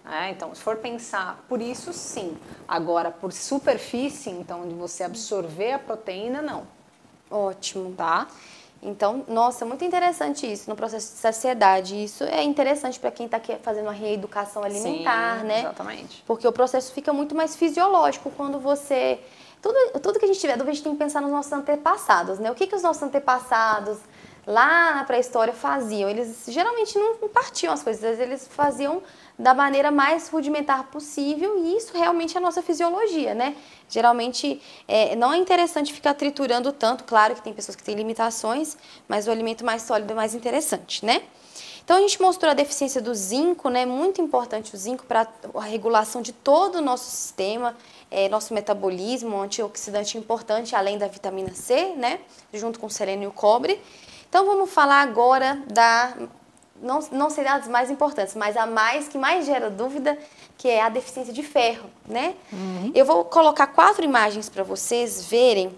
É, 0.06 0.32
então, 0.32 0.54
se 0.56 0.62
for 0.62 0.78
pensar 0.78 1.44
por 1.48 1.62
isso, 1.62 1.94
sim. 1.94 2.38
Agora, 2.68 3.12
por 3.12 3.32
superfície, 3.32 4.30
então, 4.30 4.68
de 4.68 4.74
você 4.74 5.04
absorver 5.04 5.74
a 5.74 5.80
proteína, 5.80 6.42
não. 6.42 6.66
Ótimo. 7.30 7.94
Tá? 7.94 8.28
Então, 8.84 9.24
nossa, 9.28 9.64
muito 9.64 9.86
interessante 9.86 10.52
isso 10.52 10.68
no 10.68 10.76
processo 10.76 11.14
de 11.14 11.20
saciedade. 11.20 12.04
Isso 12.04 12.24
é 12.24 12.42
interessante 12.44 13.00
para 13.00 13.12
quem 13.12 13.28
está 13.28 13.40
fazendo 13.62 13.86
uma 13.86 13.92
reeducação 13.92 14.64
alimentar, 14.64 15.42
sim, 15.42 15.46
né? 15.46 15.60
Exatamente. 15.60 16.24
Porque 16.26 16.48
o 16.48 16.52
processo 16.52 16.92
fica 16.92 17.14
muito 17.14 17.36
mais 17.36 17.56
fisiológico 17.56 18.32
quando 18.32 18.60
você. 18.60 19.20
Tudo, 19.62 20.00
tudo 20.00 20.18
que 20.18 20.26
a 20.26 20.28
gente 20.28 20.40
tiver 20.40 20.60
a 20.60 20.66
gente 20.66 20.82
tem 20.82 20.94
que 20.94 20.98
pensar 20.98 21.22
nos 21.22 21.30
nossos 21.30 21.52
antepassados, 21.54 22.40
né? 22.40 22.50
O 22.50 22.56
que, 22.56 22.66
que 22.66 22.76
os 22.76 22.82
nossos 22.82 23.04
antepassados 23.04 24.00
lá 24.46 24.96
na 24.96 25.04
pré-história 25.04 25.54
faziam? 25.54 26.10
Eles 26.10 26.44
geralmente 26.48 26.98
não 26.98 27.16
partiam 27.30 27.74
as 27.74 27.84
coisas, 27.84 28.20
eles 28.20 28.48
faziam 28.48 29.02
da 29.38 29.54
maneira 29.54 29.90
mais 29.90 30.30
rudimentar 30.30 30.84
possível 30.86 31.64
e 31.64 31.78
isso 31.78 31.98
realmente 31.98 32.36
é 32.36 32.38
a 32.38 32.42
nossa 32.42 32.62
fisiologia, 32.62 33.34
né? 33.34 33.56
Geralmente 33.90 34.62
é, 34.88 35.16
não 35.16 35.34
é 35.34 35.38
interessante 35.38 35.92
ficar 35.92 36.14
triturando 36.14 36.72
tanto, 36.72 37.04
claro 37.04 37.34
que 37.34 37.42
tem 37.42 37.54
pessoas 37.54 37.76
que 37.76 37.84
têm 37.84 37.96
limitações, 37.96 38.78
mas 39.08 39.28
o 39.28 39.32
alimento 39.32 39.66
mais 39.66 39.82
sólido 39.82 40.12
é 40.12 40.16
mais 40.16 40.36
interessante, 40.36 41.06
né? 41.06 41.24
Então 41.84 41.98
a 41.98 42.02
gente 42.02 42.22
mostrou 42.22 42.52
a 42.52 42.54
deficiência 42.54 43.02
do 43.02 43.14
zinco, 43.14 43.68
né? 43.70 43.86
Muito 43.86 44.22
importante 44.22 44.74
o 44.76 44.78
zinco 44.78 45.06
para 45.06 45.28
a 45.56 45.62
regulação 45.62 46.22
de 46.22 46.32
todo 46.32 46.76
o 46.76 46.82
nosso 46.82 47.10
sistema, 47.10 47.76
é, 48.10 48.30
nosso 48.30 48.54
metabolismo, 48.54 49.36
um 49.36 49.42
antioxidante 49.42 50.18
importante, 50.18 50.76
além 50.76 50.98
da 50.98 51.08
vitamina 51.08 51.54
C, 51.54 51.96
né? 51.98 52.20
Junto 52.54 52.80
com 52.80 52.86
o 52.86 52.90
selênio 52.90 53.26
e 53.26 53.28
o 53.28 53.32
cobre. 53.32 53.82
Então 54.32 54.46
vamos 54.46 54.72
falar 54.72 55.02
agora 55.02 55.62
da 55.68 56.14
não, 56.82 57.00
não 57.12 57.30
seria 57.30 57.58
das 57.58 57.68
mais 57.68 57.92
importantes, 57.92 58.34
mas 58.34 58.56
a 58.56 58.66
mais 58.66 59.10
que 59.10 59.18
mais 59.18 59.46
gera 59.46 59.70
dúvida, 59.70 60.18
que 60.58 60.70
é 60.70 60.82
a 60.82 60.88
deficiência 60.88 61.34
de 61.34 61.44
ferro, 61.44 61.90
né? 62.08 62.34
Uhum. 62.50 62.94
Eu 62.96 63.04
vou 63.04 63.26
colocar 63.26 63.68
quatro 63.68 64.06
imagens 64.06 64.48
para 64.48 64.64
vocês 64.64 65.26
verem 65.26 65.78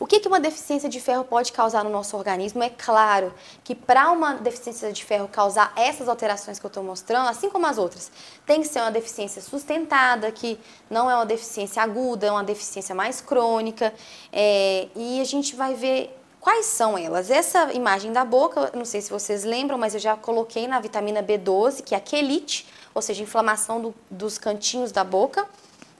o 0.00 0.06
que, 0.06 0.20
que 0.20 0.26
uma 0.26 0.40
deficiência 0.40 0.88
de 0.88 0.98
ferro 0.98 1.22
pode 1.22 1.52
causar 1.52 1.84
no 1.84 1.90
nosso 1.90 2.16
organismo. 2.16 2.62
É 2.62 2.70
claro 2.70 3.34
que 3.62 3.74
para 3.74 4.10
uma 4.10 4.32
deficiência 4.36 4.90
de 4.90 5.04
ferro 5.04 5.28
causar 5.28 5.70
essas 5.76 6.08
alterações 6.08 6.58
que 6.58 6.64
eu 6.64 6.68
estou 6.68 6.82
mostrando, 6.82 7.28
assim 7.28 7.50
como 7.50 7.66
as 7.66 7.76
outras, 7.76 8.10
tem 8.46 8.62
que 8.62 8.68
ser 8.68 8.80
uma 8.80 8.90
deficiência 8.90 9.42
sustentada, 9.42 10.32
que 10.32 10.58
não 10.88 11.10
é 11.10 11.14
uma 11.14 11.26
deficiência 11.26 11.82
aguda, 11.82 12.26
é 12.26 12.30
uma 12.30 12.42
deficiência 12.42 12.94
mais 12.94 13.20
crônica. 13.20 13.92
É, 14.32 14.88
e 14.96 15.20
a 15.20 15.24
gente 15.24 15.54
vai 15.54 15.74
ver 15.74 16.23
Quais 16.44 16.66
são 16.66 16.98
elas? 16.98 17.30
Essa 17.30 17.72
imagem 17.72 18.12
da 18.12 18.22
boca, 18.22 18.70
não 18.74 18.84
sei 18.84 19.00
se 19.00 19.08
vocês 19.10 19.44
lembram, 19.44 19.78
mas 19.78 19.94
eu 19.94 19.98
já 19.98 20.14
coloquei 20.14 20.68
na 20.68 20.78
vitamina 20.78 21.22
B12, 21.22 21.82
que 21.82 21.94
é 21.94 21.96
a 21.96 22.00
quelite, 22.02 22.66
ou 22.94 23.00
seja, 23.00 23.22
inflamação 23.22 23.80
do, 23.80 23.94
dos 24.10 24.36
cantinhos 24.36 24.92
da 24.92 25.02
boca. 25.02 25.48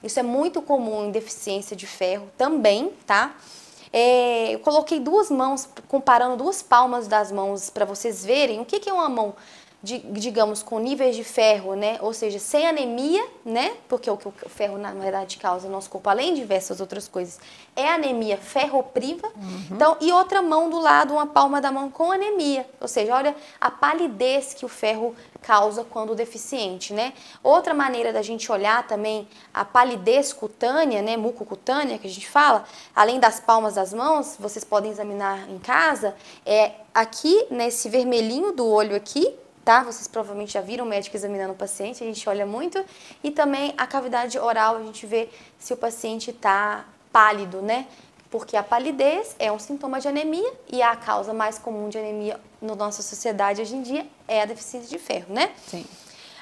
Isso 0.03 0.19
é 0.19 0.21
muito 0.21 0.61
comum 0.61 1.07
em 1.07 1.11
deficiência 1.11 1.75
de 1.75 1.87
ferro 1.87 2.29
também, 2.37 2.93
tá? 3.07 3.35
É, 3.91 4.53
eu 4.53 4.59
coloquei 4.59 4.99
duas 4.99 5.31
mãos, 5.31 5.67
comparando 5.87 6.37
duas 6.37 6.61
palmas 6.61 7.07
das 7.07 7.31
mãos 7.31 7.71
para 7.71 7.83
vocês 7.83 8.23
verem 8.23 8.59
o 8.59 8.65
que, 8.65 8.79
que 8.79 8.87
é 8.87 8.93
uma 8.93 9.09
mão 9.09 9.33
de, 9.85 9.99
digamos, 9.99 10.63
com 10.63 10.79
níveis 10.79 11.15
de 11.15 11.23
ferro, 11.23 11.75
né? 11.75 11.99
Ou 12.01 12.11
seja, 12.11 12.39
sem 12.39 12.67
anemia, 12.67 13.23
né? 13.45 13.77
Porque 13.87 14.09
o 14.09 14.17
que 14.17 14.27
o 14.27 14.49
ferro, 14.49 14.79
na 14.79 14.91
verdade, 14.91 15.37
causa 15.37 15.67
no 15.67 15.73
nosso 15.73 15.91
corpo, 15.91 16.09
além 16.09 16.33
de 16.33 16.41
diversas 16.41 16.81
outras 16.81 17.07
coisas, 17.07 17.39
é 17.75 17.87
anemia 17.87 18.35
ferropriva. 18.35 19.27
Uhum. 19.27 19.67
Então, 19.71 19.95
e 20.01 20.11
outra 20.11 20.41
mão 20.41 20.71
do 20.71 20.79
lado, 20.79 21.13
uma 21.13 21.27
palma 21.27 21.61
da 21.61 21.71
mão 21.71 21.91
com 21.91 22.11
anemia. 22.11 22.67
Ou 22.81 22.87
seja, 22.87 23.13
olha 23.13 23.35
a 23.61 23.69
palidez 23.69 24.55
que 24.55 24.65
o 24.65 24.67
ferro 24.67 25.15
causa 25.43 25.83
quando 25.83 26.15
deficiente, 26.15 26.91
né? 26.91 27.13
Outra 27.43 27.71
maneira 27.71 28.11
da 28.11 28.23
gente 28.23 28.51
olhar 28.51 28.87
também 28.87 29.27
a 29.53 29.63
palidez 29.63 30.33
cutânea, 30.33 31.03
né, 31.03 31.15
mucocutânea 31.15 31.99
que 31.99 32.07
a 32.07 32.09
gente 32.09 32.27
fala, 32.27 32.65
além 32.95 33.19
das 33.19 33.39
palmas 33.39 33.75
das 33.75 33.93
mãos, 33.93 34.35
vocês 34.39 34.65
podem 34.65 34.89
examinar 34.89 35.47
em 35.47 35.59
casa, 35.59 36.15
é 36.43 36.71
aqui 36.91 37.45
nesse 37.51 37.89
vermelhinho 37.89 38.51
do 38.51 38.65
olho 38.65 38.95
aqui, 38.95 39.37
tá? 39.65 39.83
Vocês 39.83 40.07
provavelmente 40.07 40.53
já 40.53 40.61
viram 40.61 40.85
o 40.85 40.87
médico 40.87 41.17
examinando 41.17 41.53
o 41.53 41.55
paciente, 41.55 42.03
a 42.03 42.05
gente 42.05 42.29
olha 42.29 42.45
muito. 42.45 42.85
E 43.23 43.31
também 43.31 43.73
a 43.75 43.87
cavidade 43.87 44.37
oral, 44.37 44.77
a 44.77 44.83
gente 44.83 45.07
vê 45.07 45.27
se 45.57 45.73
o 45.73 45.77
paciente 45.77 46.29
está 46.29 46.85
pálido, 47.11 47.61
né? 47.63 47.87
Porque 48.29 48.55
a 48.55 48.63
palidez 48.63 49.35
é 49.39 49.51
um 49.51 49.57
sintoma 49.57 49.99
de 49.99 50.07
anemia 50.07 50.53
e 50.71 50.81
a 50.81 50.95
causa 50.95 51.33
mais 51.33 51.57
comum 51.57 51.89
de 51.89 51.97
anemia 51.97 52.39
na 52.61 52.75
nossa 52.75 53.01
sociedade 53.01 53.61
hoje 53.61 53.75
em 53.75 53.81
dia 53.81 54.05
é 54.27 54.41
a 54.41 54.45
deficiência 54.45 54.89
de 54.89 55.03
ferro, 55.03 55.33
né? 55.33 55.51
Sim. 55.67 55.85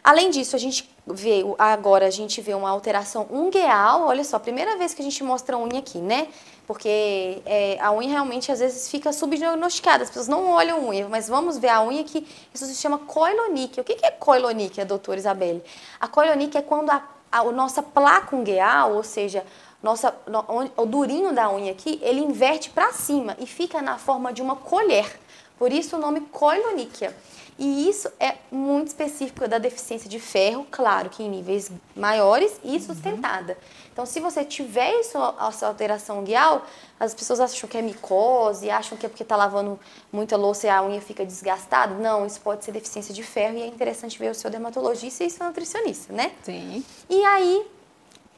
Além 0.03 0.29
disso, 0.29 0.55
a 0.55 0.59
gente 0.59 0.89
vê, 1.07 1.43
agora 1.57 2.07
a 2.07 2.09
gente 2.09 2.41
vê 2.41 2.53
uma 2.53 2.69
alteração 2.69 3.25
ungueal, 3.31 4.05
olha 4.05 4.23
só, 4.23 4.37
primeira 4.37 4.75
vez 4.75 4.93
que 4.93 5.01
a 5.01 5.05
gente 5.05 5.23
mostra 5.23 5.55
a 5.55 5.59
unha 5.59 5.79
aqui, 5.79 5.99
né? 5.99 6.27
Porque 6.65 7.41
é, 7.45 7.77
a 7.81 7.91
unha 7.91 8.09
realmente 8.09 8.51
às 8.51 8.59
vezes 8.59 8.89
fica 8.89 9.11
subdiagnosticada, 9.11 10.03
as 10.03 10.09
pessoas 10.09 10.29
não 10.29 10.49
olham 10.49 10.77
a 10.77 10.79
unha, 10.79 11.09
mas 11.09 11.27
vamos 11.27 11.57
ver 11.57 11.69
a 11.69 11.81
unha 11.83 12.03
que 12.03 12.25
isso 12.53 12.65
se 12.65 12.75
chama 12.75 12.99
coiloníquia. 12.99 13.81
O 13.81 13.83
que 13.83 13.97
é 14.05 14.11
coiloníquia, 14.11 14.85
doutora 14.85 15.19
Isabelle? 15.19 15.61
A 15.99 16.07
coiloníquia 16.07 16.59
é 16.59 16.61
quando 16.61 16.89
a, 16.89 17.03
a, 17.31 17.39
a 17.39 17.51
nossa 17.51 17.83
placa 17.83 18.35
ungueal, 18.35 18.95
ou 18.95 19.03
seja, 19.03 19.45
nossa, 19.81 20.15
no, 20.25 20.45
o 20.77 20.85
durinho 20.85 21.33
da 21.33 21.51
unha 21.51 21.73
aqui, 21.73 21.99
ele 22.01 22.21
inverte 22.21 22.69
para 22.69 22.93
cima 22.93 23.35
e 23.37 23.45
fica 23.45 23.81
na 23.81 23.97
forma 23.97 24.31
de 24.31 24.41
uma 24.41 24.55
colher. 24.55 25.19
Por 25.59 25.73
isso 25.73 25.97
o 25.97 25.99
nome 25.99 26.21
coiloníquia. 26.21 27.13
E 27.59 27.87
isso 27.87 28.09
é 28.19 28.35
muito 28.51 28.87
específico 28.87 29.47
da 29.47 29.57
deficiência 29.57 30.09
de 30.09 30.19
ferro, 30.19 30.65
claro 30.71 31.09
que 31.09 31.21
em 31.21 31.29
níveis 31.29 31.69
maiores 31.95 32.59
e 32.63 32.79
sustentada. 32.79 33.57
Então, 33.93 34.07
se 34.07 34.19
você 34.19 34.43
tiver 34.43 34.91
isso, 34.99 35.19
essa 35.47 35.67
alteração 35.67 36.23
guial, 36.23 36.65
as 36.99 37.13
pessoas 37.13 37.39
acham 37.39 37.69
que 37.69 37.77
é 37.77 37.81
micose, 37.81 38.67
acham 38.71 38.97
que 38.97 39.05
é 39.05 39.09
porque 39.09 39.21
está 39.21 39.35
lavando 39.35 39.79
muita 40.11 40.35
louça 40.35 40.65
e 40.65 40.69
a 40.69 40.81
unha 40.81 40.99
fica 40.99 41.23
desgastada. 41.23 41.93
Não, 41.93 42.25
isso 42.25 42.41
pode 42.41 42.65
ser 42.65 42.71
deficiência 42.71 43.13
de 43.13 43.21
ferro 43.21 43.55
e 43.55 43.61
é 43.61 43.67
interessante 43.67 44.17
ver 44.17 44.31
o 44.31 44.35
seu 44.35 44.49
dermatologista 44.49 45.23
e 45.23 45.29
seu 45.29 45.45
nutricionista, 45.45 46.11
né? 46.11 46.31
Sim. 46.41 46.83
E 47.07 47.23
aí, 47.23 47.67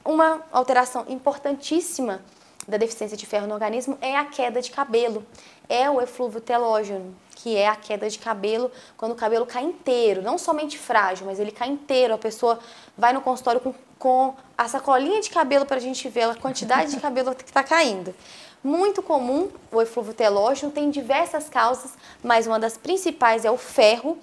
uma 0.03 0.41
alteração 0.51 1.05
importantíssima 1.07 2.21
da 2.67 2.75
deficiência 2.75 3.15
de 3.15 3.25
ferro 3.25 3.47
no 3.47 3.53
organismo 3.53 3.97
é 4.01 4.17
a 4.17 4.25
queda 4.25 4.61
de 4.61 4.71
cabelo, 4.71 5.25
é 5.69 5.89
o 5.89 6.01
eflúvio 6.01 6.41
telógeno 6.41 7.15
que 7.35 7.55
é 7.55 7.67
a 7.67 7.75
queda 7.75 8.09
de 8.09 8.17
cabelo, 8.17 8.71
quando 8.97 9.11
o 9.11 9.15
cabelo 9.15 9.45
cai 9.45 9.63
inteiro, 9.63 10.21
não 10.21 10.37
somente 10.37 10.79
frágil, 10.79 11.25
mas 11.25 11.39
ele 11.39 11.51
cai 11.51 11.67
inteiro. 11.67 12.13
A 12.13 12.17
pessoa 12.17 12.57
vai 12.97 13.11
no 13.11 13.21
consultório 13.21 13.59
com, 13.59 13.75
com 13.99 14.33
a 14.57 14.67
sacolinha 14.67 15.21
de 15.21 15.29
cabelo 15.29 15.65
para 15.65 15.77
a 15.77 15.81
gente 15.81 16.07
ver 16.07 16.23
a 16.23 16.35
quantidade 16.35 16.91
de 16.91 16.99
cabelo 16.99 17.35
que 17.35 17.43
está 17.43 17.63
caindo. 17.63 18.15
Muito 18.63 19.03
comum 19.03 19.51
o 19.71 19.81
eflúvio 19.81 20.13
telógeno, 20.13 20.71
tem 20.71 20.89
diversas 20.89 21.49
causas, 21.49 21.91
mas 22.23 22.47
uma 22.47 22.59
das 22.59 22.77
principais 22.77 23.45
é 23.45 23.51
o 23.51 23.57
ferro. 23.57 24.17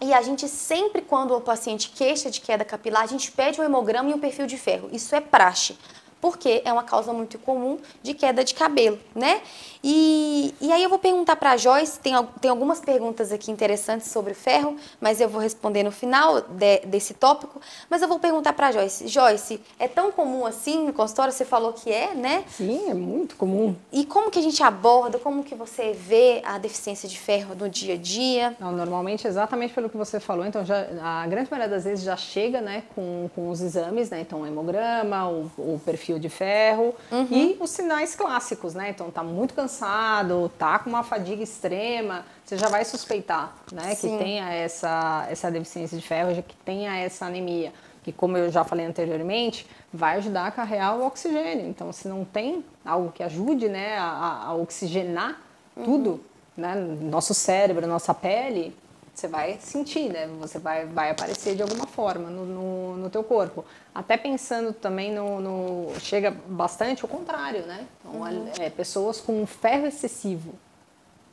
E 0.00 0.12
a 0.12 0.20
gente 0.20 0.48
sempre, 0.48 1.00
quando 1.00 1.34
o 1.34 1.40
paciente 1.40 1.88
queixa 1.88 2.30
de 2.30 2.40
queda 2.40 2.64
capilar, 2.64 3.04
a 3.04 3.06
gente 3.06 3.30
pede 3.32 3.60
um 3.60 3.64
hemograma 3.64 4.10
e 4.10 4.12
um 4.12 4.18
perfil 4.18 4.46
de 4.46 4.58
ferro. 4.58 4.90
Isso 4.92 5.14
é 5.14 5.20
praxe 5.20 5.78
porque 6.24 6.62
é 6.64 6.72
uma 6.72 6.84
causa 6.84 7.12
muito 7.12 7.38
comum 7.38 7.76
de 8.02 8.14
queda 8.14 8.42
de 8.42 8.54
cabelo, 8.54 8.98
né? 9.14 9.42
E, 9.86 10.54
e 10.58 10.72
aí 10.72 10.82
eu 10.82 10.88
vou 10.88 10.98
perguntar 10.98 11.36
para 11.36 11.50
a 11.50 11.56
Joyce, 11.58 12.00
tem, 12.00 12.14
tem 12.40 12.50
algumas 12.50 12.80
perguntas 12.80 13.30
aqui 13.30 13.50
interessantes 13.50 14.10
sobre 14.10 14.32
ferro, 14.32 14.74
mas 14.98 15.20
eu 15.20 15.28
vou 15.28 15.38
responder 15.38 15.82
no 15.82 15.92
final 15.92 16.40
de, 16.40 16.78
desse 16.86 17.12
tópico, 17.12 17.60
mas 17.90 18.00
eu 18.00 18.08
vou 18.08 18.18
perguntar 18.18 18.54
para 18.54 18.68
a 18.68 18.72
Joyce. 18.72 19.06
Joyce, 19.06 19.60
é 19.78 19.86
tão 19.86 20.10
comum 20.10 20.46
assim 20.46 20.86
no 20.86 20.94
consultório? 20.94 21.30
Você 21.30 21.44
falou 21.44 21.74
que 21.74 21.92
é, 21.92 22.14
né? 22.14 22.44
Sim, 22.48 22.88
é 22.88 22.94
muito 22.94 23.36
comum. 23.36 23.76
E 23.92 24.06
como 24.06 24.30
que 24.30 24.38
a 24.38 24.42
gente 24.42 24.62
aborda, 24.62 25.18
como 25.18 25.44
que 25.44 25.54
você 25.54 25.92
vê 25.92 26.40
a 26.42 26.56
deficiência 26.56 27.06
de 27.06 27.18
ferro 27.18 27.54
no 27.54 27.68
dia 27.68 27.92
a 27.92 27.98
dia? 27.98 28.56
Não, 28.58 28.72
normalmente, 28.72 29.28
exatamente 29.28 29.74
pelo 29.74 29.90
que 29.90 29.96
você 29.98 30.18
falou, 30.18 30.46
então 30.46 30.64
já, 30.64 30.86
a 31.02 31.26
grande 31.26 31.50
maioria 31.50 31.68
das 31.68 31.84
vezes 31.84 32.02
já 32.02 32.16
chega, 32.16 32.62
né, 32.62 32.84
com, 32.94 33.28
com 33.34 33.50
os 33.50 33.60
exames, 33.60 34.08
né, 34.08 34.22
então 34.22 34.40
o 34.40 34.46
hemograma, 34.46 35.28
o, 35.28 35.50
o 35.58 35.80
perfil 35.84 36.13
fio 36.14 36.20
de 36.20 36.28
ferro 36.28 36.94
uhum. 37.10 37.28
e 37.30 37.56
os 37.60 37.70
sinais 37.70 38.14
clássicos, 38.14 38.74
né? 38.74 38.90
Então 38.90 39.10
tá 39.10 39.22
muito 39.22 39.54
cansado, 39.54 40.50
tá 40.58 40.78
com 40.78 40.90
uma 40.90 41.02
fadiga 41.02 41.42
extrema, 41.42 42.24
você 42.44 42.56
já 42.56 42.68
vai 42.68 42.84
suspeitar, 42.84 43.54
né, 43.72 43.94
Sim. 43.94 44.16
que 44.16 44.24
tenha 44.24 44.52
essa 44.52 45.26
essa 45.30 45.50
deficiência 45.50 45.98
de 45.98 46.06
ferro, 46.06 46.42
que 46.42 46.56
tenha 46.64 46.96
essa 46.96 47.26
anemia, 47.26 47.72
que 48.02 48.12
como 48.12 48.36
eu 48.36 48.50
já 48.50 48.64
falei 48.64 48.86
anteriormente, 48.86 49.66
vai 49.92 50.16
ajudar 50.18 50.46
a 50.46 50.50
carregar 50.50 50.96
o 50.96 51.06
oxigênio. 51.06 51.66
Então 51.66 51.92
se 51.92 52.08
não 52.08 52.24
tem 52.24 52.64
algo 52.84 53.12
que 53.12 53.22
ajude, 53.22 53.68
né, 53.68 53.96
a, 53.98 54.44
a 54.46 54.54
oxigenar 54.54 55.40
uhum. 55.76 55.84
tudo, 55.84 56.20
né, 56.56 56.74
nosso 56.74 57.34
cérebro, 57.34 57.86
nossa 57.86 58.14
pele, 58.14 58.74
você 59.14 59.28
vai 59.28 59.58
sentir, 59.60 60.12
né? 60.12 60.28
Você 60.40 60.58
vai, 60.58 60.86
vai 60.86 61.10
aparecer 61.10 61.54
de 61.54 61.62
alguma 61.62 61.86
forma 61.86 62.28
no, 62.28 62.44
no, 62.44 62.96
no 62.96 63.10
teu 63.10 63.22
corpo. 63.22 63.64
Até 63.94 64.16
pensando 64.16 64.72
também 64.72 65.12
no, 65.12 65.40
no, 65.40 66.00
Chega 66.00 66.32
bastante 66.48 67.04
o 67.04 67.08
contrário, 67.08 67.62
né? 67.64 67.86
Então, 68.00 68.20
uhum. 68.20 68.50
é, 68.58 68.68
pessoas 68.68 69.20
com 69.20 69.46
ferro 69.46 69.86
excessivo. 69.86 70.54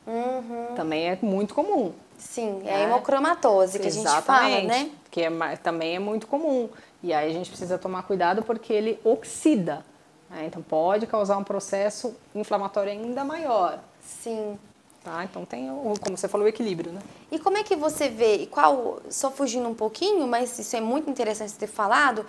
Uhum. 0.06 0.74
Também 0.76 1.08
é 1.08 1.18
muito 1.20 1.54
comum. 1.54 1.92
Sim, 2.16 2.62
é 2.64 2.76
a 2.76 2.80
hemocromatose 2.80 3.80
que 3.80 3.86
Exatamente, 3.88 4.08
a 4.08 4.50
gente 4.50 4.68
fala, 4.68 4.84
né? 4.84 4.90
Que 5.10 5.22
é, 5.22 5.56
também 5.56 5.96
é 5.96 5.98
muito 5.98 6.28
comum. 6.28 6.68
E 7.02 7.12
aí 7.12 7.30
a 7.30 7.32
gente 7.32 7.50
precisa 7.50 7.76
tomar 7.78 8.04
cuidado 8.04 8.44
porque 8.44 8.72
ele 8.72 9.00
oxida. 9.02 9.84
Né? 10.30 10.44
Então 10.46 10.62
pode 10.62 11.06
causar 11.06 11.36
um 11.36 11.44
processo 11.44 12.14
inflamatório 12.32 12.92
ainda 12.92 13.24
maior. 13.24 13.80
Sim. 14.00 14.56
Tá? 15.04 15.24
Então 15.24 15.44
tem, 15.44 15.68
o, 15.70 15.94
como 16.00 16.16
você 16.16 16.28
falou, 16.28 16.46
o 16.46 16.48
equilíbrio, 16.48 16.92
né? 16.92 17.00
E 17.30 17.38
como 17.38 17.56
é 17.56 17.64
que 17.64 17.74
você 17.74 18.08
vê, 18.08 18.46
qual, 18.48 19.00
só 19.10 19.30
fugindo 19.30 19.68
um 19.68 19.74
pouquinho, 19.74 20.26
mas 20.28 20.56
isso 20.58 20.76
é 20.76 20.80
muito 20.80 21.10
interessante 21.10 21.54
ter 21.54 21.66
falado, 21.66 22.24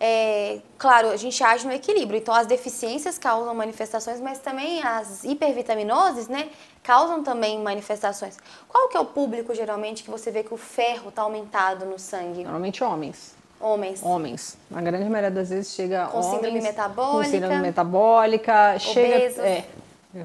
é, 0.00 0.60
claro, 0.76 1.08
a 1.08 1.16
gente 1.16 1.42
age 1.42 1.66
no 1.66 1.72
equilíbrio, 1.72 2.18
então 2.18 2.32
as 2.32 2.46
deficiências 2.46 3.18
causam 3.18 3.52
manifestações, 3.54 4.20
mas 4.20 4.38
também 4.38 4.82
as 4.82 5.24
hipervitaminoses, 5.24 6.28
né, 6.28 6.50
causam 6.82 7.22
também 7.22 7.58
manifestações. 7.60 8.36
Qual 8.68 8.88
que 8.88 8.96
é 8.96 9.00
o 9.00 9.06
público, 9.06 9.54
geralmente, 9.54 10.04
que 10.04 10.10
você 10.10 10.30
vê 10.30 10.44
que 10.44 10.54
o 10.54 10.56
ferro 10.56 11.08
está 11.08 11.22
aumentado 11.22 11.84
no 11.84 11.98
sangue? 11.98 12.44
Normalmente 12.44 12.84
homens. 12.84 13.36
Homens. 13.60 14.00
Homens. 14.04 14.56
Na 14.70 14.80
grande 14.80 15.08
maioria 15.08 15.32
das 15.32 15.48
vezes 15.48 15.74
chega 15.74 16.06
com 16.06 16.18
homens, 16.18 16.34
síndrome 16.34 16.60
metabólica. 16.60 17.24
Com 17.24 17.24
síndrome 17.24 17.60
metabólica, 17.60 18.68
obesos. 18.70 18.92
chega 18.92 19.42
é, 19.42 19.64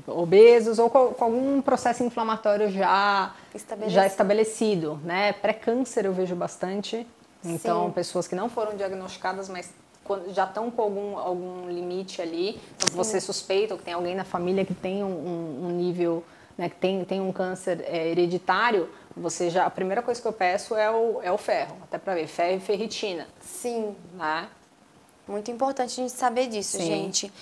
obesos 0.07 0.79
ou 0.79 0.89
com, 0.89 1.13
com, 1.13 1.25
algum 1.25 1.61
processo 1.61 2.03
inflamatório 2.03 2.71
já 2.71 3.33
estabelecido, 3.53 3.93
já 3.93 4.07
estabelecido 4.07 4.99
né? 5.03 5.33
Pré-câncer 5.33 6.05
eu 6.05 6.13
vejo 6.13 6.35
bastante. 6.35 7.05
Então, 7.43 7.87
Sim. 7.87 7.91
pessoas 7.91 8.27
que 8.27 8.35
não 8.35 8.49
foram 8.49 8.77
diagnosticadas, 8.77 9.49
mas 9.49 9.69
já 10.29 10.45
estão 10.45 10.71
com 10.71 10.81
algum, 10.81 11.17
algum 11.17 11.69
limite 11.69 12.21
ali, 12.21 12.59
então 12.75 12.95
você 12.95 13.19
suspeita 13.19 13.73
ou 13.73 13.77
que 13.77 13.85
tem 13.85 13.93
alguém 13.93 14.15
na 14.15 14.23
família 14.23 14.65
que 14.65 14.73
tem 14.73 15.03
um, 15.03 15.65
um 15.65 15.69
nível, 15.69 16.23
né, 16.57 16.69
que 16.69 16.75
tem, 16.75 17.03
tem 17.05 17.21
um 17.21 17.31
câncer 17.31 17.83
é, 17.87 18.09
hereditário, 18.09 18.89
você 19.15 19.49
já 19.49 19.65
a 19.65 19.69
primeira 19.69 20.01
coisa 20.01 20.21
que 20.21 20.27
eu 20.27 20.33
peço 20.33 20.75
é 20.75 20.89
o, 20.89 21.21
é 21.21 21.31
o 21.31 21.37
ferro, 21.37 21.77
até 21.83 21.97
para 21.97 22.15
ver, 22.15 22.27
ferro 22.27 22.57
e 22.57 22.59
ferritina. 22.59 23.27
Sim. 23.41 23.95
Né? 24.13 24.47
Muito 25.27 25.51
importante 25.51 25.91
a 25.99 26.03
gente 26.03 26.11
saber 26.11 26.47
disso, 26.47 26.77
Sim. 26.77 26.85
gente. 26.85 27.33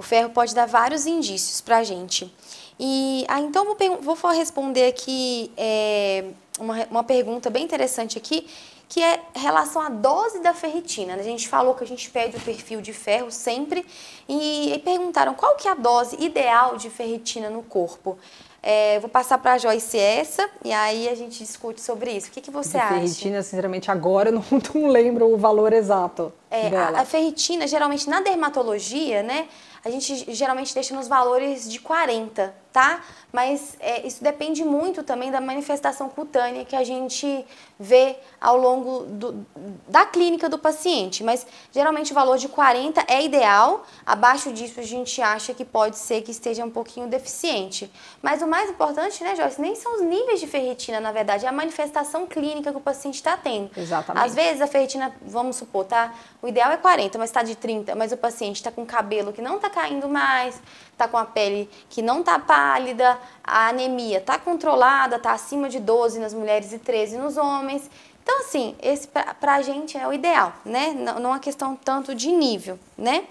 O 0.00 0.02
ferro 0.02 0.30
pode 0.30 0.54
dar 0.54 0.64
vários 0.64 1.04
indícios 1.04 1.60
para 1.60 1.76
a 1.76 1.84
gente. 1.84 2.34
E 2.78 3.22
ah, 3.28 3.38
então 3.38 3.66
vou, 3.66 4.16
vou 4.16 4.30
responder 4.32 4.86
aqui 4.86 5.52
é, 5.58 6.24
uma, 6.58 6.86
uma 6.90 7.04
pergunta 7.04 7.50
bem 7.50 7.64
interessante 7.64 8.16
aqui, 8.16 8.46
que 8.88 9.02
é 9.02 9.20
relação 9.34 9.82
à 9.82 9.90
dose 9.90 10.38
da 10.40 10.54
ferritina. 10.54 11.16
A 11.16 11.22
gente 11.22 11.46
falou 11.46 11.74
que 11.74 11.84
a 11.84 11.86
gente 11.86 12.08
pede 12.08 12.38
o 12.38 12.40
perfil 12.40 12.80
de 12.80 12.94
ferro 12.94 13.30
sempre 13.30 13.84
e, 14.26 14.72
e 14.72 14.78
perguntaram 14.78 15.34
qual 15.34 15.54
que 15.54 15.68
é 15.68 15.72
a 15.72 15.74
dose 15.74 16.16
ideal 16.18 16.78
de 16.78 16.88
ferritina 16.88 17.50
no 17.50 17.62
corpo. 17.62 18.16
É, 18.62 18.98
vou 19.00 19.08
passar 19.08 19.36
para 19.36 19.54
a 19.54 19.58
Joyce 19.58 19.98
essa 19.98 20.48
e 20.64 20.72
aí 20.72 21.10
a 21.10 21.14
gente 21.14 21.38
discute 21.38 21.80
sobre 21.80 22.10
isso. 22.12 22.28
O 22.28 22.30
que, 22.30 22.40
que 22.40 22.50
você 22.50 22.78
a 22.78 22.84
acha? 22.84 22.94
Ferritina, 22.94 23.42
sinceramente, 23.42 23.90
agora 23.90 24.30
eu 24.30 24.32
não, 24.32 24.44
não 24.74 24.88
lembro 24.88 25.30
o 25.30 25.36
valor 25.36 25.74
exato. 25.74 26.32
É, 26.50 26.74
a, 26.74 27.00
a, 27.00 27.04
ferritina, 27.04 27.66
geralmente 27.66 28.08
na 28.08 28.20
dermatologia, 28.20 29.22
né? 29.22 29.46
A 29.84 29.90
gente 29.90 30.32
geralmente 30.34 30.74
deixa 30.74 30.94
nos 30.94 31.08
valores 31.08 31.70
de 31.70 31.80
40, 31.80 32.54
tá? 32.72 33.02
Mas 33.32 33.76
é, 33.80 34.06
isso 34.06 34.22
depende 34.22 34.64
muito 34.64 35.02
também 35.02 35.30
da 35.30 35.40
manifestação 35.40 36.08
cutânea 36.08 36.64
que 36.64 36.74
a 36.74 36.84
gente 36.84 37.44
vê 37.78 38.16
ao 38.40 38.56
longo 38.56 39.04
do, 39.06 39.46
da 39.88 40.04
clínica 40.04 40.48
do 40.48 40.58
paciente. 40.58 41.22
Mas 41.22 41.46
geralmente 41.72 42.12
o 42.12 42.14
valor 42.14 42.38
de 42.38 42.48
40 42.48 43.04
é 43.08 43.24
ideal, 43.24 43.86
abaixo 44.04 44.52
disso 44.52 44.80
a 44.80 44.82
gente 44.82 45.20
acha 45.22 45.54
que 45.54 45.64
pode 45.64 45.96
ser 45.96 46.22
que 46.22 46.30
esteja 46.30 46.64
um 46.64 46.70
pouquinho 46.70 47.06
deficiente. 47.06 47.90
Mas 48.20 48.42
o 48.42 48.46
mais 48.46 48.70
importante, 48.70 49.22
né, 49.22 49.34
Joyce, 49.36 49.60
nem 49.60 49.74
são 49.74 49.96
os 49.96 50.02
níveis 50.02 50.40
de 50.40 50.46
ferritina, 50.46 51.00
na 51.00 51.12
verdade, 51.12 51.46
é 51.46 51.48
a 51.48 51.52
manifestação 51.52 52.26
clínica 52.26 52.70
que 52.70 52.78
o 52.78 52.80
paciente 52.80 53.16
está 53.16 53.36
tendo. 53.36 53.70
Exatamente. 53.76 54.24
Às 54.24 54.34
vezes 54.34 54.60
a 54.60 54.66
ferritina, 54.66 55.14
vamos 55.22 55.56
supor, 55.56 55.84
tá? 55.84 56.14
O 56.42 56.48
ideal 56.48 56.70
é 56.72 56.76
40, 56.76 57.18
mas 57.18 57.30
está 57.30 57.42
de 57.42 57.54
30, 57.54 57.94
mas 57.94 58.12
o 58.12 58.16
paciente 58.16 58.56
está 58.56 58.70
com 58.70 58.84
cabelo 58.84 59.32
que 59.32 59.42
não 59.42 59.56
está 59.56 59.70
caindo 59.70 60.08
mais, 60.08 60.60
está 61.00 61.08
com 61.08 61.16
a 61.16 61.24
pele 61.24 61.68
que 61.88 62.02
não 62.02 62.20
está 62.20 62.38
pálida, 62.38 63.18
a 63.42 63.68
anemia 63.68 64.18
está 64.18 64.38
controlada, 64.38 65.16
está 65.16 65.32
acima 65.32 65.68
de 65.68 65.80
12 65.80 66.18
nas 66.18 66.34
mulheres 66.34 66.72
e 66.72 66.78
13 66.78 67.16
nos 67.16 67.38
homens. 67.38 67.90
Então, 68.22 68.40
assim, 68.40 68.76
esse 68.82 69.08
para 69.08 69.54
a 69.54 69.62
gente 69.62 69.96
é 69.96 70.06
o 70.06 70.12
ideal, 70.12 70.52
né? 70.64 70.92
Não, 70.92 71.18
não 71.18 71.34
é 71.34 71.38
questão 71.38 71.74
tanto 71.74 72.14
de 72.14 72.30
nível, 72.30 72.78
né? 72.96 73.24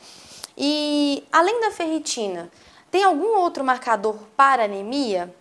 E 0.57 1.23
além 1.31 1.61
da 1.61 1.71
ferritina, 1.71 2.49
tem 2.89 3.03
algum 3.03 3.37
outro 3.37 3.63
marcador 3.63 4.15
para 4.35 4.63
anemia? 4.63 5.33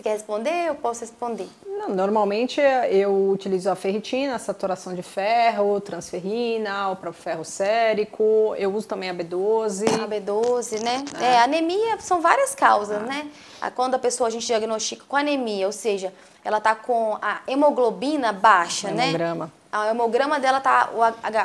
Você 0.00 0.04
quer 0.04 0.12
responder? 0.14 0.68
Eu 0.68 0.74
posso 0.76 1.02
responder. 1.02 1.46
Não, 1.66 1.90
normalmente 1.90 2.58
eu 2.90 3.28
utilizo 3.28 3.68
a 3.68 3.76
ferritina, 3.76 4.34
a 4.34 4.38
saturação 4.38 4.94
de 4.94 5.02
ferro, 5.02 5.78
transferrina, 5.78 6.88
o 6.88 6.96
próprio 6.96 7.22
ferro 7.22 7.44
sérico. 7.44 8.54
Eu 8.56 8.74
uso 8.74 8.88
também 8.88 9.10
a 9.10 9.14
B12. 9.14 9.84
A 10.02 10.08
B12, 10.08 10.82
né? 10.82 11.04
É, 11.20 11.34
é 11.34 11.42
anemia 11.42 12.00
são 12.00 12.22
várias 12.22 12.54
causas, 12.54 12.96
ah. 12.96 13.00
né? 13.00 13.28
Quando 13.74 13.94
a 13.94 13.98
pessoa 13.98 14.28
a 14.28 14.30
gente 14.30 14.46
diagnostica 14.46 15.04
com 15.06 15.16
anemia, 15.16 15.66
ou 15.66 15.72
seja, 15.72 16.14
ela 16.42 16.56
está 16.56 16.74
com 16.74 17.18
a 17.20 17.42
hemoglobina 17.46 18.32
baixa, 18.32 18.88
a 18.88 18.92
né? 18.92 19.08
Hemograma. 19.08 19.52
A 19.70 19.90
hemograma 19.90 20.40
dela 20.40 20.60
tá, 20.60 20.88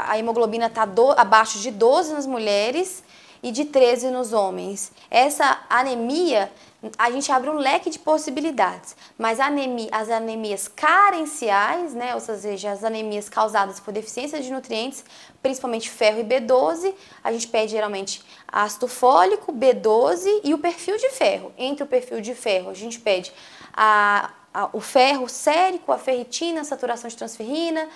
a 0.08 0.18
hemoglobina 0.18 0.68
está 0.68 0.88
abaixo 1.18 1.60
de 1.60 1.72
12 1.72 2.14
nas 2.14 2.26
mulheres 2.26 3.03
e 3.43 3.51
de 3.51 3.66
13 3.66 4.12
nos 4.12 4.32
homens. 4.32 4.93
Essa 5.12 5.60
anemia 5.70 6.49
a 6.97 7.11
gente 7.11 7.31
abre 7.31 7.49
um 7.49 7.57
leque 7.57 7.89
de 7.89 7.99
possibilidades, 7.99 8.95
mas 9.17 9.39
anemia, 9.39 9.89
as 9.91 10.09
anemias 10.09 10.67
carenciais, 10.67 11.93
né, 11.93 12.13
ou 12.13 12.19
seja, 12.19 12.71
as 12.71 12.83
anemias 12.83 13.29
causadas 13.29 13.79
por 13.79 13.93
deficiência 13.93 14.41
de 14.41 14.51
nutrientes, 14.51 15.03
principalmente 15.41 15.89
ferro 15.89 16.19
e 16.19 16.23
B12, 16.23 16.93
a 17.23 17.31
gente 17.31 17.47
pede 17.47 17.71
geralmente 17.71 18.21
ácido 18.47 18.88
fólico, 18.88 19.53
B12 19.53 20.41
e 20.43 20.53
o 20.53 20.57
perfil 20.57 20.97
de 20.97 21.09
ferro. 21.09 21.53
Entre 21.57 21.83
o 21.83 21.88
perfil 21.88 22.21
de 22.21 22.33
ferro, 22.33 22.69
a 22.69 22.73
gente 22.73 22.99
pede 22.99 23.31
a, 23.73 24.31
a, 24.53 24.69
o 24.73 24.79
ferro 24.79 25.27
sérico, 25.27 25.91
a 25.91 25.97
ferritina, 25.97 26.61
a 26.61 26.63
saturação 26.63 27.09
de 27.09 27.15
transferrina 27.15 27.88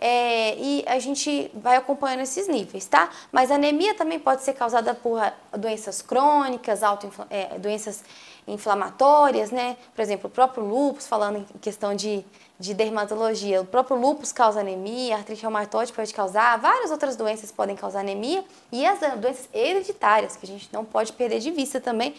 é, 0.00 0.56
e 0.56 0.84
a 0.86 0.98
gente 1.00 1.50
vai 1.52 1.76
acompanhando 1.76 2.20
esses 2.20 2.46
níveis, 2.46 2.86
tá? 2.86 3.10
Mas 3.32 3.50
anemia 3.50 3.94
também 3.94 4.18
pode 4.18 4.42
ser 4.42 4.52
causada 4.52 4.94
por 4.94 5.20
doenças 5.58 6.00
crônicas, 6.00 6.84
auto, 6.84 7.10
é, 7.28 7.58
doenças 7.58 8.04
inflamatórias, 8.46 9.50
né? 9.50 9.76
Por 9.94 10.00
exemplo, 10.00 10.28
o 10.28 10.30
próprio 10.30 10.64
lúpus, 10.64 11.06
falando 11.06 11.38
em 11.38 11.58
questão 11.58 11.94
de, 11.94 12.24
de 12.58 12.74
dermatologia, 12.74 13.60
o 13.60 13.64
próprio 13.64 13.96
lúpus 13.96 14.30
causa 14.30 14.60
anemia, 14.60 15.16
artrite 15.16 15.42
reumatoide 15.42 15.92
pode 15.92 16.14
causar, 16.14 16.56
várias 16.58 16.92
outras 16.92 17.16
doenças 17.16 17.50
podem 17.50 17.74
causar 17.74 18.00
anemia 18.00 18.44
e 18.70 18.86
as 18.86 19.00
doenças 19.18 19.48
hereditárias, 19.52 20.36
que 20.36 20.46
a 20.46 20.48
gente 20.48 20.68
não 20.72 20.84
pode 20.84 21.12
perder 21.12 21.40
de 21.40 21.50
vista 21.50 21.80
também, 21.80 22.14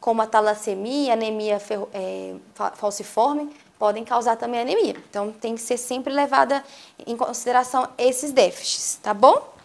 como 0.00 0.22
a 0.22 0.26
talassemia, 0.26 1.12
anemia 1.12 1.60
ferro, 1.60 1.88
é, 1.92 2.34
falciforme, 2.74 3.50
podem 3.78 4.04
causar 4.04 4.36
também 4.36 4.60
anemia. 4.60 4.96
Então, 5.08 5.30
tem 5.32 5.54
que 5.54 5.60
ser 5.60 5.76
sempre 5.76 6.12
levada 6.12 6.64
em 7.06 7.16
consideração 7.16 7.88
esses 7.96 8.32
déficits, 8.32 8.98
tá 9.02 9.14
bom? 9.14 9.56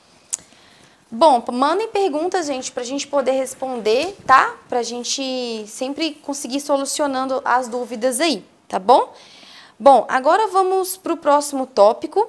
Bom, 1.16 1.44
mandem 1.52 1.88
perguntas, 1.90 2.48
gente, 2.48 2.72
para 2.72 2.82
a 2.82 2.86
gente 2.86 3.06
poder 3.06 3.34
responder, 3.34 4.18
tá? 4.26 4.56
Para 4.68 4.80
a 4.80 4.84
gente 4.84 5.66
sempre 5.68 6.16
conseguir 6.16 6.60
solucionando 6.60 7.40
as 7.46 7.68
dúvidas 7.68 8.20
aí, 8.20 8.44
tá 8.68 8.80
bom? 8.80 9.14
Bom, 9.80 10.06
agora 10.10 10.48
vamos 10.48 10.98
para 10.98 11.14
o 11.14 11.18
próximo 11.18 11.68
tópico, 11.68 12.28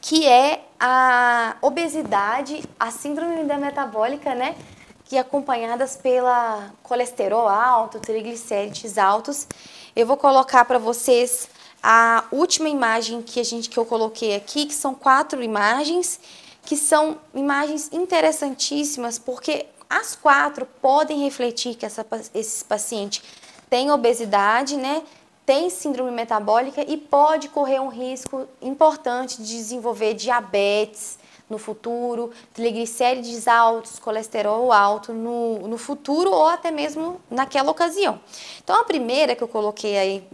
que 0.00 0.26
é 0.26 0.64
a 0.80 1.56
obesidade, 1.60 2.62
a 2.80 2.90
síndrome 2.90 3.44
da 3.44 3.58
metabólica, 3.58 4.34
né? 4.34 4.56
Que 5.04 5.16
é 5.16 5.20
acompanhadas 5.20 5.94
pela 5.94 6.70
colesterol 6.82 7.46
alto, 7.46 8.00
triglicérides 8.00 8.96
altos. 8.96 9.46
Eu 9.94 10.06
vou 10.06 10.16
colocar 10.16 10.64
para 10.64 10.78
vocês 10.78 11.48
a 11.82 12.24
última 12.32 12.68
imagem 12.68 13.20
que 13.20 13.38
a 13.40 13.44
gente 13.44 13.68
que 13.68 13.78
eu 13.78 13.84
coloquei 13.84 14.34
aqui, 14.34 14.66
que 14.66 14.74
são 14.74 14.94
quatro 14.94 15.42
imagens 15.42 16.18
que 16.64 16.76
são 16.76 17.18
imagens 17.34 17.90
interessantíssimas, 17.92 19.18
porque 19.18 19.66
as 19.90 20.14
quatro 20.14 20.64
podem 20.80 21.22
refletir 21.22 21.74
que 21.74 21.84
essa, 21.84 22.06
esse 22.32 22.64
paciente 22.64 23.22
tem 23.68 23.90
obesidade, 23.90 24.76
né? 24.76 25.02
tem 25.44 25.68
síndrome 25.68 26.12
metabólica 26.12 26.84
e 26.88 26.96
pode 26.96 27.48
correr 27.48 27.80
um 27.80 27.88
risco 27.88 28.46
importante 28.60 29.42
de 29.42 29.56
desenvolver 29.56 30.14
diabetes 30.14 31.18
no 31.52 31.58
futuro, 31.58 32.32
triglicérides 32.52 33.46
altos, 33.46 33.98
colesterol 33.98 34.72
alto 34.72 35.12
no, 35.12 35.68
no 35.68 35.78
futuro 35.78 36.30
ou 36.32 36.46
até 36.46 36.70
mesmo 36.70 37.20
naquela 37.30 37.70
ocasião. 37.70 38.18
Então, 38.64 38.80
a 38.80 38.84
primeira 38.84 39.36
que 39.36 39.42
eu 39.42 39.48
coloquei 39.48 39.96
aí 39.96 40.24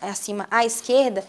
acima 0.00 0.48
à 0.50 0.64
esquerda, 0.64 1.24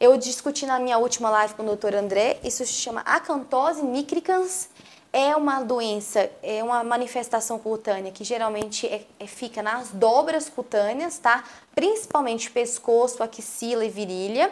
eu 0.00 0.16
discuti 0.16 0.66
na 0.66 0.78
minha 0.80 0.98
última 0.98 1.30
live 1.30 1.54
com 1.54 1.62
o 1.62 1.66
doutor 1.66 1.94
André, 1.94 2.38
isso 2.42 2.64
se 2.66 2.72
chama 2.72 3.02
acantose 3.02 3.82
nigricans 3.82 4.68
é 5.16 5.34
uma 5.34 5.62
doença, 5.62 6.30
é 6.42 6.62
uma 6.62 6.84
manifestação 6.84 7.58
cutânea 7.58 8.12
que 8.12 8.22
geralmente 8.22 8.86
é, 8.86 9.02
é, 9.18 9.26
fica 9.26 9.62
nas 9.62 9.90
dobras 9.90 10.50
cutâneas, 10.50 11.16
tá? 11.16 11.42
Principalmente 11.74 12.50
pescoço, 12.50 13.22
axila 13.22 13.82
e 13.82 13.88
virilha. 13.88 14.50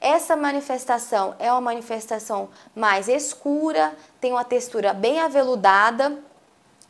Essa 0.00 0.36
manifestação 0.36 1.34
é 1.38 1.50
uma 1.50 1.60
manifestação 1.60 2.48
mais 2.74 3.08
escura, 3.08 3.94
tem 4.20 4.32
uma 4.32 4.44
textura 4.44 4.92
bem 4.92 5.20
aveludada 5.20 6.18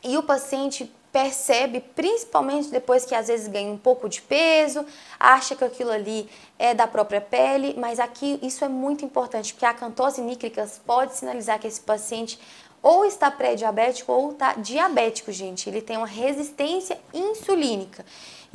e 0.03 0.17
o 0.17 0.23
paciente 0.23 0.91
percebe, 1.11 1.79
principalmente 1.79 2.69
depois 2.69 3.05
que 3.05 3.15
às 3.15 3.27
vezes 3.27 3.47
ganha 3.47 3.71
um 3.71 3.77
pouco 3.77 4.09
de 4.09 4.21
peso, 4.21 4.85
acha 5.17 5.55
que 5.55 5.63
aquilo 5.63 5.91
ali 5.91 6.29
é 6.59 6.73
da 6.73 6.87
própria 6.87 7.21
pele, 7.21 7.73
mas 7.77 8.01
aqui 8.01 8.37
isso 8.41 8.65
é 8.65 8.67
muito 8.67 9.05
importante, 9.05 9.53
porque 9.53 9.65
a 9.65 9.69
acantose 9.69 10.21
nícricas 10.21 10.81
pode 10.85 11.15
sinalizar 11.15 11.57
que 11.57 11.67
esse 11.67 11.79
paciente 11.79 12.37
ou 12.83 13.05
está 13.05 13.31
pré-diabético 13.31 14.11
ou 14.11 14.33
está 14.33 14.53
diabético, 14.53 15.31
gente. 15.31 15.67
Ele 15.67 15.81
tem 15.81 15.97
uma 15.97 16.05
resistência 16.05 16.99
insulínica. 17.13 18.05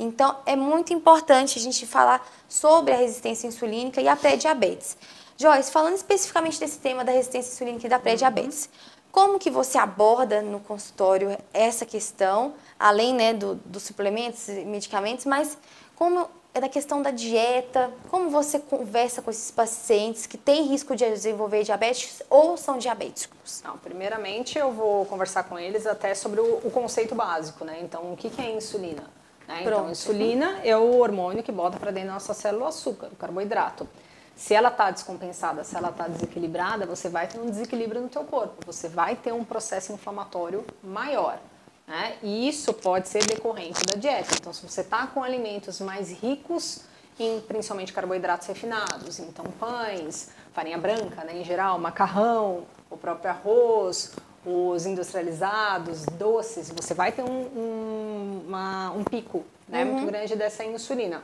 Então, 0.01 0.35
é 0.47 0.55
muito 0.55 0.91
importante 0.91 1.59
a 1.59 1.61
gente 1.61 1.85
falar 1.85 2.27
sobre 2.49 2.91
a 2.91 2.97
resistência 2.97 3.45
insulínica 3.45 4.01
e 4.01 4.07
a 4.07 4.15
pré-diabetes. 4.15 4.97
Joyce, 5.37 5.71
falando 5.71 5.95
especificamente 5.95 6.59
desse 6.59 6.79
tema 6.79 7.05
da 7.05 7.11
resistência 7.11 7.51
insulínica 7.51 7.85
e 7.85 7.89
da 7.89 7.99
pré-diabetes, 7.99 8.67
como 9.11 9.37
que 9.37 9.51
você 9.51 9.77
aborda 9.77 10.41
no 10.41 10.59
consultório 10.59 11.37
essa 11.53 11.85
questão, 11.85 12.55
além 12.79 13.13
né, 13.13 13.31
do, 13.31 13.53
dos 13.55 13.83
suplementos 13.83 14.47
e 14.47 14.65
medicamentos, 14.65 15.25
mas 15.25 15.55
como 15.95 16.27
é 16.51 16.59
da 16.59 16.67
questão 16.67 17.03
da 17.03 17.11
dieta, 17.11 17.91
como 18.09 18.31
você 18.31 18.57
conversa 18.57 19.21
com 19.21 19.29
esses 19.29 19.51
pacientes 19.51 20.25
que 20.25 20.37
têm 20.37 20.63
risco 20.63 20.95
de 20.95 21.05
desenvolver 21.05 21.63
diabetes 21.63 22.23
ou 22.27 22.57
são 22.57 22.79
diabéticos? 22.79 23.61
Não, 23.63 23.77
primeiramente 23.77 24.57
eu 24.57 24.71
vou 24.71 25.05
conversar 25.05 25.43
com 25.43 25.59
eles 25.59 25.85
até 25.85 26.15
sobre 26.15 26.41
o, 26.41 26.55
o 26.63 26.71
conceito 26.71 27.13
básico, 27.13 27.63
né? 27.63 27.79
Então, 27.83 28.11
o 28.11 28.17
que, 28.17 28.31
que 28.31 28.41
é 28.41 28.49
insulina? 28.49 29.20
Né? 29.51 29.63
Então, 29.63 29.89
insulina 29.89 30.61
é 30.63 30.75
o 30.77 30.97
hormônio 30.97 31.43
que 31.43 31.51
bota 31.51 31.77
para 31.77 31.91
dentro 31.91 32.07
da 32.07 32.13
nossa 32.13 32.33
célula 32.33 32.65
o 32.65 32.67
açúcar, 32.67 33.07
o 33.07 33.15
carboidrato. 33.15 33.87
Se 34.35 34.53
ela 34.53 34.69
está 34.69 34.89
descompensada, 34.89 35.63
se 35.63 35.75
ela 35.75 35.89
está 35.89 36.07
desequilibrada, 36.07 36.85
você 36.85 37.09
vai 37.09 37.27
ter 37.27 37.37
um 37.37 37.49
desequilíbrio 37.49 38.01
no 38.01 38.09
teu 38.09 38.23
corpo, 38.23 38.65
você 38.65 38.87
vai 38.87 39.15
ter 39.15 39.33
um 39.33 39.43
processo 39.43 39.91
inflamatório 39.91 40.65
maior. 40.81 41.37
Né? 41.85 42.15
E 42.23 42.47
isso 42.47 42.73
pode 42.73 43.09
ser 43.09 43.25
decorrente 43.25 43.81
da 43.85 43.99
dieta. 43.99 44.33
Então, 44.39 44.53
se 44.53 44.67
você 44.67 44.81
está 44.81 45.05
com 45.07 45.21
alimentos 45.21 45.81
mais 45.81 46.09
ricos 46.09 46.83
em 47.19 47.41
principalmente 47.41 47.91
carboidratos 47.91 48.47
refinados, 48.47 49.19
então 49.19 49.45
pães, 49.59 50.29
farinha 50.53 50.77
branca, 50.77 51.23
né, 51.23 51.37
em 51.37 51.43
geral, 51.43 51.77
macarrão, 51.77 52.63
o 52.89 52.97
próprio 52.97 53.29
arroz, 53.29 54.13
os 54.45 54.85
industrializados, 54.85 56.05
doces, 56.05 56.71
você 56.71 56.93
vai 56.93 57.11
ter 57.11 57.23
um, 57.23 57.41
um, 57.55 58.41
uma, 58.47 58.91
um 58.91 59.03
pico 59.03 59.43
né, 59.67 59.83
uhum. 59.83 59.93
muito 59.93 60.07
grande 60.07 60.35
dessa 60.35 60.63
insulina. 60.63 61.23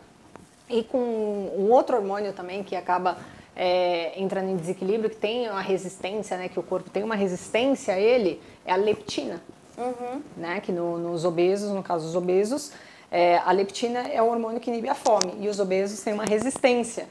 E 0.69 0.83
com 0.83 0.97
um 0.97 1.71
outro 1.71 1.95
hormônio 1.95 2.33
também 2.33 2.63
que 2.63 2.75
acaba 2.75 3.17
é, 3.55 4.19
entrando 4.19 4.49
em 4.49 4.55
desequilíbrio, 4.55 5.09
que 5.09 5.15
tem 5.15 5.49
uma 5.49 5.61
resistência, 5.61 6.37
né, 6.37 6.47
que 6.47 6.59
o 6.59 6.63
corpo 6.63 6.89
tem 6.89 7.03
uma 7.03 7.15
resistência 7.15 7.95
a 7.95 7.99
ele, 7.99 8.41
é 8.65 8.71
a 8.71 8.75
leptina. 8.75 9.41
Uhum. 9.77 10.21
Né? 10.35 10.59
Que 10.59 10.71
no, 10.71 10.97
nos 10.97 11.25
obesos, 11.25 11.71
no 11.71 11.81
caso 11.81 12.05
dos 12.05 12.15
obesos, 12.15 12.71
é, 13.09 13.37
a 13.37 13.51
leptina 13.51 14.07
é 14.07 14.21
o 14.21 14.27
hormônio 14.27 14.59
que 14.59 14.69
inibe 14.69 14.89
a 14.89 14.95
fome 14.95 15.33
e 15.39 15.47
os 15.47 15.59
obesos 15.59 16.01
têm 16.01 16.13
uma 16.13 16.25
resistência 16.25 17.07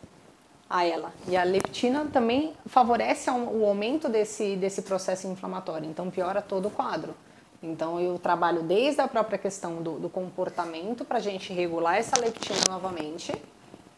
a 0.69 0.85
ela. 0.85 1.13
E 1.29 1.37
a 1.37 1.45
leptina 1.45 2.07
também 2.13 2.55
favorece 2.67 3.31
o 3.31 3.65
aumento 3.65 4.09
desse, 4.09 4.57
desse 4.57 4.83
processo 4.83 5.27
inflamatório, 5.27 5.89
então 5.89 6.11
piora 6.11 6.43
todo 6.43 6.69
o 6.69 6.71
quadro. 6.71 7.15
Então 7.63 8.01
eu 8.01 8.19
trabalho 8.19 8.63
desde 8.63 9.01
a 9.01 9.09
própria 9.09 9.39
questão 9.39 9.83
do, 9.83 9.99
do 9.99 10.09
comportamento 10.09 11.05
para 11.05 11.19
a 11.19 11.21
gente 11.21 11.53
regular 11.53 11.97
essa 11.97 12.19
leptina 12.19 12.61
novamente 12.69 13.33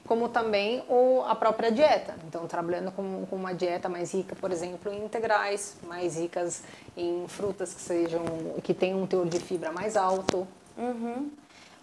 como 0.09 0.27
também 0.31 0.83
o, 0.89 1.23
a 1.27 1.35
própria 1.35 1.71
dieta. 1.71 2.17
Então, 2.27 2.47
trabalhando 2.47 2.91
com, 2.91 3.27
com, 3.27 3.37
uma 3.37 3.53
dieta 3.53 3.91
mais 3.91 4.15
rica, 4.15 4.35
por 4.35 4.51
exemplo, 4.51 4.91
em 4.91 5.05
integrais, 5.05 5.77
mais 5.87 6.17
ricas 6.17 6.63
em 6.97 7.29
frutas 7.29 7.75
que 7.75 7.81
sejam 7.83 8.25
que 8.63 8.73
tenham 8.73 9.03
um 9.03 9.07
teor 9.07 9.29
de 9.29 9.39
fibra 9.39 9.71
mais 9.71 9.99
alto. 9.99 10.49
Uhum. 10.79 11.31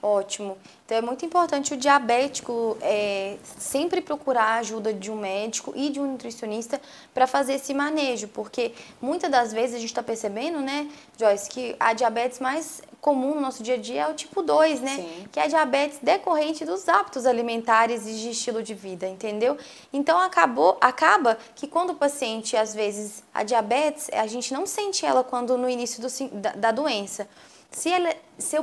Ótimo. 0.01 0.57
Então 0.85 0.97
é 0.97 1.01
muito 1.01 1.25
importante 1.25 1.73
o 1.73 1.77
diabético 1.77 2.77
é, 2.79 3.37
sempre 3.57 4.01
procurar 4.01 4.43
a 4.43 4.55
ajuda 4.57 4.93
de 4.93 5.09
um 5.09 5.15
médico 5.15 5.73
e 5.75 5.89
de 5.89 5.99
um 5.99 6.11
nutricionista 6.11 6.79
para 7.11 7.25
fazer 7.25 7.55
esse 7.55 7.73
manejo, 7.73 8.27
porque 8.27 8.71
muitas 9.01 9.31
das 9.31 9.51
vezes 9.51 9.77
a 9.77 9.79
gente 9.79 9.89
está 9.89 10.03
percebendo, 10.03 10.59
né, 10.59 10.87
Joyce, 11.17 11.49
que 11.49 11.75
a 11.79 11.93
diabetes 11.93 12.39
mais 12.39 12.83
comum 13.01 13.35
no 13.35 13.41
nosso 13.41 13.63
dia 13.63 13.75
a 13.75 13.77
dia 13.77 14.01
é 14.01 14.07
o 14.07 14.13
tipo 14.13 14.41
2, 14.41 14.81
né? 14.81 14.95
Sim. 14.95 15.27
Que 15.31 15.39
é 15.39 15.43
a 15.43 15.47
diabetes 15.47 15.99
decorrente 16.01 16.65
dos 16.65 16.87
hábitos 16.89 17.25
alimentares 17.25 18.05
e 18.07 18.13
de 18.13 18.29
estilo 18.31 18.61
de 18.61 18.73
vida, 18.73 19.07
entendeu? 19.07 19.57
Então 19.93 20.19
acabou, 20.19 20.77
acaba 20.81 21.37
que 21.55 21.67
quando 21.67 21.91
o 21.91 21.95
paciente, 21.95 22.57
às 22.57 22.73
vezes, 22.73 23.23
a 23.33 23.43
diabetes, 23.43 24.09
a 24.11 24.25
gente 24.27 24.53
não 24.53 24.65
sente 24.65 25.05
ela 25.05 25.23
quando 25.23 25.57
no 25.57 25.69
início 25.69 26.01
do, 26.01 26.39
da, 26.39 26.51
da 26.53 26.71
doença. 26.71 27.27
Se, 27.75 27.91
ela, 27.91 28.15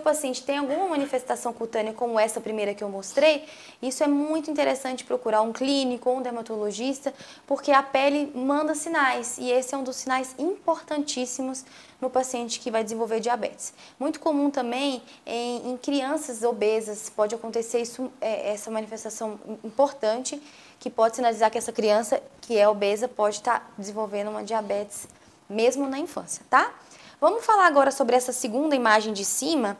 paciente 0.02 0.42
tem 0.42 0.56
alguma 0.56 0.88
manifestação 0.88 1.52
cutânea 1.52 1.92
como 1.92 2.18
essa 2.18 2.40
primeira 2.40 2.72
que 2.72 2.82
eu 2.82 2.88
mostrei, 2.88 3.44
isso 3.82 4.02
é 4.02 4.06
muito 4.06 4.50
interessante 4.50 5.04
procurar 5.04 5.42
um 5.42 5.52
clínico 5.52 6.08
ou 6.08 6.16
um 6.16 6.22
dermatologista, 6.22 7.12
porque 7.46 7.72
a 7.72 7.82
pele 7.82 8.32
manda 8.34 8.74
sinais 8.74 9.36
e 9.36 9.50
esse 9.50 9.74
é 9.74 9.76
um 9.76 9.84
dos 9.84 9.96
sinais 9.96 10.34
importantíssimos 10.38 11.62
no 12.00 12.08
paciente 12.08 12.58
que 12.58 12.70
vai 12.70 12.82
desenvolver 12.82 13.20
diabetes. 13.20 13.74
Muito 14.00 14.18
comum 14.18 14.50
também 14.50 15.02
em, 15.26 15.72
em 15.72 15.76
crianças 15.76 16.42
obesas, 16.42 17.10
pode 17.10 17.34
acontecer 17.34 17.82
isso, 17.82 18.10
é, 18.18 18.50
essa 18.50 18.70
manifestação 18.70 19.38
importante, 19.62 20.42
que 20.80 20.88
pode 20.88 21.16
sinalizar 21.16 21.50
que 21.50 21.58
essa 21.58 21.70
criança 21.70 22.22
que 22.40 22.56
é 22.56 22.66
obesa 22.66 23.06
pode 23.08 23.36
estar 23.36 23.74
desenvolvendo 23.76 24.28
uma 24.28 24.42
diabetes 24.42 25.06
mesmo 25.50 25.86
na 25.86 25.98
infância, 25.98 26.42
tá? 26.48 26.74
Vamos 27.22 27.46
falar 27.46 27.68
agora 27.68 27.92
sobre 27.92 28.16
essa 28.16 28.32
segunda 28.32 28.74
imagem 28.74 29.12
de 29.12 29.24
cima. 29.24 29.78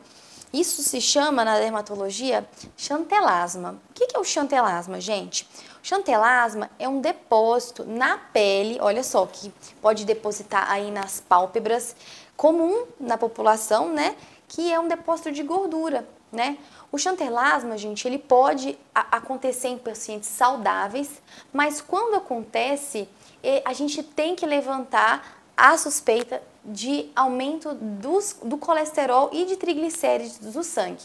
Isso 0.53 0.81
se 0.81 1.01
chama 1.01 1.43
na 1.43 1.59
dermatologia 1.59 2.47
chantelasma. 2.77 3.81
O 3.89 3.93
que 3.93 4.15
é 4.15 4.17
o 4.17 4.23
chantelasma, 4.23 5.01
gente? 5.01 5.45
O 5.83 5.85
chantelasma 5.85 6.71
é 6.79 6.87
um 6.87 7.01
depósito 7.01 7.83
na 7.83 8.17
pele, 8.17 8.77
olha 8.79 9.03
só, 9.03 9.25
que 9.25 9.53
pode 9.81 10.05
depositar 10.05 10.71
aí 10.71 10.89
nas 10.89 11.19
pálpebras, 11.19 11.97
comum 12.37 12.85
na 12.97 13.17
população, 13.17 13.89
né? 13.91 14.15
Que 14.47 14.71
é 14.71 14.79
um 14.79 14.87
depósito 14.87 15.29
de 15.29 15.43
gordura, 15.43 16.07
né? 16.31 16.57
O 16.93 16.97
chantelasma, 16.97 17.77
gente, 17.77 18.07
ele 18.07 18.19
pode 18.19 18.79
acontecer 18.95 19.67
em 19.67 19.77
pacientes 19.77 20.29
saudáveis, 20.29 21.21
mas 21.51 21.81
quando 21.81 22.15
acontece, 22.15 23.05
a 23.65 23.73
gente 23.73 24.01
tem 24.01 24.33
que 24.33 24.45
levantar 24.45 25.43
a 25.57 25.77
suspeita 25.77 26.41
de 26.65 27.09
aumento 27.15 27.73
dos, 27.73 28.37
do 28.43 28.57
colesterol 28.57 29.29
e 29.33 29.45
de 29.45 29.57
triglicéridos 29.57 30.37
do 30.37 30.63
sangue. 30.63 31.03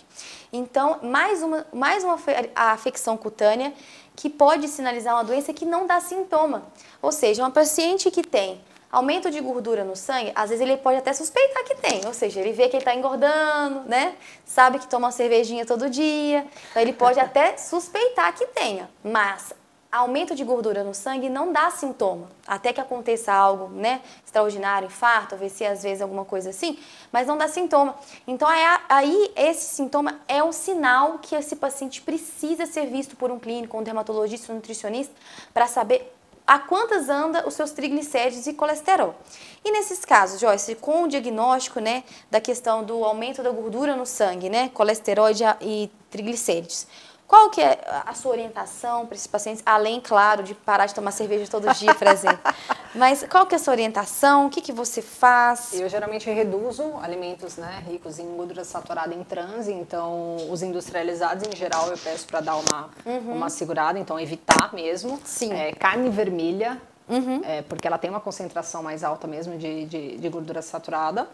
Então, 0.52 0.98
mais 1.02 1.42
uma, 1.42 1.66
mais 1.72 2.04
uma 2.04 2.18
afecção 2.54 3.16
cutânea 3.16 3.72
que 4.14 4.28
pode 4.28 4.68
sinalizar 4.68 5.14
uma 5.14 5.24
doença 5.24 5.52
que 5.52 5.64
não 5.64 5.86
dá 5.86 6.00
sintoma. 6.00 6.64
Ou 7.00 7.12
seja, 7.12 7.42
uma 7.42 7.50
paciente 7.50 8.11
que 8.11 8.22
tem 8.22 8.61
aumento 8.90 9.30
de 9.30 9.40
gordura 9.40 9.84
no 9.84 9.94
sangue, 9.94 10.32
às 10.34 10.48
vezes 10.48 10.64
ele 10.64 10.76
pode 10.76 10.98
até 10.98 11.12
suspeitar 11.12 11.62
que 11.64 11.74
tem, 11.76 12.00
ou 12.06 12.14
seja, 12.14 12.40
ele 12.40 12.52
vê 12.52 12.68
que 12.68 12.76
ele 12.76 12.82
está 12.82 12.94
engordando, 12.94 13.82
né? 13.86 14.14
Sabe 14.46 14.78
que 14.78 14.88
toma 14.88 15.09
uma 15.09 15.12
cervejinha 15.12 15.66
todo 15.66 15.90
dia, 15.90 16.46
então 16.70 16.80
ele 16.80 16.94
pode 16.94 17.20
até 17.20 17.56
suspeitar 17.56 18.34
que 18.34 18.46
tenha, 18.46 18.88
mas 19.04 19.52
aumento 19.91 20.34
de 20.34 20.45
gordura 20.45 20.84
no 20.84 20.95
sangue 20.95 21.28
não 21.28 21.53
dá 21.53 21.70
sintoma, 21.70 22.28
até 22.47 22.72
que 22.72 22.80
aconteça 22.80 23.32
algo, 23.32 23.68
né, 23.68 24.03
extraordinário, 24.24 24.86
infarto, 24.86 25.34
AVC, 25.34 25.64
às 25.64 25.82
vezes 25.82 26.03
alguma 26.03 26.24
coisa 26.24 26.51
assim, 26.51 26.78
mas 27.11 27.26
não 27.26 27.39
dá 27.39 27.49
sintoma. 27.49 27.95
Então 28.26 28.47
aí 28.89 29.32
esse 29.34 29.74
sintoma 29.74 30.20
é 30.28 30.45
um 30.45 30.53
sinal 30.53 31.18
que 31.18 31.34
esse 31.34 31.57
paciente 31.57 32.03
precisa 32.03 32.66
ser 32.66 32.86
visto 32.86 33.16
por 33.16 33.30
um 33.30 33.39
clínico, 33.39 33.78
um 33.78 33.82
dermatologista, 33.82 34.53
um 34.53 34.57
nutricionista, 34.57 35.14
para 35.55 35.66
saber 35.66 36.14
a 36.47 36.59
quantas 36.59 37.11
anda 37.11 37.47
os 37.47 37.53
seus 37.53 37.72
triglicéridos 37.72 38.47
e 38.47 38.55
colesterol. 38.55 39.14
E 39.62 39.70
nesses 39.70 40.03
casos, 40.03 40.41
Joyce, 40.41 40.74
com 40.76 41.03
o 41.03 41.09
diagnóstico, 41.09 41.78
né, 41.78 42.05
da 42.30 42.41
questão 42.41 42.82
do 42.82 43.05
aumento 43.05 43.43
da 43.43 43.51
gordura 43.51 43.95
no 43.95 44.07
sangue, 44.07 44.49
né, 44.49 44.70
colesterol 44.70 45.28
e 45.61 45.91
triglicéridos, 46.09 46.86
Qual 47.28 47.50
que 47.50 47.60
é 47.60 47.78
a 48.06 48.14
sua 48.14 48.32
orientação 48.32 49.04
para 49.04 49.14
esses 49.14 49.26
pacientes, 49.26 49.62
além, 49.66 50.00
claro, 50.00 50.42
de 50.42 50.54
parar 50.54 50.86
de 50.86 50.94
tomar 50.94 51.10
cerveja 51.10 51.46
todo 51.50 51.70
dia, 51.74 51.94
por 51.94 52.06
exemplo? 52.06 52.40
Mas 52.96 53.22
qual 53.28 53.44
que 53.44 53.54
é 53.54 53.56
a 53.56 53.58
sua 53.58 53.74
orientação? 53.74 54.46
O 54.46 54.50
que, 54.50 54.62
que 54.62 54.72
você 54.72 55.02
faz? 55.02 55.74
Eu 55.74 55.90
geralmente 55.90 56.30
reduzo 56.30 56.96
alimentos 57.02 57.58
né, 57.58 57.84
ricos 57.86 58.18
em 58.18 58.26
gordura 58.34 58.64
saturada 58.64 59.14
em 59.14 59.22
trans, 59.22 59.68
então 59.68 60.36
os 60.50 60.62
industrializados 60.62 61.46
em 61.46 61.54
geral 61.54 61.88
eu 61.88 61.98
peço 61.98 62.26
para 62.26 62.40
dar 62.40 62.56
uma, 62.56 62.88
uhum. 63.04 63.34
uma 63.34 63.50
segurada, 63.50 63.98
então 63.98 64.18
evitar 64.18 64.72
mesmo. 64.72 65.20
Sim. 65.22 65.52
É, 65.52 65.72
carne 65.72 66.08
vermelha, 66.08 66.80
uhum. 67.06 67.42
é, 67.44 67.60
porque 67.60 67.86
ela 67.86 67.98
tem 67.98 68.08
uma 68.08 68.20
concentração 68.20 68.82
mais 68.82 69.04
alta 69.04 69.26
mesmo 69.26 69.58
de, 69.58 69.84
de, 69.84 70.16
de 70.16 70.28
gordura 70.30 70.62
saturada. 70.62 71.28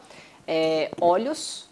É, 0.45 0.91
óleos, 1.01 1.69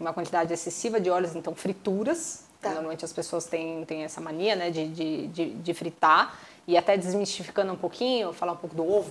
uma 0.00 0.14
quantidade 0.14 0.54
excessiva 0.54 0.98
de 0.98 1.10
óleos, 1.10 1.36
então 1.36 1.54
frituras, 1.54 2.47
Tá. 2.60 2.70
Normalmente 2.70 3.04
as 3.04 3.12
pessoas 3.12 3.44
têm, 3.46 3.84
têm 3.84 4.02
essa 4.02 4.20
mania 4.20 4.56
né, 4.56 4.70
de, 4.70 4.88
de, 4.88 5.26
de, 5.28 5.50
de, 5.50 5.74
fritar. 5.74 6.36
E 6.66 6.76
até 6.76 6.96
desmistificando 6.96 7.72
um 7.72 7.76
pouquinho, 7.76 8.32
falar 8.32 8.52
um 8.52 8.56
pouco 8.56 8.74
do 8.74 8.86
ovo. 8.86 9.10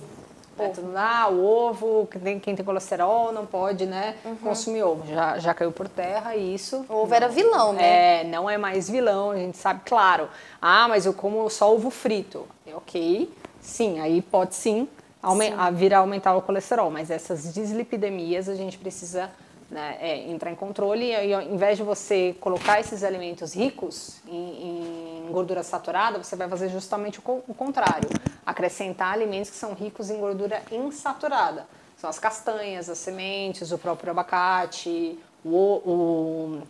Né? 0.56 0.68
Tudo, 0.74 0.92
ah, 0.96 1.28
o 1.28 1.44
ovo, 1.44 2.06
quem 2.10 2.20
tem, 2.20 2.40
quem 2.40 2.56
tem 2.56 2.64
colesterol 2.64 3.32
não 3.32 3.46
pode 3.46 3.86
né, 3.86 4.16
uhum. 4.24 4.36
consumir 4.36 4.82
ovo. 4.82 5.06
Já, 5.06 5.38
já 5.38 5.54
caiu 5.54 5.72
por 5.72 5.88
terra 5.88 6.36
e 6.36 6.54
isso. 6.54 6.84
O 6.88 6.94
ovo 6.94 7.08
não, 7.08 7.16
era 7.16 7.28
vilão, 7.28 7.72
né? 7.72 8.20
É, 8.20 8.24
não 8.24 8.50
é 8.50 8.58
mais 8.58 8.90
vilão, 8.90 9.30
a 9.30 9.36
gente 9.36 9.56
sabe, 9.56 9.80
claro. 9.84 10.28
Ah, 10.60 10.86
mas 10.88 11.06
eu 11.06 11.14
como 11.14 11.48
só 11.48 11.72
ovo 11.72 11.90
frito. 11.90 12.46
É 12.66 12.74
ok, 12.74 13.32
sim, 13.60 13.98
aí 14.00 14.20
pode 14.20 14.54
sim, 14.54 14.88
sim. 15.22 15.74
vir 15.74 15.94
a 15.94 15.98
aumentar 15.98 16.36
o 16.36 16.42
colesterol. 16.42 16.90
Mas 16.90 17.10
essas 17.10 17.54
dislipidemias 17.54 18.48
a 18.48 18.54
gente 18.54 18.78
precisa 18.78 19.30
né, 19.70 19.98
é, 20.00 20.30
entrar 20.30 20.50
em 20.50 20.54
controle 20.54 21.10
e, 21.10 21.34
ao 21.34 21.42
invés 21.42 21.76
de 21.76 21.82
você 21.82 22.34
colocar 22.40 22.80
esses 22.80 23.04
alimentos 23.04 23.54
ricos 23.54 24.16
em, 24.26 25.26
em 25.26 25.30
gordura 25.30 25.62
saturada, 25.62 26.22
você 26.22 26.36
vai 26.36 26.48
fazer 26.48 26.70
justamente 26.70 27.20
o, 27.20 27.42
o, 27.46 27.54
contrário, 27.54 28.08
acrescentar 28.46 29.12
alimentos 29.12 29.50
que 29.50 29.56
são 29.56 29.74
ricos 29.74 30.10
em 30.10 30.18
gordura 30.18 30.62
insaturada. 30.72 31.66
São 31.98 32.08
as 32.08 32.18
castanhas, 32.18 32.88
as 32.88 32.98
sementes, 32.98 33.72
o 33.72 33.78
próprio 33.78 34.12
abacate, 34.12 35.18
o, 35.44 35.50
o, 35.50 36.62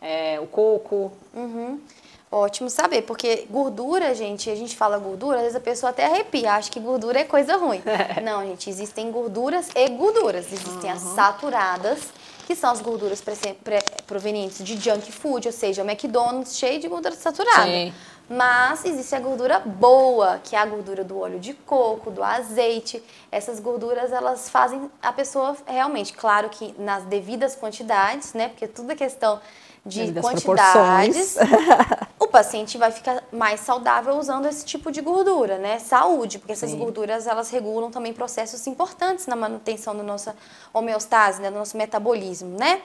é, 0.00 0.40
o 0.40 0.46
coco. 0.46 1.12
Uhum. 1.34 1.80
Ótimo 2.30 2.68
saber, 2.68 3.02
porque 3.02 3.46
gordura, 3.48 4.14
gente, 4.14 4.50
a 4.50 4.54
gente 4.54 4.76
fala 4.76 4.98
gordura, 4.98 5.36
às 5.36 5.42
vezes 5.42 5.56
a 5.56 5.60
pessoa 5.60 5.90
até 5.90 6.04
arrepia, 6.04 6.52
acha 6.52 6.70
que 6.70 6.78
gordura 6.78 7.20
é 7.20 7.24
coisa 7.24 7.56
ruim. 7.56 7.82
Não, 8.22 8.44
gente, 8.46 8.68
existem 8.68 9.10
gorduras 9.10 9.70
e 9.74 9.88
gorduras. 9.88 10.52
Existem 10.52 10.90
uhum. 10.90 10.96
as 10.96 11.02
saturadas, 11.02 12.12
que 12.48 12.56
são 12.56 12.70
as 12.70 12.80
gorduras 12.80 13.22
provenientes 14.06 14.64
de 14.64 14.80
junk 14.80 15.12
food, 15.12 15.46
ou 15.46 15.52
seja, 15.52 15.82
o 15.82 15.86
McDonald's 15.86 16.56
cheio 16.56 16.80
de 16.80 16.88
gordura 16.88 17.14
saturada. 17.14 17.66
Sim. 17.66 17.92
Mas 18.26 18.86
existe 18.86 19.14
a 19.14 19.20
gordura 19.20 19.58
boa, 19.58 20.40
que 20.42 20.56
é 20.56 20.58
a 20.58 20.64
gordura 20.64 21.04
do 21.04 21.18
óleo 21.18 21.38
de 21.38 21.52
coco, 21.52 22.10
do 22.10 22.24
azeite. 22.24 23.04
Essas 23.30 23.60
gorduras, 23.60 24.12
elas 24.12 24.48
fazem 24.48 24.90
a 25.02 25.12
pessoa 25.12 25.58
realmente, 25.66 26.14
claro 26.14 26.48
que 26.48 26.74
nas 26.78 27.04
devidas 27.04 27.54
quantidades, 27.54 28.32
né? 28.32 28.48
Porque 28.48 28.66
tudo 28.66 28.92
é 28.92 28.96
questão 28.96 29.38
de 29.88 30.12
quantidades, 30.20 31.36
o 32.18 32.26
paciente 32.28 32.76
vai 32.76 32.92
ficar 32.92 33.24
mais 33.32 33.60
saudável 33.60 34.16
usando 34.16 34.46
esse 34.46 34.64
tipo 34.64 34.92
de 34.92 35.00
gordura, 35.00 35.58
né? 35.58 35.78
Saúde, 35.78 36.38
porque 36.38 36.52
essas 36.52 36.70
Sim. 36.70 36.78
gorduras 36.78 37.26
elas 37.26 37.50
regulam 37.50 37.90
também 37.90 38.12
processos 38.12 38.66
importantes 38.66 39.26
na 39.26 39.34
manutenção 39.34 39.96
da 39.96 40.02
nossa 40.02 40.36
homeostase, 40.72 41.40
né? 41.40 41.50
do 41.50 41.58
nosso 41.58 41.76
metabolismo, 41.76 42.56
né? 42.58 42.82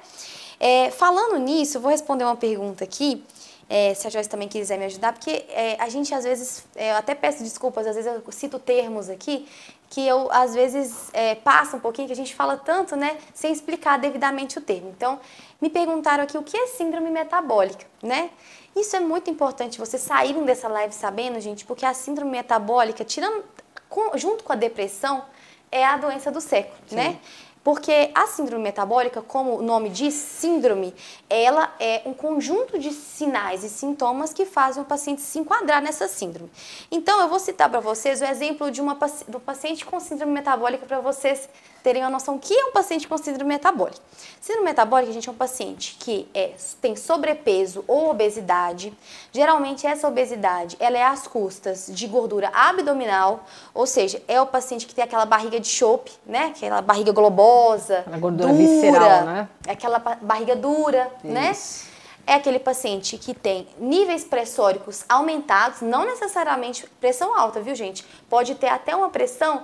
É, 0.60 0.90
falando 0.92 1.38
nisso, 1.38 1.78
eu 1.78 1.82
vou 1.82 1.92
responder 1.92 2.24
uma 2.24 2.36
pergunta 2.36 2.84
aqui. 2.84 3.24
É, 3.70 3.94
se 3.94 4.06
a 4.06 4.10
Joyce 4.10 4.30
também 4.30 4.48
quiser 4.48 4.78
me 4.78 4.86
ajudar, 4.86 5.14
porque 5.14 5.46
é, 5.50 5.78
a 5.80 5.90
gente 5.90 6.14
às 6.14 6.26
vezes, 6.26 6.64
é, 6.76 6.92
eu 6.92 6.96
até 6.98 7.16
peço 7.16 7.44
desculpas, 7.44 7.88
às 7.88 7.96
vezes 7.96 8.12
eu 8.14 8.32
cito 8.32 8.60
termos 8.60 9.10
aqui 9.10 9.48
que 9.94 10.02
eu 10.08 10.28
às 10.32 10.56
vezes 10.56 11.12
é, 11.14 11.36
passa 11.36 11.78
um 11.78 11.80
pouquinho, 11.80 12.08
que 12.08 12.14
a 12.14 12.16
gente 12.16 12.34
fala 12.34 12.58
tanto, 12.58 12.96
né, 12.96 13.16
sem 13.32 13.54
explicar 13.54 14.00
devidamente 14.00 14.58
o 14.58 14.62
termo. 14.62 14.90
Então, 14.90 15.20
me 15.62 15.70
perguntaram 15.70 16.24
aqui 16.24 16.36
o 16.36 16.42
que 16.42 16.58
é 16.58 16.66
síndrome 16.66 17.12
metabólica, 17.12 17.86
né? 18.02 18.32
Isso 18.76 18.96
é 18.96 19.00
muito 19.00 19.30
importante 19.30 19.78
você 19.78 20.00
saírem 20.00 20.44
dessa 20.46 20.68
live 20.68 20.92
sabendo, 20.92 21.40
gente, 21.40 21.64
porque 21.64 21.86
a 21.86 21.94
síndrome 21.94 22.32
metabólica, 22.32 23.06
tirando 23.06 23.44
com, 23.88 24.18
junto 24.18 24.44
com 24.44 24.52
a 24.52 24.56
depressão, 24.56 25.24
é 25.72 25.86
a 25.86 25.96
doença 25.96 26.32
do 26.32 26.42
século, 26.42 26.76
Sim. 26.88 26.96
né? 26.96 27.20
Porque 27.64 28.12
a 28.14 28.28
síndrome 28.28 28.64
metabólica, 28.64 29.22
como 29.22 29.58
o 29.58 29.62
nome 29.62 29.90
diz, 29.90 30.14
síndrome, 30.14 30.94
ela 31.30 31.74
é 31.80 32.02
um 32.06 32.14
conjunto 32.14 32.78
de 32.78 32.92
sinais 32.92 33.64
e 33.64 33.70
sintomas 33.70 34.34
que 34.34 34.46
fazem 34.46 34.84
o 34.84 34.86
paciente 34.86 35.22
se 35.22 35.40
enquadrar 35.40 35.82
nessa 35.82 36.08
síndrome. 36.08 36.52
Então, 36.92 37.22
eu 37.22 37.30
vou 37.30 37.40
citar 37.40 37.70
para 37.70 37.80
vocês 37.80 38.22
o 38.22 38.26
exemplo 38.26 38.70
de 38.70 38.82
uma 38.82 38.98
do 39.28 39.40
paciente 39.40 39.86
com 39.86 40.00
síndrome 40.00 40.34
metabólica 40.34 40.86
para 40.86 41.00
vocês 41.00 41.48
terem 41.84 42.02
uma 42.02 42.10
noção 42.10 42.40
que 42.40 42.54
é 42.54 42.66
um 42.66 42.72
paciente 42.72 43.08
com 43.08 43.18
síndrome 43.18 43.50
metabólica. 43.50 44.00
Síndrome 44.40 44.70
metabólica, 44.70 45.12
a 45.12 45.14
gente, 45.14 45.28
é 45.28 45.32
um 45.32 45.36
paciente 45.36 45.98
que 46.00 46.28
é, 46.34 46.52
tem 46.82 46.96
sobrepeso 46.96 47.84
ou 47.88 48.10
obesidade. 48.10 48.94
Geralmente, 49.32 49.86
essa 49.86 50.08
obesidade 50.08 50.78
ela 50.80 50.98
é 50.98 51.04
às 51.04 51.28
custas 51.28 51.88
de 51.90 52.08
gordura 52.08 52.50
abdominal, 52.54 53.46
ou 53.74 53.86
seja, 53.86 54.22
é 54.28 54.42
o 54.42 54.46
paciente 54.46 54.88
que 54.88 54.96
tem 54.96 55.04
aquela 55.04 55.26
barriga 55.26 55.60
de 55.60 55.68
chope, 55.68 56.12
né? 56.26 56.54
Aquela 56.56 56.82
barriga 56.82 57.12
globosa, 57.12 58.04
a 58.12 58.18
gordura 58.18 58.54
dura, 58.54 58.66
visceral, 58.66 59.26
né? 59.26 59.50
É 59.68 59.72
aquela 59.74 60.00
barriga 60.00 60.56
dura, 60.56 61.12
né? 61.24 61.52
Isso. 61.52 61.86
né? 61.86 61.94
é 62.26 62.36
aquele 62.36 62.60
paciente 62.60 63.18
que 63.18 63.34
tem 63.34 63.68
níveis 63.78 64.24
pressóricos 64.24 65.04
aumentados, 65.10 65.82
não 65.82 66.06
necessariamente 66.06 66.88
pressão 67.00 67.38
alta, 67.38 67.60
viu, 67.60 67.76
gente? 67.76 68.06
Pode 68.30 68.56
ter 68.56 68.70
até 68.70 68.96
uma 68.96 69.10
pressão 69.10 69.64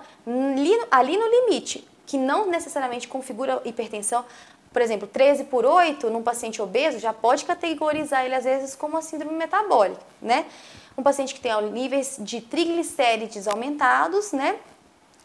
ali 0.92 1.18
no 1.18 1.28
limite, 1.28 1.88
que 2.10 2.18
não 2.18 2.50
necessariamente 2.50 3.08
configura 3.08 3.62
hipertensão. 3.64 4.26
Por 4.74 4.82
exemplo, 4.82 5.08
13 5.08 5.44
por 5.44 5.64
8 5.64 6.10
num 6.10 6.24
paciente 6.24 6.60
obeso 6.60 6.98
já 6.98 7.14
pode 7.14 7.46
categorizar 7.46 8.26
ele 8.26 8.34
às 8.34 8.46
vezes 8.46 8.76
como 8.76 8.96
uma 8.96 9.02
síndrome 9.04 9.36
metabólica, 9.36 10.02
né? 10.20 10.48
Um 10.98 11.04
paciente 11.04 11.36
que 11.36 11.40
tem 11.40 11.52
níveis 11.72 12.18
de 12.20 12.42
triglicérides 12.42 13.48
aumentados, 13.48 14.32
né? 14.32 14.58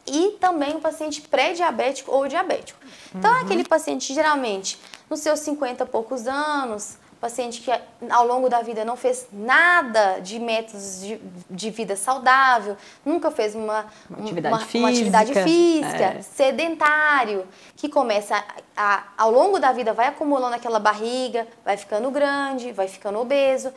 E 0.07 0.37
também 0.39 0.77
um 0.77 0.81
paciente 0.81 1.23
pré-diabético 1.23 2.13
ou 2.13 2.29
diabético. 2.29 2.79
Então, 3.15 3.31
é 3.31 3.39
uhum. 3.39 3.45
aquele 3.47 3.65
paciente 3.65 4.13
geralmente 4.13 4.79
nos 5.09 5.21
seus 5.21 5.41
50 5.41 5.85
e 5.85 5.87
poucos 5.87 6.27
anos, 6.27 6.99
paciente 7.25 7.63
que 7.63 7.71
ao 8.11 8.27
longo 8.27 8.51
da 8.51 8.61
vida 8.61 8.85
não 8.85 8.97
fez 8.99 9.29
nada 9.33 10.19
de 10.19 10.39
métodos 10.39 11.01
de, 11.01 11.19
de 11.49 11.71
vida 11.71 11.97
saudável, 11.97 12.77
nunca 13.03 13.31
fez 13.31 13.55
uma, 13.55 13.87
uma 14.11 14.19
atividade 14.19 14.55
uma, 14.55 14.61
física, 14.61 14.79
uma 14.79 14.89
atividade 14.91 15.33
física 15.33 16.05
é. 16.05 16.21
sedentário, 16.21 17.47
que 17.77 17.89
começa 17.89 18.37
a, 18.37 18.45
a, 18.77 19.05
ao 19.17 19.31
longo 19.31 19.59
da 19.59 19.73
vida 19.73 19.95
vai 19.95 20.09
acumulando 20.09 20.55
aquela 20.55 20.79
barriga, 20.79 21.49
vai 21.65 21.79
ficando 21.79 22.11
grande, 22.11 22.73
vai 22.73 22.89
ficando 22.89 23.19
obeso. 23.19 23.73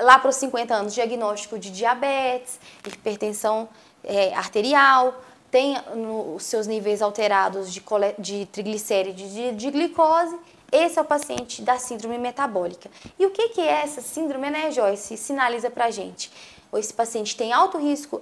Lá 0.00 0.16
para 0.16 0.30
os 0.30 0.36
50 0.36 0.72
anos, 0.72 0.94
diagnóstico 0.94 1.58
de 1.58 1.72
diabetes, 1.72 2.60
hipertensão 2.86 3.68
é, 4.04 4.32
arterial, 4.34 5.20
tem 5.50 5.76
no, 5.96 6.36
os 6.36 6.44
seus 6.44 6.68
níveis 6.68 7.02
alterados 7.02 7.74
de, 7.74 7.82
de 8.20 8.46
triglicérides 8.46 9.32
de, 9.32 9.50
de 9.50 9.70
glicose 9.72 10.38
esse 10.70 10.98
é 10.98 11.02
o 11.02 11.04
paciente 11.04 11.62
da 11.62 11.78
síndrome 11.78 12.18
metabólica. 12.18 12.90
E 13.18 13.26
o 13.26 13.30
que, 13.30 13.50
que 13.50 13.60
é 13.60 13.82
essa 13.82 14.00
síndrome, 14.00 14.50
né, 14.50 14.70
Joyce? 14.70 15.16
Sinaliza 15.16 15.70
pra 15.70 15.90
gente. 15.90 16.30
Esse 16.72 16.92
paciente 16.92 17.36
tem 17.36 17.52
alto 17.52 17.78
risco 17.78 18.20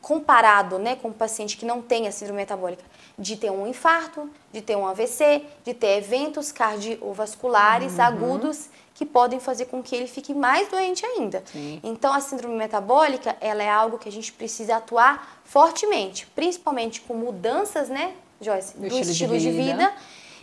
comparado 0.00 0.78
né, 0.78 0.96
com 0.96 1.08
o 1.08 1.12
paciente 1.12 1.56
que 1.56 1.66
não 1.66 1.82
tem 1.82 2.08
a 2.08 2.12
síndrome 2.12 2.40
metabólica, 2.40 2.82
de 3.18 3.36
ter 3.36 3.50
um 3.50 3.66
infarto, 3.66 4.30
de 4.50 4.62
ter 4.62 4.76
um 4.76 4.86
AVC, 4.86 5.44
de 5.62 5.74
ter 5.74 5.98
eventos 5.98 6.50
cardiovasculares 6.50 7.94
uhum. 7.94 8.02
agudos 8.02 8.70
que 8.94 9.04
podem 9.04 9.38
fazer 9.38 9.66
com 9.66 9.82
que 9.82 9.94
ele 9.94 10.06
fique 10.06 10.34
mais 10.34 10.68
doente 10.68 11.04
ainda. 11.04 11.42
Sim. 11.52 11.80
Então, 11.82 12.12
a 12.12 12.20
síndrome 12.20 12.54
metabólica, 12.54 13.36
ela 13.40 13.62
é 13.62 13.68
algo 13.68 13.98
que 13.98 14.08
a 14.08 14.12
gente 14.12 14.32
precisa 14.32 14.76
atuar 14.76 15.40
fortemente, 15.44 16.26
principalmente 16.34 17.00
com 17.02 17.14
mudanças, 17.14 17.88
né, 17.88 18.14
Joyce, 18.40 18.74
do, 18.74 18.80
do 18.80 18.86
estilo, 18.86 19.34
estilo, 19.34 19.38
de 19.38 19.50
vida, 19.50 19.62
de 19.62 19.72
vida 19.72 19.94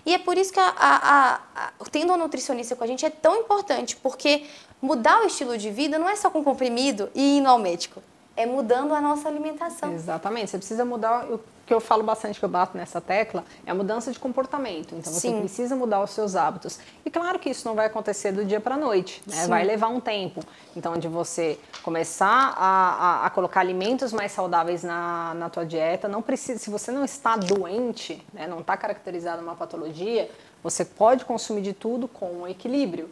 e 0.08 0.16
é 0.16 0.18
por 0.18 0.38
isso 0.38 0.52
que 0.52 0.60
a, 0.60 0.74
a, 0.76 1.40
a, 1.56 1.72
tendo 1.92 2.14
um 2.14 2.18
nutricionista 2.18 2.76
com 2.76 2.84
a 2.84 2.88
gente 2.88 3.06
é 3.06 3.10
tão 3.10 3.36
importante, 3.36 3.96
porque 3.98 4.46
mudar 4.82 5.22
o 5.22 5.28
estilo 5.28 5.56
de 5.58 5.70
vida 5.70 6.00
não 6.00 6.10
é 6.10 6.16
só 6.16 6.30
com 6.32 6.44
comprimido 6.44 7.12
e 7.14 7.38
ir 7.38 7.46
ao 7.46 7.60
médico 7.60 8.02
é 8.38 8.46
mudando 8.46 8.94
a 8.94 9.02
nossa 9.02 9.28
alimentação. 9.28 9.92
Exatamente. 9.92 10.52
Você 10.52 10.60
precisa 10.60 10.86
mudar. 10.86 11.26
O 11.26 11.40
que 11.68 11.74
eu 11.74 11.82
falo 11.82 12.02
bastante, 12.02 12.40
que 12.40 12.46
eu 12.46 12.50
bato 12.50 12.78
nessa 12.78 13.02
tecla, 13.02 13.44
é 13.66 13.72
a 13.72 13.76
mudança 13.76 14.10
de 14.10 14.18
comportamento. 14.18 14.96
Então 14.96 15.12
você 15.12 15.28
Sim. 15.28 15.40
precisa 15.42 15.76
mudar 15.76 16.02
os 16.02 16.12
seus 16.12 16.36
hábitos. 16.36 16.80
E 17.06 17.12
claro 17.12 17.38
que 17.38 17.50
isso 17.50 17.68
não 17.68 17.76
vai 17.76 17.88
acontecer 17.88 18.32
do 18.32 18.46
dia 18.46 18.62
para 18.62 18.76
a 18.76 18.78
noite, 18.78 19.22
né? 19.28 19.46
vai 19.48 19.66
levar 19.66 19.90
um 19.90 20.00
tempo. 20.00 20.42
Então, 20.78 20.98
de 20.98 21.10
você 21.10 21.60
começar 21.84 22.54
a, 22.56 23.24
a, 23.24 23.26
a, 23.26 23.30
colocar 23.30 23.60
alimentos 23.60 24.14
mais 24.14 24.32
saudáveis 24.32 24.82
na, 24.82 25.34
na 25.34 25.50
tua 25.50 25.66
dieta, 25.66 26.08
não 26.08 26.22
precisa. 26.22 26.58
Se 26.58 26.70
você 26.70 26.90
não 26.90 27.04
está 27.04 27.36
doente, 27.36 28.26
né? 28.34 28.48
não 28.48 28.62
está 28.62 28.78
caracterizado 28.78 29.44
uma 29.44 29.56
patologia, 29.56 30.32
você 30.64 30.86
pode 30.86 31.26
consumir 31.26 31.62
de 31.62 31.74
tudo 31.74 32.08
com 32.08 32.28
um 32.32 32.48
equilíbrio. 32.48 33.10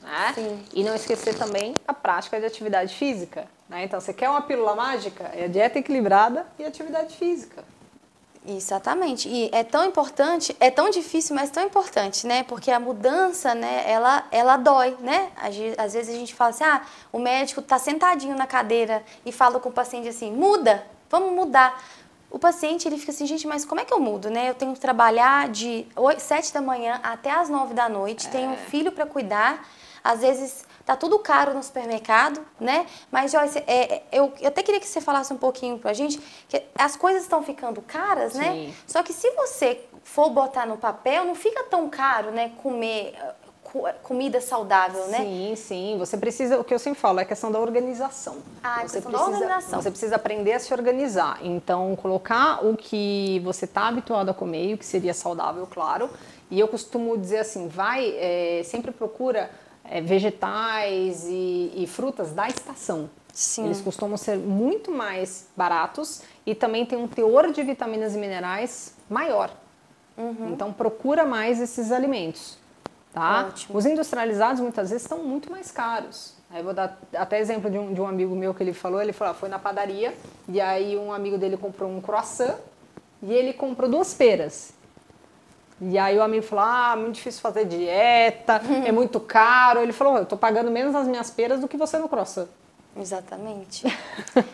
Né? 0.00 0.60
E 0.72 0.84
não 0.84 0.94
esquecer 0.94 1.36
também 1.36 1.74
a 1.88 1.92
prática 1.92 2.38
de 2.38 2.46
atividade 2.46 2.94
física. 2.94 3.48
Né? 3.68 3.82
Então, 3.82 4.00
você 4.00 4.12
quer 4.12 4.30
uma 4.30 4.42
pílula 4.42 4.76
mágica? 4.76 5.24
É 5.34 5.46
a 5.46 5.48
dieta 5.48 5.80
equilibrada 5.80 6.46
e 6.56 6.64
atividade 6.64 7.16
física. 7.16 7.64
Exatamente. 8.46 9.28
E 9.28 9.50
é 9.52 9.64
tão 9.64 9.84
importante, 9.84 10.56
é 10.60 10.70
tão 10.70 10.88
difícil, 10.88 11.34
mas 11.34 11.50
tão 11.50 11.64
importante, 11.64 12.26
né? 12.26 12.44
Porque 12.44 12.70
a 12.70 12.78
mudança, 12.78 13.54
né, 13.56 13.82
ela, 13.90 14.24
ela 14.30 14.56
dói, 14.56 14.96
né? 15.00 15.30
Às 15.76 15.94
vezes 15.94 16.14
a 16.14 16.18
gente 16.18 16.32
fala 16.32 16.50
assim, 16.50 16.62
ah, 16.62 16.82
o 17.12 17.18
médico 17.18 17.60
está 17.60 17.76
sentadinho 17.76 18.36
na 18.36 18.46
cadeira 18.46 19.02
e 19.24 19.32
fala 19.32 19.58
com 19.58 19.68
o 19.68 19.72
paciente 19.72 20.08
assim, 20.08 20.30
muda, 20.30 20.86
vamos 21.10 21.32
mudar. 21.32 21.82
O 22.30 22.38
paciente, 22.38 22.86
ele 22.86 22.98
fica 22.98 23.10
assim, 23.10 23.26
gente, 23.26 23.46
mas 23.48 23.64
como 23.64 23.80
é 23.80 23.84
que 23.84 23.92
eu 23.92 23.98
mudo, 23.98 24.30
né? 24.30 24.48
Eu 24.48 24.54
tenho 24.54 24.72
que 24.72 24.80
trabalhar 24.80 25.48
de 25.48 25.84
8, 25.96 26.20
7 26.20 26.54
da 26.54 26.60
manhã 26.60 27.00
até 27.02 27.32
as 27.32 27.48
9 27.48 27.74
da 27.74 27.88
noite, 27.88 28.28
é. 28.28 28.30
tenho 28.30 28.50
um 28.50 28.56
filho 28.56 28.92
para 28.92 29.06
cuidar, 29.06 29.66
às 30.12 30.20
vezes 30.20 30.64
Tá 30.86 30.94
tudo 30.94 31.18
caro 31.18 31.52
no 31.52 31.60
supermercado, 31.64 32.40
né? 32.60 32.86
Mas, 33.10 33.32
Joyce, 33.32 33.58
é, 33.66 33.94
é, 33.94 34.02
eu, 34.12 34.32
eu 34.40 34.46
até 34.46 34.62
queria 34.62 34.80
que 34.80 34.86
você 34.86 35.00
falasse 35.00 35.32
um 35.32 35.36
pouquinho 35.36 35.80
pra 35.80 35.92
gente, 35.92 36.16
que 36.48 36.62
as 36.78 36.94
coisas 36.94 37.22
estão 37.24 37.42
ficando 37.42 37.82
caras, 37.82 38.34
né? 38.34 38.52
Sim. 38.52 38.66
né? 38.68 38.74
Só 38.86 39.02
que 39.02 39.12
se 39.12 39.28
você 39.32 39.80
for 40.04 40.30
botar 40.30 40.64
no 40.64 40.76
papel, 40.76 41.24
não 41.24 41.34
fica 41.34 41.64
tão 41.64 41.90
caro, 41.90 42.30
né? 42.30 42.52
Comer 42.62 43.16
comida 44.04 44.40
saudável, 44.40 45.08
né? 45.08 45.18
Sim, 45.18 45.54
sim. 45.56 45.96
Você 45.98 46.16
precisa, 46.16 46.56
o 46.56 46.62
que 46.62 46.72
eu 46.72 46.78
sempre 46.78 47.00
falo, 47.00 47.18
é 47.18 47.22
a 47.22 47.26
questão 47.26 47.50
da 47.50 47.58
organização. 47.58 48.36
Ah, 48.62 48.82
você 48.82 49.00
questão 49.00 49.10
precisa, 49.10 49.30
da 49.30 49.36
organização. 49.36 49.82
Você 49.82 49.90
precisa 49.90 50.16
aprender 50.16 50.52
a 50.52 50.60
se 50.60 50.72
organizar. 50.72 51.40
Então, 51.42 51.96
colocar 51.96 52.64
o 52.64 52.76
que 52.76 53.40
você 53.44 53.64
está 53.64 53.88
habituado 53.88 54.28
a 54.28 54.34
comer, 54.34 54.74
o 54.74 54.78
que 54.78 54.86
seria 54.86 55.12
saudável, 55.12 55.66
claro. 55.66 56.08
E 56.48 56.60
eu 56.60 56.68
costumo 56.68 57.18
dizer 57.18 57.38
assim, 57.38 57.66
vai, 57.66 58.14
é, 58.16 58.62
sempre 58.64 58.92
procura 58.92 59.50
é, 59.90 60.00
vegetais 60.00 61.26
e, 61.26 61.72
e, 61.74 61.86
frutas 61.86 62.32
da 62.32 62.48
estação. 62.48 63.08
Sim. 63.32 63.66
Eles 63.66 63.80
costumam 63.80 64.16
ser 64.16 64.38
muito 64.38 64.90
mais 64.90 65.48
baratos 65.56 66.22
e 66.44 66.54
também 66.54 66.86
tem 66.86 66.98
um 66.98 67.06
teor 67.06 67.52
de 67.52 67.62
vitaminas 67.62 68.14
e 68.14 68.18
minerais 68.18 68.94
maior. 69.10 69.50
Uhum. 70.16 70.50
Então 70.52 70.72
procura 70.72 71.24
mais 71.24 71.60
esses 71.60 71.92
alimentos. 71.92 72.58
Tá? 73.12 73.46
Ótimo. 73.48 73.78
Os 73.78 73.86
industrializados 73.86 74.60
muitas 74.60 74.90
vezes 74.90 75.04
estão 75.04 75.18
muito 75.22 75.50
mais 75.50 75.70
caros. 75.70 76.34
Aí 76.50 76.62
vou 76.62 76.72
dar 76.72 76.98
até 77.14 77.40
exemplo 77.40 77.70
de 77.70 77.78
um, 77.78 77.92
de 77.92 78.00
um 78.00 78.06
amigo 78.06 78.34
meu 78.34 78.54
que 78.54 78.62
ele 78.62 78.72
falou, 78.72 79.02
ele 79.02 79.12
falou, 79.12 79.32
ah, 79.32 79.34
foi 79.34 79.48
na 79.48 79.58
padaria 79.58 80.14
e 80.48 80.60
aí 80.60 80.96
um 80.96 81.12
amigo 81.12 81.36
dele 81.36 81.56
comprou 81.56 81.90
um 81.90 82.00
croissant 82.00 82.56
e 83.22 83.32
ele 83.32 83.52
comprou 83.52 83.90
duas 83.90 84.14
peras. 84.14 84.72
E 85.80 85.98
aí 85.98 86.16
o 86.16 86.22
amigo 86.22 86.44
falou: 86.44 86.64
Ah, 86.64 86.96
muito 86.96 87.16
difícil 87.16 87.40
fazer 87.40 87.66
dieta, 87.66 88.60
é 88.84 88.92
muito 88.92 89.20
caro. 89.20 89.80
Ele 89.80 89.92
falou: 89.92 90.16
Eu 90.16 90.26
tô 90.26 90.36
pagando 90.36 90.70
menos 90.70 90.92
nas 90.92 91.06
minhas 91.06 91.30
peras 91.30 91.60
do 91.60 91.68
que 91.68 91.76
você 91.76 91.98
no 91.98 92.08
croissant. 92.08 92.48
Exatamente. 92.98 93.84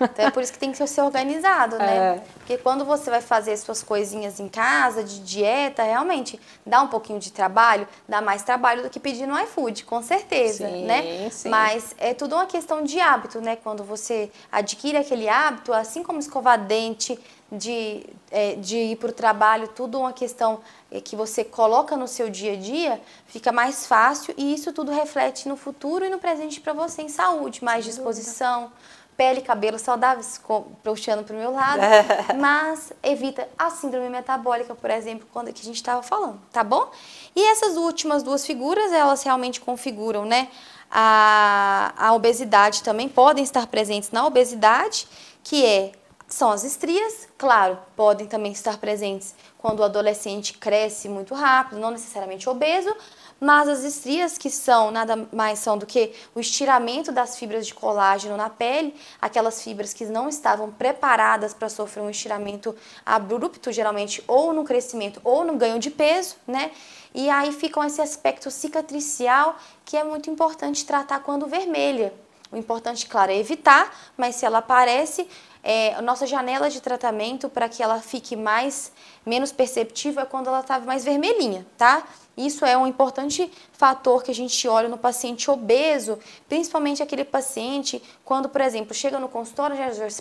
Então 0.02 0.26
é 0.26 0.30
por 0.30 0.42
isso 0.42 0.52
que 0.52 0.58
tem 0.58 0.72
que 0.72 0.86
ser 0.86 1.00
organizado, 1.00 1.78
né? 1.78 1.96
É. 1.96 2.22
Porque 2.34 2.58
quando 2.58 2.84
você 2.84 3.08
vai 3.08 3.20
fazer 3.20 3.56
suas 3.56 3.82
coisinhas 3.82 4.40
em 4.40 4.48
casa, 4.48 5.02
de 5.02 5.20
dieta, 5.20 5.82
realmente 5.82 6.38
dá 6.66 6.82
um 6.82 6.88
pouquinho 6.88 7.18
de 7.18 7.32
trabalho, 7.32 7.86
dá 8.08 8.20
mais 8.20 8.42
trabalho 8.42 8.82
do 8.82 8.90
que 8.90 8.98
pedir 8.98 9.26
no 9.26 9.38
iFood, 9.38 9.84
com 9.84 10.02
certeza, 10.02 10.68
sim, 10.68 10.84
né? 10.84 11.30
Sim. 11.30 11.48
Mas 11.48 11.94
é 11.98 12.12
tudo 12.14 12.34
uma 12.34 12.46
questão 12.46 12.82
de 12.82 13.00
hábito, 13.00 13.40
né? 13.40 13.56
Quando 13.56 13.84
você 13.84 14.30
adquire 14.50 14.96
aquele 14.96 15.28
hábito, 15.28 15.72
assim 15.72 16.02
como 16.02 16.18
escovar 16.18 16.58
dente, 16.58 17.18
de, 17.50 18.06
é, 18.30 18.54
de 18.54 18.76
ir 18.76 18.96
para 18.96 19.10
o 19.10 19.12
trabalho, 19.12 19.68
tudo 19.68 19.98
uma 19.98 20.12
questão 20.12 20.60
que 21.00 21.16
você 21.16 21.42
coloca 21.44 21.96
no 21.96 22.06
seu 22.06 22.28
dia 22.28 22.52
a 22.52 22.56
dia, 22.56 23.00
fica 23.26 23.50
mais 23.50 23.86
fácil 23.86 24.34
e 24.36 24.54
isso 24.54 24.72
tudo 24.72 24.92
reflete 24.92 25.48
no 25.48 25.56
futuro 25.56 26.04
e 26.04 26.10
no 26.10 26.18
presente 26.18 26.60
para 26.60 26.72
você 26.72 27.02
em 27.02 27.08
saúde, 27.08 27.64
mais 27.64 27.84
disposição, 27.84 28.70
pele 29.16 29.40
e 29.40 29.42
cabelo 29.42 29.78
saudáveis, 29.78 30.40
puxando 30.82 31.24
para 31.24 31.34
o 31.34 31.38
meu 31.38 31.52
lado, 31.52 31.80
mas 32.38 32.92
evita 33.02 33.48
a 33.58 33.70
síndrome 33.70 34.08
metabólica, 34.08 34.74
por 34.74 34.90
exemplo, 34.90 35.26
quando 35.32 35.52
que 35.52 35.62
a 35.62 35.64
gente 35.64 35.76
estava 35.76 36.02
falando, 36.02 36.40
tá 36.52 36.64
bom? 36.64 36.90
E 37.34 37.42
essas 37.48 37.76
últimas 37.76 38.22
duas 38.22 38.44
figuras, 38.44 38.92
elas 38.92 39.22
realmente 39.22 39.60
configuram, 39.60 40.24
né? 40.24 40.48
A, 40.90 41.94
a 41.96 42.12
obesidade 42.12 42.82
também 42.82 43.08
podem 43.08 43.42
estar 43.42 43.66
presentes 43.66 44.10
na 44.10 44.26
obesidade, 44.26 45.08
que 45.42 45.64
é 45.64 45.92
são 46.32 46.50
as 46.50 46.64
estrias, 46.64 47.28
claro, 47.36 47.78
podem 47.94 48.26
também 48.26 48.52
estar 48.52 48.78
presentes 48.78 49.34
quando 49.62 49.78
o 49.78 49.84
adolescente 49.84 50.54
cresce 50.54 51.08
muito 51.08 51.34
rápido, 51.34 51.80
não 51.80 51.92
necessariamente 51.92 52.48
obeso, 52.48 52.92
mas 53.40 53.68
as 53.68 53.84
estrias 53.84 54.36
que 54.36 54.50
são 54.50 54.90
nada 54.90 55.28
mais 55.32 55.60
são 55.60 55.78
do 55.78 55.86
que 55.86 56.12
o 56.34 56.40
estiramento 56.40 57.12
das 57.12 57.38
fibras 57.38 57.64
de 57.64 57.72
colágeno 57.72 58.36
na 58.36 58.50
pele, 58.50 58.94
aquelas 59.20 59.62
fibras 59.62 59.92
que 59.92 60.04
não 60.04 60.28
estavam 60.28 60.70
preparadas 60.72 61.54
para 61.54 61.68
sofrer 61.68 62.02
um 62.02 62.10
estiramento 62.10 62.74
abrupto, 63.06 63.70
geralmente 63.70 64.22
ou 64.26 64.52
no 64.52 64.64
crescimento 64.64 65.20
ou 65.22 65.44
no 65.44 65.56
ganho 65.56 65.78
de 65.78 65.90
peso, 65.90 66.36
né? 66.46 66.72
E 67.14 67.30
aí 67.30 67.52
ficam 67.52 67.84
esse 67.84 68.00
aspecto 68.00 68.50
cicatricial 68.50 69.56
que 69.84 69.96
é 69.96 70.02
muito 70.02 70.28
importante 70.28 70.84
tratar 70.84 71.20
quando 71.20 71.46
vermelha. 71.46 72.12
O 72.52 72.56
importante, 72.56 73.06
claro, 73.06 73.32
é 73.32 73.36
evitar, 73.36 74.12
mas 74.16 74.36
se 74.36 74.44
ela 74.44 74.58
aparece, 74.58 75.26
é, 75.64 75.94
a 75.94 76.02
nossa 76.02 76.26
janela 76.26 76.68
de 76.68 76.80
tratamento 76.80 77.48
para 77.48 77.68
que 77.68 77.82
ela 77.82 78.00
fique 78.00 78.36
mais 78.36 78.92
menos 79.24 79.52
perceptível 79.52 80.22
é 80.22 80.26
quando 80.26 80.48
ela 80.48 80.60
está 80.60 80.78
mais 80.80 81.04
vermelhinha, 81.04 81.64
tá? 81.78 82.02
Isso 82.36 82.64
é 82.64 82.76
um 82.76 82.86
importante 82.86 83.50
fator 83.72 84.22
que 84.22 84.30
a 84.30 84.34
gente 84.34 84.66
olha 84.66 84.88
no 84.88 84.98
paciente 84.98 85.50
obeso, 85.50 86.18
principalmente 86.48 87.02
aquele 87.02 87.24
paciente 87.24 88.02
quando, 88.24 88.48
por 88.48 88.60
exemplo, 88.60 88.94
chega 88.94 89.18
no 89.18 89.28
consultório, 89.28 89.76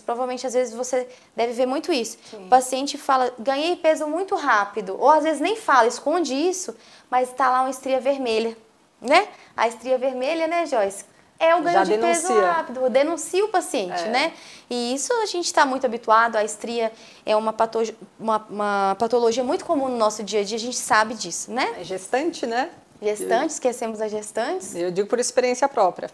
provavelmente 0.05 0.45
às 0.45 0.53
vezes 0.53 0.73
você 0.73 1.07
deve 1.35 1.53
ver 1.53 1.65
muito 1.65 1.91
isso. 1.91 2.17
Sim. 2.29 2.45
O 2.45 2.49
paciente 2.49 2.97
fala, 2.97 3.33
ganhei 3.39 3.75
peso 3.75 4.05
muito 4.07 4.35
rápido, 4.35 4.95
ou 4.99 5.09
às 5.09 5.23
vezes 5.23 5.41
nem 5.41 5.55
fala, 5.55 5.87
esconde 5.87 6.33
isso, 6.33 6.75
mas 7.09 7.29
está 7.29 7.49
lá 7.49 7.61
uma 7.61 7.69
estria 7.69 7.99
vermelha, 7.99 8.57
né? 9.01 9.27
A 9.55 9.67
estria 9.67 9.97
vermelha, 9.97 10.47
né, 10.47 10.65
Joyce? 10.65 11.10
É 11.41 11.55
o 11.55 11.61
ganho 11.61 11.73
Já 11.73 11.83
de 11.83 11.97
denuncia. 11.97 12.29
peso 12.29 12.39
rápido, 12.39 12.89
denuncia 12.89 13.43
o 13.43 13.47
paciente, 13.47 14.03
é. 14.03 14.09
né? 14.09 14.33
E 14.69 14.93
isso 14.93 15.11
a 15.13 15.25
gente 15.25 15.45
está 15.45 15.65
muito 15.65 15.85
habituado, 15.85 16.35
a 16.35 16.43
estria 16.43 16.91
é 17.25 17.35
uma, 17.35 17.51
pato, 17.51 17.79
uma, 18.19 18.45
uma, 18.49 18.95
patologia 18.97 19.43
muito 19.43 19.65
comum 19.65 19.89
no 19.89 19.97
nosso 19.97 20.23
dia 20.23 20.41
a 20.41 20.43
dia, 20.43 20.55
a 20.55 20.59
gente 20.59 20.77
sabe 20.77 21.15
disso, 21.15 21.51
né? 21.51 21.77
É 21.79 21.83
gestante, 21.83 22.45
né? 22.45 22.69
Gestante, 23.01 23.53
esquecemos 23.53 23.99
as 23.99 24.11
gestantes. 24.11 24.75
Eu 24.75 24.91
digo 24.91 25.09
por 25.09 25.19
experiência 25.19 25.67
própria. 25.67 26.11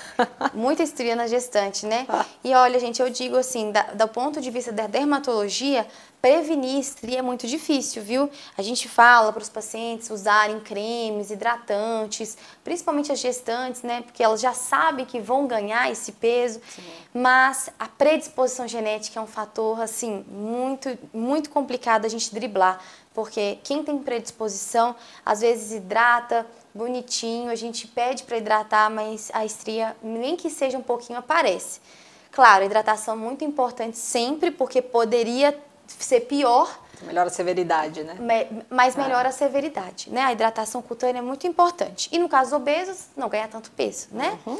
Muita 0.52 0.82
estria 0.82 1.16
na 1.16 1.26
gestante, 1.26 1.86
né? 1.86 2.04
Ah. 2.10 2.26
E 2.44 2.54
olha, 2.54 2.78
gente, 2.78 3.00
eu 3.00 3.08
digo 3.08 3.36
assim, 3.36 3.72
da, 3.72 3.84
do 3.84 4.06
ponto 4.06 4.38
de 4.38 4.50
vista 4.50 4.70
da 4.70 4.86
dermatologia, 4.86 5.86
prevenir 6.26 6.80
estria 6.80 7.20
é 7.20 7.22
muito 7.22 7.46
difícil, 7.46 8.02
viu? 8.02 8.28
A 8.58 8.62
gente 8.62 8.88
fala 8.88 9.32
para 9.32 9.42
os 9.42 9.48
pacientes 9.48 10.10
usarem 10.10 10.58
cremes, 10.58 11.30
hidratantes, 11.30 12.36
principalmente 12.64 13.12
as 13.12 13.20
gestantes, 13.20 13.84
né? 13.84 14.02
Porque 14.02 14.24
elas 14.24 14.40
já 14.40 14.52
sabem 14.52 15.06
que 15.06 15.20
vão 15.20 15.46
ganhar 15.46 15.88
esse 15.88 16.10
peso, 16.10 16.60
Sim. 16.68 16.82
mas 17.14 17.70
a 17.78 17.86
predisposição 17.86 18.66
genética 18.66 19.20
é 19.20 19.22
um 19.22 19.26
fator, 19.28 19.80
assim, 19.80 20.24
muito, 20.28 20.98
muito 21.14 21.48
complicado 21.48 22.04
a 22.06 22.08
gente 22.08 22.34
driblar, 22.34 22.80
porque 23.14 23.60
quem 23.62 23.84
tem 23.84 23.96
predisposição, 23.96 24.96
às 25.24 25.42
vezes 25.42 25.70
hidrata, 25.70 26.44
bonitinho, 26.74 27.52
a 27.52 27.54
gente 27.54 27.86
pede 27.86 28.24
para 28.24 28.36
hidratar, 28.36 28.90
mas 28.90 29.30
a 29.32 29.44
estria, 29.44 29.96
nem 30.02 30.34
que 30.34 30.50
seja 30.50 30.76
um 30.76 30.82
pouquinho, 30.82 31.20
aparece. 31.20 31.78
Claro, 32.32 32.64
hidratação 32.64 33.14
é 33.14 33.16
muito 33.16 33.44
importante 33.44 33.96
sempre, 33.96 34.50
porque 34.50 34.82
poderia 34.82 35.56
ser 35.86 36.20
pior. 36.20 36.82
Melhora 37.02 37.28
a 37.28 37.32
severidade, 37.32 38.02
né? 38.04 38.14
Me, 38.14 38.64
mas 38.70 38.96
ah. 38.96 39.02
melhora 39.02 39.28
a 39.28 39.32
severidade, 39.32 40.10
né? 40.10 40.22
A 40.22 40.32
hidratação 40.32 40.80
cutânea 40.80 41.18
é 41.18 41.22
muito 41.22 41.46
importante. 41.46 42.08
E 42.10 42.18
no 42.18 42.28
caso 42.28 42.50
dos 42.50 42.60
obesos, 42.60 43.06
não 43.16 43.28
ganha 43.28 43.48
tanto 43.48 43.70
peso, 43.70 44.08
né? 44.12 44.38
Uhum. 44.46 44.58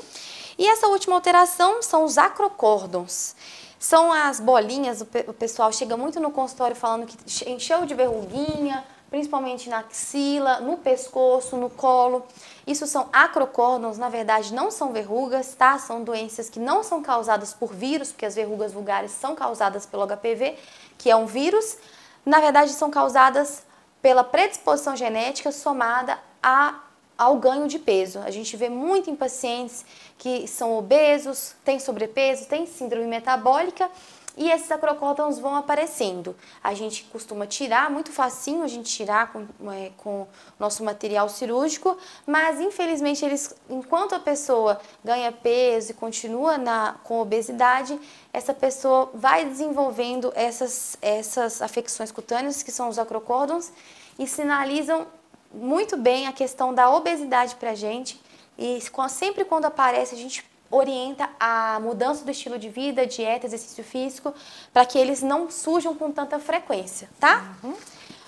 E 0.59 0.66
essa 0.66 0.87
última 0.87 1.14
alteração 1.14 1.83
são 1.83 2.05
os 2.05 2.18
acrocórdons. 2.18 3.35
São 3.79 4.11
as 4.11 4.41
bolinhas, 4.41 5.03
o 5.03 5.33
pessoal 5.35 5.70
chega 5.70 5.97
muito 5.97 6.18
no 6.18 6.31
consultório 6.31 6.74
falando 6.74 7.07
que 7.07 7.51
encheu 7.51 7.85
de 7.85 7.95
verruguinha, 7.95 8.83
principalmente 9.11 9.68
na 9.68 9.79
axila, 9.81 10.61
no 10.61 10.79
pescoço, 10.79 11.57
no 11.57 11.70
colo. 11.70 12.27
Isso 12.66 12.87
são 12.87 13.09
acrocórdons, 13.12 13.99
na 13.99 14.09
verdade 14.09 14.53
não 14.53 14.70
são 14.70 14.93
verrugas, 14.93 15.55
tá? 15.55 15.79
São 15.79 16.03
doenças 16.03 16.49
que 16.49 16.59
não 16.59 16.83
são 16.83 17.03
causadas 17.03 17.55
por 17.55 17.72
vírus, 17.72 18.11
porque 18.11 18.27
as 18.27 18.35
verrugas 18.35 18.72
vulgares 18.72 19.11
são 19.12 19.35
causadas 19.35 19.87
pelo 19.87 20.07
HPV, 20.07 20.57
que 20.99 21.11
é 21.11 21.16
um 21.16 21.26
vírus. 21.26 21.76
Na 22.24 22.40
verdade 22.40 22.72
são 22.72 22.90
causadas 22.90 23.62
pela 24.03 24.22
predisposição 24.22 24.94
genética 24.97 25.51
somada 25.51 26.18
a, 26.42 26.80
ao 27.16 27.36
ganho 27.36 27.66
de 27.66 27.78
peso. 27.78 28.20
A 28.20 28.30
gente 28.30 28.57
vê 28.57 28.68
muito 28.68 29.11
em 29.11 29.16
pacientes 29.16 29.84
que 30.18 30.47
são 30.47 30.76
obesos, 30.76 31.55
têm 31.64 31.78
sobrepeso, 31.78 32.47
têm 32.47 32.66
síndrome 32.66 33.07
metabólica 33.07 33.90
e 34.37 34.51
esses 34.51 34.70
acrocórdons 34.70 35.39
vão 35.39 35.57
aparecendo. 35.57 36.37
A 36.62 36.74
gente 36.74 37.05
costuma 37.05 37.47
tirar, 37.47 37.91
muito 37.91 38.12
facinho 38.12 38.62
a 38.62 38.68
gente 38.68 38.91
tirar 38.91 39.32
com, 39.32 39.47
é, 39.72 39.91
com 39.97 40.26
nosso 40.59 40.84
material 40.84 41.28
cirúrgico, 41.28 41.97
mas 42.26 42.61
infelizmente 42.61 43.24
eles, 43.24 43.55
enquanto 43.70 44.14
a 44.14 44.20
pessoa 44.20 44.78
ganha 45.03 45.32
peso 45.32 45.93
e 45.93 45.95
continua 45.95 46.59
na, 46.59 46.97
com 47.03 47.18
obesidade, 47.20 47.99
essa 48.32 48.53
pessoa 48.53 49.11
vai 49.14 49.47
desenvolvendo 49.47 50.30
essas, 50.34 50.99
essas 51.01 51.62
afecções 51.62 52.12
cutâneas, 52.12 52.62
que 52.62 52.70
são 52.70 52.89
os 52.89 52.99
acrocórdons, 52.99 53.72
e 54.18 54.26
sinalizam 54.26 55.07
muito 55.53 55.97
bem 55.97 56.26
a 56.26 56.32
questão 56.32 56.74
da 56.74 56.91
obesidade 56.91 57.55
para 57.57 57.70
a 57.70 57.74
gente. 57.74 58.20
E 58.59 58.78
sempre 59.09 59.45
quando 59.45 59.66
aparece, 59.66 60.14
a 60.14 60.18
gente 60.18 60.45
orienta 60.71 61.29
a 61.39 61.79
mudança 61.81 62.25
do 62.25 62.31
estilo 62.31 62.59
de 62.59 62.69
vida, 62.69 63.07
dieta, 63.07 63.47
exercício 63.47 63.85
físico, 63.85 64.35
para 64.73 64.85
que 64.85 64.99
eles 64.99 65.23
não 65.23 65.51
surjam 65.51 65.95
com 65.95 66.11
tanta 66.11 66.39
frequência, 66.39 67.09
tá? 67.21 67.57
Uhum. 67.62 67.75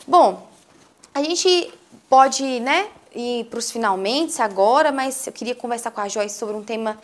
Bom, 0.07 0.49
a 1.14 1.22
gente 1.22 1.72
pode, 2.09 2.61
né, 2.61 2.89
ir 3.14 3.45
para 3.47 3.59
os 3.59 3.70
finalmente 3.70 4.41
agora, 4.41 4.93
mas 4.93 5.26
eu 5.26 5.32
queria 5.32 5.55
conversar 5.55 5.91
com 5.91 6.01
a 6.01 6.09
Joyce 6.09 6.39
sobre 6.39 6.55
um 6.55 6.62
tema 6.62 6.99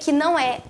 que 0.00 0.12
não 0.12 0.38
é, 0.38 0.60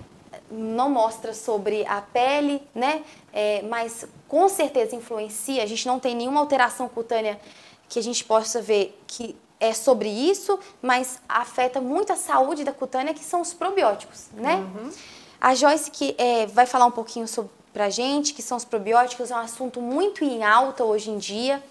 não 0.49 0.89
mostra 0.89 1.33
sobre 1.33 1.85
a 1.85 2.01
pele, 2.01 2.61
né, 2.73 3.03
é, 3.33 3.61
mas 3.63 4.05
com 4.27 4.47
certeza 4.47 4.95
influencia. 4.95 5.63
A 5.63 5.65
gente 5.65 5.85
não 5.85 5.99
tem 5.99 6.15
nenhuma 6.15 6.39
alteração 6.39 6.87
cutânea 6.87 7.39
que 7.89 7.99
a 7.99 8.03
gente 8.03 8.23
possa 8.23 8.61
ver 8.61 8.97
que 9.05 9.35
é 9.61 9.73
sobre 9.73 10.09
isso, 10.09 10.59
mas 10.81 11.21
afeta 11.29 11.79
muito 11.79 12.11
a 12.11 12.17
saúde 12.17 12.65
da 12.65 12.73
cutânea, 12.73 13.13
que 13.13 13.23
são 13.23 13.39
os 13.39 13.53
probióticos, 13.53 14.25
né? 14.33 14.55
Uhum. 14.55 14.91
A 15.39 15.55
Joyce 15.55 15.89
que 15.89 16.15
é, 16.17 16.47
vai 16.47 16.65
falar 16.65 16.85
um 16.85 16.91
pouquinho 16.91 17.27
sobre 17.27 17.51
pra 17.71 17.89
gente, 17.89 18.33
que 18.33 18.41
são 18.41 18.57
os 18.57 18.65
probióticos, 18.65 19.31
é 19.31 19.35
um 19.35 19.39
assunto 19.39 19.79
muito 19.79 20.23
em 20.23 20.43
alta 20.43 20.83
hoje 20.83 21.09
em 21.09 21.17
dia. 21.17 21.63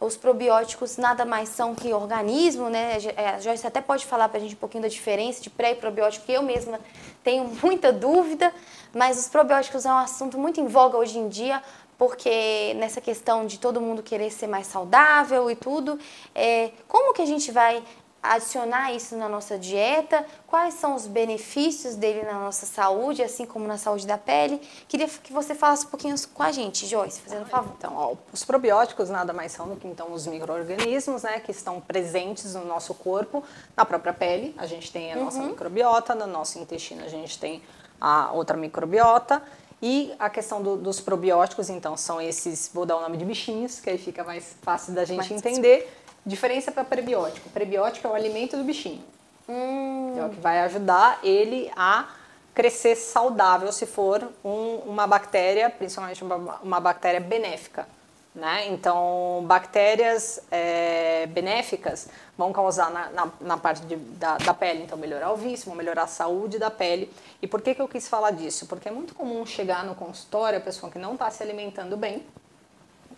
Os 0.00 0.16
probióticos 0.16 0.96
nada 0.96 1.24
mais 1.24 1.48
são 1.48 1.74
que 1.74 1.92
organismo, 1.92 2.68
né? 2.68 2.98
A 3.36 3.40
Joyce 3.40 3.66
até 3.66 3.80
pode 3.80 4.04
falar 4.04 4.28
pra 4.28 4.40
gente 4.40 4.54
um 4.54 4.58
pouquinho 4.58 4.82
da 4.82 4.88
diferença 4.88 5.40
de 5.40 5.48
pré 5.48 5.72
e 5.72 5.74
probiótico, 5.76 6.26
que 6.26 6.32
eu 6.32 6.42
mesma 6.42 6.80
tenho 7.22 7.50
muita 7.62 7.92
dúvida, 7.92 8.52
mas 8.92 9.18
os 9.18 9.28
probióticos 9.28 9.86
é 9.86 9.90
um 9.90 9.98
assunto 9.98 10.36
muito 10.36 10.60
em 10.60 10.66
voga 10.66 10.98
hoje 10.98 11.18
em 11.18 11.28
dia, 11.28 11.62
porque 11.98 12.74
nessa 12.76 13.00
questão 13.00 13.46
de 13.46 13.58
todo 13.58 13.80
mundo 13.80 14.02
querer 14.02 14.30
ser 14.30 14.46
mais 14.46 14.66
saudável 14.66 15.50
e 15.50 15.56
tudo, 15.56 15.98
é, 16.34 16.70
como 16.88 17.12
que 17.12 17.22
a 17.22 17.26
gente 17.26 17.50
vai 17.52 17.82
adicionar 18.24 18.90
isso 18.92 19.14
na 19.16 19.28
nossa 19.28 19.58
dieta? 19.58 20.24
Quais 20.46 20.74
são 20.74 20.94
os 20.94 21.06
benefícios 21.06 21.94
dele 21.94 22.22
na 22.22 22.40
nossa 22.40 22.64
saúde, 22.64 23.22
assim 23.22 23.44
como 23.44 23.66
na 23.66 23.76
saúde 23.76 24.06
da 24.06 24.16
pele? 24.16 24.58
Queria 24.88 25.06
que 25.06 25.30
você 25.30 25.54
falasse 25.54 25.84
um 25.84 25.90
pouquinho 25.90 26.16
com 26.32 26.42
a 26.42 26.50
gente, 26.50 26.86
Joyce, 26.86 27.20
fazendo 27.20 27.42
um 27.42 27.46
favor. 27.46 27.74
Então, 27.76 27.92
ó, 27.94 28.14
os 28.32 28.42
probióticos 28.42 29.10
nada 29.10 29.34
mais 29.34 29.52
são 29.52 29.68
do 29.68 29.76
que 29.76 29.86
então 29.86 30.10
os 30.10 30.26
micro-organismos, 30.26 31.22
né, 31.22 31.38
que 31.40 31.50
estão 31.50 31.80
presentes 31.82 32.54
no 32.54 32.64
nosso 32.64 32.94
corpo, 32.94 33.44
na 33.76 33.84
própria 33.84 34.14
pele. 34.14 34.54
A 34.56 34.66
gente 34.66 34.90
tem 34.90 35.12
a 35.12 35.16
nossa 35.16 35.40
uhum. 35.40 35.48
microbiota, 35.48 36.14
no 36.14 36.26
nosso 36.26 36.58
intestino 36.58 37.04
a 37.04 37.08
gente 37.08 37.38
tem 37.38 37.62
a 38.00 38.32
outra 38.32 38.56
microbiota 38.56 39.42
e 39.82 40.14
a 40.18 40.30
questão 40.30 40.62
do, 40.62 40.76
dos 40.76 41.00
probióticos, 41.00 41.68
então, 41.68 41.96
são 41.96 42.20
esses, 42.20 42.70
vou 42.72 42.86
dar 42.86 42.96
o 42.96 43.00
nome 43.00 43.16
de 43.16 43.24
bichinhos, 43.24 43.80
que 43.80 43.90
aí 43.90 43.98
fica 43.98 44.24
mais 44.24 44.56
fácil 44.62 44.94
da 44.94 45.04
gente 45.04 45.18
mais 45.18 45.30
entender. 45.30 45.92
Diferença 46.24 46.72
para 46.72 46.84
prebiótico. 46.84 47.50
Prebiótico 47.50 48.06
é 48.06 48.10
o 48.10 48.14
alimento 48.14 48.56
do 48.56 48.64
bichinho. 48.64 49.02
Hum. 49.48 50.14
É 50.16 50.24
o 50.24 50.30
que 50.30 50.40
vai 50.40 50.60
ajudar 50.60 51.20
ele 51.22 51.70
a 51.76 52.08
crescer 52.54 52.96
saudável 52.96 53.70
se 53.72 53.84
for 53.84 54.30
um, 54.44 54.76
uma 54.86 55.06
bactéria, 55.06 55.68
principalmente 55.68 56.22
uma, 56.22 56.36
uma 56.62 56.80
bactéria 56.80 57.20
benéfica. 57.20 57.86
Né? 58.34 58.66
Então, 58.68 59.44
bactérias 59.46 60.40
é, 60.50 61.24
benéficas 61.26 62.08
vão 62.36 62.52
causar 62.52 62.90
na, 62.90 63.10
na, 63.10 63.32
na 63.40 63.56
parte 63.56 63.82
de, 63.86 63.94
da, 63.94 64.38
da, 64.38 64.52
pele, 64.52 64.82
então 64.82 64.98
melhorar 64.98 65.32
o 65.32 65.36
vício, 65.36 65.66
vão 65.66 65.76
melhorar 65.76 66.02
a 66.02 66.08
saúde 66.08 66.58
da 66.58 66.68
pele. 66.68 67.08
E 67.40 67.46
por 67.46 67.62
que, 67.62 67.76
que 67.76 67.80
eu 67.80 67.86
quis 67.86 68.08
falar 68.08 68.32
disso? 68.32 68.66
Porque 68.66 68.88
é 68.88 68.90
muito 68.90 69.14
comum 69.14 69.46
chegar 69.46 69.84
no 69.84 69.94
consultório 69.94 70.58
a 70.58 70.60
pessoa 70.60 70.90
que 70.90 70.98
não 70.98 71.12
está 71.12 71.30
se 71.30 71.44
alimentando 71.44 71.96
bem 71.96 72.26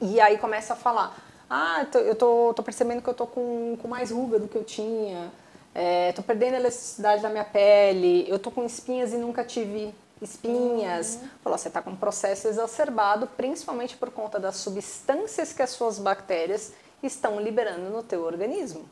e 0.00 0.20
aí 0.20 0.38
começa 0.38 0.74
a 0.74 0.76
falar: 0.76 1.16
Ah, 1.48 1.86
eu 1.94 2.14
tô, 2.14 2.52
tô 2.54 2.62
percebendo 2.62 3.02
que 3.02 3.08
eu 3.08 3.14
tô 3.14 3.26
com, 3.26 3.76
com 3.80 3.88
mais 3.88 4.10
ruga 4.10 4.38
do 4.38 4.48
que 4.48 4.56
eu 4.56 4.64
tinha, 4.64 5.30
é, 5.74 6.12
tô 6.12 6.22
perdendo 6.22 6.54
a 6.54 6.56
elasticidade 6.58 7.22
da 7.22 7.28
minha 7.28 7.44
pele, 7.44 8.26
eu 8.28 8.38
tô 8.38 8.50
com 8.50 8.64
espinhas 8.64 9.12
e 9.12 9.16
nunca 9.16 9.44
tive 9.44 9.94
espinhas. 10.20 11.16
Uhum. 11.16 11.28
Falou, 11.42 11.58
você 11.58 11.68
está 11.68 11.82
com 11.82 11.90
um 11.90 11.96
processo 11.96 12.48
exacerbado, 12.48 13.26
principalmente 13.26 13.96
por 13.96 14.10
conta 14.10 14.38
das 14.38 14.56
substâncias 14.56 15.52
que 15.52 15.62
as 15.62 15.70
suas 15.70 15.98
bactérias 15.98 16.72
estão 17.02 17.40
liberando 17.40 17.90
no 17.90 18.02
teu 18.02 18.24
organismo. 18.24 18.88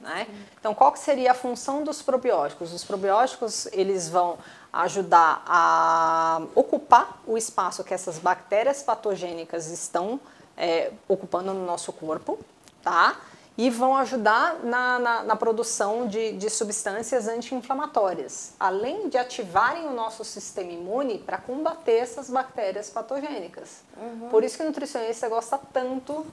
Né? 0.00 0.26
Então, 0.58 0.74
qual 0.74 0.92
que 0.92 0.98
seria 0.98 1.32
a 1.32 1.34
função 1.34 1.84
dos 1.84 2.00
probióticos? 2.00 2.72
Os 2.72 2.82
probióticos 2.82 3.66
eles 3.66 4.08
vão 4.08 4.38
ajudar 4.72 5.42
a 5.46 6.40
ocupar 6.54 7.20
o 7.26 7.36
espaço 7.36 7.84
que 7.84 7.92
essas 7.92 8.18
bactérias 8.18 8.82
patogênicas 8.82 9.66
estão 9.66 10.18
é, 10.56 10.92
ocupando 11.06 11.52
no 11.52 11.66
nosso 11.66 11.92
corpo, 11.92 12.38
tá? 12.82 13.20
E 13.58 13.68
vão 13.68 13.96
ajudar 13.96 14.60
na, 14.64 14.98
na, 14.98 15.22
na 15.22 15.36
produção 15.36 16.06
de, 16.06 16.32
de 16.32 16.48
substâncias 16.48 17.28
anti-inflamatórias, 17.28 18.52
além 18.58 19.08
de 19.08 19.18
ativarem 19.18 19.86
o 19.86 19.92
nosso 19.92 20.24
sistema 20.24 20.72
imune 20.72 21.18
para 21.18 21.36
combater 21.36 21.98
essas 21.98 22.30
bactérias 22.30 22.88
patogênicas. 22.88 23.82
Uhum. 23.96 24.28
Por 24.30 24.44
isso 24.44 24.56
que 24.56 24.62
o 24.62 24.66
nutricionista 24.66 25.28
gosta 25.28 25.58
tanto 25.72 26.26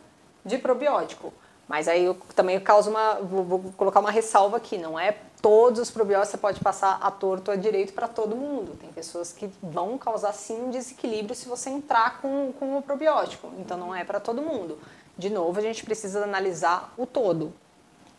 de 0.46 0.58
probiótico. 0.58 1.34
Mas 1.68 1.90
aí 1.90 2.06
eu 2.06 2.16
também 2.34 2.58
causo 2.62 2.90
uma. 2.90 3.16
Vou, 3.16 3.44
vou, 3.44 3.60
colocar 3.76 4.00
uma 4.00 4.10
ressalva 4.10 4.56
aqui, 4.56 4.78
não 4.78 4.98
é 4.98 5.18
todos 5.42 5.80
os 5.80 5.92
probióticos 5.92 6.32
você 6.32 6.38
pode 6.38 6.60
passar 6.62 6.98
a 7.02 7.12
torto 7.12 7.52
a 7.52 7.56
direito 7.56 7.94
para 7.94 8.08
todo 8.08 8.36
mundo. 8.36 8.78
Tem 8.80 8.90
pessoas 8.90 9.34
que 9.34 9.50
vão 9.62 9.98
causar 9.98 10.34
sim 10.34 10.64
um 10.64 10.70
desequilíbrio 10.72 11.36
se 11.36 11.48
você 11.48 11.70
entrar 11.70 12.22
com, 12.22 12.54
com 12.58 12.78
o 12.78 12.82
probiótico. 12.82 13.52
Então 13.60 13.78
não 13.78 13.94
é 13.94 14.04
para 14.04 14.20
todo 14.20 14.42
mundo 14.42 14.80
de 15.18 15.30
novo, 15.30 15.58
a 15.60 15.62
gente 15.62 15.84
precisa 15.84 16.24
analisar 16.24 16.94
o 16.98 17.06
todo. 17.06 17.54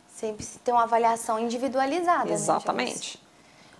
Sempre 0.08 0.44
ter 0.64 0.72
uma 0.72 0.82
avaliação 0.82 1.38
individualizada. 1.38 2.24
Né, 2.24 2.32
Exatamente. 2.32 3.18
Né, 3.18 3.28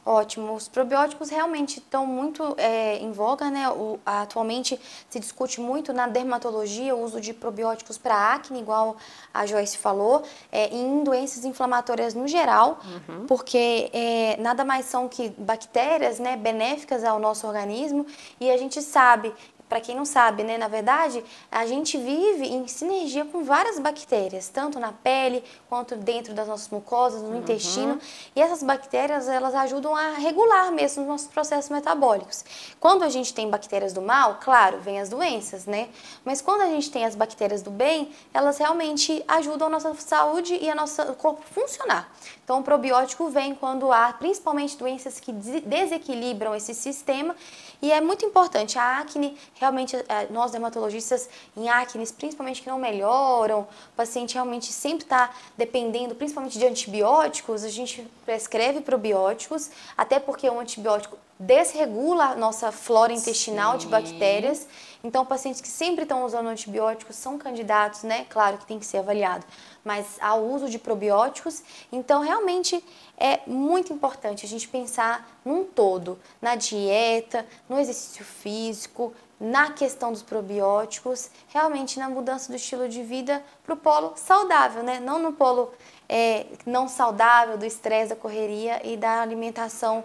Ótimo. 0.09 0.55
Os 0.55 0.69
probióticos 0.69 1.29
realmente 1.29 1.81
estão 1.81 2.07
muito 2.07 2.55
é, 2.57 2.97
em 2.97 3.13
voga, 3.13 3.51
né? 3.51 3.69
O, 3.69 4.01
atualmente 4.07 4.81
se 5.11 5.21
discute 5.21 5.61
muito 5.61 5.93
na 5.93 6.07
dermatologia 6.07 6.97
o 6.97 7.05
uso 7.05 7.21
de 7.21 7.35
probióticos 7.35 7.99
para 7.99 8.33
acne, 8.33 8.59
igual 8.59 8.97
a 9.35 9.45
Joyce 9.45 9.77
falou, 9.77 10.23
é, 10.51 10.75
em 10.75 11.05
doenças 11.05 11.45
inflamatórias 11.45 12.15
no 12.15 12.27
geral, 12.27 12.81
uhum. 12.87 13.27
porque 13.27 13.91
é, 13.93 14.39
nada 14.41 14.65
mais 14.65 14.87
são 14.87 15.11
que 15.11 15.29
bactérias 15.37 16.19
né, 16.19 16.39
benéficas 16.39 17.05
ao 17.05 17.19
nosso 17.19 17.47
organismo 17.47 18.07
e 18.41 18.51
a 18.51 18.57
gente 18.57 18.81
sabe 18.81 19.35
para 19.69 19.81
quem 19.81 19.95
não 19.95 20.05
sabe, 20.05 20.43
né, 20.43 20.57
na 20.57 20.69
verdade, 20.69 21.23
a 21.51 21.67
gente 21.67 21.99
vive 21.99 22.47
em 22.47 22.67
sinergia 22.67 23.25
com 23.25 23.45
várias 23.45 23.79
bactérias, 23.79 24.49
tanto 24.49 24.81
na 24.81 24.93
pele 24.93 25.45
quanto 25.69 25.95
dentro 25.95 26.33
das 26.33 26.49
nossas 26.49 26.69
mucosas, 26.71 27.23
no 27.23 27.29
uhum. 27.29 27.39
intestino. 27.39 28.01
E 28.35 28.41
essas 28.41 28.63
bactérias, 28.63 29.29
elas 29.29 29.55
ajudam 29.55 29.95
a 29.95 30.13
regular 30.13 30.73
mesmo 30.73 31.03
os 31.03 31.09
nossos 31.09 31.27
processos 31.29 31.71
metabólicos. 31.71 32.45
Quando 32.81 33.03
a 33.03 33.09
gente 33.09 33.35
tem 33.35 33.51
bactérias 33.51 33.93
do 33.93 34.01
mal, 34.01 34.39
claro, 34.41 34.79
vem 34.79 35.01
as 35.01 35.09
doenças, 35.09 35.67
né? 35.67 35.89
Mas 36.25 36.41
quando 36.41 36.63
a 36.63 36.67
gente 36.67 36.91
tem 36.91 37.05
as 37.05 37.15
bactérias 37.15 37.63
do 37.63 37.71
bem, 37.71 38.11
elas 38.33 38.59
realmente 38.59 39.23
ajudam 39.29 39.69
a 39.69 39.71
nossa 39.71 39.95
saúde 39.95 40.59
e 40.61 40.71
a 40.71 40.75
nosso 40.75 41.03
corpo 41.15 41.43
funcionar. 41.53 42.11
Então, 42.43 42.61
o 42.61 42.63
probiótico 42.63 43.29
vem 43.29 43.55
quando 43.55 43.93
há 43.93 44.13
principalmente 44.15 44.77
doenças 44.77 45.21
que 45.21 45.33
desequilibram 45.33 46.55
esse 46.55 46.75
sistema 46.75 47.37
e 47.81 47.93
é 47.93 48.01
muito 48.01 48.25
importante. 48.25 48.79
A 48.79 48.99
acne, 48.99 49.37
realmente, 49.55 49.97
é, 49.97 50.27
nós 50.31 50.51
dermatologistas 50.51 51.29
em 51.57 51.69
acne, 51.69 52.07
principalmente 52.13 52.63
que 52.63 52.69
não 52.69 52.79
melhoram, 52.79 53.61
o 53.61 53.97
paciente 53.97 54.35
realmente 54.35 54.73
sempre 54.73 55.05
está 55.05 55.31
dependendo, 55.57 56.15
principalmente 56.15 56.59
de 56.59 56.67
antibióticos, 56.67 57.65
a 57.65 57.69
gente 57.69 58.03
prescreve 58.25 58.81
probióticos, 58.81 59.71
até 59.97 60.19
porque 60.19 60.49
o 60.49 60.59
antibiótico 60.59 61.17
desregula 61.39 62.31
a 62.31 62.35
nossa 62.35 62.73
flora 62.73 63.13
intestinal 63.13 63.73
Sim. 63.73 63.79
de 63.79 63.87
bactérias. 63.87 64.67
Então, 65.05 65.25
pacientes 65.25 65.61
que 65.61 65.69
sempre 65.69 66.03
estão 66.03 66.25
usando 66.25 66.49
antibióticos 66.49 67.15
são 67.15 67.39
candidatos, 67.39 68.03
né? 68.03 68.27
Claro 68.29 68.59
que 68.59 68.67
tem 68.67 68.81
que 68.81 68.87
ser 68.87 68.99
avaliado, 68.99 69.47
mas 69.89 70.05
ao 70.21 70.41
uso 70.55 70.67
de 70.69 70.79
probióticos. 70.79 71.63
Então, 71.91 72.19
realmente 72.21 72.85
é 73.17 73.41
muito 73.47 73.91
importante 73.97 74.45
a 74.45 74.49
gente 74.49 74.69
pensar 74.69 75.15
num 75.45 75.65
todo, 75.65 76.19
na 76.43 76.55
dieta, 76.57 77.47
no 77.69 77.77
exercício 77.79 78.25
físico, 78.43 79.13
na 79.41 79.73
questão 79.73 80.13
dos 80.13 80.23
probióticos, 80.23 81.31
realmente 81.49 81.99
na 81.99 82.09
mudança 82.17 82.51
do 82.53 82.57
estilo 82.57 82.87
de 82.89 83.03
vida 83.03 83.43
para 83.65 83.75
o 83.75 83.77
polo 83.77 84.13
saudável, 84.17 84.83
né? 84.83 85.01
Não 85.01 85.19
no 85.19 85.33
polo 85.33 85.73
é, 86.07 86.45
não 86.67 86.87
saudável, 86.87 87.57
do 87.57 87.65
estresse, 87.65 88.11
da 88.11 88.17
correria 88.17 88.75
e 88.85 88.97
da 88.97 89.23
alimentação 89.23 90.05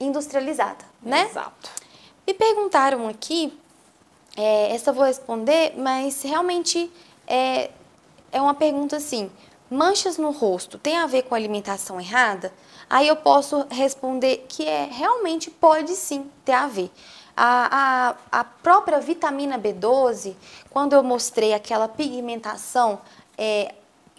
industrializada, 0.00 0.84
né? 1.02 1.20
Exato. 1.30 1.70
Me 2.26 2.32
perguntaram 2.32 3.08
aqui 3.08 3.40
É, 4.40 4.72
essa 4.74 4.90
eu 4.90 4.94
vou 4.94 5.04
responder, 5.04 5.74
mas 5.76 6.22
realmente 6.22 6.88
é, 7.26 7.70
é 8.32 8.40
uma 8.40 8.54
pergunta 8.54 8.96
assim: 8.96 9.30
manchas 9.70 10.18
no 10.18 10.30
rosto 10.30 10.78
tem 10.78 10.96
a 10.96 11.06
ver 11.06 11.22
com 11.22 11.34
alimentação 11.34 12.00
errada? 12.00 12.52
Aí 12.88 13.06
eu 13.06 13.16
posso 13.16 13.66
responder 13.70 14.46
que 14.48 14.64
é 14.64 14.84
realmente 14.90 15.50
pode 15.50 15.94
sim 15.94 16.30
ter 16.44 16.52
a 16.52 16.66
ver. 16.66 16.90
A, 17.36 18.14
a, 18.32 18.40
a 18.40 18.44
própria 18.44 18.98
vitamina 18.98 19.58
B12, 19.58 20.34
quando 20.70 20.94
eu 20.94 21.02
mostrei 21.02 21.54
aquela 21.54 21.86
pigmentação 21.86 23.00
é, 23.36 23.74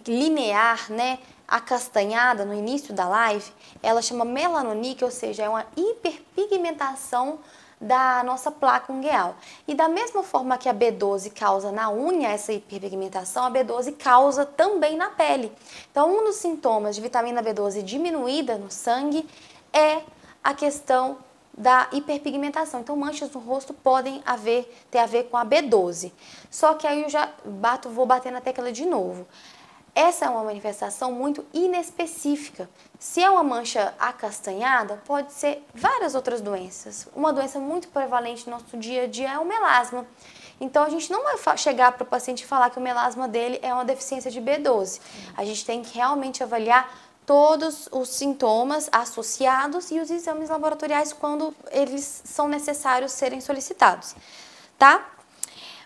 linear, 0.06 0.90
né, 0.90 1.18
acastanhada 1.46 2.44
no 2.44 2.54
início 2.54 2.94
da 2.94 3.08
live, 3.08 3.52
ela 3.82 4.00
chama 4.00 4.24
melanonique, 4.24 5.04
ou 5.04 5.10
seja, 5.10 5.42
é 5.42 5.48
uma 5.48 5.66
hiperpigmentação 5.76 7.40
da 7.80 8.22
nossa 8.22 8.50
placa 8.50 8.92
ungueal. 8.92 9.36
E 9.66 9.74
da 9.74 9.88
mesma 9.88 10.22
forma 10.22 10.58
que 10.58 10.68
a 10.68 10.74
B12 10.74 11.32
causa 11.32 11.72
na 11.72 11.90
unha 11.90 12.28
essa 12.28 12.52
hiperpigmentação, 12.52 13.44
a 13.44 13.50
B12 13.50 13.96
causa 13.96 14.44
também 14.44 14.96
na 14.96 15.08
pele. 15.10 15.50
Então, 15.90 16.18
um 16.18 16.24
dos 16.24 16.36
sintomas 16.36 16.94
de 16.94 17.00
vitamina 17.00 17.42
B12 17.42 17.82
diminuída 17.82 18.58
no 18.58 18.70
sangue 18.70 19.26
é 19.72 20.02
a 20.44 20.52
questão 20.52 21.18
da 21.56 21.88
hiperpigmentação. 21.92 22.80
Então, 22.80 22.96
manchas 22.96 23.30
no 23.32 23.40
rosto 23.40 23.72
podem 23.72 24.22
haver, 24.26 24.70
ter 24.90 24.98
a 24.98 25.06
ver 25.06 25.24
com 25.24 25.36
a 25.36 25.44
B12. 25.44 26.12
Só 26.50 26.74
que 26.74 26.86
aí 26.86 27.02
eu 27.02 27.08
já 27.08 27.30
bato, 27.44 27.88
vou 27.88 28.04
bater 28.04 28.30
na 28.30 28.40
tecla 28.40 28.70
de 28.70 28.84
novo. 28.84 29.26
Essa 29.94 30.26
é 30.26 30.28
uma 30.28 30.44
manifestação 30.44 31.12
muito 31.12 31.44
inespecífica. 31.52 32.70
Se 32.98 33.22
é 33.22 33.28
uma 33.28 33.42
mancha 33.42 33.94
acastanhada, 33.98 35.02
pode 35.04 35.32
ser 35.32 35.64
várias 35.74 36.14
outras 36.14 36.40
doenças. 36.40 37.08
Uma 37.14 37.32
doença 37.32 37.58
muito 37.58 37.88
prevalente 37.88 38.48
no 38.48 38.52
nosso 38.56 38.76
dia 38.76 39.04
a 39.04 39.06
dia 39.06 39.32
é 39.32 39.38
o 39.38 39.44
melasma. 39.44 40.06
Então, 40.60 40.84
a 40.84 40.90
gente 40.90 41.10
não 41.10 41.24
vai 41.24 41.56
chegar 41.56 41.92
para 41.92 42.04
o 42.04 42.06
paciente 42.06 42.42
e 42.42 42.46
falar 42.46 42.70
que 42.70 42.78
o 42.78 42.82
melasma 42.82 43.26
dele 43.26 43.58
é 43.62 43.72
uma 43.72 43.84
deficiência 43.84 44.30
de 44.30 44.40
B12. 44.40 45.00
A 45.36 45.44
gente 45.44 45.64
tem 45.64 45.82
que 45.82 45.96
realmente 45.96 46.42
avaliar 46.42 46.92
todos 47.26 47.88
os 47.92 48.08
sintomas 48.10 48.88
associados 48.92 49.90
e 49.90 50.00
os 50.00 50.10
exames 50.10 50.50
laboratoriais 50.50 51.12
quando 51.12 51.54
eles 51.70 52.22
são 52.24 52.48
necessários 52.48 53.12
serem 53.12 53.40
solicitados, 53.40 54.16
tá? 54.78 55.08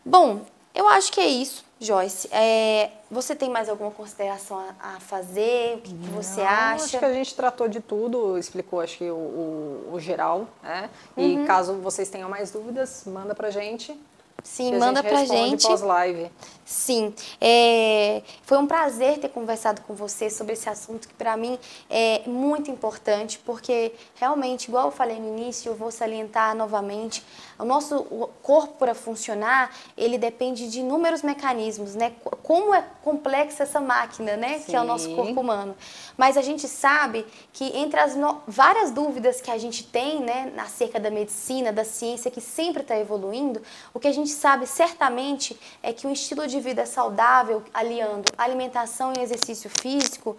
Bom, 0.05 0.45
eu 0.75 0.89
acho 0.89 1.13
que 1.13 1.21
é 1.21 1.27
isso. 1.27 1.64
Joyce, 1.81 2.29
é, 2.33 2.91
você 3.11 3.35
tem 3.35 3.51
mais 3.51 3.69
alguma 3.69 3.91
consideração 3.91 4.59
a, 4.81 4.95
a 4.97 5.01
fazer? 5.01 5.77
O 5.77 5.81
que, 5.81 5.93
que 5.93 6.09
você 6.11 6.41
Não, 6.41 6.49
acha? 6.49 6.85
Acho 6.85 6.99
que 6.99 7.05
a 7.05 7.13
gente 7.13 7.35
tratou 7.35 7.69
de 7.69 7.81
tudo, 7.81 8.39
explicou 8.39 8.81
acho 8.81 8.97
que 8.97 9.11
o, 9.11 9.15
o, 9.15 9.91
o 9.95 10.01
geral, 10.01 10.47
né? 10.63 10.89
E 11.17 11.23
Uhum. 11.37 11.45
caso 11.47 11.75
vocês 11.75 12.09
tenham 12.09 12.29
mais 12.29 12.51
dúvidas, 12.51 13.03
manda 13.07 13.35
pra 13.35 13.51
gente. 13.51 13.99
Sim, 14.43 14.71
que 14.71 14.77
a 14.77 14.79
manda 14.79 15.01
gente 15.01 15.09
pra 15.09 15.19
responde 15.21 15.51
gente. 15.51 15.63
pós-live. 15.67 16.31
Sim, 16.67 17.15
é, 17.41 18.23
foi 18.43 18.59
um 18.59 18.67
prazer 18.67 19.19
ter 19.19 19.31
conversado 19.31 19.81
com 19.83 19.95
você 19.95 20.29
sobre 20.29 20.53
esse 20.53 20.69
assunto 20.69 21.09
que 21.09 21.15
para 21.15 21.35
mim 21.35 21.59
é 21.89 22.23
muito 22.27 22.71
importante, 22.71 23.39
porque 23.39 23.93
realmente, 24.17 24.69
igual 24.69 24.87
eu 24.87 24.91
falei 24.91 25.19
no 25.19 25.29
início, 25.39 25.71
eu 25.71 25.75
vou 25.75 25.91
salientar 25.91 26.55
novamente, 26.55 27.25
o 27.59 27.65
nosso 27.65 28.03
corpo 28.43 28.75
para 28.79 28.95
funcionar, 28.95 29.71
ele 29.97 30.19
depende 30.19 30.69
de 30.69 30.81
inúmeros 30.81 31.23
mecanismos, 31.23 31.95
né? 31.95 32.13
Como 32.43 32.75
é 32.75 32.85
complexa 33.03 33.63
essa 33.63 33.81
máquina, 33.81 34.37
né? 34.37 34.59
Que 34.61 34.75
é 34.75 34.81
o 34.81 34.85
nosso 34.85 35.07
Sim. 35.07 35.17
corpo 35.17 35.41
humano. 35.41 35.77
Mas 36.17 36.37
a 36.37 36.43
gente 36.43 36.67
sabe 36.69 37.27
que 37.53 37.65
entre 37.77 37.99
as 38.01 38.17
no- 38.17 38.41
várias 38.47 38.91
dúvidas 38.91 39.41
que 39.41 39.51
a 39.51 39.59
gente 39.59 39.85
tem, 39.85 40.21
né, 40.21 40.53
acerca 40.59 40.99
da 41.01 41.11
medicina, 41.11 41.73
da 41.73 41.85
ciência, 41.85 42.31
que 42.31 42.41
sempre 42.41 42.83
está 42.83 42.97
evoluindo, 42.99 43.63
o 43.93 44.01
que 44.01 44.09
a 44.09 44.13
gente 44.13 44.31
sabe 44.31 44.67
certamente 44.67 45.59
é 45.83 45.93
que 45.93 46.07
um 46.07 46.13
estilo 46.13 46.47
de 46.47 46.61
vida 46.61 46.87
saudável, 46.87 47.63
aliando 47.73 48.25
alimentação 48.37 49.13
e 49.17 49.21
exercício 49.23 49.71
físico, 49.71 50.37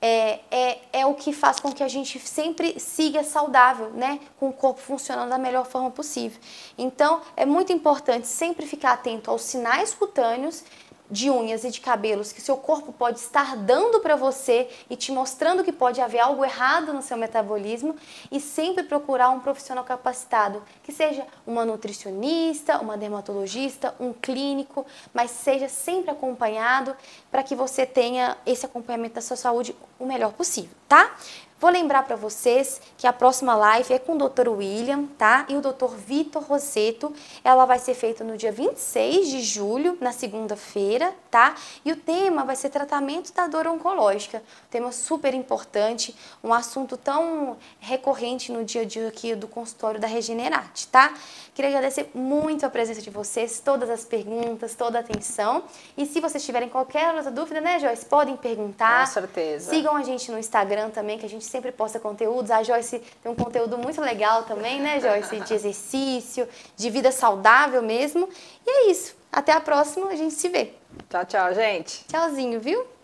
é, 0.00 0.40
é, 0.50 0.78
é 0.92 1.06
o 1.06 1.14
que 1.14 1.32
faz 1.32 1.58
com 1.58 1.72
que 1.72 1.82
a 1.82 1.88
gente 1.88 2.18
sempre 2.20 2.78
siga 2.78 3.24
saudável, 3.24 3.90
né? 3.90 4.20
Com 4.38 4.48
o 4.48 4.52
corpo 4.52 4.80
funcionando 4.80 5.30
da 5.30 5.38
melhor 5.38 5.66
forma 5.66 5.90
possível. 5.90 6.40
Então, 6.76 7.20
é 7.36 7.44
muito 7.44 7.72
importante 7.72 8.26
sempre 8.26 8.66
ficar 8.66 8.92
atento 8.92 9.30
aos 9.30 9.42
sinais 9.42 9.92
cutâneos 9.94 10.62
de 11.10 11.30
unhas 11.30 11.64
e 11.64 11.70
de 11.70 11.80
cabelos 11.80 12.32
que 12.32 12.40
seu 12.40 12.56
corpo 12.56 12.92
pode 12.92 13.18
estar 13.18 13.56
dando 13.56 14.00
para 14.00 14.16
você 14.16 14.68
e 14.90 14.96
te 14.96 15.10
mostrando 15.10 15.64
que 15.64 15.72
pode 15.72 16.00
haver 16.00 16.20
algo 16.20 16.44
errado 16.44 16.92
no 16.92 17.02
seu 17.02 17.16
metabolismo 17.16 17.96
e 18.30 18.40
sempre 18.40 18.84
procurar 18.84 19.30
um 19.30 19.40
profissional 19.40 19.84
capacitado, 19.84 20.62
que 20.82 20.92
seja 20.92 21.26
uma 21.46 21.64
nutricionista, 21.64 22.78
uma 22.78 22.96
dermatologista, 22.96 23.94
um 23.98 24.12
clínico, 24.12 24.86
mas 25.12 25.30
seja 25.30 25.68
sempre 25.68 26.10
acompanhado 26.10 26.96
para 27.30 27.42
que 27.42 27.54
você 27.54 27.86
tenha 27.86 28.36
esse 28.44 28.66
acompanhamento 28.66 29.14
da 29.14 29.20
sua 29.20 29.36
saúde 29.36 29.74
o 29.98 30.06
melhor 30.06 30.32
possível, 30.32 30.70
tá? 30.88 31.16
Vou 31.60 31.70
lembrar 31.70 32.04
para 32.04 32.14
vocês 32.14 32.80
que 32.96 33.04
a 33.04 33.12
próxima 33.12 33.56
live 33.56 33.92
é 33.92 33.98
com 33.98 34.12
o 34.14 34.28
Dr. 34.28 34.48
William, 34.48 35.06
tá? 35.18 35.44
E 35.48 35.56
o 35.56 35.60
Dr. 35.60 35.88
Vitor 35.96 36.44
Rosseto. 36.44 37.12
Ela 37.42 37.64
vai 37.64 37.80
ser 37.80 37.94
feita 37.94 38.22
no 38.22 38.36
dia 38.36 38.52
26 38.52 39.26
de 39.26 39.40
julho, 39.40 39.98
na 40.00 40.12
segunda-feira, 40.12 41.12
tá? 41.28 41.56
E 41.84 41.90
o 41.90 41.96
tema 41.96 42.44
vai 42.44 42.54
ser 42.54 42.70
tratamento 42.70 43.32
da 43.34 43.48
dor 43.48 43.66
oncológica. 43.66 44.40
Tema 44.70 44.92
super 44.92 45.34
importante, 45.34 46.14
um 46.44 46.54
assunto 46.54 46.96
tão 46.96 47.56
recorrente 47.80 48.52
no 48.52 48.64
dia 48.64 48.82
a 48.82 48.84
dia 48.84 49.08
aqui 49.08 49.34
do 49.34 49.48
consultório 49.48 49.98
da 49.98 50.06
Regenerate, 50.06 50.86
tá? 50.86 51.12
Queria 51.56 51.70
agradecer 51.70 52.08
muito 52.14 52.64
a 52.64 52.70
presença 52.70 53.02
de 53.02 53.10
vocês, 53.10 53.58
todas 53.58 53.90
as 53.90 54.04
perguntas, 54.04 54.76
toda 54.76 54.98
a 54.98 55.00
atenção. 55.00 55.64
E 55.96 56.06
se 56.06 56.20
vocês 56.20 56.44
tiverem 56.44 56.68
qualquer 56.68 57.12
outra 57.12 57.32
dúvida, 57.32 57.60
né, 57.60 57.80
Joyce, 57.80 58.06
podem 58.06 58.36
perguntar. 58.36 59.06
Com 59.06 59.12
certeza. 59.12 59.70
Sigam 59.70 59.96
a 59.96 60.04
gente 60.04 60.30
no 60.30 60.38
Instagram 60.38 60.90
também, 60.90 61.18
que 61.18 61.26
a 61.26 61.28
gente 61.28 61.47
sempre 61.48 61.72
posta 61.72 61.98
conteúdos. 61.98 62.50
A 62.50 62.62
Joyce 62.62 63.02
tem 63.22 63.30
um 63.30 63.34
conteúdo 63.34 63.78
muito 63.78 64.00
legal 64.00 64.44
também, 64.44 64.80
né, 64.80 65.00
Joyce? 65.00 65.40
De 65.40 65.54
exercício, 65.54 66.48
de 66.76 66.90
vida 66.90 67.10
saudável 67.10 67.82
mesmo. 67.82 68.28
E 68.66 68.70
é 68.70 68.90
isso. 68.90 69.16
Até 69.30 69.52
a 69.52 69.60
próxima, 69.60 70.08
a 70.08 70.16
gente 70.16 70.34
se 70.34 70.48
vê. 70.48 70.72
Tchau, 71.08 71.24
tchau, 71.24 71.54
gente. 71.54 72.04
Tchauzinho, 72.06 72.60
viu? 72.60 72.97